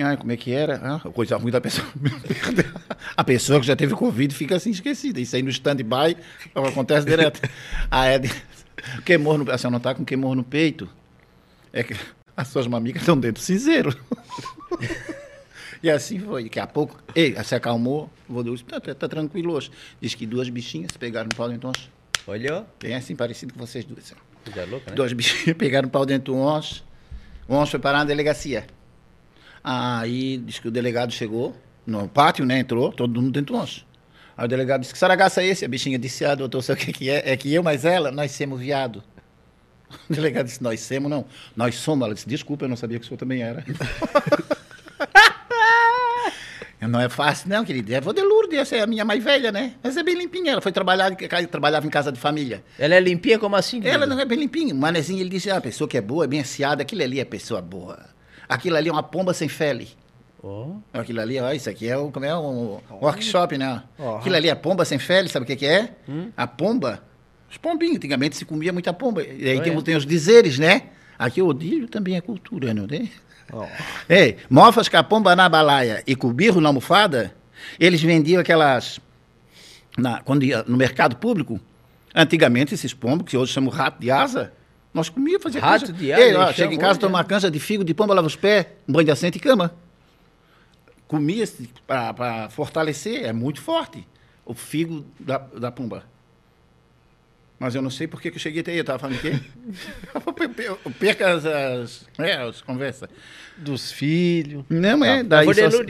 Ah, 0.00 0.16
como 0.16 0.30
é 0.32 0.36
que 0.36 0.52
era? 0.52 0.76
Ah, 0.82 1.00
coisa 1.10 1.36
ruim 1.36 1.50
da 1.50 1.60
pessoa. 1.60 1.86
A 3.16 3.24
pessoa 3.24 3.60
que 3.60 3.66
já 3.66 3.74
teve 3.76 3.94
Covid 3.94 4.34
fica 4.34 4.56
assim 4.56 4.70
esquecida. 4.70 5.20
Isso 5.20 5.34
aí 5.36 5.42
no 5.42 5.50
stand-by 5.50 6.16
acontece 6.54 7.06
direto. 7.06 7.40
Ah, 7.90 8.06
é. 8.06 8.18
de- 8.18 8.32
Queimou 9.04 9.36
no, 9.36 9.50
a 9.50 9.58
senhora 9.58 9.72
não 9.72 9.78
está 9.78 9.94
com 9.94 10.04
queimou 10.04 10.34
no 10.34 10.44
peito? 10.44 10.88
É 11.72 11.82
que 11.82 11.94
as 12.38 12.46
suas 12.46 12.68
mamicas 12.68 13.02
estão 13.02 13.18
dentro 13.18 13.42
do 13.42 13.44
cinzeiro. 13.44 13.98
E 15.80 15.88
assim 15.88 16.18
foi. 16.18 16.42
Daqui 16.42 16.58
a 16.58 16.66
pouco, 16.66 17.00
ei, 17.14 17.36
se 17.44 17.54
acalmou, 17.54 18.10
vou 18.28 18.42
dizer, 18.42 18.64
tá, 18.64 18.80
tá, 18.80 18.92
tá 18.96 19.08
tranquilo 19.08 19.52
hoje. 19.52 19.70
Diz 20.00 20.12
que 20.12 20.26
duas 20.26 20.48
bichinhas 20.48 20.90
pegaram 20.98 21.28
pau 21.28 21.48
dentro. 21.48 21.70
Olha, 22.26 22.56
ó. 22.56 22.64
Bem 22.80 22.96
assim, 22.96 23.14
parecido 23.14 23.54
com 23.54 23.60
vocês 23.60 23.84
duas. 23.84 24.12
Coisa 24.44 24.68
louca, 24.68 24.90
né? 24.90 24.96
Dois 24.96 25.12
bichinhos 25.12 25.54
pegaram 25.56 25.88
pau 25.88 26.04
dentro 26.04 26.32
do 26.32 26.36
ônibus. 26.36 26.82
O 27.46 27.52
ônibus 27.52 27.70
foi 27.70 27.78
parar 27.78 27.98
na 27.98 28.06
delegacia. 28.06 28.66
Aí 29.62 30.38
diz 30.38 30.58
que 30.58 30.66
o 30.66 30.70
delegado 30.72 31.12
chegou 31.12 31.54
no 31.86 32.08
pátio, 32.08 32.44
né? 32.44 32.58
Entrou, 32.58 32.90
todo 32.90 33.14
mundo 33.22 33.30
dentro 33.30 33.54
do 33.54 33.58
ônibus. 33.58 33.86
Aí 34.36 34.46
o 34.46 34.48
delegado 34.48 34.80
disse, 34.80 34.92
que 34.92 34.98
saragaça 34.98 35.42
é 35.42 35.46
esse? 35.46 35.64
A 35.64 35.68
bichinha 35.68 35.96
disse, 35.96 36.24
ah, 36.24 36.34
doutor, 36.34 36.60
sabe 36.62 36.82
o 36.82 36.84
que, 36.86 36.92
que 36.92 37.08
é? 37.08 37.30
É 37.30 37.36
que 37.36 37.54
eu, 37.54 37.62
mas 37.62 37.84
ela, 37.84 38.10
nós 38.10 38.32
somos 38.32 38.58
viado. 38.58 39.00
O 40.08 40.12
delegado 40.12 40.46
disse, 40.46 40.62
nós 40.62 40.80
somos, 40.80 41.10
não. 41.10 41.24
Nós 41.56 41.74
somos. 41.76 42.04
Ela 42.04 42.14
disse, 42.14 42.28
desculpa, 42.28 42.64
eu 42.64 42.68
não 42.68 42.76
sabia 42.76 42.98
que 42.98 43.04
o 43.04 43.08
senhor 43.08 43.18
também 43.18 43.42
era. 43.42 43.64
Não 46.80 47.00
é 47.00 47.08
fácil, 47.08 47.48
não, 47.48 47.64
querida. 47.64 47.96
É 47.96 48.00
de 48.00 48.22
Lourdes, 48.22 48.58
essa 48.60 48.76
é 48.76 48.80
a 48.80 48.86
minha 48.86 49.04
mais 49.04 49.22
velha, 49.22 49.50
né? 49.50 49.74
Mas 49.82 49.96
é 49.96 50.02
bem 50.02 50.14
limpinha. 50.14 50.52
Ela 50.52 50.60
foi 50.60 50.70
trabalhar, 50.70 51.14
trabalhava 51.50 51.86
em 51.86 51.90
casa 51.90 52.12
de 52.12 52.18
família. 52.18 52.62
Ela 52.78 52.94
é 52.94 53.00
limpinha 53.00 53.38
como 53.38 53.56
assim? 53.56 53.80
Ela 53.84 54.06
não 54.06 54.18
é 54.18 54.24
bem 54.24 54.38
limpinha. 54.38 54.72
O 54.72 54.76
manezinho, 54.76 55.20
ele 55.20 55.28
disse, 55.28 55.50
ah, 55.50 55.56
a 55.56 55.60
pessoa 55.60 55.88
que 55.88 55.98
é 55.98 56.00
boa, 56.00 56.24
é 56.24 56.26
bem 56.28 56.40
assiada, 56.40 56.82
aquilo 56.82 57.02
ali 57.02 57.18
é 57.18 57.24
pessoa 57.24 57.60
boa. 57.60 57.98
Aquilo 58.48 58.76
ali 58.76 58.88
é 58.88 58.92
uma 58.92 59.02
pomba 59.02 59.34
sem 59.34 59.48
fele. 59.48 59.88
Ó. 60.42 60.76
Aquilo 60.92 61.20
ali, 61.20 61.40
ó, 61.40 61.50
isso 61.52 61.68
aqui 61.68 61.88
é, 61.88 61.96
o, 61.96 62.10
como 62.12 62.24
é 62.24 62.36
um 62.36 62.78
workshop, 63.02 63.58
né? 63.58 63.82
Ó. 63.98 64.18
Aquilo 64.18 64.36
ali 64.36 64.48
é 64.48 64.54
pomba 64.54 64.84
sem 64.84 64.98
fele, 64.98 65.28
sabe 65.28 65.44
o 65.44 65.46
que, 65.46 65.56
que 65.56 65.66
é? 65.66 65.90
A 66.36 66.46
pomba, 66.46 67.02
os 67.50 67.56
pombinhos, 67.56 67.96
antigamente 67.96 68.36
se 68.36 68.44
comia 68.44 68.72
muita 68.72 68.92
pomba. 68.92 69.22
E 69.22 69.48
aí 69.48 69.58
Ah, 69.58 69.62
tem, 69.62 69.76
é? 69.76 69.80
tem 69.82 69.96
os 69.96 70.04
dizeres, 70.06 70.58
né? 70.58 70.84
Aqui 71.18 71.40
o 71.42 71.46
odilho 71.48 71.88
também 71.88 72.16
é 72.16 72.20
cultura, 72.20 72.72
não 72.74 72.86
tem? 72.86 73.10
Ó. 73.52 73.66
Ei, 74.08 74.36
mofas 74.50 74.88
com 74.88 74.96
a 74.96 75.02
pomba 75.02 75.34
na 75.34 75.48
balaia 75.48 76.02
e 76.06 76.14
com 76.14 76.28
o 76.28 76.32
birro 76.32 76.60
na 76.60 76.68
almofada, 76.68 77.34
eles 77.80 78.02
vendiam 78.02 78.40
aquelas. 78.40 79.00
Na, 79.96 80.20
quando 80.20 80.44
ia 80.44 80.62
no 80.64 80.76
mercado 80.76 81.16
público, 81.16 81.58
antigamente 82.14 82.74
esses 82.74 82.94
pombos, 82.94 83.28
que 83.28 83.36
hoje 83.36 83.52
chamam 83.52 83.70
rato 83.70 83.98
de 84.00 84.10
asa, 84.10 84.52
nós 84.94 85.08
comíamos, 85.08 85.42
fazia 85.42 85.60
Rato 85.60 85.86
coisa. 85.86 85.92
de 85.92 86.12
asa, 86.12 86.22
Ei, 86.22 86.34
ó, 86.36 86.52
chega 86.52 86.72
em 86.74 86.78
casa, 86.78 87.00
toma 87.00 87.12
né? 87.12 87.18
uma 87.18 87.24
canja 87.24 87.50
de 87.50 87.58
figo 87.58 87.82
de 87.82 87.94
pomba, 87.94 88.14
lava 88.14 88.26
os 88.26 88.36
pés, 88.36 88.66
um 88.86 88.92
banho 88.92 89.06
de 89.06 89.10
assento 89.10 89.36
e 89.36 89.40
cama. 89.40 89.74
Comia-se 91.08 91.68
para 91.86 92.48
fortalecer, 92.50 93.24
é 93.24 93.32
muito 93.32 93.60
forte, 93.62 94.06
o 94.44 94.52
figo 94.54 95.04
da, 95.18 95.38
da 95.38 95.72
pomba. 95.72 96.04
Mas 97.58 97.74
eu 97.74 97.82
não 97.82 97.90
sei 97.90 98.06
por 98.06 98.20
que 98.22 98.28
eu 98.28 98.38
cheguei 98.38 98.60
até 98.60 98.70
aí, 98.70 98.78
eu 98.78 98.82
estava 98.82 98.98
falando 99.00 99.16
o 99.16 99.20
quê? 99.20 99.32
Eu 100.84 100.92
Perca 100.92 101.32
as, 101.32 101.44
as, 101.44 102.08
é, 102.18 102.34
as 102.34 102.60
conversas. 102.62 103.08
Dos 103.56 103.90
filhos. 103.90 104.64
Não, 104.68 105.04
é. 105.04 105.24
Tá. 105.24 105.42
Daí 105.42 105.46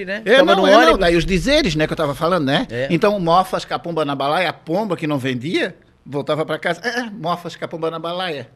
né? 0.07 0.23
É, 0.25 0.43
não, 0.43 0.67
é, 0.67 0.87
não. 0.87 0.97
Daí 0.99 1.17
os 1.17 1.27
dizeres, 1.27 1.75
né, 1.77 1.87
que 1.87 1.93
eu 1.93 1.95
estava 1.95 2.15
falando, 2.15 2.47
né? 2.47 2.67
É. 2.71 2.89
Então, 2.91 3.19
mofas 3.21 3.65
com 3.67 3.75
a 3.75 3.79
pomba 3.79 4.05
na 4.05 4.15
balaia, 4.15 4.49
a 4.49 4.53
pomba 4.53 4.97
que 4.97 5.07
não 5.07 5.19
vendia, 5.19 5.77
voltava 6.07 6.47
para 6.47 6.59
casa. 6.59 6.81
É, 6.81 7.03
mofas 7.11 7.55
com 7.55 7.65
a 7.65 7.69
pomba 7.69 7.91
na 7.91 7.99
balaia. 7.99 8.49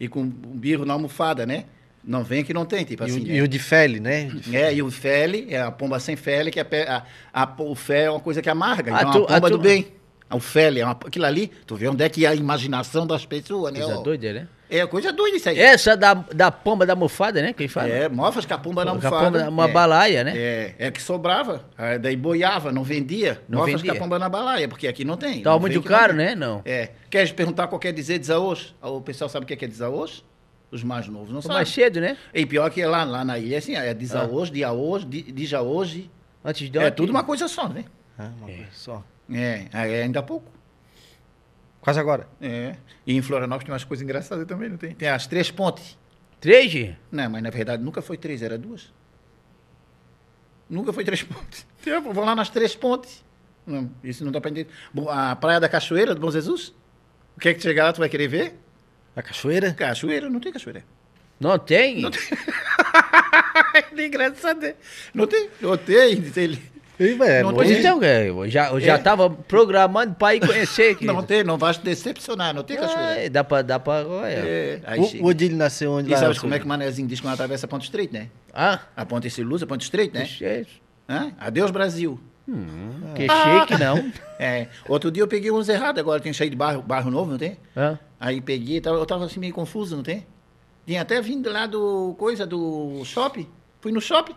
E 0.00 0.08
com 0.08 0.20
um 0.20 0.26
birro 0.28 0.86
na 0.86 0.94
almofada, 0.94 1.44
né? 1.44 1.64
Não 2.02 2.22
vem 2.24 2.44
que 2.44 2.54
não 2.54 2.64
tem, 2.64 2.84
tipo 2.84 3.02
E, 3.02 3.06
assim. 3.06 3.20
o, 3.20 3.26
né? 3.26 3.34
e 3.34 3.42
o 3.42 3.48
de 3.48 3.58
fele, 3.58 3.98
né? 4.00 4.30
É, 4.52 4.72
e 4.72 4.82
o 4.82 4.90
fele, 4.90 5.46
é 5.50 5.60
a 5.60 5.70
pomba 5.70 5.98
sem 5.98 6.14
fele, 6.16 6.50
que 6.50 6.60
é 6.60 6.64
pe- 6.64 6.82
a, 6.88 7.02
a, 7.34 7.54
o 7.58 7.74
fé 7.74 8.04
é 8.04 8.10
uma 8.10 8.20
coisa 8.20 8.40
que 8.40 8.48
amarga. 8.48 8.94
Ah, 8.94 9.00
Então, 9.00 9.12
tu- 9.12 9.24
a 9.24 9.26
pomba 9.34 9.48
ah, 9.48 9.50
tu- 9.50 9.56
do 9.58 9.62
bem. 9.62 9.88
O 10.30 10.40
fele, 10.40 10.80
é 10.80 10.84
uma, 10.84 10.92
aquilo 10.92 11.24
ali, 11.24 11.52
tu 11.66 11.76
vê 11.76 11.86
onde 11.88 12.02
é 12.02 12.08
que 12.08 12.24
é 12.26 12.28
a 12.28 12.34
imaginação 12.34 13.06
das 13.06 13.24
pessoas, 13.24 13.72
né? 13.72 13.80
Coisa 13.80 13.98
ó. 13.98 14.02
doida, 14.02 14.32
né? 14.32 14.48
É 14.68 14.84
coisa 14.84 15.12
doida 15.12 15.36
isso 15.36 15.48
aí. 15.48 15.56
Essa 15.60 15.96
da, 15.96 16.14
da 16.14 16.50
pomba 16.50 16.84
da 16.84 16.96
mofada, 16.96 17.40
né? 17.40 17.52
Quem 17.52 17.68
fala? 17.68 17.88
É, 17.88 18.08
mofas 18.08 18.44
com 18.44 18.52
a 18.54 18.58
pomba 18.58 18.84
na 18.84 18.90
Com 18.90 18.98
a 18.98 19.08
almofada. 19.08 19.38
pomba, 19.38 19.48
uma 19.50 19.68
é. 19.68 19.72
balaia, 19.72 20.24
né? 20.24 20.32
É, 20.36 20.74
é 20.78 20.90
que 20.90 21.00
sobrava. 21.00 21.64
Aí 21.78 21.96
daí 22.00 22.16
boiava, 22.16 22.72
não 22.72 22.82
vendia. 22.82 23.40
Não 23.48 23.60
Mofas 23.60 23.74
vendia. 23.74 23.92
com 23.92 23.96
a 23.98 24.00
pomba 24.00 24.18
na 24.18 24.28
balaia, 24.28 24.66
porque 24.68 24.88
aqui 24.88 25.04
não 25.04 25.16
tem. 25.16 25.40
Tava 25.42 25.54
Não 25.54 25.60
muito 25.60 25.80
caro, 25.84 26.12
né? 26.14 26.34
Não. 26.34 26.62
É. 26.64 26.90
Queres 27.08 27.30
perguntar 27.30 27.68
qual 27.68 27.78
quer 27.78 27.92
dizer 27.92 28.18
desaôs? 28.18 28.74
O 28.82 29.00
pessoal 29.00 29.30
sabe 29.30 29.44
o 29.44 29.46
que 29.46 29.52
é 29.54 29.56
que 29.56 29.64
é 29.64 29.68
desaôs? 29.68 30.24
Os 30.72 30.82
mais 30.82 31.06
novos 31.06 31.28
não 31.28 31.36
Foi 31.40 31.42
sabem. 31.42 31.56
mais 31.58 31.68
cedo, 31.68 32.00
né? 32.00 32.16
E 32.34 32.44
pior 32.44 32.68
que 32.68 32.84
lá, 32.84 33.04
lá 33.04 33.24
na 33.24 33.38
ilha, 33.38 33.54
é 33.54 33.58
assim, 33.58 33.76
é 33.76 33.94
desaôs, 33.94 34.50
diaôs, 34.50 35.08
di- 35.08 35.30
dija 35.30 35.62
hoje. 35.62 36.10
Antes 36.44 36.68
de 36.68 36.76
É 36.76 36.80
ontem. 36.82 36.90
tudo 36.96 37.10
uma 37.10 37.22
coisa 37.22 37.46
só, 37.46 37.68
né? 37.68 37.84
Ah, 38.18 38.30
uma 38.36 38.46
coisa 38.48 38.64
só. 38.72 39.04
É, 39.32 39.66
ainda 40.02 40.20
há 40.20 40.22
pouco. 40.22 40.50
Quase 41.80 42.00
agora. 42.00 42.28
É. 42.40 42.76
E 43.06 43.16
em 43.16 43.22
Florianópolis 43.22 43.64
tem 43.66 43.72
umas 43.72 43.84
coisas 43.84 44.02
engraçadas 44.02 44.46
também, 44.46 44.68
não 44.68 44.76
tem? 44.76 44.94
Tem 44.94 45.08
as 45.08 45.26
três 45.26 45.50
pontes. 45.50 45.96
Três? 46.40 46.94
Não, 47.10 47.30
mas 47.30 47.42
na 47.42 47.50
verdade 47.50 47.82
nunca 47.82 48.02
foi 48.02 48.16
três, 48.16 48.42
era 48.42 48.58
duas. 48.58 48.92
Nunca 50.68 50.92
foi 50.92 51.04
três 51.04 51.22
pontes. 51.22 51.66
Tempo, 51.82 52.12
vou 52.12 52.24
lá 52.24 52.34
nas 52.34 52.50
três 52.50 52.74
pontes. 52.74 53.24
Não, 53.64 53.90
isso 54.02 54.24
não 54.24 54.32
dá 54.32 54.40
pra 54.40 54.50
entender. 54.50 54.68
A 55.08 55.34
Praia 55.36 55.60
da 55.60 55.68
Cachoeira, 55.68 56.14
do 56.14 56.20
Bom 56.20 56.30
Jesus? 56.30 56.74
O 57.36 57.40
que 57.40 57.48
é 57.48 57.54
que 57.54 57.60
chegar 57.62 57.84
lá, 57.84 57.92
tu 57.92 57.98
vai 57.98 58.08
querer 58.08 58.28
ver? 58.28 58.58
A 59.14 59.22
cachoeira? 59.22 59.72
Cachoeira, 59.72 60.28
não 60.28 60.40
tem 60.40 60.52
cachoeira. 60.52 60.84
Não 61.40 61.58
tem? 61.58 62.00
Não 62.02 62.10
tem. 62.10 62.20
É 63.76 64.06
engraçado. 64.06 64.60
né? 64.60 64.74
Não 65.14 65.26
tem? 65.26 65.50
Não 65.60 65.76
tem. 65.76 66.16
E, 66.98 67.12
velho, 67.12 67.46
Não 67.48 67.54
Pois 67.54 67.68
tem- 67.68 67.78
então, 67.78 68.02
é, 68.02 68.28
eu 68.30 68.48
já, 68.48 68.70
eu 68.70 68.80
já 68.80 68.94
É. 68.94 68.98
tava 68.98 69.28
programando 69.28 70.14
pra 70.14 70.34
ir 70.34 70.40
conhecer. 70.46 70.92
Não 71.02 71.14
querido. 71.16 71.22
tem, 71.24 71.44
não 71.44 71.58
vai 71.58 71.72
te 71.74 71.80
decepcionar, 71.80 72.54
não 72.54 72.62
tem 72.62 72.76
cachoeira. 72.76 73.12
Ai, 73.20 73.28
dá 73.28 73.44
pra. 73.44 73.60
Dá 73.62 73.78
pra. 73.78 74.02
É, 74.24 74.80
aí 74.86 74.98
o, 75.00 75.24
o 75.24 75.26
Odílio 75.26 75.56
nasceu 75.56 75.92
onde 75.92 76.08
E 76.08 76.12
lá? 76.14 76.18
sabe 76.18 76.38
como 76.40 76.54
é 76.54 76.58
que 76.58 76.64
o 76.64 76.68
Manezinho 76.68 77.06
diz 77.06 77.20
quando 77.20 77.34
atravessa 77.34 77.66
a 77.66 77.68
ponte 77.68 77.84
estreita, 77.84 78.18
né? 78.18 78.28
Ah, 78.54 78.80
A 78.96 79.04
ponte 79.04 79.28
luz, 79.42 79.62
a 79.62 79.66
ponte 79.66 79.82
estreita, 79.82 80.18
né? 80.18 80.24
che- 80.24 80.66
Hã? 81.08 81.32
Adeus, 81.38 81.70
Brasil. 81.70 82.18
que 83.14 83.22
chique, 83.22 83.78
não. 83.80 84.10
É. 84.38 84.68
Outro 84.88 85.10
dia 85.10 85.22
eu 85.22 85.28
peguei 85.28 85.50
uns 85.50 85.66
errados, 85.68 85.98
agora 85.98 86.20
tem 86.20 86.30
cheio 86.32 86.50
de 86.50 86.56
bairro, 86.56 86.82
bairro 86.82 87.10
novo, 87.10 87.30
não 87.30 87.38
tem? 87.38 87.56
Ah, 87.74 87.96
Aí 88.20 88.40
peguei, 88.40 88.80
tava- 88.80 88.96
eu 88.98 89.06
tava 89.06 89.24
assim 89.24 89.40
meio 89.40 89.52
confuso, 89.54 89.96
não 89.96 90.02
tem? 90.02 90.26
Tinha 90.86 91.00
até 91.02 91.20
vindo 91.22 91.50
lá 91.50 91.66
do 91.66 92.14
coisa 92.18 92.46
do 92.46 93.02
shopping. 93.04 93.46
Fui 93.80 93.90
no 93.92 94.00
shopping. 94.00 94.34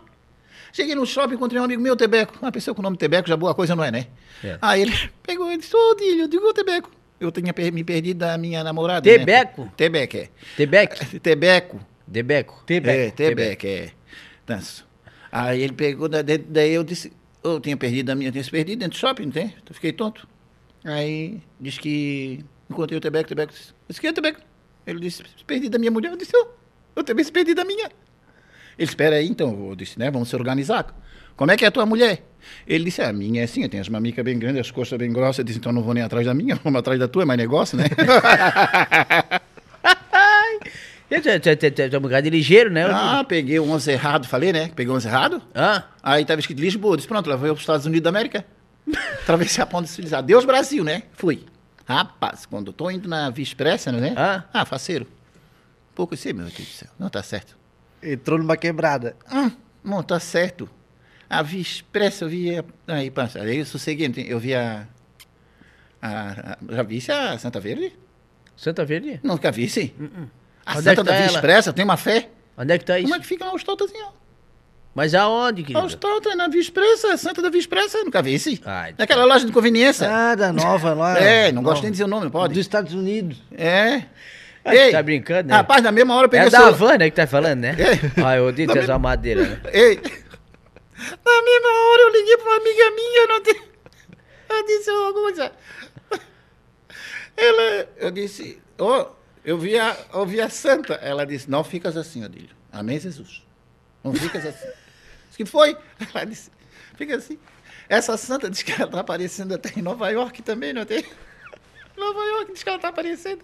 Cheguei 0.72 0.96
no 0.96 1.06
shopping, 1.06 1.36
encontrei 1.36 1.60
um 1.60 1.64
amigo 1.64 1.82
meu, 1.82 1.96
Tebeco. 1.96 2.38
Uma 2.42 2.52
pessoa 2.52 2.74
com 2.76 2.82
o 2.82 2.84
nome 2.84 2.98
Tebeco, 2.98 3.28
já 3.28 3.36
boa 3.38 3.54
coisa 3.56 3.76
não 3.76 3.84
é, 3.84 3.92
né? 3.92 4.08
É. 4.44 4.58
Aí 4.62 4.82
ele 4.84 4.94
pegou 5.24 5.52
e 5.52 5.58
disse, 5.58 5.76
ô 5.76 5.96
Dílio, 5.96 6.24
eu 6.24 6.28
digo 6.28 6.54
Tebeco. 6.54 6.92
Eu 7.20 7.32
tinha 7.32 7.54
me 7.74 7.84
perdido 7.84 8.20
da 8.20 8.38
minha 8.38 8.64
namorada. 8.64 9.10
né? 9.10 9.18
Tebeco? 9.18 9.72
Tebeco, 9.76 10.18
é. 10.18 10.30
Tebec? 10.56 11.20
Tebeco. 11.20 11.80
Debeco? 12.08 12.64
É, 12.90 13.12
Tebeco, 13.12 13.68
é. 13.68 13.92
Tanso. 14.46 14.88
Aí 15.32 15.62
ele 15.62 15.74
pegou, 15.74 16.08
da- 16.10 16.22
da- 16.22 16.38
daí 16.48 16.72
eu 16.74 16.84
disse, 16.84 17.12
eu 17.44 17.60
tinha 17.60 17.76
perdido 17.78 18.10
a 18.12 18.16
minha, 18.16 18.32
tinha 18.32 18.44
se 18.44 18.50
perdido 18.50 18.80
dentro 18.80 18.98
do 18.98 19.00
shopping, 19.00 19.26
não 19.26 19.32
tem? 19.32 19.46
Então 19.62 19.74
fiquei 19.76 19.92
tonto. 19.92 20.28
Aí 20.84 21.40
disse 21.60 21.80
que 21.80 22.44
encontrei 22.70 22.98
o 22.98 23.02
Tebeco, 23.02 23.26
o 23.26 23.28
Tebeco 23.30 23.52
disse, 23.54 23.74
disse 23.88 24.00
que 24.02 24.08
é 24.08 24.14
Tebeco? 24.14 24.40
Ele 24.88 25.00
disse, 25.00 25.24
perdi 25.46 25.70
da 25.70 25.78
minha 25.78 25.92
mulher. 25.92 26.12
Eu 26.12 26.18
disse, 26.18 26.36
eu, 26.36 26.52
eu 26.96 27.04
também 27.04 27.24
se 27.24 27.32
perdi 27.32 27.54
da 27.54 27.64
minha. 27.66 27.92
Ele 28.80 28.90
espera 28.90 29.18
aí, 29.18 29.28
então, 29.28 29.68
eu 29.70 29.76
disse, 29.76 30.00
né, 30.00 30.10
vamos 30.10 30.30
se 30.30 30.36
organizar. 30.38 30.86
Como 31.36 31.52
é 31.52 31.58
que 31.58 31.66
é 31.66 31.68
a 31.68 31.72
tua 31.72 31.86
mulher? 31.86 32.24
Ele 32.66 32.86
disse, 32.86 33.02
a 33.02 33.12
minha 33.12 33.42
é 33.42 33.44
assim, 33.44 33.64
eu 33.64 33.68
tenho 33.68 33.82
as 33.82 33.90
mamicas 33.90 34.24
bem 34.24 34.40
grandes, 34.40 34.62
as 34.62 34.72
costas 34.72 34.98
bem 34.98 35.12
grossas. 35.12 35.40
Eu 35.40 35.44
disse, 35.44 35.60
então 35.60 35.74
não 35.74 35.84
vou 35.84 35.94
nem 35.94 36.02
atrás 36.02 36.26
da 36.26 36.34
minha, 36.34 36.56
vamos 36.64 36.80
atrás 36.80 36.98
da 36.98 37.06
tua, 37.06 37.24
é 37.24 37.26
mais 37.26 37.38
negócio, 37.38 37.78
né? 37.78 37.84
Tu 41.10 41.92
é 41.96 41.98
um 41.98 42.02
bocado 42.02 42.22
de 42.22 42.30
ligeiro, 42.30 42.70
né? 42.70 42.86
ah, 42.86 43.24
peguei 43.28 43.60
um 43.60 43.72
11 43.72 43.92
errado, 43.92 44.28
falei, 44.28 44.54
né? 44.54 44.70
Peguei 44.76 44.94
um 44.94 44.96
11 44.96 45.08
errado. 45.08 45.42
Ah, 45.56 45.86
Aí 46.04 46.22
estava 46.22 46.40
escrito 46.40 46.62
Lisboa. 46.62 46.94
Eu 46.94 46.98
Disse, 46.98 47.08
pronto, 47.08 47.28
lá 47.28 47.36
vou 47.36 47.48
para 47.48 47.56
os 47.56 47.62
Estados 47.62 47.86
Unidos 47.88 48.04
da 48.04 48.10
América. 48.10 48.46
Atravessei 49.24 49.64
a 49.64 49.66
ponte 49.66 49.90
civilizada. 49.90 50.26
Deus 50.26 50.46
Brasil, 50.46 50.84
né? 50.84 51.04
Fui. 51.14 51.44
Rapaz, 51.86 52.46
quando 52.46 52.68
eu 52.68 52.74
tô 52.74 52.92
indo 52.92 53.10
na 53.10 53.32
Via 53.32 53.44
Expressa, 53.44 53.92
né? 53.92 54.14
Ah. 54.16 54.44
Ah, 54.54 54.66
faceiro. 54.66 55.08
Pouco 55.96 56.16
sei, 56.16 56.32
meu 56.32 56.46
Deus 56.46 56.56
do 56.60 56.64
céu. 56.66 56.90
Não, 57.00 57.10
tá 57.10 57.24
certo. 57.24 57.59
Entrou 58.02 58.40
numa 58.40 58.56
quebrada. 58.58 59.16
Hum, 59.32 59.52
não, 59.84 60.02
tá 60.04 60.20
certo. 60.20 60.70
A 61.30 61.42
Via 61.44 61.62
Expressa, 61.62 62.26
eu 62.26 62.30
via... 62.30 62.66
Aí, 62.88 63.12
passa. 63.12 63.40
Aí 63.42 63.58
eu 63.60 63.66
sosseguei. 63.66 64.10
tem- 64.10 64.26
Eu 64.28 64.40
via... 64.40 64.88
A, 66.02 66.54
a, 66.54 66.76
já 66.76 66.84
visse 66.84 67.12
a 67.12 67.38
Santa 67.38 67.60
Verde? 67.60 67.94
Santa 68.56 68.84
Verde? 68.86 69.20
Nunca 69.24 69.52
vi, 69.52 69.70
sim. 69.70 69.92
A 70.66 70.78
Onde 70.78 70.80
é 70.90 70.92
Santa 70.96 71.04
da 71.04 71.12
tá 71.14 71.18
Via? 71.18 71.26
Expressa, 71.28 71.74
tem 71.74 71.84
uma 71.86 71.98
fé. 71.98 72.30
Onde 72.58 72.74
é 72.74 72.78
que 72.78 72.86
tá 72.86 72.98
isso? 72.98 73.08
Como 73.08 73.16
é 73.16 73.20
que 73.20 73.28
fica 73.28 73.46
lá 73.46 73.54
o 73.54 73.58
Stolta 73.58 73.86
assim, 73.86 74.02
ó? 74.02 74.12
Mas 74.96 75.14
aonde, 75.14 75.62
querido? 75.64 75.86
o 75.86 75.88
Stolta, 75.90 76.36
na 76.36 76.48
Via 76.48 76.60
Expressa, 76.62 77.16
Santa 77.18 77.42
da 77.42 77.50
Via 77.50 77.60
Expressa, 77.60 78.04
nunca 78.04 78.22
vi 78.22 78.34
esse. 78.34 78.60
Ai, 78.66 78.96
Naquela 78.98 79.24
loja 79.26 79.46
de 79.46 79.52
conveniência. 79.52 80.10
Ah, 80.10 80.36
da 80.36 80.52
nova 80.52 80.94
lá. 80.94 81.18
É, 81.22 81.52
não 81.52 81.62
gosto 81.62 81.76
Nova. 81.76 81.82
nem 81.84 81.92
de 81.92 81.96
dizer 81.96 82.04
o 82.06 82.08
nome, 82.08 82.24
não 82.26 82.32
pode? 82.32 82.54
Dos 82.54 82.62
Estados 82.62 82.94
Unidos. 82.94 83.42
É. 83.52 84.04
Você 84.66 84.92
tá 84.92 85.02
brincando, 85.04 85.50
né? 85.50 85.56
Rapaz, 85.56 85.82
na 85.82 85.92
mesma 85.92 86.16
hora 86.16 86.26
eu 86.26 86.30
peguei 86.30 86.46
É 86.46 86.48
o 86.48 86.52
da 86.52 86.58
celular. 86.58 86.78
van, 86.78 86.98
né, 86.98 87.10
que 87.10 87.16
tá 87.16 87.26
falando, 87.28 87.60
né? 87.62 87.76
É. 87.80 88.24
Ah, 88.24 88.36
eu 88.38 88.48
odeio 88.48 88.68
Da 88.68 88.74
ter 88.74 88.80
essa 88.84 89.00
madeira, 89.00 89.42
né? 89.44 89.62
Ei. 89.72 89.96
Na 89.96 91.42
mesma 91.42 91.70
hora 91.70 92.02
eu 92.02 92.10
liguei 92.12 92.38
pra 92.38 92.46
uma 92.46 92.58
amiga 92.58 92.92
minha, 92.92 93.28
não 93.28 93.42
tem... 93.42 93.62
Eu 94.50 94.66
disse, 94.66 94.92
ô, 94.92 95.14
Guza. 95.14 95.52
Ela, 97.38 97.88
eu 97.98 98.12
disse, 98.12 98.62
ô, 98.78 99.06
eu 99.46 99.58
vi 99.58 99.78
a, 99.80 99.96
eu 100.14 100.26
vi 100.26 100.42
a 100.42 100.50
santa. 100.50 100.96
Ela 100.96 101.26
disse, 101.26 101.50
não 101.50 101.64
ficas 101.64 101.96
assim, 101.96 102.26
Odílio. 102.26 102.56
Amém, 102.72 103.00
Jesus. 103.00 103.44
Não 104.04 104.14
ficas 104.14 104.46
assim. 104.46 104.68
Disse 105.28 105.38
que 105.38 105.46
foi. 105.46 105.78
Ela 106.14 106.26
disse, 106.26 106.52
fica 106.96 107.16
assim. 107.16 107.40
Essa 107.88 108.18
santa 108.18 108.50
diz 108.50 108.62
que 108.62 108.72
ela 108.74 108.88
tá 108.90 109.00
aparecendo 109.00 109.54
até 109.54 109.72
em 109.80 109.82
Nova 109.82 110.10
York 110.10 110.42
também, 110.42 110.74
não 110.74 110.86
tem? 110.86 111.04
Nova 112.00 112.20
York 112.26 112.54
diz 112.54 112.64
que 112.64 112.70
ela 112.70 112.80
tá 112.80 112.88
aparecendo. 112.90 113.42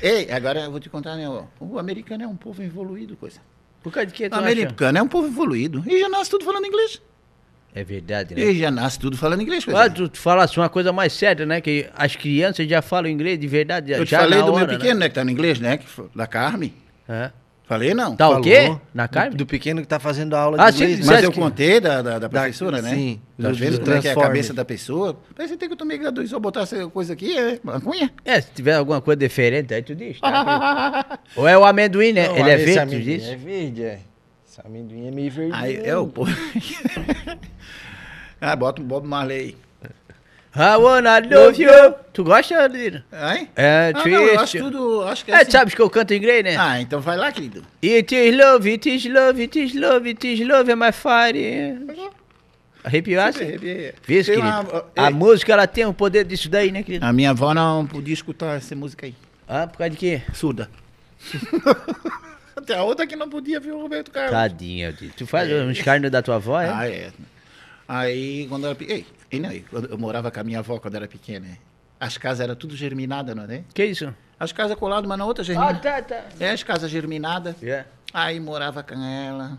Ei, 0.00 0.30
agora 0.30 0.60
eu 0.60 0.70
vou 0.70 0.80
te 0.80 0.88
contar, 0.88 1.16
né? 1.16 1.28
ó, 1.28 1.44
O 1.60 1.78
americano 1.78 2.24
é 2.24 2.26
um 2.26 2.36
povo 2.36 2.62
evoluído, 2.62 3.16
coisa. 3.16 3.40
Por 3.82 3.92
causa 3.92 4.06
de 4.06 4.14
que 4.14 4.28
tu 4.28 4.32
O 4.32 4.36
acha? 4.36 4.44
americano 4.46 4.98
é 4.98 5.02
um 5.02 5.08
povo 5.08 5.26
evoluído. 5.26 5.82
E 5.86 6.00
já 6.00 6.08
nasce 6.08 6.30
tudo 6.30 6.44
falando 6.44 6.64
inglês. 6.66 7.02
É 7.74 7.82
verdade, 7.84 8.34
né? 8.34 8.40
E 8.40 8.58
já 8.58 8.70
nasce 8.70 8.98
tudo 8.98 9.16
falando 9.16 9.42
inglês. 9.42 9.64
coisa. 9.64 9.82
Ah, 9.82 9.90
tu, 9.90 10.08
tu 10.08 10.16
falasse 10.18 10.56
uma 10.58 10.68
coisa 10.68 10.92
mais 10.92 11.12
séria, 11.12 11.44
né? 11.44 11.60
Que 11.60 11.90
as 11.94 12.14
crianças 12.16 12.66
já 12.68 12.80
falam 12.80 13.10
inglês 13.10 13.38
de 13.38 13.46
verdade. 13.48 13.92
Eu 13.92 14.04
te 14.06 14.12
já 14.12 14.20
falei 14.20 14.38
na 14.38 14.46
do 14.46 14.52
hora, 14.54 14.66
meu 14.66 14.78
pequeno, 14.78 15.00
né? 15.00 15.08
Que 15.08 15.14
tá 15.16 15.24
no 15.24 15.30
inglês, 15.30 15.58
né? 15.58 15.76
que 15.78 15.86
foi- 15.86 16.08
da 16.14 16.26
Carme. 16.26 16.72
Né? 17.08 17.32
Falei, 17.66 17.94
não. 17.94 18.14
Tá 18.14 18.28
o 18.28 18.42
quê? 18.42 18.62
Falou. 18.64 18.80
Na 18.92 19.08
carne? 19.08 19.34
Do 19.36 19.46
pequeno 19.46 19.80
que 19.80 19.88
tá 19.88 19.98
fazendo 19.98 20.34
a 20.36 20.40
aula 20.40 20.56
Ah, 20.60 20.70
de 20.70 20.82
inglês. 20.82 21.00
sim. 21.00 21.06
Mas 21.10 21.24
eu 21.24 21.32
que- 21.32 21.40
contei 21.40 21.80
da, 21.80 22.02
da, 22.02 22.18
da 22.18 22.28
professora, 22.28 22.82
né? 22.82 22.90
sim, 22.90 23.20
Tá 23.40 23.48
do- 23.48 23.54
vendo 23.54 23.78
do 23.78 23.84
como 23.84 23.96
é 23.96 24.00
que 24.02 24.08
é 24.08 24.12
a 24.12 24.14
cabeça 24.16 24.52
da 24.52 24.66
pessoa? 24.66 25.18
Parece 25.34 25.56
que 25.56 25.64
eu 25.64 25.74
tomei 25.76 25.96
graduz, 25.96 26.28
só 26.28 26.38
botar 26.38 26.60
essa 26.62 26.86
coisa 26.88 27.14
aqui, 27.14 27.34
é 27.38 27.58
maconha. 27.64 28.12
É, 28.22 28.38
se 28.38 28.50
tiver 28.52 28.74
alguma 28.74 29.00
coisa 29.00 29.16
diferente, 29.16 29.72
aí 29.72 29.82
tu 29.82 29.94
diz. 29.94 30.20
tá? 30.20 31.18
Ou 31.36 31.48
é 31.48 31.56
o 31.56 31.64
amendoim, 31.64 32.12
né? 32.12 32.28
Não, 32.28 32.36
Ele 32.36 32.50
é 32.50 32.56
verde, 32.58 32.96
tu 32.98 33.02
diz? 33.02 33.24
É 33.24 33.34
verde, 33.36 33.82
é. 33.82 34.00
Esse 34.46 34.60
amendoim 34.62 35.08
é 35.08 35.10
meio 35.10 35.30
verde. 35.30 35.52
Aí 35.54 35.76
é 35.82 35.96
o 35.96 36.12
ah, 38.40 38.56
bota 38.56 38.82
um 38.82 38.84
Bob 38.84 39.06
Marley. 39.06 39.56
I 40.56 40.76
wanna 40.76 41.18
love 41.20 41.60
you. 41.60 41.70
Tu 42.12 42.22
gosta, 42.22 42.66
Lira? 42.68 43.04
Aí? 43.10 43.48
É, 43.56 43.92
ah, 43.94 43.98
não, 43.98 44.06
eu 44.08 44.38
acho 44.40 44.58
tudo, 44.58 45.02
acho 45.02 45.24
que 45.24 45.32
é 45.32 45.34
É, 45.34 45.38
assim. 45.42 45.50
sabes 45.50 45.74
que 45.74 45.82
eu 45.82 45.90
canto 45.90 46.14
inglês, 46.14 46.44
né? 46.44 46.56
Ah, 46.56 46.80
então 46.80 47.00
vai 47.00 47.16
lá, 47.16 47.32
querido. 47.32 47.64
It 47.82 48.14
is 48.14 48.36
love, 48.36 48.70
it 48.70 48.88
is 48.94 49.04
love, 49.06 49.42
it 49.42 49.58
is 49.60 49.74
love, 49.74 50.08
it 50.08 50.32
is 50.32 50.46
love, 50.46 50.70
é 50.70 50.76
my 50.76 50.92
fire. 50.92 51.78
Arrepiasse? 52.84 53.42
Arrepiei. 53.42 53.94
Tem 54.06 54.22
querido. 54.22 54.40
uma- 54.42 54.84
A 54.96 55.08
Ei. 55.08 55.14
música, 55.14 55.52
ela 55.54 55.66
tem 55.66 55.86
o 55.86 55.92
poder 55.94 56.24
disso 56.24 56.48
daí, 56.48 56.70
né, 56.70 56.82
querido? 56.84 57.04
A 57.04 57.12
minha 57.12 57.30
avó 57.30 57.52
não 57.52 57.84
podia 57.86 58.14
escutar 58.14 58.56
essa 58.56 58.76
música 58.76 59.06
aí. 59.06 59.14
Ah, 59.48 59.66
por 59.66 59.78
causa 59.78 59.90
de 59.90 59.96
quê? 59.96 60.22
Surda. 60.32 60.70
Até 62.56 62.76
a 62.76 62.82
outra 62.84 63.06
que 63.06 63.16
não 63.16 63.28
podia 63.28 63.58
ver 63.58 63.72
o 63.72 63.80
Roberto 63.82 64.10
Carlos. 64.10 64.30
Tadinha, 64.30 64.94
tu 65.16 65.26
faz 65.26 65.50
uns 65.50 65.80
carnes 65.82 66.10
da 66.10 66.22
tua 66.22 66.36
avó, 66.36 66.60
é? 66.60 66.70
Ah, 66.72 66.88
é. 66.88 67.10
Aí, 67.88 68.46
quando 68.48 68.64
eu 68.64 68.70
era 68.70 69.04
Ei, 69.34 69.64
não, 69.70 69.80
eu 69.90 69.98
morava 69.98 70.30
com 70.30 70.40
a 70.40 70.44
minha 70.44 70.58
avó 70.60 70.78
quando 70.78 70.94
era 70.94 71.08
pequena. 71.08 71.46
né? 71.48 71.58
As 72.00 72.18
casas 72.18 72.40
eram 72.40 72.54
tudo 72.56 72.76
germinadas, 72.76 73.34
não 73.34 73.44
é? 73.44 73.64
Que 73.72 73.84
isso? 73.84 74.14
As 74.38 74.52
casas 74.52 74.76
coladas 74.76 75.06
uma 75.06 75.16
na 75.16 75.24
outra 75.24 75.42
Ah, 75.42 75.44
germinadas. 75.44 75.80
tá, 75.82 76.02
tá. 76.02 76.24
É, 76.40 76.50
as 76.50 76.62
casas 76.62 76.90
germinadas. 76.90 77.54
Yeah. 77.62 77.88
Aí 78.12 78.38
morava 78.40 78.82
com 78.82 78.94
ela. 78.94 79.58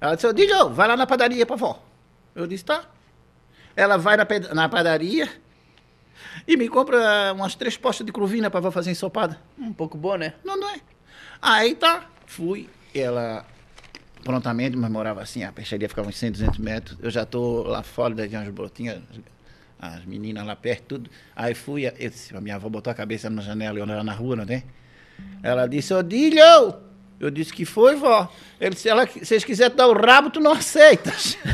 Ela 0.00 0.14
disse, 0.14 0.26
ô, 0.26 0.32
Didio, 0.32 0.70
vai 0.70 0.88
lá 0.88 0.96
na 0.96 1.06
padaria 1.06 1.44
pra 1.46 1.56
vó. 1.56 1.82
Eu 2.34 2.46
disse, 2.46 2.64
tá. 2.64 2.84
Ela 3.76 3.96
vai 3.96 4.16
na, 4.16 4.26
na 4.54 4.68
padaria 4.68 5.28
e 6.46 6.56
me 6.56 6.68
compra 6.68 7.32
umas 7.32 7.54
três 7.54 7.76
postas 7.76 8.06
de 8.06 8.12
cruvina 8.12 8.50
pra 8.50 8.60
vó 8.60 8.70
fazer 8.70 8.90
ensopada. 8.90 9.38
Um 9.58 9.72
pouco 9.72 9.96
bom, 9.98 10.16
né? 10.16 10.34
Não, 10.44 10.56
não 10.56 10.68
é. 10.70 10.80
Aí 11.40 11.74
tá, 11.74 12.06
fui. 12.26 12.68
Ela 12.94 13.44
prontamente, 14.22 14.76
mas 14.76 14.90
morava 14.90 15.22
assim, 15.22 15.44
a 15.44 15.52
peixaria 15.52 15.88
ficava 15.88 16.08
uns 16.08 16.16
100, 16.16 16.32
200 16.32 16.58
metros. 16.58 16.98
Eu 17.02 17.10
já 17.10 17.26
tô 17.26 17.62
lá 17.62 17.82
fora, 17.82 18.14
daí 18.14 18.28
umas 18.28 18.48
brotinhas, 18.48 19.00
as 19.78 20.04
meninas 20.04 20.46
lá 20.46 20.56
perto, 20.56 20.84
tudo. 20.86 21.10
Aí 21.34 21.54
fui, 21.54 21.86
eu 21.86 22.10
disse, 22.10 22.36
a 22.36 22.40
minha 22.40 22.56
avó 22.56 22.68
botou 22.68 22.90
a 22.90 22.94
cabeça 22.94 23.28
na 23.28 23.42
janela 23.42 23.78
e 23.78 23.82
era 23.82 24.04
na 24.04 24.12
rua, 24.12 24.36
não 24.36 24.46
tem? 24.46 24.62
Ela 25.42 25.66
disse, 25.66 25.92
ô 25.92 26.02
Dilho! 26.02 26.74
Eu 27.20 27.30
disse, 27.30 27.52
que 27.52 27.64
foi, 27.64 27.94
vó? 27.94 28.32
Ele 28.60 28.74
disse, 28.74 28.88
ela, 28.88 29.06
se 29.06 29.24
vocês 29.24 29.44
quiserem 29.44 29.76
dar 29.76 29.86
o 29.86 29.92
rabo, 29.92 30.30
tu 30.30 30.40
não 30.40 30.52
aceitas. 30.52 31.38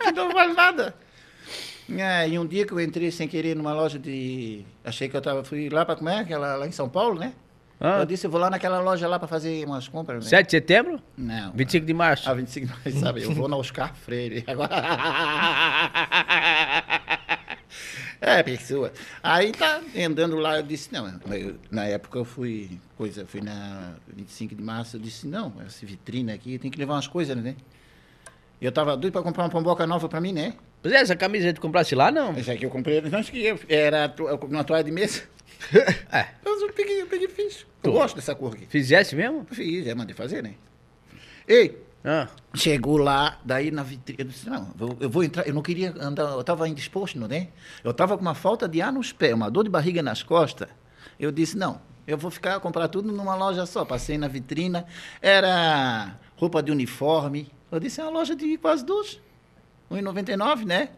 que 0.00 0.12
não 0.12 0.32
vale 0.32 0.52
nada. 0.52 0.94
É, 1.90 2.28
e 2.28 2.38
um 2.38 2.46
dia 2.46 2.66
que 2.66 2.72
eu 2.72 2.80
entrei 2.80 3.10
sem 3.10 3.28
querer 3.28 3.54
numa 3.54 3.74
loja 3.74 3.98
de. 3.98 4.64
Achei 4.84 5.08
que 5.08 5.16
eu 5.16 5.20
tava. 5.20 5.44
Fui 5.44 5.68
lá 5.68 5.84
para 5.84 5.96
comer, 5.96 6.20
aquela 6.20 6.56
lá 6.56 6.66
em 6.66 6.72
São 6.72 6.88
Paulo, 6.88 7.18
né? 7.18 7.34
Ah. 7.80 7.98
Eu 8.00 8.06
disse, 8.06 8.26
eu 8.26 8.30
vou 8.30 8.40
lá 8.40 8.48
naquela 8.48 8.80
loja 8.80 9.06
lá 9.08 9.18
para 9.18 9.28
fazer 9.28 9.66
umas 9.66 9.88
compras. 9.88 10.24
Né? 10.24 10.30
7 10.30 10.46
de 10.46 10.50
setembro? 10.52 11.00
Não. 11.16 11.52
25 11.52 11.84
de 11.86 11.94
março. 11.94 12.30
Ah, 12.30 12.34
25 12.34 12.66
de 12.66 12.72
maio, 12.72 13.00
sabe? 13.00 13.22
Eu 13.22 13.32
vou 13.32 13.48
na 13.48 13.56
Oscar 13.56 13.94
Freire. 13.94 14.44
Agora. 14.46 14.70
É, 18.20 18.42
pessoa. 18.42 18.90
Aí 19.22 19.52
tá 19.52 19.82
andando 19.98 20.36
lá, 20.36 20.56
eu 20.56 20.62
disse, 20.62 20.90
não, 20.92 21.06
eu- 21.30 21.56
na 21.70 21.84
época 21.84 22.18
eu 22.18 22.24
fui, 22.24 22.78
coisa, 22.96 23.26
fui 23.26 23.42
na 23.42 23.92
25 24.16 24.54
de 24.54 24.62
março, 24.62 24.96
eu 24.96 25.00
disse, 25.00 25.26
não, 25.26 25.52
essa 25.66 25.84
vitrine 25.84 26.32
aqui 26.32 26.58
tem 26.58 26.70
que 26.70 26.78
levar 26.78 26.94
umas 26.94 27.06
coisas, 27.06 27.36
né? 27.36 27.54
Eu 28.62 28.72
tava 28.72 28.96
doido 28.96 29.12
para 29.12 29.22
comprar 29.22 29.44
uma 29.44 29.50
pomboca 29.50 29.86
nova 29.86 30.08
para 30.08 30.20
mim, 30.22 30.32
né? 30.32 30.54
Pois 30.80 30.94
é, 30.94 30.98
essa 30.98 31.14
camisa 31.14 31.52
tu 31.52 31.60
comprasse 31.60 31.94
lá, 31.94 32.10
não? 32.10 32.30
Essa 32.34 32.52
aqui 32.52 32.64
eu 32.64 32.70
comprei, 32.70 33.02
não 33.02 33.18
acho 33.18 33.30
que 33.30 33.44
eu- 33.44 33.58
era 33.68 34.08
to- 34.08 34.24
uma 34.46 34.64
toalha 34.64 34.84
de 34.84 34.90
mesa. 34.92 35.22
É. 36.12 36.26
Mas 36.44 36.62
eu 36.62 36.72
peguei, 36.72 37.02
eu 37.02 37.06
peguei 37.06 37.26
e 37.26 37.30
fiz. 37.30 37.66
Eu 37.82 37.92
gosto 37.92 38.14
dessa 38.16 38.34
cor 38.34 38.54
aqui. 38.54 38.66
Fizesse 38.66 39.14
mesmo? 39.16 39.46
Fiz, 39.50 39.86
é, 39.86 39.94
mandei 39.94 40.14
fazer, 40.14 40.42
né? 40.42 40.54
Ei, 41.46 41.78
Ah, 42.04 42.28
Chegou 42.54 42.96
lá, 42.98 43.38
daí 43.44 43.70
na 43.70 43.82
vitrine, 43.82 44.18
eu 44.20 44.24
disse, 44.26 44.48
não, 44.48 44.72
eu, 44.78 44.96
eu 45.00 45.10
vou 45.10 45.24
entrar, 45.24 45.46
eu 45.46 45.54
não 45.54 45.62
queria 45.62 45.94
andar, 45.98 46.32
eu 46.32 46.40
estava 46.40 46.68
indisposto, 46.68 47.18
né? 47.18 47.48
Eu 47.82 47.90
estava 47.92 48.16
com 48.16 48.22
uma 48.22 48.34
falta 48.34 48.68
de 48.68 48.80
ar 48.82 48.92
nos 48.92 49.10
pés, 49.12 49.32
uma 49.34 49.50
dor 49.50 49.64
de 49.64 49.70
barriga 49.70 50.02
nas 50.02 50.22
costas. 50.22 50.68
Eu 51.18 51.32
disse, 51.32 51.56
não, 51.56 51.80
eu 52.06 52.18
vou 52.18 52.30
ficar, 52.30 52.60
comprar 52.60 52.88
tudo 52.88 53.10
numa 53.10 53.34
loja 53.34 53.64
só. 53.66 53.84
Passei 53.84 54.18
na 54.18 54.28
vitrina, 54.28 54.86
era 55.20 56.18
roupa 56.36 56.62
de 56.62 56.70
uniforme. 56.70 57.50
Eu 57.72 57.80
disse, 57.80 58.00
é 58.00 58.04
uma 58.04 58.10
loja 58.12 58.36
de 58.36 58.56
quase 58.58 58.84
duas, 58.84 59.20
R$ 59.90 60.00
1,99, 60.02 60.64
né? 60.64 60.90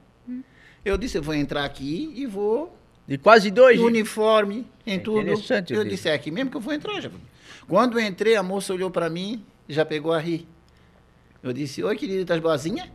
Eu 0.84 0.96
disse, 0.98 1.18
eu 1.18 1.22
vou 1.22 1.34
entrar 1.34 1.64
aqui 1.64 2.12
e 2.16 2.26
vou 2.26 2.76
de 3.06 3.18
quase 3.18 3.50
dois. 3.50 3.78
uniforme, 3.80 4.66
em 4.86 4.94
É 4.96 4.98
tudo. 4.98 5.20
interessante, 5.20 5.72
Eu 5.72 5.84
disse, 5.84 6.08
é 6.08 6.14
aqui 6.14 6.30
mesmo 6.30 6.50
que 6.50 6.56
eu 6.56 6.60
vou 6.60 6.72
entrar. 6.72 7.00
Já. 7.00 7.10
Quando 7.68 7.98
eu 7.98 8.04
entrei, 8.06 8.36
a 8.36 8.42
moça 8.42 8.72
olhou 8.72 8.90
para 8.90 9.08
mim, 9.10 9.44
já 9.68 9.84
pegou 9.84 10.12
a 10.12 10.18
rir. 10.18 10.46
Eu 11.42 11.52
disse, 11.52 11.82
oi, 11.82 11.96
querida, 11.96 12.22
estás 12.22 12.40
boazinha? 12.40 12.90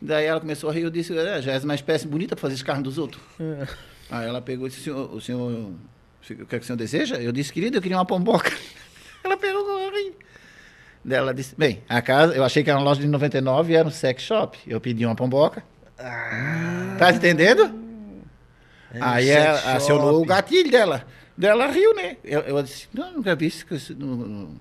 Daí 0.00 0.24
ela 0.26 0.40
começou 0.40 0.68
a 0.68 0.72
rir, 0.72 0.82
eu 0.82 0.90
disse, 0.90 1.16
é, 1.16 1.40
já 1.40 1.52
és 1.52 1.62
uma 1.64 1.74
espécie 1.74 2.06
bonita 2.06 2.34
para 2.34 2.40
fazer 2.42 2.54
esse 2.54 2.64
carro 2.64 2.82
dos 2.82 2.98
outros. 2.98 3.22
Aí 4.10 4.26
ela 4.28 4.42
pegou 4.42 4.66
e 4.66 4.70
disse, 4.70 4.90
o 4.90 5.20
senhor, 5.20 5.50
o 5.50 5.74
que, 6.26 6.32
é 6.56 6.58
que 6.58 6.58
o 6.58 6.64
senhor 6.64 6.76
deseja? 6.76 7.16
Eu 7.16 7.32
disse, 7.32 7.52
querida, 7.52 7.78
eu 7.78 7.82
queria 7.82 7.96
uma 7.96 8.04
pomboca. 8.04 8.50
Ela 9.24 9.36
pegou 9.36 9.64
com 9.64 9.70
a 9.76 9.90
rir. 9.96 10.14
Daí 11.04 11.18
ela 11.18 11.32
disse, 11.32 11.54
bem, 11.56 11.80
a 11.88 12.02
casa, 12.02 12.34
eu 12.34 12.42
achei 12.42 12.64
que 12.64 12.70
era 12.70 12.76
uma 12.78 12.84
loja 12.84 13.00
de 13.00 13.06
99 13.06 13.72
e 13.72 13.76
era 13.76 13.86
um 13.86 13.90
sex 13.90 14.20
shop. 14.24 14.58
Eu 14.66 14.80
pedi 14.80 15.06
uma 15.06 15.14
pomboca. 15.14 15.62
Tá 16.98 17.12
entendendo? 17.12 17.72
Aí 19.00 19.26
sex 19.26 19.36
ela 19.46 19.58
shop. 19.58 19.68
acionou 19.76 20.22
o 20.22 20.24
gatilho 20.24 20.70
dela. 20.70 21.06
Dela 21.36 21.66
riu, 21.68 21.94
né? 21.94 22.16
Eu, 22.22 22.40
eu 22.42 22.62
disse, 22.62 22.88
não, 22.92 23.12
nunca 23.12 23.34
vi 23.34 23.46
isso. 23.46 23.64
Não, 23.96 24.06
não, 24.16 24.60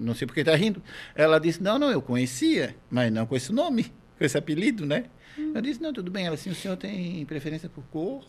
não- 0.00 0.14
sei 0.14 0.26
por 0.26 0.34
que 0.34 0.44
tá 0.44 0.54
rindo. 0.54 0.82
Ela 1.14 1.38
disse, 1.40 1.62
não, 1.62 1.78
não, 1.78 1.90
eu 1.90 2.02
conhecia, 2.02 2.76
mas 2.90 3.10
não 3.12 3.26
com 3.26 3.34
esse 3.36 3.52
nome, 3.52 3.84
com 4.18 4.24
esse 4.24 4.36
apelido, 4.36 4.84
né? 4.84 5.04
Eu 5.36 5.60
disse, 5.62 5.80
não, 5.82 5.92
tudo 5.92 6.10
bem. 6.10 6.26
Ela 6.26 6.36
disse, 6.36 6.48
o 6.50 6.54
senhor 6.54 6.76
tem 6.76 7.24
preferência 7.26 7.68
por 7.68 7.82
cor? 7.84 8.24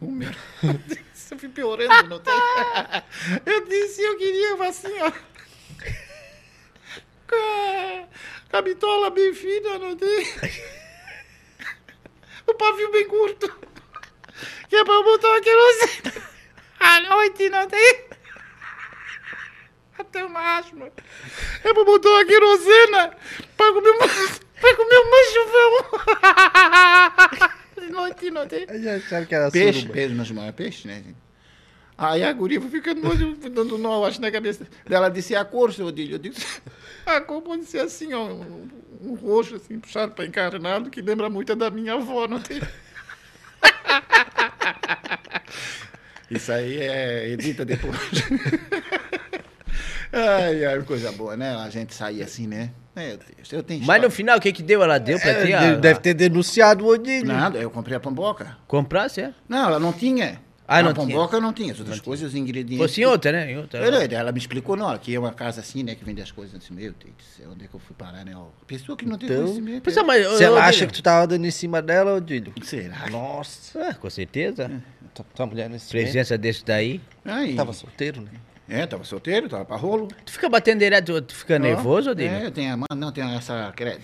Número? 0.00 0.36
Eu 0.62 0.74
disse, 0.86 1.32
eu 1.34 1.38
fui 1.38 1.48
piorando, 1.48 2.08
não 2.08 2.18
tem? 2.20 2.34
Eu 3.46 3.64
disse, 3.66 4.02
eu 4.02 4.16
queria 4.18 4.54
assim, 4.68 4.92
ó. 5.00 5.10
Com 7.26 7.36
a- 7.36 8.04
com 8.50 8.56
a 8.56 8.62
bitola 8.62 9.10
bem 9.10 9.32
fina, 9.34 9.78
não 9.78 9.94
tem? 9.96 10.26
O 12.46 12.54
pavio 12.54 12.90
bem 12.90 13.06
curto. 13.06 13.50
Que 14.68 14.76
é 14.76 14.84
pra 14.84 14.94
eu 14.94 15.04
botar 15.04 15.28
uma 15.28 15.40
querosene 15.40 16.22
à 16.80 17.00
noite, 17.00 17.48
não 17.50 17.66
tem? 17.66 18.04
Até 19.98 20.24
uma 20.24 20.58
asma. 20.58 20.90
É 21.64 21.72
pra 21.74 21.84
botar 21.84 22.08
uma 22.08 22.24
querosena 22.24 23.16
pra 23.56 23.72
comer 23.72 23.90
uma, 23.90 24.06
pra 24.60 24.76
comer 24.76 24.98
um 24.98 25.10
manchuvão. 25.10 26.00
De 27.80 27.90
noite, 27.90 28.30
não 28.30 28.46
tem? 28.46 28.66
Já 28.82 28.96
acharam 28.96 29.26
que 29.26 29.34
era 29.34 29.50
Peixe, 29.50 29.80
suruba. 29.80 29.94
peixe, 29.94 30.14
mas 30.14 30.30
é 30.48 30.52
peixe, 30.52 30.86
né? 30.88 31.02
Aí 31.96 32.22
a 32.22 32.32
guria 32.32 32.60
foi 32.60 32.70
ficando 32.70 33.02
muito, 33.02 33.48
dando 33.50 33.76
nó, 33.76 34.04
acho, 34.04 34.20
na 34.20 34.30
cabeça. 34.30 34.68
Ela 34.88 35.08
disse, 35.08 35.32
"E 35.32 35.36
a 35.36 35.44
cor, 35.44 35.72
seu 35.72 35.86
Odílio? 35.86 36.14
Eu 36.14 36.18
disse, 36.18 36.46
a 37.04 37.20
cor 37.20 37.42
pode 37.42 37.64
ser 37.64 37.80
assim, 37.80 38.14
ó, 38.14 38.24
um, 38.26 38.68
um 39.00 39.14
roxo, 39.14 39.56
assim, 39.56 39.80
puxado 39.80 40.12
para 40.12 40.24
encarnado, 40.24 40.90
que 40.90 41.00
lembra 41.02 41.28
muito 41.28 41.56
da 41.56 41.70
minha 41.70 41.94
avó, 41.94 42.28
não 42.28 42.40
tem? 42.40 42.60
Isso 46.30 46.52
aí 46.52 46.78
é 46.78 47.28
edita 47.30 47.64
depois. 47.64 47.96
ai, 50.12 50.64
ai, 50.64 50.82
coisa 50.82 51.10
boa, 51.12 51.36
né? 51.36 51.54
A 51.56 51.68
gente 51.70 51.94
sair 51.94 52.22
assim, 52.22 52.46
né? 52.46 52.70
Meu 52.94 53.16
Deus, 53.16 53.52
eu 53.52 53.62
tenho 53.62 53.84
Mas 53.86 54.02
no 54.02 54.10
final, 54.10 54.36
o 54.36 54.40
que 54.40 54.52
que 54.52 54.62
deu? 54.62 54.82
Ela 54.82 54.98
deu 54.98 55.18
pra 55.20 55.30
É, 55.30 55.52
a- 55.54 55.74
deve 55.76 56.00
ter 56.00 56.12
denunciado 56.14 56.84
o 56.84 56.88
Odílio. 56.88 57.26
Nada, 57.28 57.58
eu 57.58 57.70
comprei 57.70 57.96
a 57.96 58.00
pamboca. 58.00 58.56
Comprasse, 58.66 59.20
é? 59.22 59.32
Não, 59.48 59.66
ela 59.68 59.78
não 59.78 59.92
tinha. 59.92 60.40
Ah, 60.70 60.78
a 60.78 60.82
não 60.82 60.92
tinha. 60.92 61.06
pamboca 61.06 61.40
não 61.40 61.50
tinha. 61.50 61.72
As 61.72 61.78
outras 61.80 61.98
coisas, 61.98 62.28
os 62.28 62.34
ingredientes. 62.36 62.76
Fosse 62.76 63.00
em 63.00 63.06
outra, 63.06 63.32
né? 63.32 63.52
Em 63.52 63.56
outra. 63.56 63.80
Ela, 63.80 64.04
ela 64.04 64.30
me 64.32 64.38
explicou, 64.38 64.76
não, 64.76 64.90
aqui 64.90 65.14
é 65.14 65.18
uma 65.18 65.32
casa 65.32 65.62
assim, 65.62 65.82
né, 65.82 65.94
que 65.94 66.04
vende 66.04 66.20
as 66.20 66.30
coisas. 66.30 66.58
Disse, 66.58 66.74
meu 66.74 66.92
Deus 66.92 67.14
do 67.16 67.22
céu, 67.22 67.50
onde 67.50 67.64
é 67.64 67.66
que 67.68 67.74
eu 67.74 67.80
fui 67.80 67.96
parar, 67.96 68.22
né? 68.22 68.34
ó? 68.36 68.44
Pessoa 68.66 68.94
que 68.94 69.06
não 69.06 69.16
tem 69.16 69.30
Então, 69.30 69.44
conhecimento. 69.44 69.82
Pois 69.82 69.96
é, 69.96 70.02
mas, 70.02 70.26
Você 70.26 70.46
ô, 70.46 70.52
ô, 70.54 70.58
acha 70.58 70.86
que 70.86 70.92
tu 70.92 71.02
tava 71.02 71.26
dando 71.26 71.46
em 71.46 71.50
cima 71.50 71.80
dela, 71.80 72.16
Odílio? 72.16 72.52
Será? 72.62 73.08
Nossa. 73.08 73.80
Ah, 73.88 73.94
com 73.94 74.10
certeza. 74.10 74.70
Tua, 75.14 75.24
tua 75.34 75.46
mulher 75.46 75.70
nesse 75.70 75.88
Presença 75.88 76.36
desse 76.36 76.62
daí. 76.62 77.00
Aí, 77.24 77.54
tava 77.56 77.72
solteiro, 77.72 78.20
né? 78.20 78.30
É, 78.68 78.86
tava 78.86 79.04
solteiro, 79.04 79.48
tava 79.48 79.64
pra 79.64 79.76
rolo. 79.76 80.08
Tu 80.24 80.32
fica 80.32 80.48
batendo 80.48 80.80
direto, 80.80 81.22
tu 81.22 81.34
fica 81.34 81.58
nervoso, 81.58 82.10
Odílio? 82.10 82.30
É, 82.32 82.50
tem 82.50 82.70
a 82.70 82.78
não, 82.94 83.10
tem 83.10 83.24
essa 83.34 83.72
credo. 83.74 84.02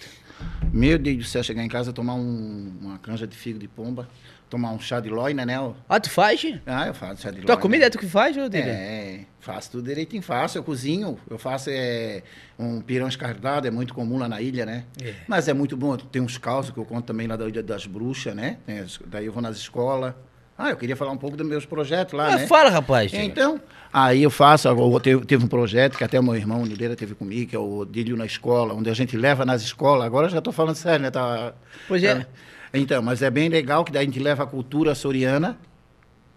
Meu 0.72 0.98
Deus 0.98 1.18
do 1.18 1.24
céu, 1.24 1.42
chegar 1.42 1.62
em 1.62 1.68
casa, 1.68 1.92
tomar 1.92 2.14
um- 2.14 2.72
uma 2.80 2.98
canja 2.98 3.26
de 3.26 3.36
figo 3.36 3.58
de 3.58 3.68
pomba, 3.68 4.08
tomar 4.50 4.72
um 4.72 4.80
chá 4.80 4.98
de 5.00 5.08
loina, 5.08 5.46
né? 5.46 5.54
Ah, 5.88 6.00
tu 6.00 6.10
faz? 6.10 6.40
Tua 6.40 6.60
Ah, 6.66 6.86
eu 6.88 6.94
faço 6.94 7.22
chá 7.22 7.30
de 7.30 7.40
loina. 7.40 7.56
comida 7.60 7.84
é 7.86 7.90
tu 7.90 7.98
que 7.98 8.06
faz, 8.06 8.36
Odílio? 8.36 8.66
É, 8.68 9.20
faço 9.38 9.70
tudo 9.72 9.84
direitinho, 9.86 10.22
faço, 10.22 10.58
eu 10.58 10.64
cozinho, 10.64 11.18
eu 11.30 11.38
faço 11.38 11.68
é, 11.70 12.22
um 12.58 12.80
pirão 12.80 13.06
escardado, 13.06 13.68
é 13.68 13.70
muito 13.70 13.94
comum 13.94 14.18
lá 14.18 14.28
na 14.28 14.40
ilha, 14.40 14.66
né? 14.66 14.84
É. 15.02 15.14
Mas 15.28 15.46
é 15.46 15.52
muito 15.52 15.76
bom, 15.76 15.96
tem 15.96 16.20
uns 16.22 16.36
causos 16.38 16.70
que 16.72 16.78
eu 16.78 16.84
conto 16.84 17.04
também 17.06 17.26
lá 17.28 17.36
da 17.36 17.46
Ilha 17.46 17.62
das 17.62 17.86
Bruxas, 17.86 18.34
né? 18.34 18.58
Tem 18.66 18.84
daí 19.06 19.26
eu 19.26 19.32
vou 19.32 19.42
nas 19.42 19.56
escolas. 19.56 20.14
Ah, 20.56 20.70
eu 20.70 20.76
queria 20.76 20.94
falar 20.96 21.10
um 21.10 21.16
pouco 21.16 21.36
dos 21.36 21.46
meus 21.46 21.66
projetos 21.66 22.14
lá, 22.14 22.28
Ah, 22.28 22.36
né? 22.36 22.46
fala, 22.46 22.70
rapaz. 22.70 23.12
Então, 23.12 23.60
aí 23.92 24.22
eu 24.22 24.30
faço, 24.30 24.68
eu 24.68 25.00
teve, 25.00 25.24
teve 25.24 25.44
um 25.44 25.48
projeto 25.48 25.98
que 25.98 26.04
até 26.04 26.18
o 26.18 26.22
meu 26.22 26.36
irmão 26.36 26.64
Nileira 26.64 26.94
teve 26.94 27.14
comigo, 27.14 27.50
que 27.50 27.56
é 27.56 27.58
o 27.58 27.84
Dilho 27.84 28.16
na 28.16 28.24
Escola, 28.24 28.72
onde 28.72 28.88
a 28.88 28.94
gente 28.94 29.16
leva 29.16 29.44
nas 29.44 29.62
escolas, 29.62 30.04
agora 30.06 30.26
eu 30.26 30.30
já 30.30 30.38
estou 30.38 30.52
falando 30.52 30.76
sério, 30.76 31.02
né? 31.02 31.10
Tá, 31.10 31.52
Pois 31.88 32.02
é. 32.04 32.14
tá- 32.20 32.26
Então, 32.72 33.02
mas 33.02 33.20
é 33.22 33.30
bem 33.30 33.48
legal 33.48 33.84
que 33.84 33.90
daí 33.92 34.02
a 34.02 34.04
gente 34.06 34.18
leva 34.20 34.44
a 34.44 34.46
cultura 34.46 34.94
soriana, 34.94 35.56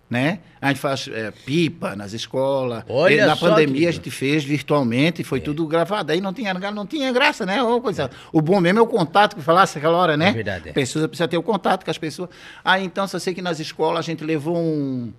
né? 0.09 0.39
A 0.61 0.69
gente 0.69 0.79
faz 0.79 1.09
é, 1.11 1.31
pipa 1.31 1.95
nas 1.95 2.13
escolas. 2.13 2.83
Olha 2.87 3.25
na 3.25 3.35
pandemia 3.35 3.89
a 3.89 3.91
gente 3.91 4.09
fez 4.09 4.43
virtualmente, 4.43 5.21
É. 5.21 5.25
foi 5.25 5.39
tudo 5.41 5.65
gravado. 5.67 6.11
Aí 6.11 6.21
não 6.21 6.33
tinha, 6.33 6.53
não 6.53 6.85
tinha 6.85 7.11
graça, 7.11 7.45
né? 7.45 7.61
Ô, 7.61 7.81
coisa. 7.81 8.09
O 8.31 8.41
bom 8.41 8.59
mesmo 8.61 8.79
é 8.79 8.81
o 8.81 8.87
contato 8.87 9.35
que 9.35 9.41
falasse 9.41 9.77
aquela 9.77 9.97
hora, 9.97 10.15
né? 10.15 10.29
É 10.29 10.33
verdade, 10.33 10.69
é. 10.69 10.71
Precisa, 10.71 11.07
precisa 11.07 11.27
ter 11.27 11.37
o 11.37 11.43
contato 11.43 11.83
com 11.83 11.91
as 11.91 11.97
pessoas. 11.97 12.29
Aí 12.63 12.85
então, 12.85 13.07
só 13.07 13.19
sei 13.19 13.33
que 13.33 13.41
nas 13.41 13.59
escolas 13.59 13.99
a 13.99 14.01
gente 14.01 14.23
levou 14.23 14.57
um. 14.57 15.11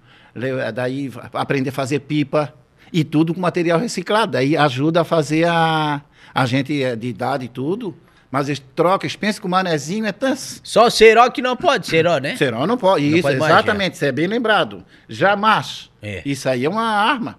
Daí 0.74 1.10
aprender 1.32 1.70
a 1.70 1.72
fazer 1.72 2.00
pipa 2.00 2.54
e 2.92 3.04
tudo 3.04 3.34
com 3.34 3.40
material 3.40 3.78
reciclado. 3.78 4.32
Daí 4.32 4.56
ajuda 4.56 5.02
a 5.02 5.04
fazer 5.04 5.46
a, 5.46 6.00
a 6.34 6.46
gente 6.46 6.82
é, 6.82 6.96
de 6.96 7.08
idade 7.08 7.44
e 7.46 7.48
tudo. 7.48 7.94
Mas 8.30 8.48
eles 8.48 8.62
trocam, 8.74 9.06
eles 9.06 9.16
pensam 9.16 9.40
que 9.40 9.46
o 9.46 9.50
manezinho 9.50 10.06
é 10.06 10.12
tão. 10.12 10.34
Só 10.36 10.86
o 10.86 10.90
Seró 10.90 11.30
que 11.30 11.40
não 11.40 11.56
pode, 11.56 11.86
Seró, 11.86 12.18
né? 12.18 12.36
Serão 12.36 12.66
não 12.66 12.76
pode. 12.76 13.08
Não 13.08 13.16
Isso, 13.16 13.22
pode 13.22 13.38
mais, 13.38 13.52
exatamente, 13.52 13.94
isso 13.94 14.04
é 14.04 14.12
bem 14.12 14.26
lembrado. 14.26 14.84
Jamais. 15.08 15.90
É. 16.02 16.22
Isso 16.24 16.48
aí 16.48 16.64
é 16.64 16.68
uma 16.68 16.82
arma. 16.82 17.38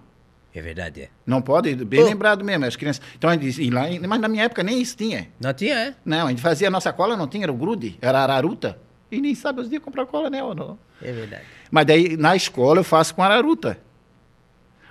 É 0.52 0.60
verdade, 0.60 1.02
é. 1.02 1.08
Não 1.24 1.40
pode, 1.40 1.74
bem 1.76 2.02
Ô. 2.02 2.06
lembrado 2.06 2.44
mesmo, 2.44 2.64
as 2.64 2.74
crianças. 2.74 3.00
Então, 3.16 3.30
e 3.32 3.70
lá, 3.70 3.84
mas 4.08 4.20
na 4.20 4.26
minha 4.26 4.44
época 4.44 4.64
nem 4.64 4.80
isso 4.80 4.96
tinha. 4.96 5.28
Não 5.38 5.54
tinha, 5.54 5.74
é? 5.76 5.94
Não, 6.04 6.26
a 6.26 6.30
gente 6.30 6.42
fazia 6.42 6.66
a 6.66 6.70
nossa 6.70 6.92
cola, 6.92 7.16
não 7.16 7.28
tinha, 7.28 7.44
era 7.44 7.52
o 7.52 7.56
grude, 7.56 7.96
era 8.02 8.20
araruta. 8.20 8.76
E 9.12 9.20
nem 9.20 9.34
sabe 9.34 9.60
os 9.60 9.68
dias 9.68 9.82
comprar 9.82 10.06
cola, 10.06 10.28
né? 10.28 10.42
ou 10.42 10.54
não. 10.54 10.78
É 11.00 11.12
verdade. 11.12 11.42
Mas 11.70 11.86
daí, 11.86 12.16
na 12.16 12.34
escola, 12.34 12.80
eu 12.80 12.84
faço 12.84 13.14
com 13.14 13.22
araruta. 13.22 13.78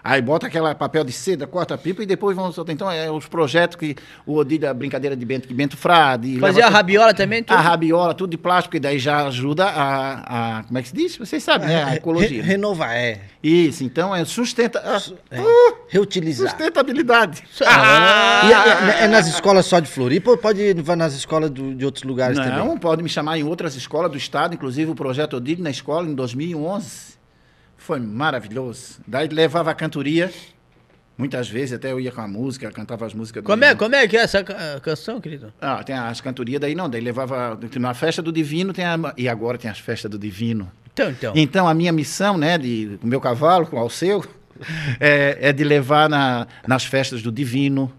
Aí 0.03 0.21
bota 0.21 0.47
aquela 0.47 0.73
papel 0.73 1.03
de 1.03 1.11
seda, 1.11 1.45
corta 1.45 1.73
a 1.75 1.77
pipa 1.77 2.01
e 2.03 2.05
depois 2.05 2.35
vamos 2.35 2.55
soltar. 2.55 2.73
Então, 2.73 2.89
é 2.91 3.09
os 3.11 3.27
projetos 3.27 3.75
que 3.75 3.95
o 4.25 4.35
Odílio, 4.35 4.69
a 4.69 4.73
brincadeira 4.73 5.15
de 5.15 5.25
Bento, 5.25 5.47
que 5.47 5.53
Bento 5.53 5.75
Frade. 5.77 6.39
Fazia 6.39 6.65
a 6.65 6.69
rabiola 6.69 7.13
também, 7.13 7.43
tudo? 7.43 7.55
A 7.57 7.59
rabiola, 7.61 8.13
tudo 8.13 8.29
de 8.31 8.37
plástico, 8.37 8.75
e 8.77 8.79
daí 8.79 8.97
já 8.99 9.25
ajuda 9.27 9.65
a, 9.65 10.59
a 10.59 10.63
como 10.63 10.77
é 10.77 10.81
que 10.81 10.87
se 10.89 10.95
diz? 10.95 11.17
Vocês 11.17 11.43
sabem, 11.43 11.67
né? 11.67 11.83
A 11.83 11.85
Re- 11.87 11.97
ecologia. 11.97 12.43
renovar, 12.43 12.91
é. 12.95 13.21
Isso, 13.43 13.83
então 13.83 14.15
é 14.15 14.23
sustenta, 14.25 14.81
ah, 14.85 15.01
é. 15.31 15.41
Reutilizar. 15.87 16.49
sustentabilidade. 16.49 17.43
Ah! 17.65 18.41
E 18.45 18.51
é, 18.53 19.01
é- 19.01 19.05
é 19.05 19.07
nas 19.07 19.27
escolas 19.27 19.65
só 19.65 19.79
de 19.79 19.87
Floripa 19.87 20.31
ou 20.31 20.37
pode 20.37 20.61
ir 20.61 20.75
nas 20.95 21.13
escolas 21.13 21.49
do- 21.49 21.73
de 21.75 21.85
outros 21.85 22.03
lugares 22.03 22.37
Não, 22.37 22.45
também? 22.45 22.77
pode 22.77 23.01
me 23.03 23.09
chamar 23.09 23.37
em 23.37 23.43
outras 23.43 23.75
escolas 23.75 24.11
do 24.11 24.17
estado, 24.17 24.53
inclusive 24.53 24.91
o 24.91 24.95
projeto 24.95 25.37
Odílio 25.37 25.63
na 25.63 25.69
escola 25.69 26.07
em 26.07 26.13
2011. 26.13 27.18
Foi 27.89 27.99
maravilhoso. 27.99 28.99
Daí 29.07 29.27
levava 29.29 29.71
a 29.71 29.73
cantoria, 29.73 30.31
muitas 31.17 31.49
vezes 31.49 31.73
até 31.73 31.91
eu 31.91 31.99
ia 31.99 32.11
com 32.11 32.21
a 32.21 32.27
música, 32.27 32.69
cantava 32.69 33.03
as 33.03 33.15
músicas 33.15 33.41
do 33.41 33.47
Como 33.47 33.63
é, 33.65 33.73
como 33.73 33.95
é 33.95 34.07
que 34.07 34.15
é 34.15 34.19
essa 34.21 34.43
ca- 34.43 34.79
canção, 34.79 35.19
querido? 35.19 35.51
Ah, 35.59 35.83
tem 35.83 35.95
as 35.95 36.21
cantorias 36.21 36.61
daí 36.61 36.75
não, 36.75 36.87
daí 36.87 37.01
levava 37.01 37.59
na 37.79 37.95
festa 37.95 38.21
do 38.21 38.31
Divino 38.31 38.73
tem 38.73 38.85
a, 38.85 38.95
e 39.17 39.27
agora 39.27 39.57
tem 39.57 39.71
as 39.71 39.79
festas 39.79 40.11
do 40.11 40.19
Divino. 40.19 40.71
Então, 40.93 41.09
então. 41.09 41.33
Então, 41.35 41.67
a 41.67 41.73
minha 41.73 41.91
missão, 41.91 42.37
né, 42.37 42.59
de, 42.59 42.99
com 43.01 43.07
o 43.07 43.09
meu 43.09 43.19
cavalo, 43.19 43.65
com 43.65 43.81
o 43.81 43.89
seu, 43.89 44.23
é, 44.99 45.39
é 45.41 45.51
de 45.51 45.63
levar 45.63 46.07
na, 46.07 46.45
nas 46.67 46.85
festas 46.85 47.23
do 47.23 47.31
divino 47.31 47.91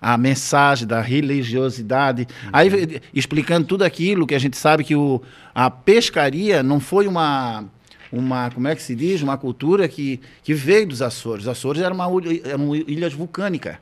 a 0.00 0.16
mensagem 0.16 0.88
da 0.88 1.02
religiosidade. 1.02 2.26
Aí, 2.50 2.68
eh, 2.68 3.00
explicando 3.12 3.66
tudo 3.66 3.84
aquilo 3.84 4.26
que 4.26 4.34
a 4.34 4.38
gente 4.38 4.56
sabe 4.56 4.82
que 4.82 4.94
o, 4.96 5.20
a 5.54 5.68
pescaria 5.70 6.62
não 6.62 6.80
foi 6.80 7.06
uma, 7.06 7.64
uma, 8.12 8.50
como 8.50 8.68
é 8.68 8.74
que 8.76 8.82
se 8.82 8.94
diz, 8.94 9.22
uma 9.22 9.36
cultura 9.36 9.88
que, 9.88 10.20
que 10.42 10.54
veio 10.54 10.86
dos 10.86 11.02
Açores. 11.02 11.44
Os 11.44 11.48
Açores 11.48 11.82
eram 11.82 11.96
uma, 11.96 12.08
ilha- 12.22 12.42
eram 12.48 12.74
ilhas 12.74 13.12
vulcânicas. 13.12 13.76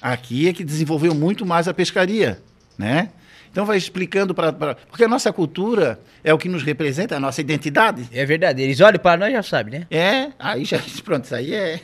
Aqui 0.00 0.48
é 0.48 0.52
que 0.52 0.62
desenvolveu 0.64 1.14
muito 1.14 1.44
mais 1.46 1.66
a 1.66 1.74
pescaria, 1.74 2.40
né? 2.78 3.10
Então 3.50 3.64
vai 3.64 3.78
explicando 3.78 4.34
para... 4.34 4.52
Porque 4.52 5.04
a 5.04 5.08
nossa 5.08 5.32
cultura 5.32 5.98
é 6.22 6.32
o 6.34 6.38
que 6.38 6.48
nos 6.48 6.62
representa, 6.62 7.16
a 7.16 7.20
nossa 7.20 7.40
identidade. 7.40 8.06
É 8.12 8.24
verdade. 8.26 8.60
Eles 8.60 8.80
olham 8.80 8.98
para 8.98 9.18
nós 9.18 9.32
já 9.32 9.42
sabem, 9.42 9.80
né? 9.80 9.86
É, 9.90 10.30
aí 10.38 10.64
já, 10.64 10.78
pronto, 11.02 11.24
isso 11.24 11.34
aí 11.34 11.54
é. 11.54 11.80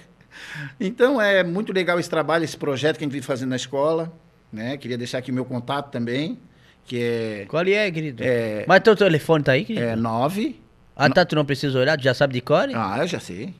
Então 0.79 1.21
é 1.21 1.43
muito 1.43 1.73
legal 1.73 1.99
esse 1.99 2.11
trabalho, 2.11 2.45
esse 2.45 2.57
projeto 2.57 2.99
que 2.99 3.05
a 3.05 3.07
gente 3.07 3.13
vem 3.13 3.23
fazendo 3.23 3.49
na 3.51 3.57
escola, 3.57 4.13
né? 4.53 4.77
Queria 4.77 4.99
deixar 4.99 5.19
aqui 5.19 5.33
meu 5.33 5.47
contato 5.47 5.91
também, 5.91 6.39
que 6.85 6.99
é, 7.01 7.45
Qual 7.49 7.63
é, 7.67 7.91
querido? 7.91 8.23
É- 8.23 8.65
Mas 8.69 8.81
teu 8.81 8.95
telefone 8.95 9.43
tá 9.43 9.53
aí, 9.53 9.65
querido? 9.65 9.87
é 9.87 9.97
9... 9.97 10.61
Ah, 10.97 11.09
tá, 11.11 11.25
tu 11.25 11.35
não 11.35 11.45
precisa 11.45 11.79
olhar, 11.79 11.97
tu 11.97 12.03
já 12.05 12.15
sabe 12.15 12.35
de 12.35 12.41
cor? 12.41 12.69
Ah, 12.75 12.99
eu 13.01 13.07
já 13.07 13.19
sei. 13.21 13.55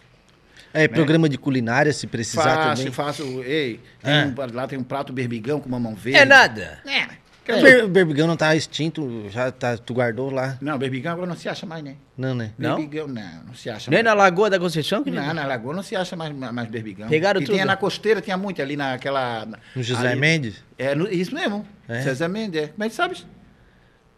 É, 0.74 0.88
programa 0.88 1.28
de 1.28 1.38
culinária, 1.38 1.92
se 1.94 2.08
precisar 2.08 2.44
Faço, 2.44 2.78
também. 2.82 2.94
faço. 2.94 3.24
Ei, 3.44 3.80
tem 4.02 4.14
É. 4.14 4.26
um- 4.26 4.56
lá 4.56 4.68
tem 4.68 4.80
um 4.80 4.84
prato 4.84 5.12
berbigão 5.12 5.60
com 5.60 5.68
mamão 5.70 5.94
verde. 5.96 6.20
É 6.20 6.26
nada. 6.26 6.80
É. 6.86 7.22
O 7.52 7.62
Ber- 7.62 7.84
o 7.84 7.88
Berbigão 7.90 8.28
não 8.28 8.38
tá 8.38 8.56
extinto, 8.56 9.26
já 9.30 9.52
tá, 9.52 9.76
tu 9.76 9.94
guardou 9.96 10.30
lá. 10.30 10.58
Não, 10.62 10.78
berbigão 10.78 11.12
agora 11.12 11.28
não 11.28 11.36
se 11.36 11.50
acha 11.50 11.66
mais, 11.66 11.84
né? 11.84 11.96
Não, 12.16 12.34
né? 12.36 12.52
Não? 12.58 12.78
Berbigão, 12.78 13.08
não, 13.08 13.44
não 13.48 13.54
se 13.56 13.70
acha 13.70 13.90
Nem 13.92 14.02
mais. 14.04 14.06
na 14.06 14.14
Lagoa 14.24 14.50
da 14.50 14.60
Conceição, 14.60 15.04
querido? 15.04 15.22
Não, 15.22 15.34
na 15.34 15.46
Lagoa 15.46 15.74
não 15.74 15.84
se 15.84 15.94
acha 15.96 16.16
mais, 16.16 16.32
mais 16.34 16.70
berbigão. 16.70 17.10
Pegaram 17.10 17.42
e 17.42 17.44
tudo. 17.44 17.56
tinha 17.56 17.66
na 17.66 17.76
costeira, 17.76 18.22
tinha 18.22 18.38
muito 18.38 18.62
ali 18.62 18.78
naquela. 18.78 19.48
No 19.76 19.84
José 19.84 20.12
ali- 20.12 20.20
Mendes? 20.20 20.64
É, 20.78 20.94
no- 20.96 21.12
isso 21.12 21.34
mesmo. 21.36 21.66
É? 21.90 22.02
José 22.04 22.28
Mendes, 22.28 22.62
é. 22.62 22.68
Como 22.68 22.84
é 22.84 22.90
que 22.90 22.96
sabe? 22.96 23.18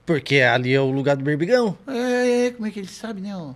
Porque 0.06 0.42
ali 0.42 0.74
é 0.74 0.82
o 0.82 0.92
lugar 0.92 1.16
do 1.16 1.24
Berbigão. 1.24 1.78
É, 1.88 2.52
como 2.52 2.68
é 2.68 2.72
que 2.72 2.80
ele 2.80 2.88
sabe, 2.90 3.22
né? 3.22 3.36
ó? 3.36 3.54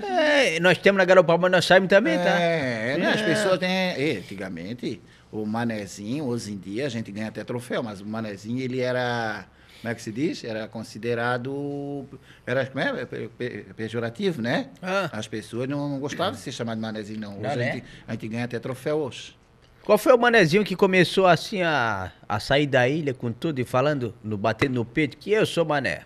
É, 0.00 0.58
nós 0.60 0.78
temos 0.78 0.98
na 0.98 1.04
Garopaba, 1.04 1.42
mas 1.42 1.50
nós 1.52 1.64
sabemos 1.66 1.88
também, 1.90 2.16
tá? 2.18 2.30
É, 2.40 2.96
né? 2.98 3.08
As 3.12 3.20
É. 3.20 3.24
pessoas 3.24 3.58
têm. 3.58 3.68
é, 3.68 4.16
antigamente, 4.18 5.00
o 5.30 5.44
manezinho, 5.44 6.24
hoje 6.24 6.52
em 6.52 6.56
dia, 6.58 6.86
a 6.86 6.88
gente 6.88 7.12
ganha 7.12 7.28
até 7.28 7.44
troféu, 7.44 7.82
mas 7.82 8.00
o 8.00 8.06
manezinho, 8.06 8.60
ele 8.60 8.80
era. 8.80 9.44
Como 9.80 9.90
é 9.90 9.94
que 9.96 10.00
se 10.02 10.12
diz? 10.12 10.44
Era 10.44 10.68
considerado. 10.68 12.06
Era 12.46 12.64
como 12.66 12.80
é? 12.80 13.04
Pe- 13.04 13.28
pe- 13.36 13.66
pejorativo, 13.76 14.40
né? 14.40 14.68
Ah. 14.80 15.10
As 15.12 15.26
pessoas 15.26 15.68
não 15.68 15.98
gostavam 15.98 16.32
de 16.32 16.38
ser 16.38 16.52
chamado 16.52 16.76
de 16.76 16.82
manezinho, 16.82 17.20
não. 17.20 17.32
Hoje 17.32 17.42
Não, 17.42 17.50
a, 17.50 17.56
gente, 17.58 17.84
a 18.06 18.12
gente 18.12 18.28
ganha 18.28 18.44
até 18.44 18.58
troféu 18.60 18.98
hoje. 18.98 19.36
Qual 19.84 19.98
foi 19.98 20.12
o 20.14 20.18
manezinho 20.18 20.64
que 20.64 20.76
começou 20.76 21.26
assim 21.26 21.62
a, 21.62 22.12
a 22.28 22.38
sair 22.38 22.68
da 22.68 22.88
ilha 22.88 23.12
com 23.12 23.32
tudo 23.32 23.58
e 23.58 23.64
falando, 23.64 24.14
no, 24.22 24.38
batendo 24.38 24.74
no 24.74 24.84
peito, 24.84 25.16
que 25.16 25.32
eu 25.32 25.44
sou 25.44 25.64
mané? 25.64 26.02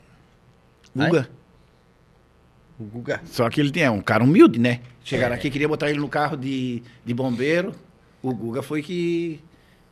Guga. 0.95 1.28
O 2.79 2.85
Guga. 2.85 3.20
Só 3.24 3.49
que 3.49 3.61
ele 3.61 3.81
é 3.81 3.91
um 3.91 4.01
cara 4.03 4.22
humilde, 4.22 4.59
né? 4.59 4.81
Chegaram 5.05 5.35
aqui, 5.35 5.49
queria 5.51 5.68
botar 5.68 5.89
ele 5.89 5.99
no 5.99 6.09
carro 6.09 6.37
de, 6.37 6.83
de 7.05 7.14
bombeiro. 7.14 7.72
O 8.22 8.35
Guga 8.35 8.62
foi 8.62 8.83
que, 8.83 9.41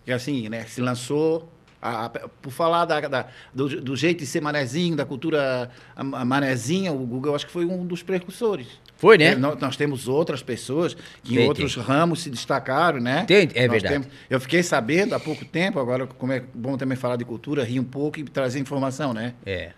que 0.05 0.12
assim, 0.12 0.49
né? 0.49 0.64
Se 0.64 0.80
lançou. 0.80 1.51
a- 1.80 2.07
a- 2.07 2.09
por 2.09 2.51
falar 2.51 2.87
da, 2.87 2.99
da- 3.01 3.26
do, 3.55 3.80
do 3.82 3.95
jeito 3.95 4.20
de 4.20 4.26
ser 4.26 4.41
manezinho, 4.41 4.97
da 4.97 5.05
cultura 5.05 5.70
a- 5.95 6.24
manezinha, 6.24 6.91
o 6.93 6.99
Guga 7.07 7.28
eu 7.28 7.35
acho 7.35 7.45
que 7.47 7.53
foi 7.53 7.66
um 7.66 7.87
dos 7.87 8.03
precursores. 8.03 8.66
Foi, 8.97 9.18
né? 9.18 9.32
É, 9.32 9.35
nós, 9.35 9.59
nós 9.61 9.76
temos 9.76 10.09
outras 10.09 10.43
pessoas 10.43 10.97
que 11.22 11.35
em 11.39 11.47
outros 11.47 11.74
tem. 11.74 11.82
ramos 11.82 12.22
se 12.22 12.30
destacaram, 12.30 13.01
né? 13.01 13.24
Tem, 13.26 13.51
é 13.55 13.66
Nós 13.66 13.82
verdade. 13.82 13.89
temos- 13.95 14.09
eu 14.30 14.41
fiquei 14.41 14.62
sabendo 14.62 15.14
há 15.14 15.20
pouco 15.20 15.45
tempo, 15.45 15.78
agora 15.78 16.07
como 16.07 16.32
é 16.32 16.43
bom 16.55 16.76
também 16.78 16.97
falar 16.97 17.16
de 17.16 17.24
cultura, 17.26 17.62
rir 17.64 17.80
um 17.80 17.85
pouco 17.85 18.18
e 18.18 18.24
trazer 18.24 18.59
informação, 18.61 19.12
né? 19.12 19.35
É. 19.45 19.72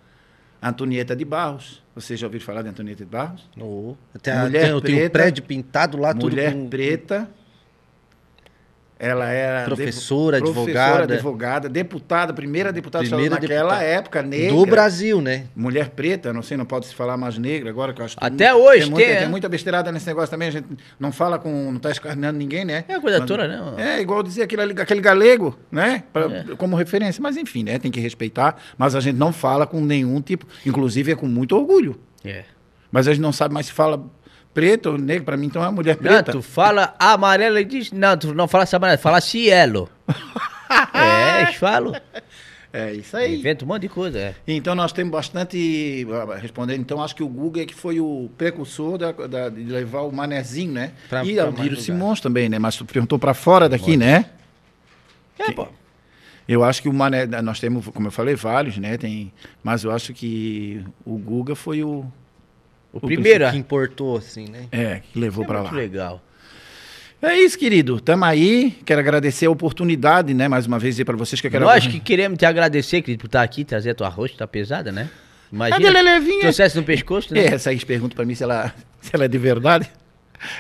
Antonieta 0.68 1.14
de 1.16 1.24
Barros. 1.24 1.82
Vocês 1.94 2.18
já 2.20 2.26
ouviram 2.26 2.44
falar 2.44 2.62
de 2.62 2.68
Antonieta 2.68 3.04
de 3.04 3.10
Barros? 3.10 3.48
Oh, 3.60 3.94
tem, 4.22 4.32
a- 4.32 4.42
Mulher 4.44 4.72
tem, 4.72 4.80
tem 4.96 5.06
um 5.06 5.10
prédio 5.10 5.42
pintado 5.44 5.96
lá, 5.98 6.12
Mulher 6.14 6.52
com... 6.52 6.68
preta. 6.68 7.28
Ela 8.98 9.26
era 9.30 9.64
Professora, 9.66 10.38
devo- 10.40 10.48
advogada. 10.52 10.86
professora, 10.88 11.14
advogada, 11.14 11.68
deputada, 11.68 12.32
primeira 12.32 12.72
deputada 12.72 13.04
Primeira 13.04 13.34
naquela 13.34 13.74
deputada. 13.74 13.84
época 13.84 14.22
negra. 14.22 14.56
Do 14.56 14.64
Brasil, 14.64 15.20
né? 15.20 15.44
Mulher 15.54 15.90
preta, 15.90 16.32
não 16.32 16.40
sei, 16.42 16.56
não 16.56 16.64
pode 16.64 16.86
se 16.86 16.94
falar 16.94 17.14
mais 17.18 17.36
negra 17.36 17.68
agora, 17.68 17.92
que 17.92 18.00
eu 18.00 18.06
acho 18.06 18.16
que 18.16 18.24
Até 18.24 18.46
tem, 18.50 18.54
hoje 18.54 18.80
tem 18.84 18.90
muita, 18.90 19.06
tem, 19.08 19.16
tem 19.18 19.24
é. 19.26 19.28
muita 19.28 19.48
besteirada 19.50 19.92
nesse 19.92 20.06
negócio 20.06 20.30
também, 20.30 20.48
a 20.48 20.50
gente 20.50 20.66
não 20.98 21.12
fala 21.12 21.38
com, 21.38 21.70
não 21.70 21.78
tá 21.78 21.90
escarneando 21.90 22.38
ninguém, 22.38 22.64
né? 22.64 22.84
É 22.88 22.94
a 22.94 23.00
coisa 23.00 23.20
toda, 23.26 23.46
né? 23.46 23.60
É, 23.76 24.00
igual 24.00 24.22
dizer 24.22 24.42
aquele, 24.44 24.62
aquele 24.80 25.00
galego, 25.02 25.58
né? 25.70 26.04
Pra- 26.10 26.26
Como 26.56 26.74
referência, 26.74 27.20
mas 27.22 27.36
enfim, 27.36 27.64
né? 27.64 27.78
Tem 27.78 27.90
que 27.90 28.00
respeitar, 28.00 28.56
mas 28.78 28.94
a 28.94 29.00
gente 29.00 29.16
não 29.16 29.30
fala 29.30 29.66
com 29.66 29.78
nenhum 29.82 30.22
tipo, 30.22 30.46
inclusive 30.64 31.12
é 31.12 31.14
com 31.14 31.26
muito 31.26 31.54
orgulho. 31.54 32.00
É. 32.24 32.44
Mas 32.90 33.06
a 33.06 33.12
gente 33.12 33.20
não 33.20 33.32
sabe 33.32 33.52
mais 33.52 33.66
se 33.66 33.72
fala 33.72 34.02
preto 34.56 34.86
ou 34.92 34.98
negro, 34.98 35.22
pra 35.24 35.36
mim 35.36 35.46
então 35.48 35.62
é 35.62 35.70
mulher 35.70 35.96
Não, 36.00 36.02
preta. 36.02 36.32
tu 36.32 36.40
fala 36.40 36.94
amarelo 36.98 37.58
e 37.58 37.64
diz. 37.64 37.92
Não, 37.92 38.16
tu 38.16 38.32
não 38.34 38.48
fala 38.48 38.62
essa 38.64 38.78
amarelo, 38.78 38.98
fala 38.98 39.20
cielo. 39.20 39.86
é, 40.94 41.42
eles 41.42 41.56
falam. 41.56 41.92
É 42.72 42.92
isso 42.92 43.14
aí. 43.16 43.38
Inventa 43.38 43.64
um 43.64 43.68
monte 43.68 43.82
de 43.82 43.88
coisa, 43.90 44.18
é. 44.18 44.34
Então 44.48 44.74
nós 44.74 44.92
temos 44.92 45.12
bastante. 45.12 46.06
Respondendo, 46.40 46.80
então, 46.80 47.02
acho 47.02 47.14
que 47.14 47.22
o 47.22 47.28
Guga 47.28 47.60
é 47.62 47.66
que 47.66 47.74
foi 47.74 48.00
o 48.00 48.30
precursor 48.38 48.96
da, 48.98 49.12
da- 49.12 49.48
de 49.50 49.62
levar 49.64 50.00
o 50.02 50.10
manezinho, 50.12 50.72
né? 50.72 50.92
Pra- 51.08 51.22
e 51.24 51.34
pra 51.34 51.44
Aldírio 51.44 51.72
mais 51.72 51.84
Simões 51.84 52.20
também, 52.20 52.48
né? 52.48 52.58
Mas 52.58 52.76
tu 52.76 52.84
perguntou 52.84 53.18
para 53.18 53.34
fora 53.34 53.68
daqui, 53.68 53.96
né? 53.96 54.24
É, 55.38 55.52
pô. 55.52 55.68
Eu 56.48 56.62
acho 56.64 56.80
que 56.80 56.88
o 56.88 56.92
Mané, 56.92 57.26
nós 57.42 57.58
temos, 57.60 57.86
como 57.88 58.06
eu 58.06 58.12
falei, 58.12 58.34
vários, 58.36 58.78
né? 58.78 58.96
Tem, 58.96 59.32
mas 59.64 59.82
eu 59.84 59.90
acho 59.90 60.14
que 60.14 60.82
o 61.04 61.18
Guga 61.18 61.54
foi 61.56 61.82
o, 61.82 62.04
O 62.96 63.00
primeiro, 63.00 63.50
Que 63.50 63.56
importou, 63.56 64.16
assim, 64.18 64.46
né? 64.48 64.66
é, 64.72 65.00
que 65.12 65.18
levou 65.18 65.44
é 65.44 65.46
para 65.46 65.60
muito 65.60 65.72
lá. 65.74 65.78
legal. 65.80 66.22
É 67.22 67.34
isso, 67.38 67.58
querido. 67.58 67.98
Tamo 68.00 68.24
aí. 68.24 68.76
Quero 68.84 69.00
agradecer 69.00 69.46
a 69.46 69.50
oportunidade, 69.50 70.34
né? 70.34 70.48
Mais 70.48 70.66
uma 70.66 70.78
vez 70.78 70.94
dizer 70.94 71.04
para 71.06 71.16
vocês 71.16 71.40
que 71.40 71.46
eu 71.46 71.50
quero 71.50 71.64
Nós 71.64 71.86
que 71.86 71.98
queremos 71.98 72.38
te 72.38 72.44
agradecer, 72.44 73.00
querido, 73.02 73.22
por 73.22 73.26
estar 73.26 73.42
aqui, 73.42 73.64
trazer 73.64 73.90
a 73.90 73.94
tua 73.94 74.08
rosto, 74.08 74.36
tá 74.36 74.46
pesada, 74.46 74.92
né? 74.92 75.08
Cadê 75.50 75.56
Imagina, 75.56 75.88
a 75.88 75.92
Lelevinha? 75.92 76.40
trouxesse 76.40 76.76
no 76.76 76.82
pescoço, 76.82 77.32
né? 77.32 77.40
É, 77.40 77.54
essa 77.54 77.70
aí 77.70 77.82
pergunta 77.84 78.14
para 78.14 78.24
mim 78.24 78.34
se 78.34 78.42
ela, 78.42 78.72
se 79.00 79.10
ela 79.14 79.24
é 79.24 79.28
de 79.28 79.38
verdade. 79.38 79.88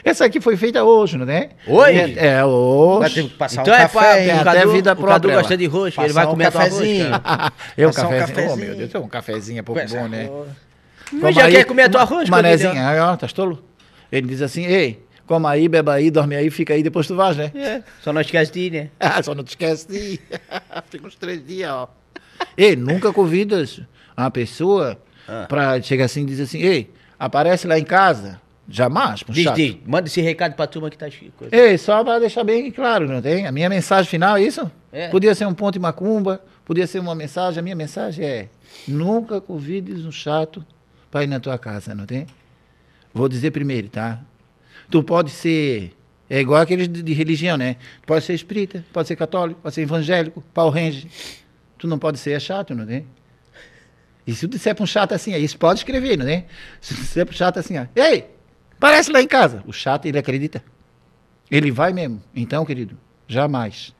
Essa 0.02 0.24
aqui 0.24 0.40
foi 0.40 0.56
feita 0.56 0.82
hoje, 0.82 1.18
não 1.18 1.28
é? 1.28 1.50
Hoje? 1.66 1.98
É, 2.16 2.26
é 2.28 2.34
Vai 2.36 2.44
hoje. 2.46 3.14
ter 3.14 3.22
que 3.24 3.34
passar 3.36 3.60
Então 3.60 3.74
um 3.74 3.76
é 3.76 3.88
pra 3.88 4.00
café, 4.00 4.26
o 4.34 4.40
até 4.40 4.44
Cadu, 4.60 4.72
vida 4.72 4.92
o 4.92 4.96
Cadu 4.96 5.06
própria, 5.06 5.34
gosta 5.36 5.52
ela. 5.52 5.58
de 5.58 5.66
roxo, 5.66 6.00
ele 6.00 6.12
vai 6.14 6.26
um 6.26 6.30
comer 6.30 6.46
a 6.46 6.50
tua 6.50 6.62
roxa. 6.62 6.72
cafezinho. 6.78 7.10
cara. 7.20 7.52
Eu, 7.76 7.88
Passar 7.90 8.06
um 8.08 8.18
cafezinho. 8.18 8.52
Oh, 8.52 8.56
meu 8.56 8.74
Deus, 8.76 8.94
um 8.94 9.08
cafezinho 9.08 9.58
é 9.58 9.62
pouco 9.62 9.80
Essa 9.80 9.98
bom, 9.98 10.08
né? 10.08 10.30
Mas 11.12 11.34
já 11.34 11.50
quer 11.50 11.64
comer 11.64 11.84
a 11.84 11.88
tua 11.88 12.24
Manezinho, 12.28 12.74
Cadu? 12.74 12.86
aí, 12.88 13.00
ó, 13.00 13.16
tá 13.16 13.26
tolo? 13.28 13.62
Ele 14.10 14.26
diz 14.28 14.42
assim, 14.42 14.64
ei, 14.64 15.02
coma 15.26 15.50
aí, 15.50 15.68
beba 15.68 15.94
aí, 15.94 16.10
dorme 16.10 16.36
aí, 16.36 16.50
fica 16.50 16.74
aí, 16.74 16.82
depois 16.82 17.06
tu 17.06 17.14
vais, 17.14 17.36
né? 17.36 17.50
É, 17.54 17.82
só 18.02 18.12
não 18.12 18.20
esquece 18.20 18.52
de 18.52 18.60
ir, 18.60 18.70
né? 18.72 18.90
Ah, 19.00 19.22
só 19.22 19.34
não 19.34 19.44
te 19.44 19.48
esquece 19.50 19.88
de 19.88 19.96
ir. 19.96 20.20
Fica 20.90 21.06
uns 21.06 21.14
três 21.16 21.44
dias, 21.44 21.70
ó. 21.70 21.88
Ei, 22.56 22.76
nunca 22.76 23.12
convidas 23.12 23.80
uma 24.16 24.30
pessoa 24.30 24.98
Ah. 25.28 25.46
pra 25.48 25.80
chegar 25.82 26.04
assim 26.06 26.22
e 26.22 26.26
dizer 26.26 26.44
assim, 26.44 26.60
ei, 26.60 26.90
aparece 27.18 27.66
lá 27.66 27.78
em 27.78 27.84
casa. 27.84 28.40
Jamais, 28.68 29.22
pro 29.22 29.32
Diz, 29.32 29.52
diz, 29.54 29.76
manda 29.86 30.08
esse 30.08 30.20
recado 30.20 30.54
pra 30.54 30.66
turma 30.66 30.90
que 30.90 30.98
tá 30.98 31.06
coisa. 31.38 31.54
Ei, 31.54 31.78
só 31.78 32.02
para 32.02 32.18
deixar 32.18 32.42
bem 32.42 32.68
claro, 32.72 33.06
não 33.06 33.22
tem? 33.22 33.46
A 33.46 33.52
minha 33.52 33.68
mensagem 33.68 34.10
final 34.10 34.36
é 34.36 34.42
isso? 34.42 34.68
É. 34.92 35.06
Podia 35.08 35.36
ser 35.36 35.46
um 35.46 35.54
ponto 35.54 35.74
de 35.74 35.78
macumba, 35.78 36.40
podia 36.64 36.84
ser 36.84 36.98
uma 36.98 37.14
mensagem. 37.14 37.60
A 37.60 37.62
minha 37.62 37.76
mensagem 37.76 38.24
é: 38.26 38.48
nunca 38.88 39.40
convides 39.40 40.04
um 40.04 40.10
chato 40.10 40.66
para 41.10 41.24
ir 41.24 41.26
na 41.26 41.40
tua 41.40 41.58
casa, 41.58 41.94
não 41.94 42.06
tem? 42.06 42.26
Vou 43.12 43.28
dizer 43.28 43.50
primeiro, 43.50 43.88
tá? 43.88 44.20
Tu 44.90 45.02
pode 45.02 45.30
ser. 45.30 45.92
É 46.28 46.40
igual 46.40 46.60
aqueles 46.60 46.88
de, 46.88 47.02
de 47.02 47.12
religião, 47.12 47.56
né? 47.56 47.76
Tu 48.02 48.06
pode 48.06 48.24
ser 48.24 48.34
espírita, 48.34 48.84
pode 48.92 49.08
ser 49.08 49.16
católico, 49.16 49.60
pode 49.62 49.74
ser 49.74 49.82
evangélico, 49.82 50.42
pau 50.52 50.68
range. 50.68 51.08
Tu 51.78 51.86
não 51.86 51.98
pode 51.98 52.18
ser 52.18 52.40
chato, 52.40 52.74
não 52.74 52.86
tem? 52.86 53.06
E 54.26 54.34
se 54.34 54.46
tu 54.46 54.50
disser 54.50 54.74
para 54.74 54.82
um 54.82 54.86
chato 54.86 55.12
assim, 55.12 55.34
aí 55.34 55.44
isso 55.44 55.56
pode 55.56 55.80
escrever, 55.80 56.18
não 56.18 56.26
é? 56.26 56.44
Se 56.80 56.94
tu 56.94 57.00
disser 57.00 57.24
para 57.24 57.32
um 57.32 57.36
chato 57.36 57.58
assim, 57.58 57.78
ó, 57.78 57.86
ei, 57.94 58.26
parece 58.80 59.12
lá 59.12 59.22
em 59.22 59.28
casa. 59.28 59.62
O 59.66 59.72
chato, 59.72 60.06
ele 60.06 60.18
acredita. 60.18 60.62
Ele 61.48 61.70
vai 61.70 61.92
mesmo. 61.92 62.20
Então, 62.34 62.64
querido, 62.64 62.98
jamais. 63.28 63.94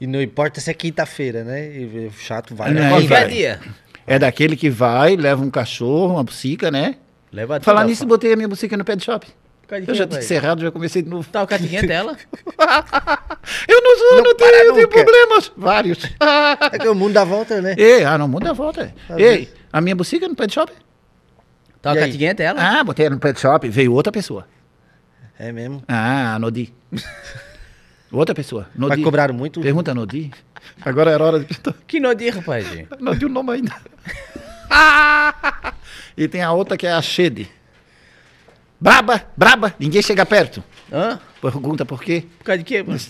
E 0.00 0.06
não 0.06 0.20
importa 0.22 0.60
se 0.60 0.70
é 0.70 0.74
quinta-feira, 0.74 1.44
né? 1.44 1.74
E 1.74 2.06
o 2.06 2.12
chato 2.12 2.54
vai. 2.54 2.72
Não, 2.72 2.80
né? 2.80 2.88
Qualquer 2.90 3.08
vai. 3.08 3.28
dia. 3.28 3.60
É 4.06 4.18
daquele 4.18 4.56
que 4.56 4.70
vai, 4.70 5.16
leva 5.16 5.42
um 5.42 5.50
cachorro, 5.50 6.14
uma 6.14 6.22
bucica, 6.24 6.70
né? 6.70 6.96
Leva 7.32 7.60
Falar 7.60 7.84
nisso, 7.84 8.06
botei 8.06 8.32
a 8.32 8.36
minha 8.36 8.48
bucica 8.48 8.76
no 8.76 8.84
pet 8.84 9.04
shop. 9.04 9.26
Eu 9.68 9.94
já 9.96 10.04
rapaz? 10.04 10.20
disse 10.20 10.34
errado, 10.34 10.60
já 10.60 10.70
comecei 10.70 11.02
de 11.02 11.08
novo. 11.10 11.28
Tá 11.28 11.42
o 11.42 11.46
catinguento 11.46 11.86
dela? 11.88 12.16
Eu 13.66 13.82
não 13.82 13.98
sou, 13.98 14.16
Não 14.18 14.22
não, 14.22 14.36
tenho, 14.36 14.54
eu 14.54 14.74
tenho 14.74 14.88
problemas. 14.88 15.52
Vários. 15.56 15.98
É 16.72 16.78
que 16.78 16.88
o 16.88 16.94
mundo 16.94 17.14
dá 17.14 17.24
volta, 17.24 17.60
né? 17.60 17.74
Ei, 17.76 18.04
ah, 18.04 18.16
não 18.16 18.28
muda 18.28 18.50
a 18.50 18.52
volta. 18.52 18.94
Ei, 19.16 19.48
a 19.72 19.80
minha 19.80 19.96
buciga 19.96 20.28
no 20.28 20.36
pet 20.36 20.54
shop? 20.54 20.72
Tá 21.82 21.92
o 21.92 21.94
E 21.94 21.98
aí? 21.98 22.04
catinguento 22.06 22.40
ela? 22.42 22.60
Ah, 22.60 22.84
botei 22.84 23.10
no 23.10 23.18
pet 23.18 23.38
shop, 23.40 23.68
veio 23.68 23.92
outra 23.92 24.12
pessoa. 24.12 24.46
É 25.38 25.50
mesmo. 25.52 25.82
Ah, 25.88 26.38
Nodi. 26.38 26.72
outra 28.18 28.34
pessoa. 28.34 28.68
Mas 28.74 28.90
Nodi. 28.90 29.02
cobraram 29.02 29.34
muito. 29.34 29.60
Pergunta 29.60 29.90
a 29.90 29.94
Nodi. 29.94 30.30
Agora 30.84 31.10
era 31.10 31.22
hora 31.24 31.38
de 31.40 31.46
perguntar. 31.46 31.74
Que 31.86 32.00
nodi, 32.00 32.28
rapaz. 32.28 32.66
Não 33.00 33.14
deu 33.14 33.28
o 33.28 33.32
nome 33.32 33.52
ainda. 33.52 33.74
e 36.16 36.26
tem 36.28 36.42
a 36.42 36.52
outra 36.52 36.76
que 36.76 36.86
é 36.86 36.92
a 36.92 37.00
Shede. 37.02 37.48
Braba, 38.80 39.24
braba, 39.36 39.74
ninguém 39.78 40.02
chega 40.02 40.26
perto. 40.26 40.62
Hã? 40.92 41.18
Pergunta 41.40 41.84
por 41.86 42.02
quê? 42.02 42.24
Por 42.38 42.44
causa 42.44 42.58
de 42.58 42.64
quê, 42.64 42.82
mano? 42.82 43.00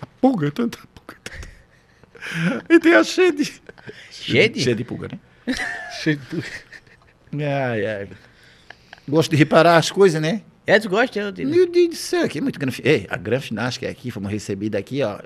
A 0.00 0.06
pulga, 0.20 0.50
tanta 0.50 0.78
pulga. 0.94 1.16
tanta- 1.24 2.64
E 2.72 2.78
tem 2.78 2.94
a 2.94 3.02
Shede. 3.02 3.60
Shede? 4.10 4.60
Cheia 4.62 4.76
de 4.76 4.84
pulga, 4.84 5.08
né? 5.08 5.18
Ai, 7.34 7.84
ai. 7.86 8.08
Gosto 9.08 9.32
de 9.32 9.36
reparar 9.36 9.76
as 9.76 9.90
coisas, 9.90 10.22
né? 10.22 10.42
É, 10.66 10.78
tu 10.78 10.88
gosta? 10.88 11.18
Eu 11.18 11.30
digo. 11.32 11.50
Meu 11.50 11.70
Deus 11.70 11.88
do 11.90 11.96
céu, 11.96 12.24
aqui 12.24 12.38
é 12.38 12.40
muito 12.40 12.58
grande. 12.58 12.80
Ei, 12.84 13.06
a 13.10 13.16
Gran 13.16 13.40
Finage 13.40 13.78
que 13.78 13.86
é 13.86 13.90
aqui, 13.90 14.10
fomos 14.10 14.30
recebidos 14.30 14.78
aqui, 14.78 15.02
ó. 15.02 15.18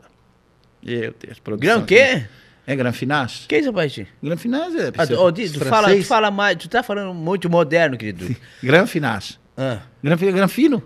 Meu 0.83 1.15
Deus, 1.19 1.39
produção. 1.39 1.79
Aqui. 1.81 1.95
quê? 1.95 2.25
É 2.67 2.77
Gran 2.77 2.93
Finage? 2.93 3.47
Que 3.49 3.57
isso, 3.59 3.69
rapaz? 3.71 3.99
Gran 4.23 4.37
Finage 4.37 4.79
é. 4.79 4.93
Ah, 4.97 5.07
tu, 5.07 5.15
ô, 5.19 5.31
Di, 5.31 5.49
tu, 5.51 5.65
fala, 5.65 5.95
tu 5.95 6.05
fala 6.05 6.31
mais, 6.31 6.57
tu 6.57 6.69
tá 6.69 6.83
falando 6.83 7.15
muito 7.15 7.49
moderno, 7.49 7.97
querido. 7.97 8.35
Gran 8.63 8.87
Finage. 8.87 9.39
Ah, 9.57 9.81
Gran, 10.03 10.17
Fi- 10.17 10.33
Gran 10.33 10.49
Fino? 10.49 10.83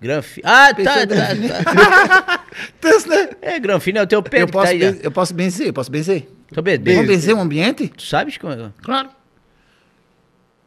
Granfino. 0.00 0.46
Ah, 0.46 0.68
tá, 0.68 0.74
Pensou 0.74 0.94
tá, 0.94 1.04
Gran 1.06 1.26
tá. 2.80 3.08
Né? 3.08 3.28
É, 3.40 3.58
Granfino 3.58 3.98
é 3.98 4.02
o 4.02 4.06
teu 4.06 4.22
pé 4.22 4.42
Eu 4.42 4.46
tá 4.46 4.52
posso, 4.52 4.72
aí. 4.72 4.84
ó. 4.84 4.94
eu 5.02 5.10
posso 5.10 5.32
benzer, 5.34 5.66
eu 5.68 5.72
posso 5.72 5.90
benzer. 5.90 6.28
Tô 6.52 6.60
bem, 6.62 6.78
Vamos 6.78 7.06
benzer 7.06 7.34
o 7.34 7.40
ambiente? 7.40 7.88
Tu 7.88 8.02
sabes 8.02 8.36
como 8.36 8.52
é? 8.52 8.70
Claro. 8.82 9.08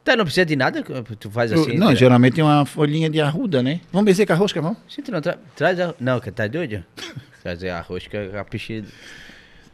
Tá, 0.08 0.16
não 0.16 0.24
precisa 0.24 0.46
de 0.46 0.56
nada, 0.56 0.82
tu 1.20 1.30
faz 1.30 1.52
assim. 1.52 1.76
não, 1.76 1.90
né? 1.90 1.96
geralmente 1.98 2.36
tem 2.36 2.44
uma 2.44 2.66
folhinha 2.66 3.10
de 3.10 3.20
arruda, 3.20 3.62
né? 3.62 3.82
Vamos 3.92 4.06
benzer 4.06 4.26
com 4.26 4.32
a 4.32 4.38
rosca, 4.38 4.62
vamos? 4.62 4.78
Sim, 4.88 5.02
tu 5.02 5.12
não 5.12 5.20
tra... 5.20 5.38
traz 5.54 5.78
a... 5.82 5.94
Não, 6.00 6.18
que 6.22 6.32
tá 6.32 6.48
doido? 6.48 6.82
Trazer 7.44 7.72
a 7.72 7.82
rosca, 7.82 8.40
a 8.40 8.46
pichida. 8.46 8.88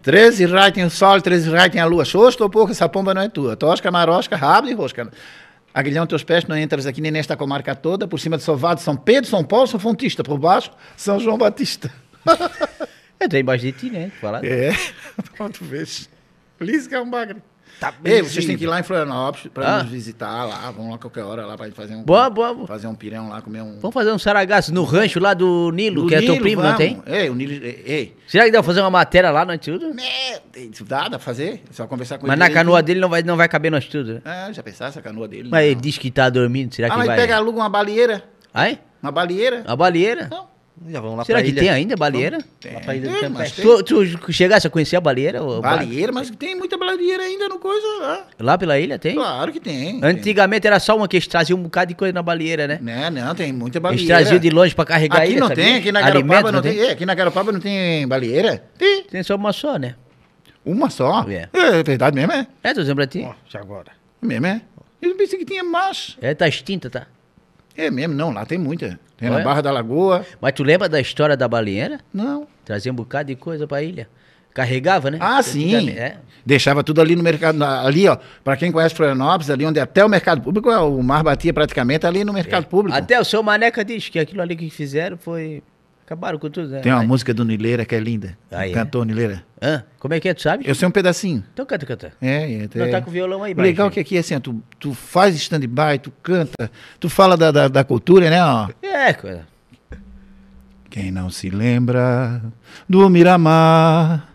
13 0.01 0.45
raios 0.47 0.73
tem 0.73 0.83
o 0.85 0.89
sol, 0.89 1.21
13 1.21 1.51
raios 1.51 1.71
tem 1.71 1.79
a 1.79 1.85
lua. 1.85 2.03
Xosto 2.03 2.41
ou 2.41 2.49
pouco, 2.49 2.71
essa 2.71 2.89
pomba 2.89 3.13
não 3.13 3.21
é 3.21 3.29
tua. 3.29 3.55
Tosca, 3.55 3.91
marosca, 3.91 4.35
rabo 4.35 4.69
e 4.69 4.73
rosca. 4.73 5.07
Aguilhão, 5.71 6.07
teus 6.07 6.23
pés, 6.23 6.47
não 6.47 6.57
entras 6.57 6.87
aqui 6.87 6.99
nem 6.99 7.11
nesta 7.11 7.37
comarca 7.37 7.75
toda. 7.75 8.07
Por 8.07 8.19
cima 8.19 8.35
de 8.35 8.41
Sovado, 8.41 8.81
São 8.81 8.95
Pedro, 8.95 9.29
São 9.29 9.43
Paulo, 9.43 9.67
São 9.67 9.79
Fontista. 9.79 10.23
Por 10.23 10.39
baixo, 10.39 10.71
São 10.97 11.19
João 11.19 11.37
Batista. 11.37 11.91
É, 13.19 13.27
tá 13.27 13.39
embaixo 13.39 13.63
de 13.63 13.71
ti, 13.71 13.89
né? 13.89 14.11
Falar. 14.19 14.43
É, 14.43 14.73
pronto, 15.37 15.63
vês. 15.63 16.09
Que 16.89 16.95
é 16.95 16.99
um 16.99 17.09
bagre. 17.09 17.41
Tá 17.79 17.93
Ei, 18.05 18.21
vocês 18.21 18.45
têm 18.45 18.55
que 18.57 18.63
ir 18.63 18.67
lá 18.67 18.79
em 18.79 18.83
Florianópolis 18.83 19.47
pra 19.53 19.67
Ah. 19.79 19.83
nos 19.83 19.91
visitar 19.91 20.45
lá. 20.45 20.71
Vamos 20.71 20.91
lá 20.91 20.97
qualquer 20.97 21.23
hora 21.23 21.45
lá 21.45 21.57
pra 21.57 21.69
fazer 21.71 21.95
um... 21.95 22.03
Boa, 22.03 22.29
boa, 22.29 22.53
boa. 22.53 22.67
Fazer 22.67 22.87
um 22.87 22.95
pirão 22.95 23.27
lá, 23.29 23.41
comer 23.41 23.61
um... 23.61 23.77
Vamos 23.79 23.93
fazer 23.93 24.11
um 24.11 24.17
saragaço 24.17 24.73
no 24.73 24.83
rancho 24.83 25.19
lá 25.19 25.33
do 25.33 25.69
Nilo, 25.71 26.03
Do 26.03 26.07
que 26.07 26.15
é 26.15 26.21
teu 26.21 26.37
primo, 26.37 26.61
não 26.61 26.69
vamos. 26.77 26.77
tem? 26.77 27.03
Ei, 27.05 27.29
o 27.29 27.35
Nilo... 27.35 27.51
Ei. 27.63 28.15
Será 28.27 28.45
que 28.45 28.51
dá 28.51 28.59
pra 28.59 28.63
fazer 28.67 28.79
uma 28.81 28.89
matéria 28.89 29.31
lá 29.31 29.43
no? 29.43 29.51
Meu 29.53 29.93
Deus, 30.53 30.81
dá, 30.87 31.03
dá 31.03 31.09
pra 31.11 31.19
fazer? 31.19 31.61
É 31.69 31.73
Só 31.73 31.85
conversar 31.85 32.17
com 32.19 32.25
Mas 32.27 32.33
ele. 32.33 32.39
na 32.39 32.45
direitinho. 32.47 32.65
canoa 32.65 32.81
dele 32.83 32.99
não 33.01 33.09
vai, 33.09 33.21
não 33.23 33.35
vai 33.35 33.49
caber 33.49 33.69
nós 33.71 33.85
tudo, 33.85 34.13
né? 34.15 34.21
Ah, 34.23 34.49
já 34.53 34.63
pensasse 34.63 34.97
a 34.97 35.01
canoa 35.01 35.27
dele? 35.27 35.49
Mas 35.51 35.65
ele 35.65 35.75
não. 35.75 35.81
diz 35.81 35.97
que 35.97 36.09
tá 36.09 36.29
dormindo, 36.29 36.73
será 36.73 36.87
Ah, 36.87 36.91
que 36.91 36.97
mas 36.99 37.07
vai? 37.07 37.17
pega, 37.17 37.35
aluga 37.35 37.57
uma 37.59 37.69
baleeira. 37.69 38.23
Ai? 38.53 38.79
Uma 39.01 39.11
baleeira. 39.11 39.63
A 39.67 39.75
baleeira? 39.75 40.27
Não. 40.31 40.52
Já 40.89 40.99
vamos 40.99 41.17
lá 41.17 41.25
Será 41.25 41.39
pra 41.39 41.43
que 41.45 41.51
ilha. 41.51 41.61
tem 41.61 41.69
ainda 41.69 41.95
baleeira? 41.95 42.39
Tem, 42.59 42.73
Lá 42.73 42.79
pra 42.81 42.95
Ilha 42.95 43.09
tem, 43.19 43.29
mas 43.29 43.51
tem. 43.51 43.65
Tu, 43.65 43.83
tu 44.17 44.33
chegasse 44.33 44.67
a 44.67 44.69
conhecer 44.69 44.95
a 44.95 45.01
baleira? 45.01 45.41
ô, 45.43 45.61
Baleeira, 45.61 46.11
mas 46.11 46.29
tem 46.31 46.55
muita 46.55 46.77
baleeira 46.77 47.23
ainda 47.23 47.47
no 47.47 47.59
coisa 47.59 47.85
lá. 48.01 48.27
Lá 48.39 48.57
pela 48.57 48.77
ilha 48.79 48.99
tem? 48.99 49.15
Claro 49.15 49.51
que 49.51 49.59
tem. 49.59 49.99
tem. 49.99 50.09
Antigamente 50.09 50.67
era 50.67 50.79
só 50.79 50.95
uma 50.97 51.07
que 51.07 51.15
eles 51.17 51.27
traziam 51.27 51.57
um 51.59 51.63
bocado 51.63 51.89
de 51.89 51.95
coisa 51.95 52.13
na 52.13 52.21
baleira, 52.21 52.67
né? 52.67 52.79
Não, 52.81 53.09
não, 53.25 53.35
tem 53.35 53.53
muita 53.53 53.77
Eles 53.77 53.83
baleeira. 53.83 54.07
traziam 54.17 54.39
de 54.39 54.49
longe 54.49 54.75
pra 54.75 54.85
carregar 54.85 55.19
a 55.19 55.23
Aqui 55.23 55.31
ilha, 55.31 55.39
não 55.39 55.47
sabia? 55.47 55.63
tem, 55.63 55.75
aqui 55.77 55.91
na 55.91 56.01
Garopaba 56.01 56.51
não 56.51 56.61
tem. 56.61 56.79
É, 56.79 56.91
aqui 56.91 57.05
na 57.05 57.13
Garopaba 57.15 57.51
não 57.51 57.59
tem 57.59 58.07
baleeira? 58.07 58.63
Tem. 58.77 59.03
Tem 59.03 59.23
só 59.23 59.35
uma 59.35 59.53
só, 59.53 59.77
né? 59.77 59.95
Uma 60.65 60.89
só. 60.89 61.25
É. 61.29 61.49
É, 61.53 61.83
verdade 61.83 62.15
mesmo, 62.15 62.31
é. 62.31 62.47
É, 62.63 62.73
tô 62.73 62.81
dizendo 62.81 62.95
pra 62.95 63.07
ti. 63.07 63.25
Ó, 63.27 63.33
já 63.49 63.59
agora. 63.59 63.91
Mesmo, 64.21 64.45
é. 64.47 64.61
Eu 65.01 65.15
pensei 65.15 65.37
que 65.37 65.45
tinha 65.45 65.63
mais. 65.63 66.17
É, 66.21 66.33
tá 66.33 66.47
extinta, 66.47 66.89
tá? 66.89 67.07
É 67.75 67.89
mesmo, 67.89 68.13
não, 68.13 68.31
lá 68.31 68.45
tem 68.45 68.57
muita. 68.57 68.99
Tem 69.17 69.29
Olha. 69.29 69.39
na 69.39 69.43
Barra 69.43 69.61
da 69.61 69.71
Lagoa. 69.71 70.25
Mas 70.39 70.53
tu 70.53 70.63
lembra 70.63 70.87
da 70.87 70.99
história 70.99 71.35
da 71.35 71.47
baleeira? 71.47 71.99
Não. 72.13 72.47
Trazia 72.65 72.91
um 72.91 72.95
bocado 72.95 73.27
de 73.27 73.35
coisa 73.35 73.67
pra 73.67 73.81
ilha. 73.81 74.07
Carregava, 74.53 75.09
né? 75.09 75.17
Ah, 75.19 75.41
sim. 75.41 75.89
É. 75.89 76.17
Deixava 76.45 76.83
tudo 76.83 77.01
ali 77.01 77.15
no 77.15 77.23
mercado, 77.23 77.63
ali, 77.63 78.07
ó. 78.07 78.17
Pra 78.43 78.55
quem 78.55 78.71
conhece 78.71 78.93
Florianópolis, 78.93 79.49
ali 79.49 79.65
onde 79.65 79.79
é 79.79 79.81
até 79.81 80.05
o 80.05 80.09
mercado 80.09 80.41
público, 80.41 80.69
é, 80.69 80.77
o 80.77 81.01
mar 81.01 81.23
batia 81.23 81.51
praticamente 81.53 82.05
ali 82.05 82.23
no 82.23 82.31
mercado 82.31 82.67
público. 82.67 82.95
Até 82.95 83.19
o 83.19 83.25
seu 83.25 83.41
Maneca 83.41 83.83
diz 83.83 84.09
que 84.09 84.19
aquilo 84.19 84.41
ali 84.41 84.55
que 84.55 84.69
fizeram 84.69 85.17
foi. 85.17 85.63
Acabaram 86.05 86.37
com 86.37 86.49
tudo, 86.49 86.67
né? 86.67 86.81
Tem 86.81 86.91
uma 86.91 87.03
música 87.03 87.33
do 87.33 87.45
Nileira 87.45 87.85
que 87.85 87.95
é 87.95 87.99
linda. 87.99 88.37
Ah, 88.51 88.67
é? 88.67 88.71
Cantor 88.71 89.05
Nileira. 89.05 89.43
Hã? 89.61 89.83
Como 89.97 90.13
é 90.13 90.19
que 90.19 90.27
é, 90.27 90.33
tu 90.33 90.41
sabe? 90.41 90.67
Eu 90.67 90.75
sei 90.75 90.85
um 90.85 90.91
pedacinho. 90.91 91.43
Então 91.53 91.65
canta, 91.65 91.85
canta. 91.85 92.13
É, 92.21 92.63
é. 92.63 92.69
Não 92.75 92.85
é. 92.85 92.91
tá 92.91 93.01
com 93.01 93.09
o 93.09 93.13
violão 93.13 93.41
aí, 93.41 93.53
O 93.53 93.61
legal 93.61 93.87
é 93.87 93.89
baixo. 93.89 93.93
que 93.93 93.99
aqui, 94.01 94.17
assim, 94.17 94.35
ó, 94.35 94.39
tu, 94.39 94.61
tu 94.77 94.93
faz 94.93 95.33
stand-by, 95.35 95.99
tu 96.01 96.11
canta, 96.21 96.69
tu 96.99 97.09
fala 97.09 97.37
da, 97.37 97.51
da, 97.51 97.67
da 97.69 97.83
cultura, 97.85 98.29
né, 98.29 98.43
ó. 98.43 98.67
É, 98.81 99.13
coisa. 99.13 99.47
Quem 100.89 101.09
não 101.09 101.29
se 101.29 101.49
lembra 101.49 102.41
do 102.87 103.09
Miramar, 103.09 104.29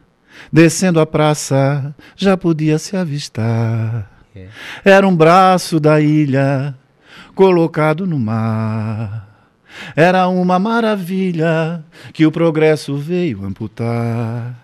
descendo 0.51 0.99
a 1.01 1.07
praça, 1.07 1.95
já 2.16 2.36
podia 2.36 2.78
se 2.78 2.97
avistar. 2.97 4.11
É. 4.35 4.49
Era 4.85 5.07
um 5.07 5.15
braço 5.15 5.78
da 5.78 6.01
ilha 6.01 6.74
colocado 7.35 8.07
no 8.07 8.19
mar. 8.19 9.28
Era 9.95 10.29
uma 10.29 10.59
maravilha 10.59 11.85
que 12.13 12.27
o 12.27 12.33
progresso 12.33 12.97
veio 12.97 13.45
amputar. 13.45 14.55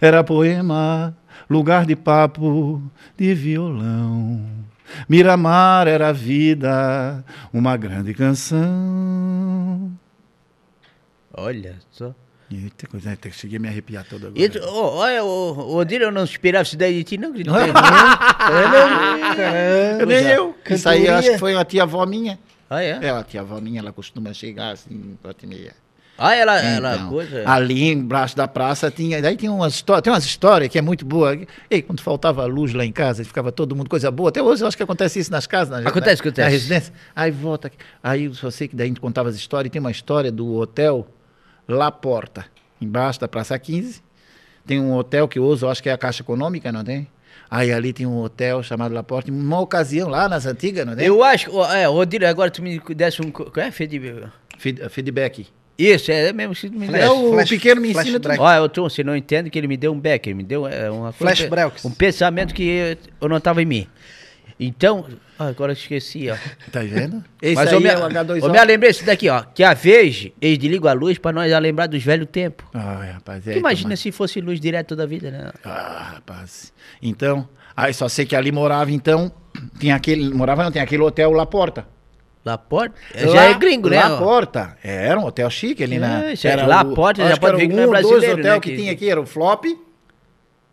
Era 0.00 0.24
poema, 0.24 1.16
lugar 1.48 1.86
de 1.86 1.96
papo, 1.96 2.82
de 3.16 3.34
violão. 3.34 4.44
Miramar 5.08 5.88
era 5.88 6.08
a 6.08 6.12
vida, 6.12 7.24
uma 7.52 7.76
grande 7.76 8.14
canção. 8.14 9.90
Olha 11.32 11.76
só. 11.90 12.14
Eita 12.50 12.86
coisa, 12.86 13.12
até 13.12 13.30
que 13.30 13.36
cheguei 13.36 13.56
a 13.56 13.60
me 13.60 13.68
arrepiar 13.68 14.04
todo 14.04 14.26
agora. 14.28 14.40
E 14.40 14.48
tu, 14.48 14.60
ó, 14.62 14.98
olha, 14.98 15.24
o 15.24 15.76
Odílio, 15.76 16.06
eu 16.06 16.12
não 16.12 16.24
esperava 16.24 16.62
isso 16.62 16.76
daí 16.76 16.98
de 16.98 17.04
ti, 17.04 17.18
não, 17.18 17.32
querido. 17.32 17.50
Eu 19.98 20.06
nem 20.06 20.24
eu. 20.28 20.54
Isso 20.70 20.88
aí 20.88 21.06
eu 21.06 21.14
acho 21.14 21.32
que 21.32 21.38
foi 21.38 21.54
uma 21.54 21.64
tia-avó 21.64 22.06
minha. 22.06 22.38
Ah, 22.68 22.82
é? 22.82 22.98
É, 23.02 23.10
a 23.10 23.22
tia-avó 23.22 23.60
minha, 23.60 23.80
ela 23.80 23.92
costuma 23.92 24.32
chegar 24.32 24.70
assim, 24.72 25.16
volta 25.22 25.44
e 25.44 25.48
meia. 25.48 25.84
Ah, 26.16 26.34
ela, 26.34 26.60
ela 26.60 26.94
Então, 26.94 27.08
coisa. 27.08 27.42
Ali 27.48 27.90
embaixo 27.90 28.36
da 28.36 28.46
praça 28.46 28.90
tinha. 28.90 29.20
Daí 29.20 29.36
tinha 29.36 29.50
umas 29.50 29.74
histórias, 29.74 30.02
tem 30.02 30.12
umas 30.12 30.24
histórias 30.24 30.70
que 30.70 30.78
é 30.78 30.82
muito 30.82 31.04
boa. 31.04 31.36
Ei, 31.68 31.82
quando 31.82 32.00
faltava 32.00 32.44
luz 32.44 32.72
lá 32.72 32.84
em 32.84 32.92
casa, 32.92 33.24
ficava 33.24 33.50
todo 33.50 33.74
mundo 33.74 33.90
coisa 33.90 34.10
boa. 34.10 34.28
Até 34.28 34.40
hoje 34.40 34.62
eu 34.62 34.68
acho 34.68 34.76
que 34.76 34.82
acontece 34.82 35.18
isso 35.18 35.32
nas 35.32 35.46
casas, 35.46 35.82
na, 35.82 35.88
Acontece, 35.88 36.22
na, 36.22 36.28
acontece. 36.28 36.46
Na 36.46 36.48
residência. 36.48 36.94
Aí 37.16 37.30
volta 37.32 37.66
aqui. 37.66 37.76
Aí 38.00 38.24
eu 38.24 38.34
só 38.34 38.50
sei 38.50 38.68
que 38.68 38.76
daí 38.76 38.84
a 38.84 38.88
gente 38.88 39.00
contava 39.00 39.28
as 39.28 39.34
histórias. 39.34 39.72
Tem 39.72 39.80
uma 39.80 39.90
história 39.90 40.30
do 40.30 40.54
hotel 40.54 41.06
La 41.66 41.90
Porta, 41.90 42.46
embaixo 42.80 43.20
da 43.20 43.26
Praça 43.26 43.58
15. 43.58 44.00
Tem 44.64 44.80
um 44.80 44.94
hotel 44.94 45.26
que 45.26 45.38
eu 45.38 45.44
uso, 45.44 45.66
eu 45.66 45.70
acho 45.70 45.82
que 45.82 45.88
é 45.88 45.92
a 45.92 45.98
Caixa 45.98 46.22
Econômica, 46.22 46.70
não 46.70 46.84
tem? 46.84 47.08
Aí 47.56 47.72
ali 47.72 47.92
tem 47.92 48.04
um 48.04 48.18
hotel 48.20 48.62
chamado 48.64 48.92
La 48.92 49.02
Porta. 49.04 49.30
Em 49.30 49.34
uma 49.34 49.60
ocasião 49.60 50.08
lá 50.08 50.28
nas 50.28 50.44
antigas, 50.44 50.84
não 50.84 50.96
tem? 50.96 51.06
Eu 51.06 51.22
acho, 51.22 51.50
é, 51.66 51.88
Odílio, 51.88 52.28
agora 52.28 52.50
tu 52.50 52.60
me 52.62 52.80
desse 52.96 53.22
um. 53.22 53.30
Qual 53.30 53.48
é? 53.56 53.70
Feed- 53.70 54.00
Feed- 54.58 54.88
Feedback. 54.90 55.46
Isso, 55.78 56.10
é 56.10 56.32
mesmo 56.32 56.54
que 56.54 56.68
tu 56.68 56.76
me 56.78 56.86
É 56.86 56.90
desse. 56.90 57.08
o 57.08 57.30
flash- 57.32 57.48
pequeno 57.48 57.80
me 57.80 57.92
flash 57.92 58.04
ensina 58.06 58.18
tudo. 58.18 58.28
break. 58.28 58.42
Olha, 58.42 58.58
eu 58.58 58.68
tô, 58.68 58.88
você 58.88 59.04
não 59.04 59.16
entende 59.16 59.50
que 59.50 59.58
ele 59.58 59.68
me 59.68 59.76
deu 59.76 59.92
um 59.92 59.98
back, 60.00 60.28
ele 60.28 60.34
me 60.36 60.42
deu 60.44 60.66
é, 60.66 60.90
uma 60.90 61.12
coisa, 61.12 61.46
Flash 61.48 61.84
um 61.84 61.90
pensamento 61.90 62.54
que 62.54 62.96
eu 63.20 63.28
não 63.28 63.36
estava 63.38 63.62
em 63.62 63.66
mim. 63.66 63.86
Então, 64.66 65.06
ah, 65.38 65.46
agora 65.48 65.72
eu 65.72 65.74
esqueci, 65.74 66.28
ó. 66.30 66.36
Tá 66.72 66.80
vendo? 66.80 67.22
Esse 67.42 67.54
Mas 67.56 67.68
aí 67.68 67.74
eu 67.74 67.80
me, 67.80 67.88
é 67.88 67.96
o 67.96 68.00
H2O. 68.08 68.42
eu 68.44 68.50
me 68.50 68.64
lembrei 68.64 68.90
isso 68.90 69.04
daqui, 69.04 69.28
ó. 69.28 69.42
Que 69.42 69.62
a 69.62 69.74
vez 69.74 70.28
eles 70.40 70.58
desligam 70.58 70.88
a 70.90 70.92
luz 70.92 71.18
pra 71.18 71.32
nós 71.32 71.50
lembrar 71.60 71.86
dos 71.86 72.02
velhos 72.02 72.28
tempos. 72.30 72.66
Ai, 72.72 73.10
rapaz, 73.12 73.46
é, 73.46 73.52
Tu 73.52 73.58
Imagina 73.58 73.90
toma- 73.90 73.96
se 73.96 74.12
fosse 74.12 74.40
luz 74.40 74.60
direto 74.60 74.88
toda 74.88 75.02
a 75.02 75.06
vida, 75.06 75.30
né? 75.30 75.50
Ah, 75.64 76.12
rapaz. 76.14 76.72
Então, 77.02 77.48
aí 77.76 77.92
só 77.92 78.08
sei 78.08 78.24
que 78.26 78.34
ali 78.36 78.50
morava, 78.52 78.90
então, 78.92 79.30
tinha 79.78 79.94
aquele, 79.96 80.32
morava 80.32 80.64
não, 80.64 80.72
tem 80.72 80.80
aquele 80.82 81.02
hotel 81.02 81.30
La 81.32 81.46
Porta. 81.46 81.86
La 82.44 82.58
Porta, 82.58 82.94
já 83.14 83.26
Lá- 83.32 83.44
é 83.44 83.54
gringo, 83.54 83.88
né? 83.88 83.98
La 83.98 84.14
ó. 84.16 84.18
Porta. 84.18 84.76
Era 84.84 85.18
um 85.18 85.24
hotel 85.24 85.48
chique 85.48 85.82
ali 85.82 85.98
na... 85.98 86.24
É, 86.26 86.32
isso 86.34 86.46
é- 86.46 86.54
La 86.56 86.84
Porta, 86.84 87.22
já 87.22 87.32
acho 87.32 87.40
pode 87.40 87.52
que 87.54 87.58
ver 87.58 87.64
era 87.64 87.70
que 87.70 87.76
não 87.76 87.82
é 87.82 87.86
um 87.86 87.90
brasileiro, 87.90 88.40
hotel 88.40 88.54
né, 88.54 88.60
que 88.60 88.70
que- 88.70 88.76
tinha 88.76 88.92
aqui, 88.92 89.08
era 89.10 89.20
o 89.20 89.24
Flop 89.26 89.64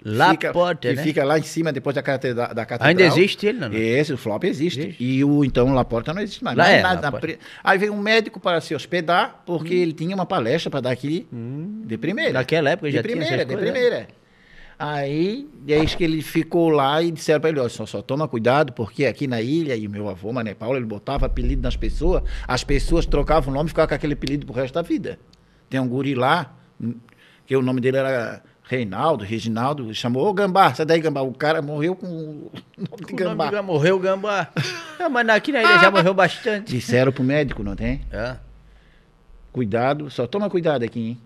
La 0.04 0.32
fica, 0.32 0.52
Porta, 0.52 0.90
que 0.90 0.96
né? 0.96 1.04
fica 1.04 1.24
lá 1.24 1.38
em 1.38 1.44
cima, 1.44 1.72
depois 1.72 1.96
da, 1.96 2.02
catedra, 2.02 2.48
da 2.54 2.66
catedral. 2.66 2.90
Ainda 2.90 3.04
existe 3.04 3.46
ele, 3.46 3.60
não? 3.60 3.70
não? 3.70 3.78
Esse, 3.78 4.12
o 4.14 4.18
flop 4.18 4.44
existe. 4.46 4.80
Existe. 4.80 5.04
E 5.04 5.24
o 5.24 5.44
então 5.46 5.72
La 5.74 5.86
Porta 5.86 6.12
não 6.14 6.22
existe 6.22 6.44
mais. 6.44 6.58
Lá 6.58 6.70
é, 6.70 6.82
nada 6.82 7.12
pre- 7.12 7.38
Aí 7.64 7.78
veio 7.78 7.94
um 7.94 8.02
médico 8.02 8.40
para 8.40 8.60
se 8.62 8.74
hospedar, 8.74 9.36
Hum. 9.36 9.42
porque 9.46 9.74
ele 9.76 9.94
tinha 9.94 10.16
uma 10.16 10.26
palestra 10.26 10.70
para 10.72 10.82
dar 10.82 10.92
aqui 10.92 11.28
de 11.86 11.98
primeira. 11.98 12.34
Naquela 12.34 12.72
época 12.72 12.90
de 12.90 12.96
já 12.96 13.02
tinha 13.04 13.12
primeira, 13.16 13.36
essas 13.36 13.48
de 13.48 13.54
coisas, 13.54 13.74
né? 13.74 13.80
primeira. 13.80 14.08
Aí, 14.80 15.48
desde 15.62 15.96
que 15.96 16.04
ele 16.04 16.24
ficou 16.24 16.70
lá 16.70 17.04
e 17.04 17.12
disseram 17.12 17.40
para 17.40 17.52
ele, 17.52 17.60
olha, 17.60 17.70
só, 17.70 17.86
só 17.86 18.02
toma 18.02 18.28
cuidado, 18.28 18.74
porque 18.74 19.06
aqui 19.06 19.28
na 19.28 19.40
ilha, 19.40 19.76
e 19.76 19.86
o 19.86 19.90
meu 19.92 20.10
avô, 20.10 20.34
Mané 20.34 20.56
Paulo, 20.56 20.76
ele 20.76 20.86
botava 20.88 21.28
apelido 21.28 21.62
nas 21.62 21.76
pessoas, 21.78 22.24
as 22.48 22.64
pessoas 22.64 23.06
trocavam 23.06 23.52
o 23.54 23.56
nome 23.56 23.68
e 23.68 23.70
ficavam 23.70 23.90
com 23.90 23.94
aquele 23.94 24.14
apelido 24.14 24.44
pro 24.48 24.56
resto 24.56 24.74
da 24.74 24.82
vida. 24.82 25.20
Tem 25.70 25.80
um 25.80 25.88
guri 25.88 26.16
lá, 26.16 26.56
hum, 26.82 26.96
que 27.46 27.56
o 27.56 27.62
nome 27.62 27.80
dele 27.80 27.98
era 27.98 28.42
Reinaldo, 28.76 29.26
Reginaldo, 29.26 29.94
chamou, 29.94 30.26
ô 30.26 30.34
Gambá, 30.34 30.74
sai 30.74 30.86
daí 30.86 31.02
Gambá, 31.02 31.20
o 31.20 31.34
cara 31.34 31.62
morreu 31.62 31.94
com 31.94 32.06
o 32.08 32.52
nome 32.78 33.06
de 33.06 33.14
O 33.14 33.16
nome 33.16 33.16
Gambá. 33.16 33.46
de 33.48 33.52
Gambá, 33.52 33.64
morreu 33.64 33.98
o 33.98 34.00
Gambá. 34.00 34.48
Ah, 34.98 35.10
mas 35.10 35.28
aqui 35.28 35.52
na 35.52 35.62
ilha 35.62 35.78
já 35.80 35.92
morreu 35.92 36.14
bastante. 36.14 36.72
Disseram 36.74 37.12
pro 37.12 37.22
médico, 37.22 37.64
não 37.64 37.76
tem? 37.76 38.00
É. 38.10 38.38
Cuidado, 39.52 40.10
só 40.10 40.26
toma 40.26 40.50
cuidado 40.50 40.84
aqui, 40.86 41.00
hein? 41.02 41.22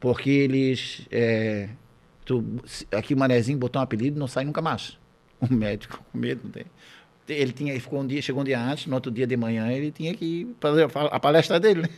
Porque 0.00 0.28
eles. 0.28 1.06
é, 1.12 1.68
tu- 2.24 2.60
aqui 2.90 3.14
o 3.14 3.16
manezinho 3.16 3.58
botou 3.58 3.78
um 3.78 3.84
apelido 3.84 4.18
não 4.18 4.26
sai 4.26 4.44
nunca 4.44 4.60
mais. 4.60 4.98
O 5.40 5.52
médico 5.54 6.02
com 6.12 6.18
medo, 6.18 6.40
não 6.44 6.50
tem? 6.50 6.64
Ele 7.28 7.52
tinha, 7.52 7.72
ele 7.72 7.80
ficou 7.80 8.00
um 8.00 8.06
dia, 8.06 8.20
chegou 8.20 8.42
um 8.42 8.44
dia 8.44 8.60
antes, 8.60 8.86
no 8.86 8.94
outro 8.96 9.10
dia 9.12 9.26
de 9.26 9.36
manhã 9.36 9.70
ele 9.70 9.92
tinha 9.92 10.12
que 10.14 10.52
fazer 10.60 10.88
a 10.94 11.20
palestra 11.20 11.60
dele, 11.60 11.82
né? 11.82 11.88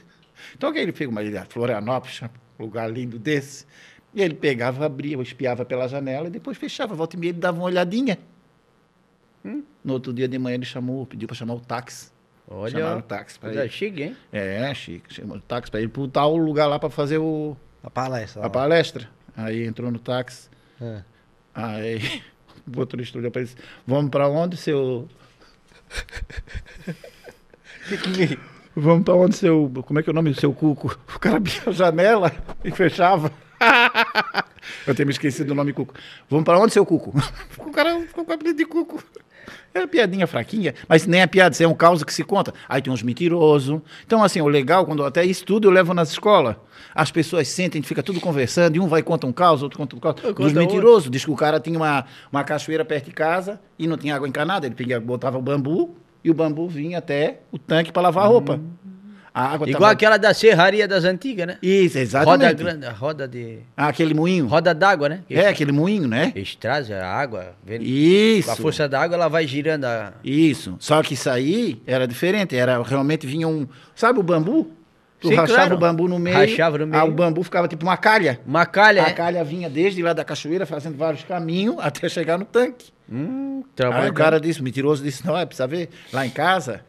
Então 0.55 0.71
que 0.73 0.79
ele 0.79 0.93
fez 0.93 1.09
uma 1.09 1.23
ilha, 1.23 1.47
Florianópolis, 1.49 2.21
um 2.59 2.65
lugar 2.65 2.91
lindo 2.91 3.19
desse. 3.19 3.65
E 4.15 4.23
ele 4.23 4.35
pegava, 4.35 4.87
abria, 4.87 5.21
espiava 5.21 5.65
pela 5.65 5.89
janela 5.89 6.29
e 6.29 6.31
depois 6.31 6.57
fechava. 6.57 6.95
Volta 6.95 7.17
e 7.17 7.19
meia 7.19 7.31
ele 7.31 7.39
dava 7.39 7.59
uma 7.59 7.67
olhadinha. 7.67 8.19
No 9.43 9.93
outro 9.93 10.13
dia 10.13 10.29
de 10.29 10.39
manhã 10.39 10.55
ele 10.55 10.65
chamou, 10.65 11.05
pediu 11.05 11.27
para 11.29 11.37
chamar 11.37 11.55
o 11.55 11.61
táxi. 11.61 12.11
Olha, 12.49 12.79
Chamaram 12.79 12.99
o 12.99 13.03
táxi 13.03 13.39
para 13.39 13.55
ele. 13.55 13.69
chique, 13.69 14.03
hein? 14.03 14.17
É, 14.33 14.73
Chico, 14.75 15.13
chamou 15.13 15.37
o 15.37 15.41
táxi 15.41 15.71
para 15.71 15.81
ele 15.81 15.89
pro 15.89 16.07
tal 16.07 16.37
lugar 16.37 16.67
lá 16.67 16.79
para 16.79 16.91
fazer 16.91 17.19
o, 17.19 17.57
A 17.83 17.91
palestra. 17.91 18.43
a 18.43 18.47
ó. 18.47 18.51
palestra. 18.51 19.09
Aí 19.37 19.65
entrou 19.67 19.91
no 19.91 19.99
táxi. 19.99 20.49
É. 20.81 21.03
Aí 21.55 22.23
o 22.67 22.77
motorista 22.77 23.19
olhou 23.19 23.31
para 23.31 23.43
ele 23.43 23.51
disse, 23.51 23.63
vamos 23.87 24.11
para 24.11 24.29
onde, 24.29 24.57
seu... 24.57 25.09
Vamos 28.77 29.05
para 29.05 29.15
onde, 29.15 29.37
seu... 29.37 29.71
Como 29.87 30.01
é 30.01 30.03
que 30.03 30.11
é 30.11 30.13
o 30.13 30.15
nome 30.15 30.31
do 30.31 30.41
seu 30.41 30.53
cuco? 30.53 30.99
O 31.15 31.19
cara 31.21 31.37
abria 31.37 31.63
a 31.67 31.71
janela 31.71 32.33
e 32.65 32.71
fechava. 32.73 33.31
Eu 34.87 34.95
tenho 34.95 35.07
me 35.07 35.13
esquecido 35.13 35.49
do 35.49 35.55
nome 35.55 35.73
cuco. 35.73 35.95
Vamos 36.29 36.45
para 36.45 36.59
onde, 36.59 36.73
seu 36.73 36.85
cuco? 36.85 37.13
O 37.59 37.71
cara 37.71 37.99
ficou 38.01 38.25
com 38.25 38.31
o 38.31 38.35
apelido 38.35 38.57
de 38.57 38.65
cuco. 38.65 39.03
É 39.75 39.81
uma 39.81 39.89
piadinha 39.89 40.27
fraquinha, 40.27 40.73
mas 40.89 41.05
nem 41.05 41.21
é 41.21 41.27
piada, 41.27 41.53
isso 41.53 41.63
é 41.63 41.67
um 41.67 41.75
caos 41.75 42.05
que 42.05 42.15
se 42.15 42.23
conta. 42.23 42.55
Aí 42.69 42.81
tem 42.81 42.93
uns 42.93 43.03
mentirosos. 43.03 43.81
Então, 44.07 44.23
assim, 44.23 44.41
o 44.41 44.47
legal, 44.47 44.87
quando 44.87 45.05
até 45.05 45.25
isso 45.25 45.45
tudo 45.45 45.67
eu 45.67 45.73
levo 45.73 45.93
nas 45.93 46.11
escolas. 46.11 46.55
As 46.95 47.11
pessoas 47.11 47.49
sentem, 47.49 47.83
fica 47.83 48.01
tudo 48.01 48.21
conversando, 48.21 48.77
e 48.77 48.81
um 48.81 48.87
vai 48.87 49.03
conta 49.03 49.27
um 49.27 49.33
caos, 49.33 49.65
outro 49.65 49.79
conta 49.79 49.97
um 49.97 49.99
caos. 49.99 50.23
Outro. 50.23 50.45
mentirosos. 50.55 51.11
Diz 51.11 51.25
que 51.25 51.31
o 51.31 51.37
cara 51.37 51.59
tinha 51.59 51.77
uma, 51.77 52.05
uma 52.31 52.45
cachoeira 52.45 52.85
perto 52.85 53.07
de 53.07 53.13
casa 53.13 53.61
e 53.77 53.89
não 53.89 53.97
tinha 53.97 54.15
água 54.15 54.29
encanada. 54.29 54.65
Ele 54.67 54.77
pegava, 54.77 55.05
botava 55.05 55.39
o 55.39 55.43
bambu 55.43 55.97
e 56.23 56.31
o 56.31 56.35
bambu 56.35 56.69
vinha 56.69 56.99
até 56.99 57.41
o 57.51 57.59
tanque 57.59 57.91
para 57.91 58.03
lavar 58.03 58.27
a 58.27 58.29
roupa. 58.29 58.61
A 59.35 59.47
água 59.55 59.67
Igual 59.69 59.81
tava- 59.81 59.93
aquela 59.93 60.17
da 60.17 60.33
serraria 60.33 60.87
das 60.87 61.03
antigas, 61.03 61.45
né? 61.45 61.59
Isso, 61.61 61.97
Roda 61.99 62.03
exatamente. 62.03 62.55
grande, 62.55 62.87
roda 62.87 63.27
de. 63.27 63.59
Ah, 63.77 63.89
aquele 63.89 64.15
moinho. 64.15 64.47
Roda 64.47 64.73
d'água, 64.73 65.09
né? 65.09 65.21
É, 65.29 65.49
aquele 65.49 65.73
moinho, 65.73 66.07
né? 66.07 66.33
Eles 66.37 66.55
trazem 66.55 66.95
a 66.95 67.05
água, 67.05 67.49
vem- 67.67 67.83
Isso. 67.83 68.47
com 68.47 68.53
a 68.53 68.57
força 68.57 68.89
da 68.89 69.01
água 69.01 69.17
ela 69.17 69.27
vai 69.29 69.45
girando 69.47 69.87
a. 69.87 70.13
Isso. 70.23 70.77
Só 70.79 71.03
que 71.03 71.15
isso 71.15 71.29
aí 71.29 71.83
era 71.85 72.07
diferente. 72.07 72.55
Era 72.57 72.81
realmente 72.83 73.27
vinha 73.27 73.49
um. 73.49 73.67
Sabe 73.97 74.21
o 74.21 74.23
bambu? 74.23 74.71
Tu 75.21 75.29
Sim, 75.29 75.35
rachava 75.35 75.59
claro. 75.61 75.75
o 75.75 75.79
bambu 75.79 76.07
no 76.07 76.19
meio. 76.19 76.37
Rachava 76.37 76.79
no 76.79 76.87
meio. 76.87 77.03
Ah, 77.03 77.05
o 77.05 77.11
bambu 77.11 77.43
ficava 77.43 77.67
tipo 77.67 77.85
uma 77.85 77.97
calha. 77.97 78.39
Uma 78.47 78.65
calha, 78.67 79.03
A 79.05 79.09
é? 79.09 79.13
calha 79.13 79.43
vinha 79.43 79.69
desde 79.69 80.01
lá 80.03 80.13
da 80.13 80.23
cachoeira, 80.23 80.65
fazendo 80.67 80.97
vários 80.97 81.25
caminhos 81.25 81.77
até 81.83 82.09
chegar 82.09 82.39
no 82.39 82.45
tanque. 82.45 82.93
Hum, 83.11 83.63
Aí 83.65 83.71
trabalho. 83.75 84.11
o 84.11 84.15
cara 84.15 84.39
disse, 84.39 84.63
mentiroso 84.63 85.03
disse, 85.03 85.27
não, 85.27 85.37
é, 85.37 85.45
precisa 85.45 85.67
ver, 85.67 85.89
lá 86.13 86.25
em 86.27 86.31
casa, 86.31 86.83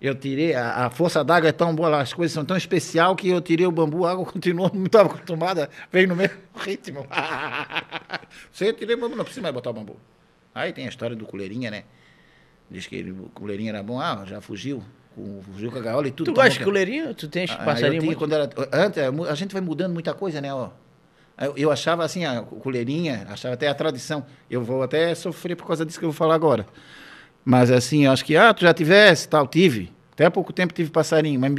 eu 0.00 0.14
tirei, 0.14 0.54
a, 0.54 0.86
a 0.86 0.90
força 0.90 1.22
d'água 1.22 1.50
é 1.50 1.52
tão 1.52 1.74
boa, 1.74 2.00
as 2.00 2.12
coisas 2.12 2.32
são 2.32 2.44
tão 2.44 2.56
especial 2.56 3.14
que 3.14 3.28
eu 3.28 3.40
tirei 3.40 3.66
o 3.66 3.70
bambu, 3.70 4.06
a 4.06 4.12
água 4.12 4.24
continuou, 4.32 4.70
não 4.72 4.86
estava 4.86 5.10
acostumada, 5.10 5.68
veio 5.92 6.08
no 6.08 6.16
mesmo 6.16 6.38
ritmo. 6.56 7.06
Você 8.50 8.68
eu 8.68 8.72
tirei 8.72 8.96
o 8.96 9.00
bambu, 9.00 9.16
não 9.16 9.24
precisa 9.24 9.42
mais 9.42 9.54
botar 9.54 9.70
o 9.70 9.74
bambu. 9.74 9.96
Aí 10.54 10.72
tem 10.72 10.86
a 10.86 10.88
história 10.88 11.14
do 11.14 11.26
coleirinha, 11.26 11.70
né? 11.70 11.84
Diz 12.70 12.86
que 12.86 12.96
ele, 12.96 13.10
o 13.10 13.30
coleirinha 13.34 13.72
era 13.72 13.82
bom, 13.82 14.00
ah, 14.00 14.24
já 14.26 14.40
fugiu, 14.40 14.82
com, 15.14 15.42
fugiu 15.42 15.70
com 15.70 15.78
a 15.78 15.82
gaiola 15.82 16.08
e 16.08 16.10
tudo. 16.10 16.32
Tu 16.32 16.34
gosta 16.34 16.50
de 16.50 16.64
coleirinho? 16.64 17.14
Tu 17.14 17.28
tens 17.28 17.50
ah, 17.50 17.56
passarinho 17.56 18.00
tinha 18.00 18.16
quando 18.16 18.32
era 18.32 18.48
antes 18.72 18.98
é, 18.98 19.06
a 19.06 19.34
gente 19.34 19.52
vai 19.52 19.60
mudando 19.60 19.92
muita 19.92 20.14
coisa 20.14 20.40
né 20.40 20.52
ó 20.52 20.70
eu, 21.38 21.54
eu 21.56 21.70
achava 21.70 22.04
assim 22.04 22.24
a 22.24 22.42
colherinha 22.42 23.26
achava 23.28 23.54
até 23.54 23.68
a 23.68 23.74
tradição 23.74 24.24
eu 24.48 24.62
vou 24.62 24.82
até 24.82 25.14
sofrer 25.14 25.56
por 25.56 25.66
causa 25.66 25.84
disso 25.84 25.98
que 25.98 26.04
eu 26.04 26.10
vou 26.10 26.16
falar 26.16 26.34
agora 26.34 26.66
mas 27.44 27.70
assim 27.70 28.04
eu 28.04 28.12
acho 28.12 28.24
que 28.24 28.36
ah 28.36 28.52
tu 28.52 28.62
já 28.62 28.74
tivesse 28.74 29.28
tal 29.28 29.46
tive 29.46 29.92
até 30.12 30.26
há 30.26 30.30
pouco 30.30 30.52
tempo 30.52 30.74
tive 30.74 30.90
passarinho 30.90 31.40
mas 31.40 31.52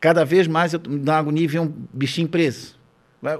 cada 0.00 0.24
vez 0.24 0.46
mais 0.46 0.72
eu 0.72 0.80
me 0.86 0.98
dá 0.98 1.12
uma 1.12 1.18
agonia 1.18 1.48
ver 1.48 1.60
um 1.60 1.72
bichinho 1.92 2.28
preso 2.28 2.76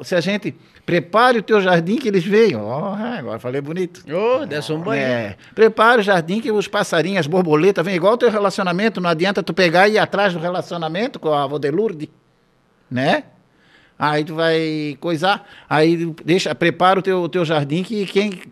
se 0.02 0.14
a 0.14 0.20
gente 0.20 0.54
prepare 0.86 1.38
o 1.38 1.42
teu 1.42 1.60
jardim 1.60 1.96
que 1.96 2.08
eles 2.08 2.24
venham 2.24 2.64
ó 2.64 2.94
agora 2.94 3.38
falei 3.38 3.60
bonito 3.60 4.02
Ô, 4.10 4.46
desce 4.46 4.72
um 4.72 4.80
banho. 4.80 5.02
é, 5.02 5.36
prepara 5.54 6.00
o 6.00 6.02
jardim 6.02 6.40
que 6.40 6.50
os 6.50 6.68
passarinhos, 6.68 7.20
as 7.20 7.26
borboletas, 7.26 7.84
vem 7.84 7.94
igual 7.94 8.14
o 8.14 8.16
teu 8.16 8.30
relacionamento. 8.30 9.00
Não 9.00 9.10
adianta 9.10 9.42
tu 9.42 9.52
pegar 9.54 9.88
e 9.88 9.92
ir 9.92 9.98
atrás 9.98 10.32
do 10.32 10.38
relacionamento 10.38 11.18
com 11.18 11.32
a 11.32 11.44
avó 11.44 11.58
de 11.58 11.70
Lourdes, 11.70 12.08
né? 12.90 13.24
Aí 13.98 14.24
tu 14.24 14.34
vai 14.34 14.96
coisar, 15.00 15.46
aí 15.68 16.12
deixa, 16.24 16.54
prepara 16.54 16.98
o 16.98 17.02
teu, 17.02 17.22
o 17.22 17.28
teu 17.28 17.44
jardim 17.44 17.82
que 17.82 18.04
quem... 18.06 18.42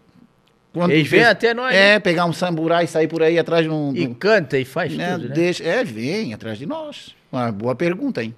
quando 0.73 0.91
Eles 0.93 1.07
vêm 1.09 1.25
até 1.25 1.53
nós, 1.53 1.75
É, 1.75 1.99
pegar 1.99 2.25
um 2.25 2.33
samburá 2.33 2.83
e 2.83 2.87
sair 2.87 3.09
por 3.09 3.23
aí 3.23 3.39
atrás 3.39 3.65
de 3.65 3.71
um... 3.71 3.93
E 3.95 4.07
canta 4.15 4.59
e 4.59 4.65
faz 4.65 4.93
né, 4.97 5.13
tudo, 5.15 5.29
né? 5.29 5.35
deixa, 5.35 5.63
é, 5.65 5.85
vem 5.85 6.33
atrás 6.33 6.59
de 6.59 6.67
nós. 6.67 7.15
Uma 7.31 7.51
boa 7.53 7.75
pergunta, 7.75 8.23
hein? 8.23 8.35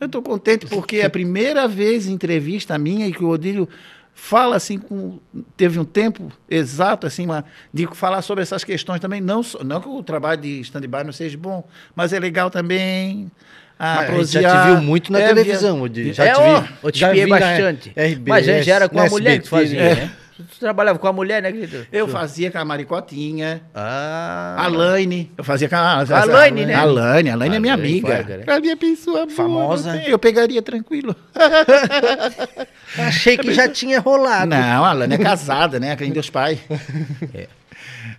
Eu 0.00 0.06
estou 0.06 0.22
contente 0.22 0.64
porque 0.66 0.98
é 0.98 1.04
a 1.06 1.10
primeira 1.10 1.66
vez 1.66 2.06
em 2.06 2.12
entrevista 2.12 2.78
minha 2.78 3.06
e 3.06 3.12
que 3.12 3.24
o 3.24 3.28
Odílio 3.28 3.68
fala 4.14 4.56
assim 4.56 4.78
com 4.78 5.18
teve 5.56 5.78
um 5.78 5.84
tempo 5.84 6.30
exato 6.50 7.06
assim 7.06 7.24
uma, 7.24 7.44
de 7.72 7.86
falar 7.94 8.20
sobre 8.22 8.42
essas 8.42 8.64
questões 8.64 9.00
também 9.00 9.20
não 9.20 9.42
só- 9.44 9.62
não 9.62 9.80
que 9.80 9.88
o 9.88 10.02
trabalho 10.02 10.40
de 10.40 10.60
stand-by 10.60 11.04
não 11.04 11.12
seja 11.12 11.38
bom 11.38 11.62
mas 11.94 12.12
é 12.12 12.18
legal 12.18 12.50
também 12.50 13.30
a 13.78 13.94
Mas 13.96 14.10
a 14.10 14.12
gente 14.16 14.32
já 14.42 14.62
te 14.62 14.66
viu 14.72 14.82
muito 14.82 15.12
na 15.12 15.20
É, 15.20 15.28
televisão, 15.28 15.80
Odílio. 15.82 16.12
Já 16.12 16.24
é, 16.24 16.32
te 16.32 16.40
vi. 16.40 16.74
eu 16.82 16.90
te 16.92 16.98
já 16.98 17.12
vi 17.12 17.26
bastante. 17.26 17.90
RBS, 17.90 18.22
Mas 18.26 18.48
antes 18.48 18.66
era 18.68 18.88
com 18.88 18.98
a 19.00 19.06
mulher 19.08 19.40
que 19.40 19.48
fazia, 19.48 19.94
né? 19.94 20.10
Né? 20.38 20.44
Tu 20.52 20.58
trabalhava 20.60 20.98
com 20.98 21.06
a 21.08 21.12
mulher, 21.12 21.42
né, 21.42 21.50
querido? 21.52 21.86
eu 21.92 22.06
fazia 22.08 22.50
com 22.50 22.58
a 22.58 22.64
Maricotinha 22.64 23.62
Ah. 23.74 24.56
a 24.58 24.66
Laine, 24.68 25.30
eu 25.36 25.44
fazia 25.44 25.68
com 25.68 25.76
a, 25.76 26.00
A 26.00 26.24
Laine, 26.24 26.66
né? 26.66 26.74
A 26.74 26.84
Laine, 26.84 27.30
a 27.30 27.36
Laine 27.36 27.56
é 27.56 27.60
minha 27.60 27.76
Laine 27.76 27.88
amiga. 27.90 28.22
Né? 28.38 28.44
A 28.46 28.60
minha 28.60 28.76
pessoa 28.76 29.24
boa, 29.26 29.30
Famosa. 29.30 29.92
não 29.92 30.00
tem, 30.00 30.10
Eu 30.10 30.18
pegaria 30.18 30.62
tranquilo. 30.62 31.14
Achei 32.98 33.36
que 33.36 33.52
já 33.52 33.68
tinha 33.68 34.00
rolado. 34.00 34.46
Não, 34.46 34.84
a 34.84 34.92
Lana 34.92 35.14
é 35.14 35.18
casada, 35.18 35.78
né? 35.78 35.94
Quem 35.96 36.10
Deus 36.10 36.30
pai. 36.30 36.58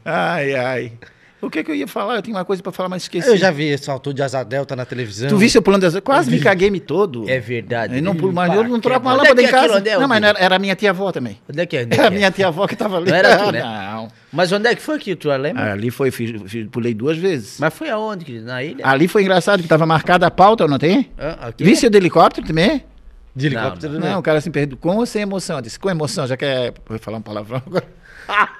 Ai, 0.06 0.56
ai. 0.56 0.92
O 1.42 1.50
que 1.50 1.64
que 1.64 1.72
eu 1.72 1.76
ia 1.76 1.88
falar? 1.88 2.16
Eu 2.16 2.22
tinha 2.22 2.36
uma 2.36 2.44
coisa 2.44 2.62
pra 2.62 2.72
falar, 2.72 2.90
mas 2.90 3.04
esqueci. 3.04 3.28
Eu 3.30 3.38
já 3.38 3.50
vi 3.50 3.64
esse 3.70 3.90
autor 3.90 4.14
de 4.14 4.22
asa 4.22 4.44
delta 4.44 4.76
na 4.76 4.86
televisão. 4.86 5.30
Tu 5.30 5.38
visse 5.38 5.58
eu 5.58 5.62
pulando 5.62 5.84
das... 5.84 5.98
Quase 6.02 6.30
me 6.30 6.40
caguei 6.40 6.70
me 6.70 6.82
todo. 6.82 7.30
É 7.30 7.40
verdade. 7.40 7.96
Eu 7.96 8.04
não 8.04 8.14
pulo 8.14 8.34
mais, 8.34 8.54
eu 8.54 8.64
não 8.66 8.80
troco 8.80 9.00
uma 9.06 9.14
é 9.14 9.18
lâmpada 9.18 9.42
em 9.42 9.46
é 9.46 9.48
aquilo? 9.48 9.74
casa. 9.74 9.90
É, 9.90 9.98
não, 10.00 10.08
mas 10.08 10.20
não 10.22 10.28
era, 10.28 10.40
era 10.40 10.56
a 10.58 10.60
minha 10.60 10.76
tia-avó 10.76 11.12
também. 11.14 11.40
Onde 11.50 11.62
é 11.62 11.66
que 11.66 11.78
é? 11.78 11.84
Onde 11.86 11.94
é 11.94 11.98
Era 11.98 12.08
a 12.08 12.10
que 12.10 12.16
é? 12.16 12.18
minha 12.18 12.32
tia-avó 12.32 12.68
que 12.68 12.76
tava 12.76 12.98
ali. 12.98 13.10
Não 13.10 13.16
era 13.18 13.38
tu, 13.46 13.52
né? 13.54 13.62
Não. 13.64 14.10
Mas 14.34 14.52
onde 14.52 14.68
é 14.68 14.76
que 14.76 14.82
foi 14.82 15.00
que 15.00 15.16
tu 15.16 15.30
lembra? 15.30 15.72
Ali 15.72 15.90
foi, 15.90 16.12
fiz, 16.12 16.42
fiz- 16.46 16.68
pulei 16.70 16.94
duas 16.94 17.18
vezes. 17.18 17.58
Mas 17.60 17.74
foi 17.74 17.90
aonde, 17.90 18.26
querido? 18.26 18.46
Na 18.46 18.62
ilha? 18.62 18.86
Ali 18.86 19.08
foi 19.08 19.22
engraçado, 19.22 19.64
que 19.64 19.68
tava 19.70 19.86
marcada 19.86 20.28
a 20.28 20.32
pauta, 20.32 20.68
não 20.68 20.78
tem? 20.78 21.10
Ah? 21.18 21.54
Visse 21.58 21.88
o 21.88 21.90
de 21.90 21.98
helicóptero 21.98 22.46
também? 22.46 22.84
De 23.36 23.46
helicóptero, 23.48 23.94
Não, 23.94 24.00
né? 24.02 24.18
o 24.18 24.22
cara 24.22 24.42
se 24.42 24.50
perdeu. 24.50 24.78
Com 24.78 24.98
ou 24.98 25.06
sem 25.06 25.22
emoção? 25.22 25.56
Eu 25.58 25.62
disse, 25.62 25.80
com 25.80 25.90
emoção, 25.90 26.28
já 26.28 26.36
quer. 26.36 26.74
Vou 26.86 27.00
falar 27.00 27.20
um 27.20 27.22
palavrão 27.22 27.62
agora. 27.66 27.86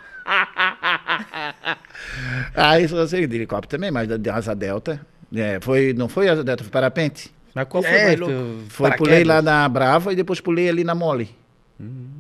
Aí 2.56 2.88
falou 2.88 3.04
assim, 3.04 3.28
de 3.28 3.36
helicóptero 3.36 3.70
também, 3.78 3.92
mas 3.92 4.08
da 4.08 4.18
de 4.18 4.30
asa 4.30 4.56
delta. 4.56 5.06
É, 5.36 5.60
foi, 5.62 5.94
não 5.94 6.08
foi 6.10 6.28
asa 6.30 6.44
delta, 6.44 6.64
foi 6.64 6.72
parapente. 6.72 7.32
Mas 7.54 7.68
qual 7.68 7.84
foi 7.84 7.92
É, 7.92 8.06
mais 8.06 8.20
tu- 8.20 8.60
Foi, 8.70 8.92
pulei 8.96 9.24
lá 9.24 9.42
na 9.42 9.68
Brava 9.68 10.14
e 10.14 10.16
depois 10.16 10.40
pulei 10.40 10.70
ali 10.70 10.84
na 10.84 10.94
Mole. 10.96 11.30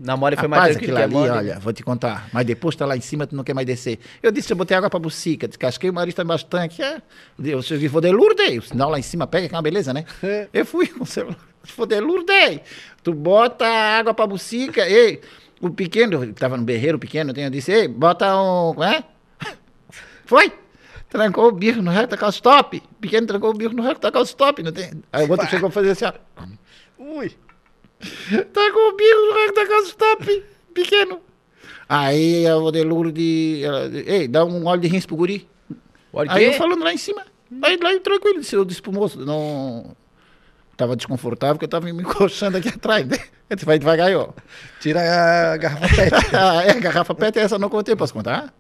Na 0.02 0.16
Mole 0.16 0.38
foi 0.38 0.48
mais 0.48 0.62
Rapaz, 0.62 0.78
aquilo 0.78 0.96
que 0.96 1.04
ali, 1.04 1.14
Mole. 1.14 1.30
olha, 1.32 1.60
vou 1.60 1.74
te 1.74 1.84
contar. 1.84 2.30
Mas 2.32 2.46
depois 2.46 2.76
tá 2.78 2.86
lá 2.86 2.96
em 2.96 3.02
cima, 3.02 3.28
tu 3.28 3.36
não 3.36 3.44
quer 3.44 3.54
mais 3.54 3.68
descer. 3.68 4.00
Eu 4.24 4.32
disse, 4.32 4.52
eu 4.54 4.56
botei 4.58 4.76
água 4.78 4.90
pra 4.90 5.00
bucica, 5.00 5.48
descasquei 5.50 5.90
o 5.90 5.94
marista 5.94 6.24
bastante. 6.24 6.82
É. 6.82 7.02
Eu 7.44 7.62
se 7.62 7.88
vou 7.90 8.00
de 8.00 8.10
Lourdes, 8.10 8.58
o 8.58 8.62
sinal 8.70 8.90
lá 8.90 8.98
em 8.98 9.02
cima 9.04 9.28
pega, 9.28 9.50
que 9.50 9.54
é 9.56 9.58
uma 9.58 9.62
beleza, 9.62 9.94
né? 9.94 10.06
Eu 10.54 10.66
fui 10.66 10.88
com 10.88 11.04
o 11.04 11.06
celular. 11.06 11.38
Se 11.66 11.74
for 11.74 11.86
de 11.86 12.00
Lourdes, 12.00 12.62
tu 13.04 13.14
bota 13.14 13.66
água 13.68 14.14
pra 14.14 14.26
bucica, 14.26 14.88
ei, 14.88 15.20
O 15.62 15.70
pequeno, 15.70 16.20
que 16.22 16.34
tava 16.34 16.56
no 16.58 16.64
berreiro 16.64 16.98
pequeno, 16.98 17.34
eu 17.36 17.50
disse, 17.50 17.72
ei, 17.72 17.88
bota 17.88 18.34
um. 18.42 18.82
É? 18.84 19.04
Foi! 20.26 20.52
Trancou 21.10 21.48
o 21.48 21.52
bico 21.52 21.82
no 21.82 21.90
reto 21.92 22.16
da 22.16 22.30
stop. 22.30 22.78
O 22.78 22.96
pequeno 23.02 23.26
trancou 23.28 23.50
o 23.50 23.54
bico 23.54 23.74
no 23.76 23.82
reto 23.84 24.10
da 24.10 24.22
stop. 24.22 24.62
Não 24.62 24.72
tem? 24.72 24.92
Aí 25.12 25.26
o 25.26 25.32
outro 25.32 25.48
chegou 25.48 25.68
a 25.70 25.72
fazer 25.72 25.92
assim, 25.92 26.06
ó. 26.06 26.14
Ui. 27.00 27.32
Trancou 28.54 28.90
o 28.90 28.96
bico 28.96 29.20
no 29.20 29.34
reto 29.34 29.54
da 29.68 29.80
stop. 29.88 30.44
Pequeno. 30.74 31.20
Aí 31.90 32.50
Odeluro 32.52 33.12
de. 33.12 33.62
ela- 33.64 33.90
Ei, 33.92 34.28
dá 34.28 34.46
um 34.46 34.66
óleo 34.68 34.82
de 34.82 34.88
rins 34.88 35.06
pro 35.08 35.16
guri. 35.16 35.48
Aí 36.30 36.46
eu 36.46 36.54
falando 36.54 36.84
lá 36.84 36.94
em 36.94 36.98
cima. 36.98 37.24
Aí 37.64 37.78
lá 37.82 37.92
eu 37.92 38.00
tranquilo, 38.00 38.40
disse, 38.40 38.56
eu 38.56 38.64
disse 38.64 38.82
pro 38.82 38.92
moço, 38.94 39.20
não. 39.26 39.96
Tava 40.80 40.96
desconfortável 40.96 41.56
porque 41.56 41.66
eu 41.66 41.70
tava 41.70 41.88
me 41.88 41.92
encoxando 41.92 42.56
aqui 42.56 42.70
atrás, 42.74 43.06
né? 43.06 43.18
Disse, 43.54 43.66
vai 43.66 43.78
devagar 43.78 44.16
ó. 44.16 44.30
Tira 44.80 45.02
a 45.02 45.58
garrafa 45.58 45.90
pet. 45.94 46.14
Ah, 46.34 46.64
é, 46.64 46.72
a 46.72 46.80
garrafa 46.80 47.14
PET 47.14 47.38
essa 47.38 47.56
eu 47.56 47.60
não 47.60 47.68
contei, 47.68 47.98
posso 47.98 48.14
contar? 48.14 48.54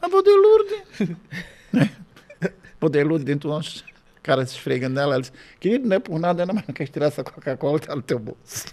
A 0.00 0.08
Bodelurde. 0.08 0.82
né? 1.70 1.90
Bodelurde 2.80 3.22
dentro 3.26 3.50
de 3.50 3.54
uns 3.54 3.84
caras 4.22 4.48
se 4.48 4.56
esfregando 4.56 4.94
nela. 4.94 5.12
Ela 5.12 5.20
disse, 5.20 5.32
querido, 5.60 5.86
não 5.86 5.96
é 5.96 6.00
por 6.00 6.18
nada, 6.18 6.46
não, 6.46 6.54
mas 6.54 6.64
não 6.66 6.72
quer 6.72 6.88
tirar 6.88 7.08
essa 7.08 7.22
Coca-Cola 7.22 7.78
que 7.78 7.86
tá 7.86 7.94
no 7.94 8.00
teu 8.00 8.18
bolso. 8.18 8.64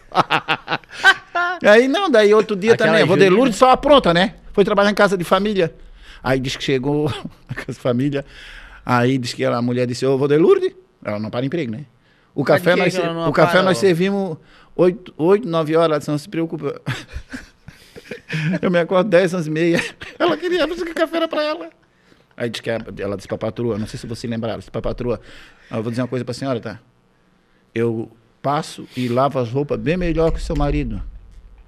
aí 1.62 1.86
não, 1.90 2.10
daí 2.10 2.34
outro 2.34 2.56
dia 2.56 2.76
Aquela 2.76 2.92
também, 2.92 3.04
a 3.04 3.06
Juliana. 3.06 3.30
Bodelurde 3.32 3.58
só 3.58 3.72
apronta, 3.72 4.14
né? 4.14 4.36
Foi 4.54 4.64
trabalhar 4.64 4.90
em 4.90 4.96
casa 4.96 5.18
de 5.18 5.26
família. 5.26 5.76
Aí 6.24 6.40
diz 6.40 6.56
que 6.56 6.64
chegou 6.64 7.12
na 7.50 7.56
casa 7.56 7.74
de 7.74 7.80
família. 7.80 8.26
Aí 8.86 9.18
diz 9.18 9.34
que 9.34 9.44
ela- 9.44 9.58
a 9.58 9.62
mulher 9.62 9.86
disse, 9.86 10.06
ô 10.06 10.18
Bodelurde, 10.18 10.74
ela 11.04 11.20
não 11.20 11.30
para 11.30 11.46
emprego, 11.46 11.74
né? 11.74 11.84
O 12.40 12.44
de 12.44 12.48
café, 12.48 12.74
que 12.74 12.80
nós, 12.80 12.94
que 12.96 13.02
ela 13.02 13.10
se- 13.10 13.14
não 13.16 13.30
o 13.30 13.34
café 13.34 13.52
para, 13.54 13.64
nós 13.64 13.78
ó? 13.78 13.82
servimos 13.82 14.38
8, 14.76 15.14
8, 15.18 15.48
9 15.48 15.76
horas, 15.76 15.86
ela 15.90 15.98
disse, 16.00 16.12
não 16.12 16.18
se 16.18 16.30
preocupa. 16.30 16.80
Eu 18.62 18.72
me 18.72 18.80
acordo 18.80 19.10
10, 19.10 19.34
11 19.34 19.50
e 19.50 19.52
meia. 19.54 19.84
Ela 20.18 20.38
queria 20.38 20.66
buscar 20.68 20.94
café 20.94 21.18
era 21.18 21.28
pra 21.28 21.44
ela. 21.44 21.70
Aí 22.38 22.50
diz 22.50 22.62
que 22.62 22.70
a- 22.70 22.80
ela 22.98 23.16
disse 23.18 23.28
pra 23.28 23.38
patroa, 23.38 23.78
não 23.78 23.86
sei 23.88 24.00
se 24.00 24.08
você 24.08 24.26
lembrar, 24.28 24.52
ela 24.52 24.60
disse 24.60 24.72
pra 24.72 24.82
patroa, 24.82 25.20
"Ah, 25.70 25.78
eu 25.78 25.84
vou 25.84 25.92
dizer 25.92 26.02
uma 26.02 26.08
coisa 26.08 26.24
pra 26.24 26.34
senhora, 26.34 26.60
tá? 26.62 26.80
Eu 27.76 28.10
passo 28.42 28.88
e 28.96 29.10
lavo 29.10 29.38
as 29.40 29.52
roupas 29.52 29.78
bem 29.80 29.98
melhor 29.98 30.32
que 30.32 30.38
o 30.38 30.42
seu 30.42 30.56
marido. 30.56 31.02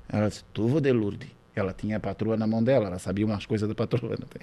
Ela 0.07 0.30
disse, 0.30 0.43
tu, 0.53 0.68
Vodelurde. 0.68 1.27
Ela 1.53 1.73
tinha 1.73 1.98
a 1.98 1.99
patroa 1.99 2.38
na 2.38 2.48
mão 2.48 2.64
dela, 2.64 2.88
ela 2.88 2.98
sabia 2.99 3.26
umas 3.26 3.45
coisas 3.45 3.68
da 3.68 3.76
patroa, 3.76 4.11
não 4.18 4.27
tem? 4.27 4.41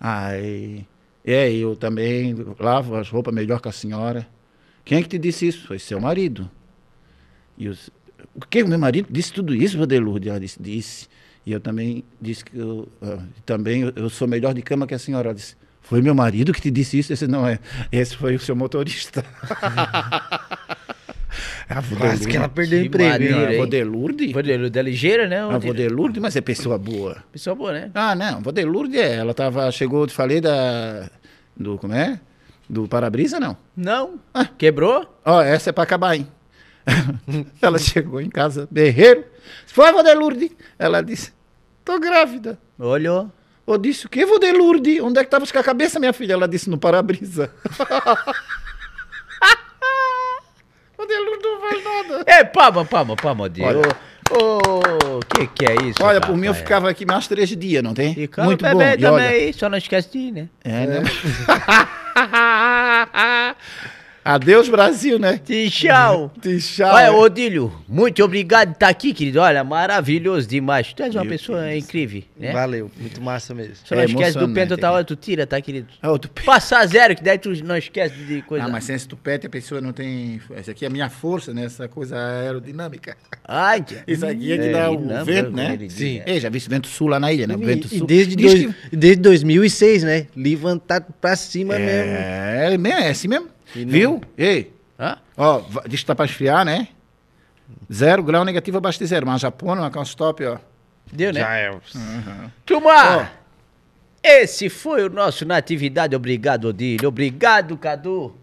Aí, 0.00 0.86
é, 1.24 1.52
eu 1.52 1.76
também 1.76 2.34
lavo 2.58 2.96
as 2.96 3.10
roupas 3.10 3.34
melhor 3.34 3.60
que 3.60 3.68
a 3.68 3.72
senhora. 3.72 4.26
Quem 4.88 5.00
é 5.00 5.02
que 5.02 5.08
te 5.10 5.18
disse 5.18 5.46
isso? 5.46 5.66
Foi 5.66 5.78
seu 5.78 6.00
marido. 6.00 6.50
E 7.58 7.66
eu, 7.66 7.74
o 8.34 8.40
que? 8.48 8.62
O 8.62 8.68
meu 8.68 8.78
marido 8.78 9.06
disse 9.10 9.30
tudo 9.30 9.54
isso, 9.54 9.76
Vodelurde? 9.76 10.30
Ela 10.30 10.40
disse, 10.40 10.56
disse. 10.62 11.06
E 11.44 11.52
eu 11.52 11.60
também 11.60 12.02
disse 12.18 12.42
que 12.42 12.56
eu, 12.56 12.88
ah, 13.02 13.18
também 13.44 13.82
eu, 13.82 13.92
eu 13.94 14.08
sou 14.08 14.26
melhor 14.26 14.54
de 14.54 14.62
cama 14.62 14.86
que 14.86 14.94
a 14.94 14.98
senhora. 14.98 15.28
Ela 15.28 15.34
disse, 15.34 15.56
foi 15.82 16.00
meu 16.00 16.14
marido 16.14 16.54
que 16.54 16.60
te 16.62 16.70
disse 16.70 16.98
isso? 17.00 17.12
Esse 17.12 17.26
não 17.26 17.46
é. 17.46 17.58
Esse 17.92 18.16
foi 18.16 18.34
o 18.34 18.40
seu 18.40 18.56
motorista. 18.56 19.22
a 21.68 21.82
Quase 21.98 22.26
que 22.26 22.38
ela 22.38 22.48
perdeu 22.48 22.80
o 22.80 22.86
emprego. 22.86 23.10
maneiro, 23.10 23.52
hein? 23.52 23.58
Vodelurde? 23.58 24.32
Vodelurde 24.32 24.70
da 24.70 24.80
ligeira, 24.80 25.28
né? 25.28 25.40
A 25.40 25.48
Vodelurde? 25.48 25.66
Vodelurde, 25.82 26.18
mas 26.20 26.34
é 26.34 26.40
pessoa 26.40 26.78
boa. 26.78 27.22
Pessoa 27.30 27.54
boa, 27.54 27.74
né? 27.74 27.90
Ah, 27.92 28.14
não, 28.14 28.40
Vodelurde 28.40 28.96
é. 28.96 29.16
Ela 29.16 29.34
tava, 29.34 29.70
chegou, 29.70 30.06
te 30.06 30.14
falei 30.14 30.40
da. 30.40 31.10
Do, 31.54 31.76
como 31.76 31.92
é? 31.92 32.18
Do 32.68 32.86
para-brisa, 32.86 33.40
não. 33.40 33.56
Não. 33.76 34.20
Quebrou? 34.58 35.18
Ó, 35.24 35.40
essa 35.40 35.70
é 35.70 35.72
pra 35.72 35.84
acabar, 35.84 36.14
hein? 36.16 36.28
ela 37.62 37.78
chegou 37.78 38.20
em 38.20 38.28
casa, 38.28 38.68
berreiro. 38.70 39.24
Foi, 39.66 39.90
Vodelurde? 39.92 40.56
Ela 40.78 41.02
disse, 41.02 41.32
tô 41.84 41.98
grávida. 41.98 42.58
Olhou. 42.78 43.32
Eu 43.66 43.76
disse, 43.78 44.06
o 44.06 44.08
que, 44.08 44.24
Vodelurde? 44.24 45.00
Onde 45.00 45.20
é 45.20 45.24
que 45.24 45.30
tava 45.30 45.46
com 45.46 45.58
a 45.58 45.62
cabeça, 45.62 45.98
minha 45.98 46.12
filha? 46.12 46.34
Ela 46.34 46.48
disse, 46.48 46.70
no 46.70 46.78
para-brisa. 46.78 47.50
Vodelurde 50.96 51.42
não 51.44 51.60
faz 51.60 51.84
nada. 51.84 52.24
É, 52.26 52.44
palma, 52.44 52.84
palma, 52.84 53.16
palma, 53.16 53.48
Deus. 53.48 53.86
Ô, 54.30 55.20
que 55.20 55.46
que 55.46 55.64
é 55.64 55.74
isso? 55.86 56.02
Olha, 56.02 56.20
por 56.20 56.36
mim 56.36 56.46
eu 56.46 56.54
ficava 56.54 56.90
aqui 56.90 57.06
mais 57.06 57.26
três 57.26 57.48
dias, 57.48 57.82
não 57.82 57.94
tem? 57.94 58.14
Fica 58.14 58.44
Muito 58.44 58.62
bom. 58.62 58.76
bebê 58.76 59.02
E 59.02 59.06
olha, 59.06 59.24
também, 59.24 59.52
só 59.52 59.68
não 59.68 59.78
esquece 59.78 60.10
de 60.10 60.18
ir, 60.18 60.32
né? 60.32 60.48
É, 60.64 60.86
né? 60.86 61.02
Adeus, 64.30 64.68
Brasil, 64.68 65.18
né? 65.18 65.40
Tchau. 65.70 66.30
Tchau. 66.60 66.94
Olha, 66.94 67.12
Odílio, 67.14 67.72
muito 67.88 68.22
obrigado 68.22 68.68
por 68.68 68.74
estar 68.74 68.88
aqui, 68.88 69.14
querido. 69.14 69.40
Olha, 69.40 69.64
maravilhoso 69.64 70.46
demais. 70.46 70.92
Tu 70.92 71.02
és 71.02 71.14
uma 71.14 71.24
Meu 71.24 71.32
pessoa 71.32 71.62
Deus. 71.62 71.82
incrível, 71.84 72.22
né? 72.38 72.52
Valeu, 72.52 72.90
muito 73.00 73.22
massa 73.22 73.54
mesmo. 73.54 73.76
Só 73.84 73.94
não 73.94 74.02
É 74.02 74.04
esquece 74.04 74.38
do 74.38 74.46
pento 74.50 74.72
outra 74.74 74.92
hora, 74.92 75.02
tu 75.02 75.16
tira, 75.16 75.46
tá, 75.46 75.58
querido? 75.62 75.86
Ah, 76.02 76.10
outro 76.10 76.30
pe- 76.30 76.42
Passar 76.42 76.86
zero, 76.86 77.16
que 77.16 77.22
daí 77.24 77.38
tu 77.38 77.50
não 77.64 77.74
esquece 77.78 78.16
de 78.16 78.42
coisa. 78.42 78.66
Ah, 78.66 78.68
mas 78.68 78.84
sem 78.84 78.94
esse 78.96 79.08
tupete 79.08 79.46
a 79.46 79.50
pessoa 79.50 79.80
não 79.80 79.92
tem. 79.94 80.38
Essa 80.54 80.72
aqui 80.72 80.84
é 80.84 80.88
a 80.88 80.90
minha 80.90 81.08
força, 81.08 81.54
né? 81.54 81.64
Essa 81.64 81.88
coisa 81.88 82.14
aerodinâmica. 82.18 83.16
Ai, 83.46 83.82
Isso 84.06 84.26
aqui 84.26 84.52
é 84.52 84.58
que 84.58 84.64
É, 84.68 84.72
dá 84.72 84.90
o 84.90 85.24
vento, 85.24 85.52
né? 85.52 85.78
Sim. 85.88 86.20
Ei, 86.26 86.38
já 86.38 86.50
vi 86.50 86.58
esse 86.58 86.68
vento 86.68 86.86
sul 86.86 87.08
lá 87.08 87.18
na 87.18 87.32
ilha, 87.32 87.46
né? 87.46 87.54
O 87.54 87.58
vento 87.60 87.88
E, 87.90 87.94
e 87.94 87.98
sul. 87.98 88.06
desde, 88.06 88.36
dois- 88.36 88.74
desde 88.92 89.22
2006, 89.22 90.02
né? 90.02 90.26
Levantado 90.36 91.06
pra 91.18 91.34
cima 91.34 91.78
mesmo. 91.78 92.12
É, 92.12 92.76
é 92.76 93.06
é 93.06 93.08
assim 93.10 93.26
mesmo. 93.28 93.48
Não- 93.74 93.86
Viu? 93.92 94.20
Ei, 94.36 94.72
Hã? 94.98 95.18
ó, 95.36 95.62
diz 95.86 96.00
que 96.00 96.06
tá 96.06 96.14
pra 96.14 96.24
esfriar, 96.24 96.64
né? 96.64 96.88
Zero 97.92 98.22
grau 98.22 98.44
negativo 98.44 98.78
abaixo 98.78 98.98
de 98.98 99.06
zero. 99.06 99.26
Mas 99.26 99.40
Japão, 99.40 99.68
uma 99.74 100.02
stop, 100.02 100.44
ó. 100.44 100.58
Deu, 101.12 101.32
né? 101.32 101.40
Já 101.40 101.54
é. 101.56 101.78
Turma, 102.64 103.30
esse 104.22 104.68
foi 104.68 105.04
o 105.06 105.10
nosso 105.10 105.44
Natividade. 105.44 106.14
Obrigado, 106.16 106.66
Odílio. 106.68 107.08
Obrigado, 107.08 107.76
Cadu. 107.76 108.36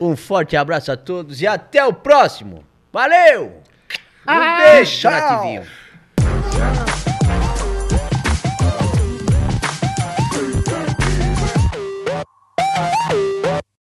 Um 0.00 0.16
forte 0.16 0.56
abraço 0.56 0.90
a 0.90 0.96
todos 0.96 1.40
e 1.42 1.46
até 1.46 1.84
o 1.84 1.92
próximo. 1.92 2.64
Valeu! 2.92 3.60
Um 4.26 4.56
beijo, 4.58 5.00
tchau. 5.00 5.10
Nativinho. 5.12 6.89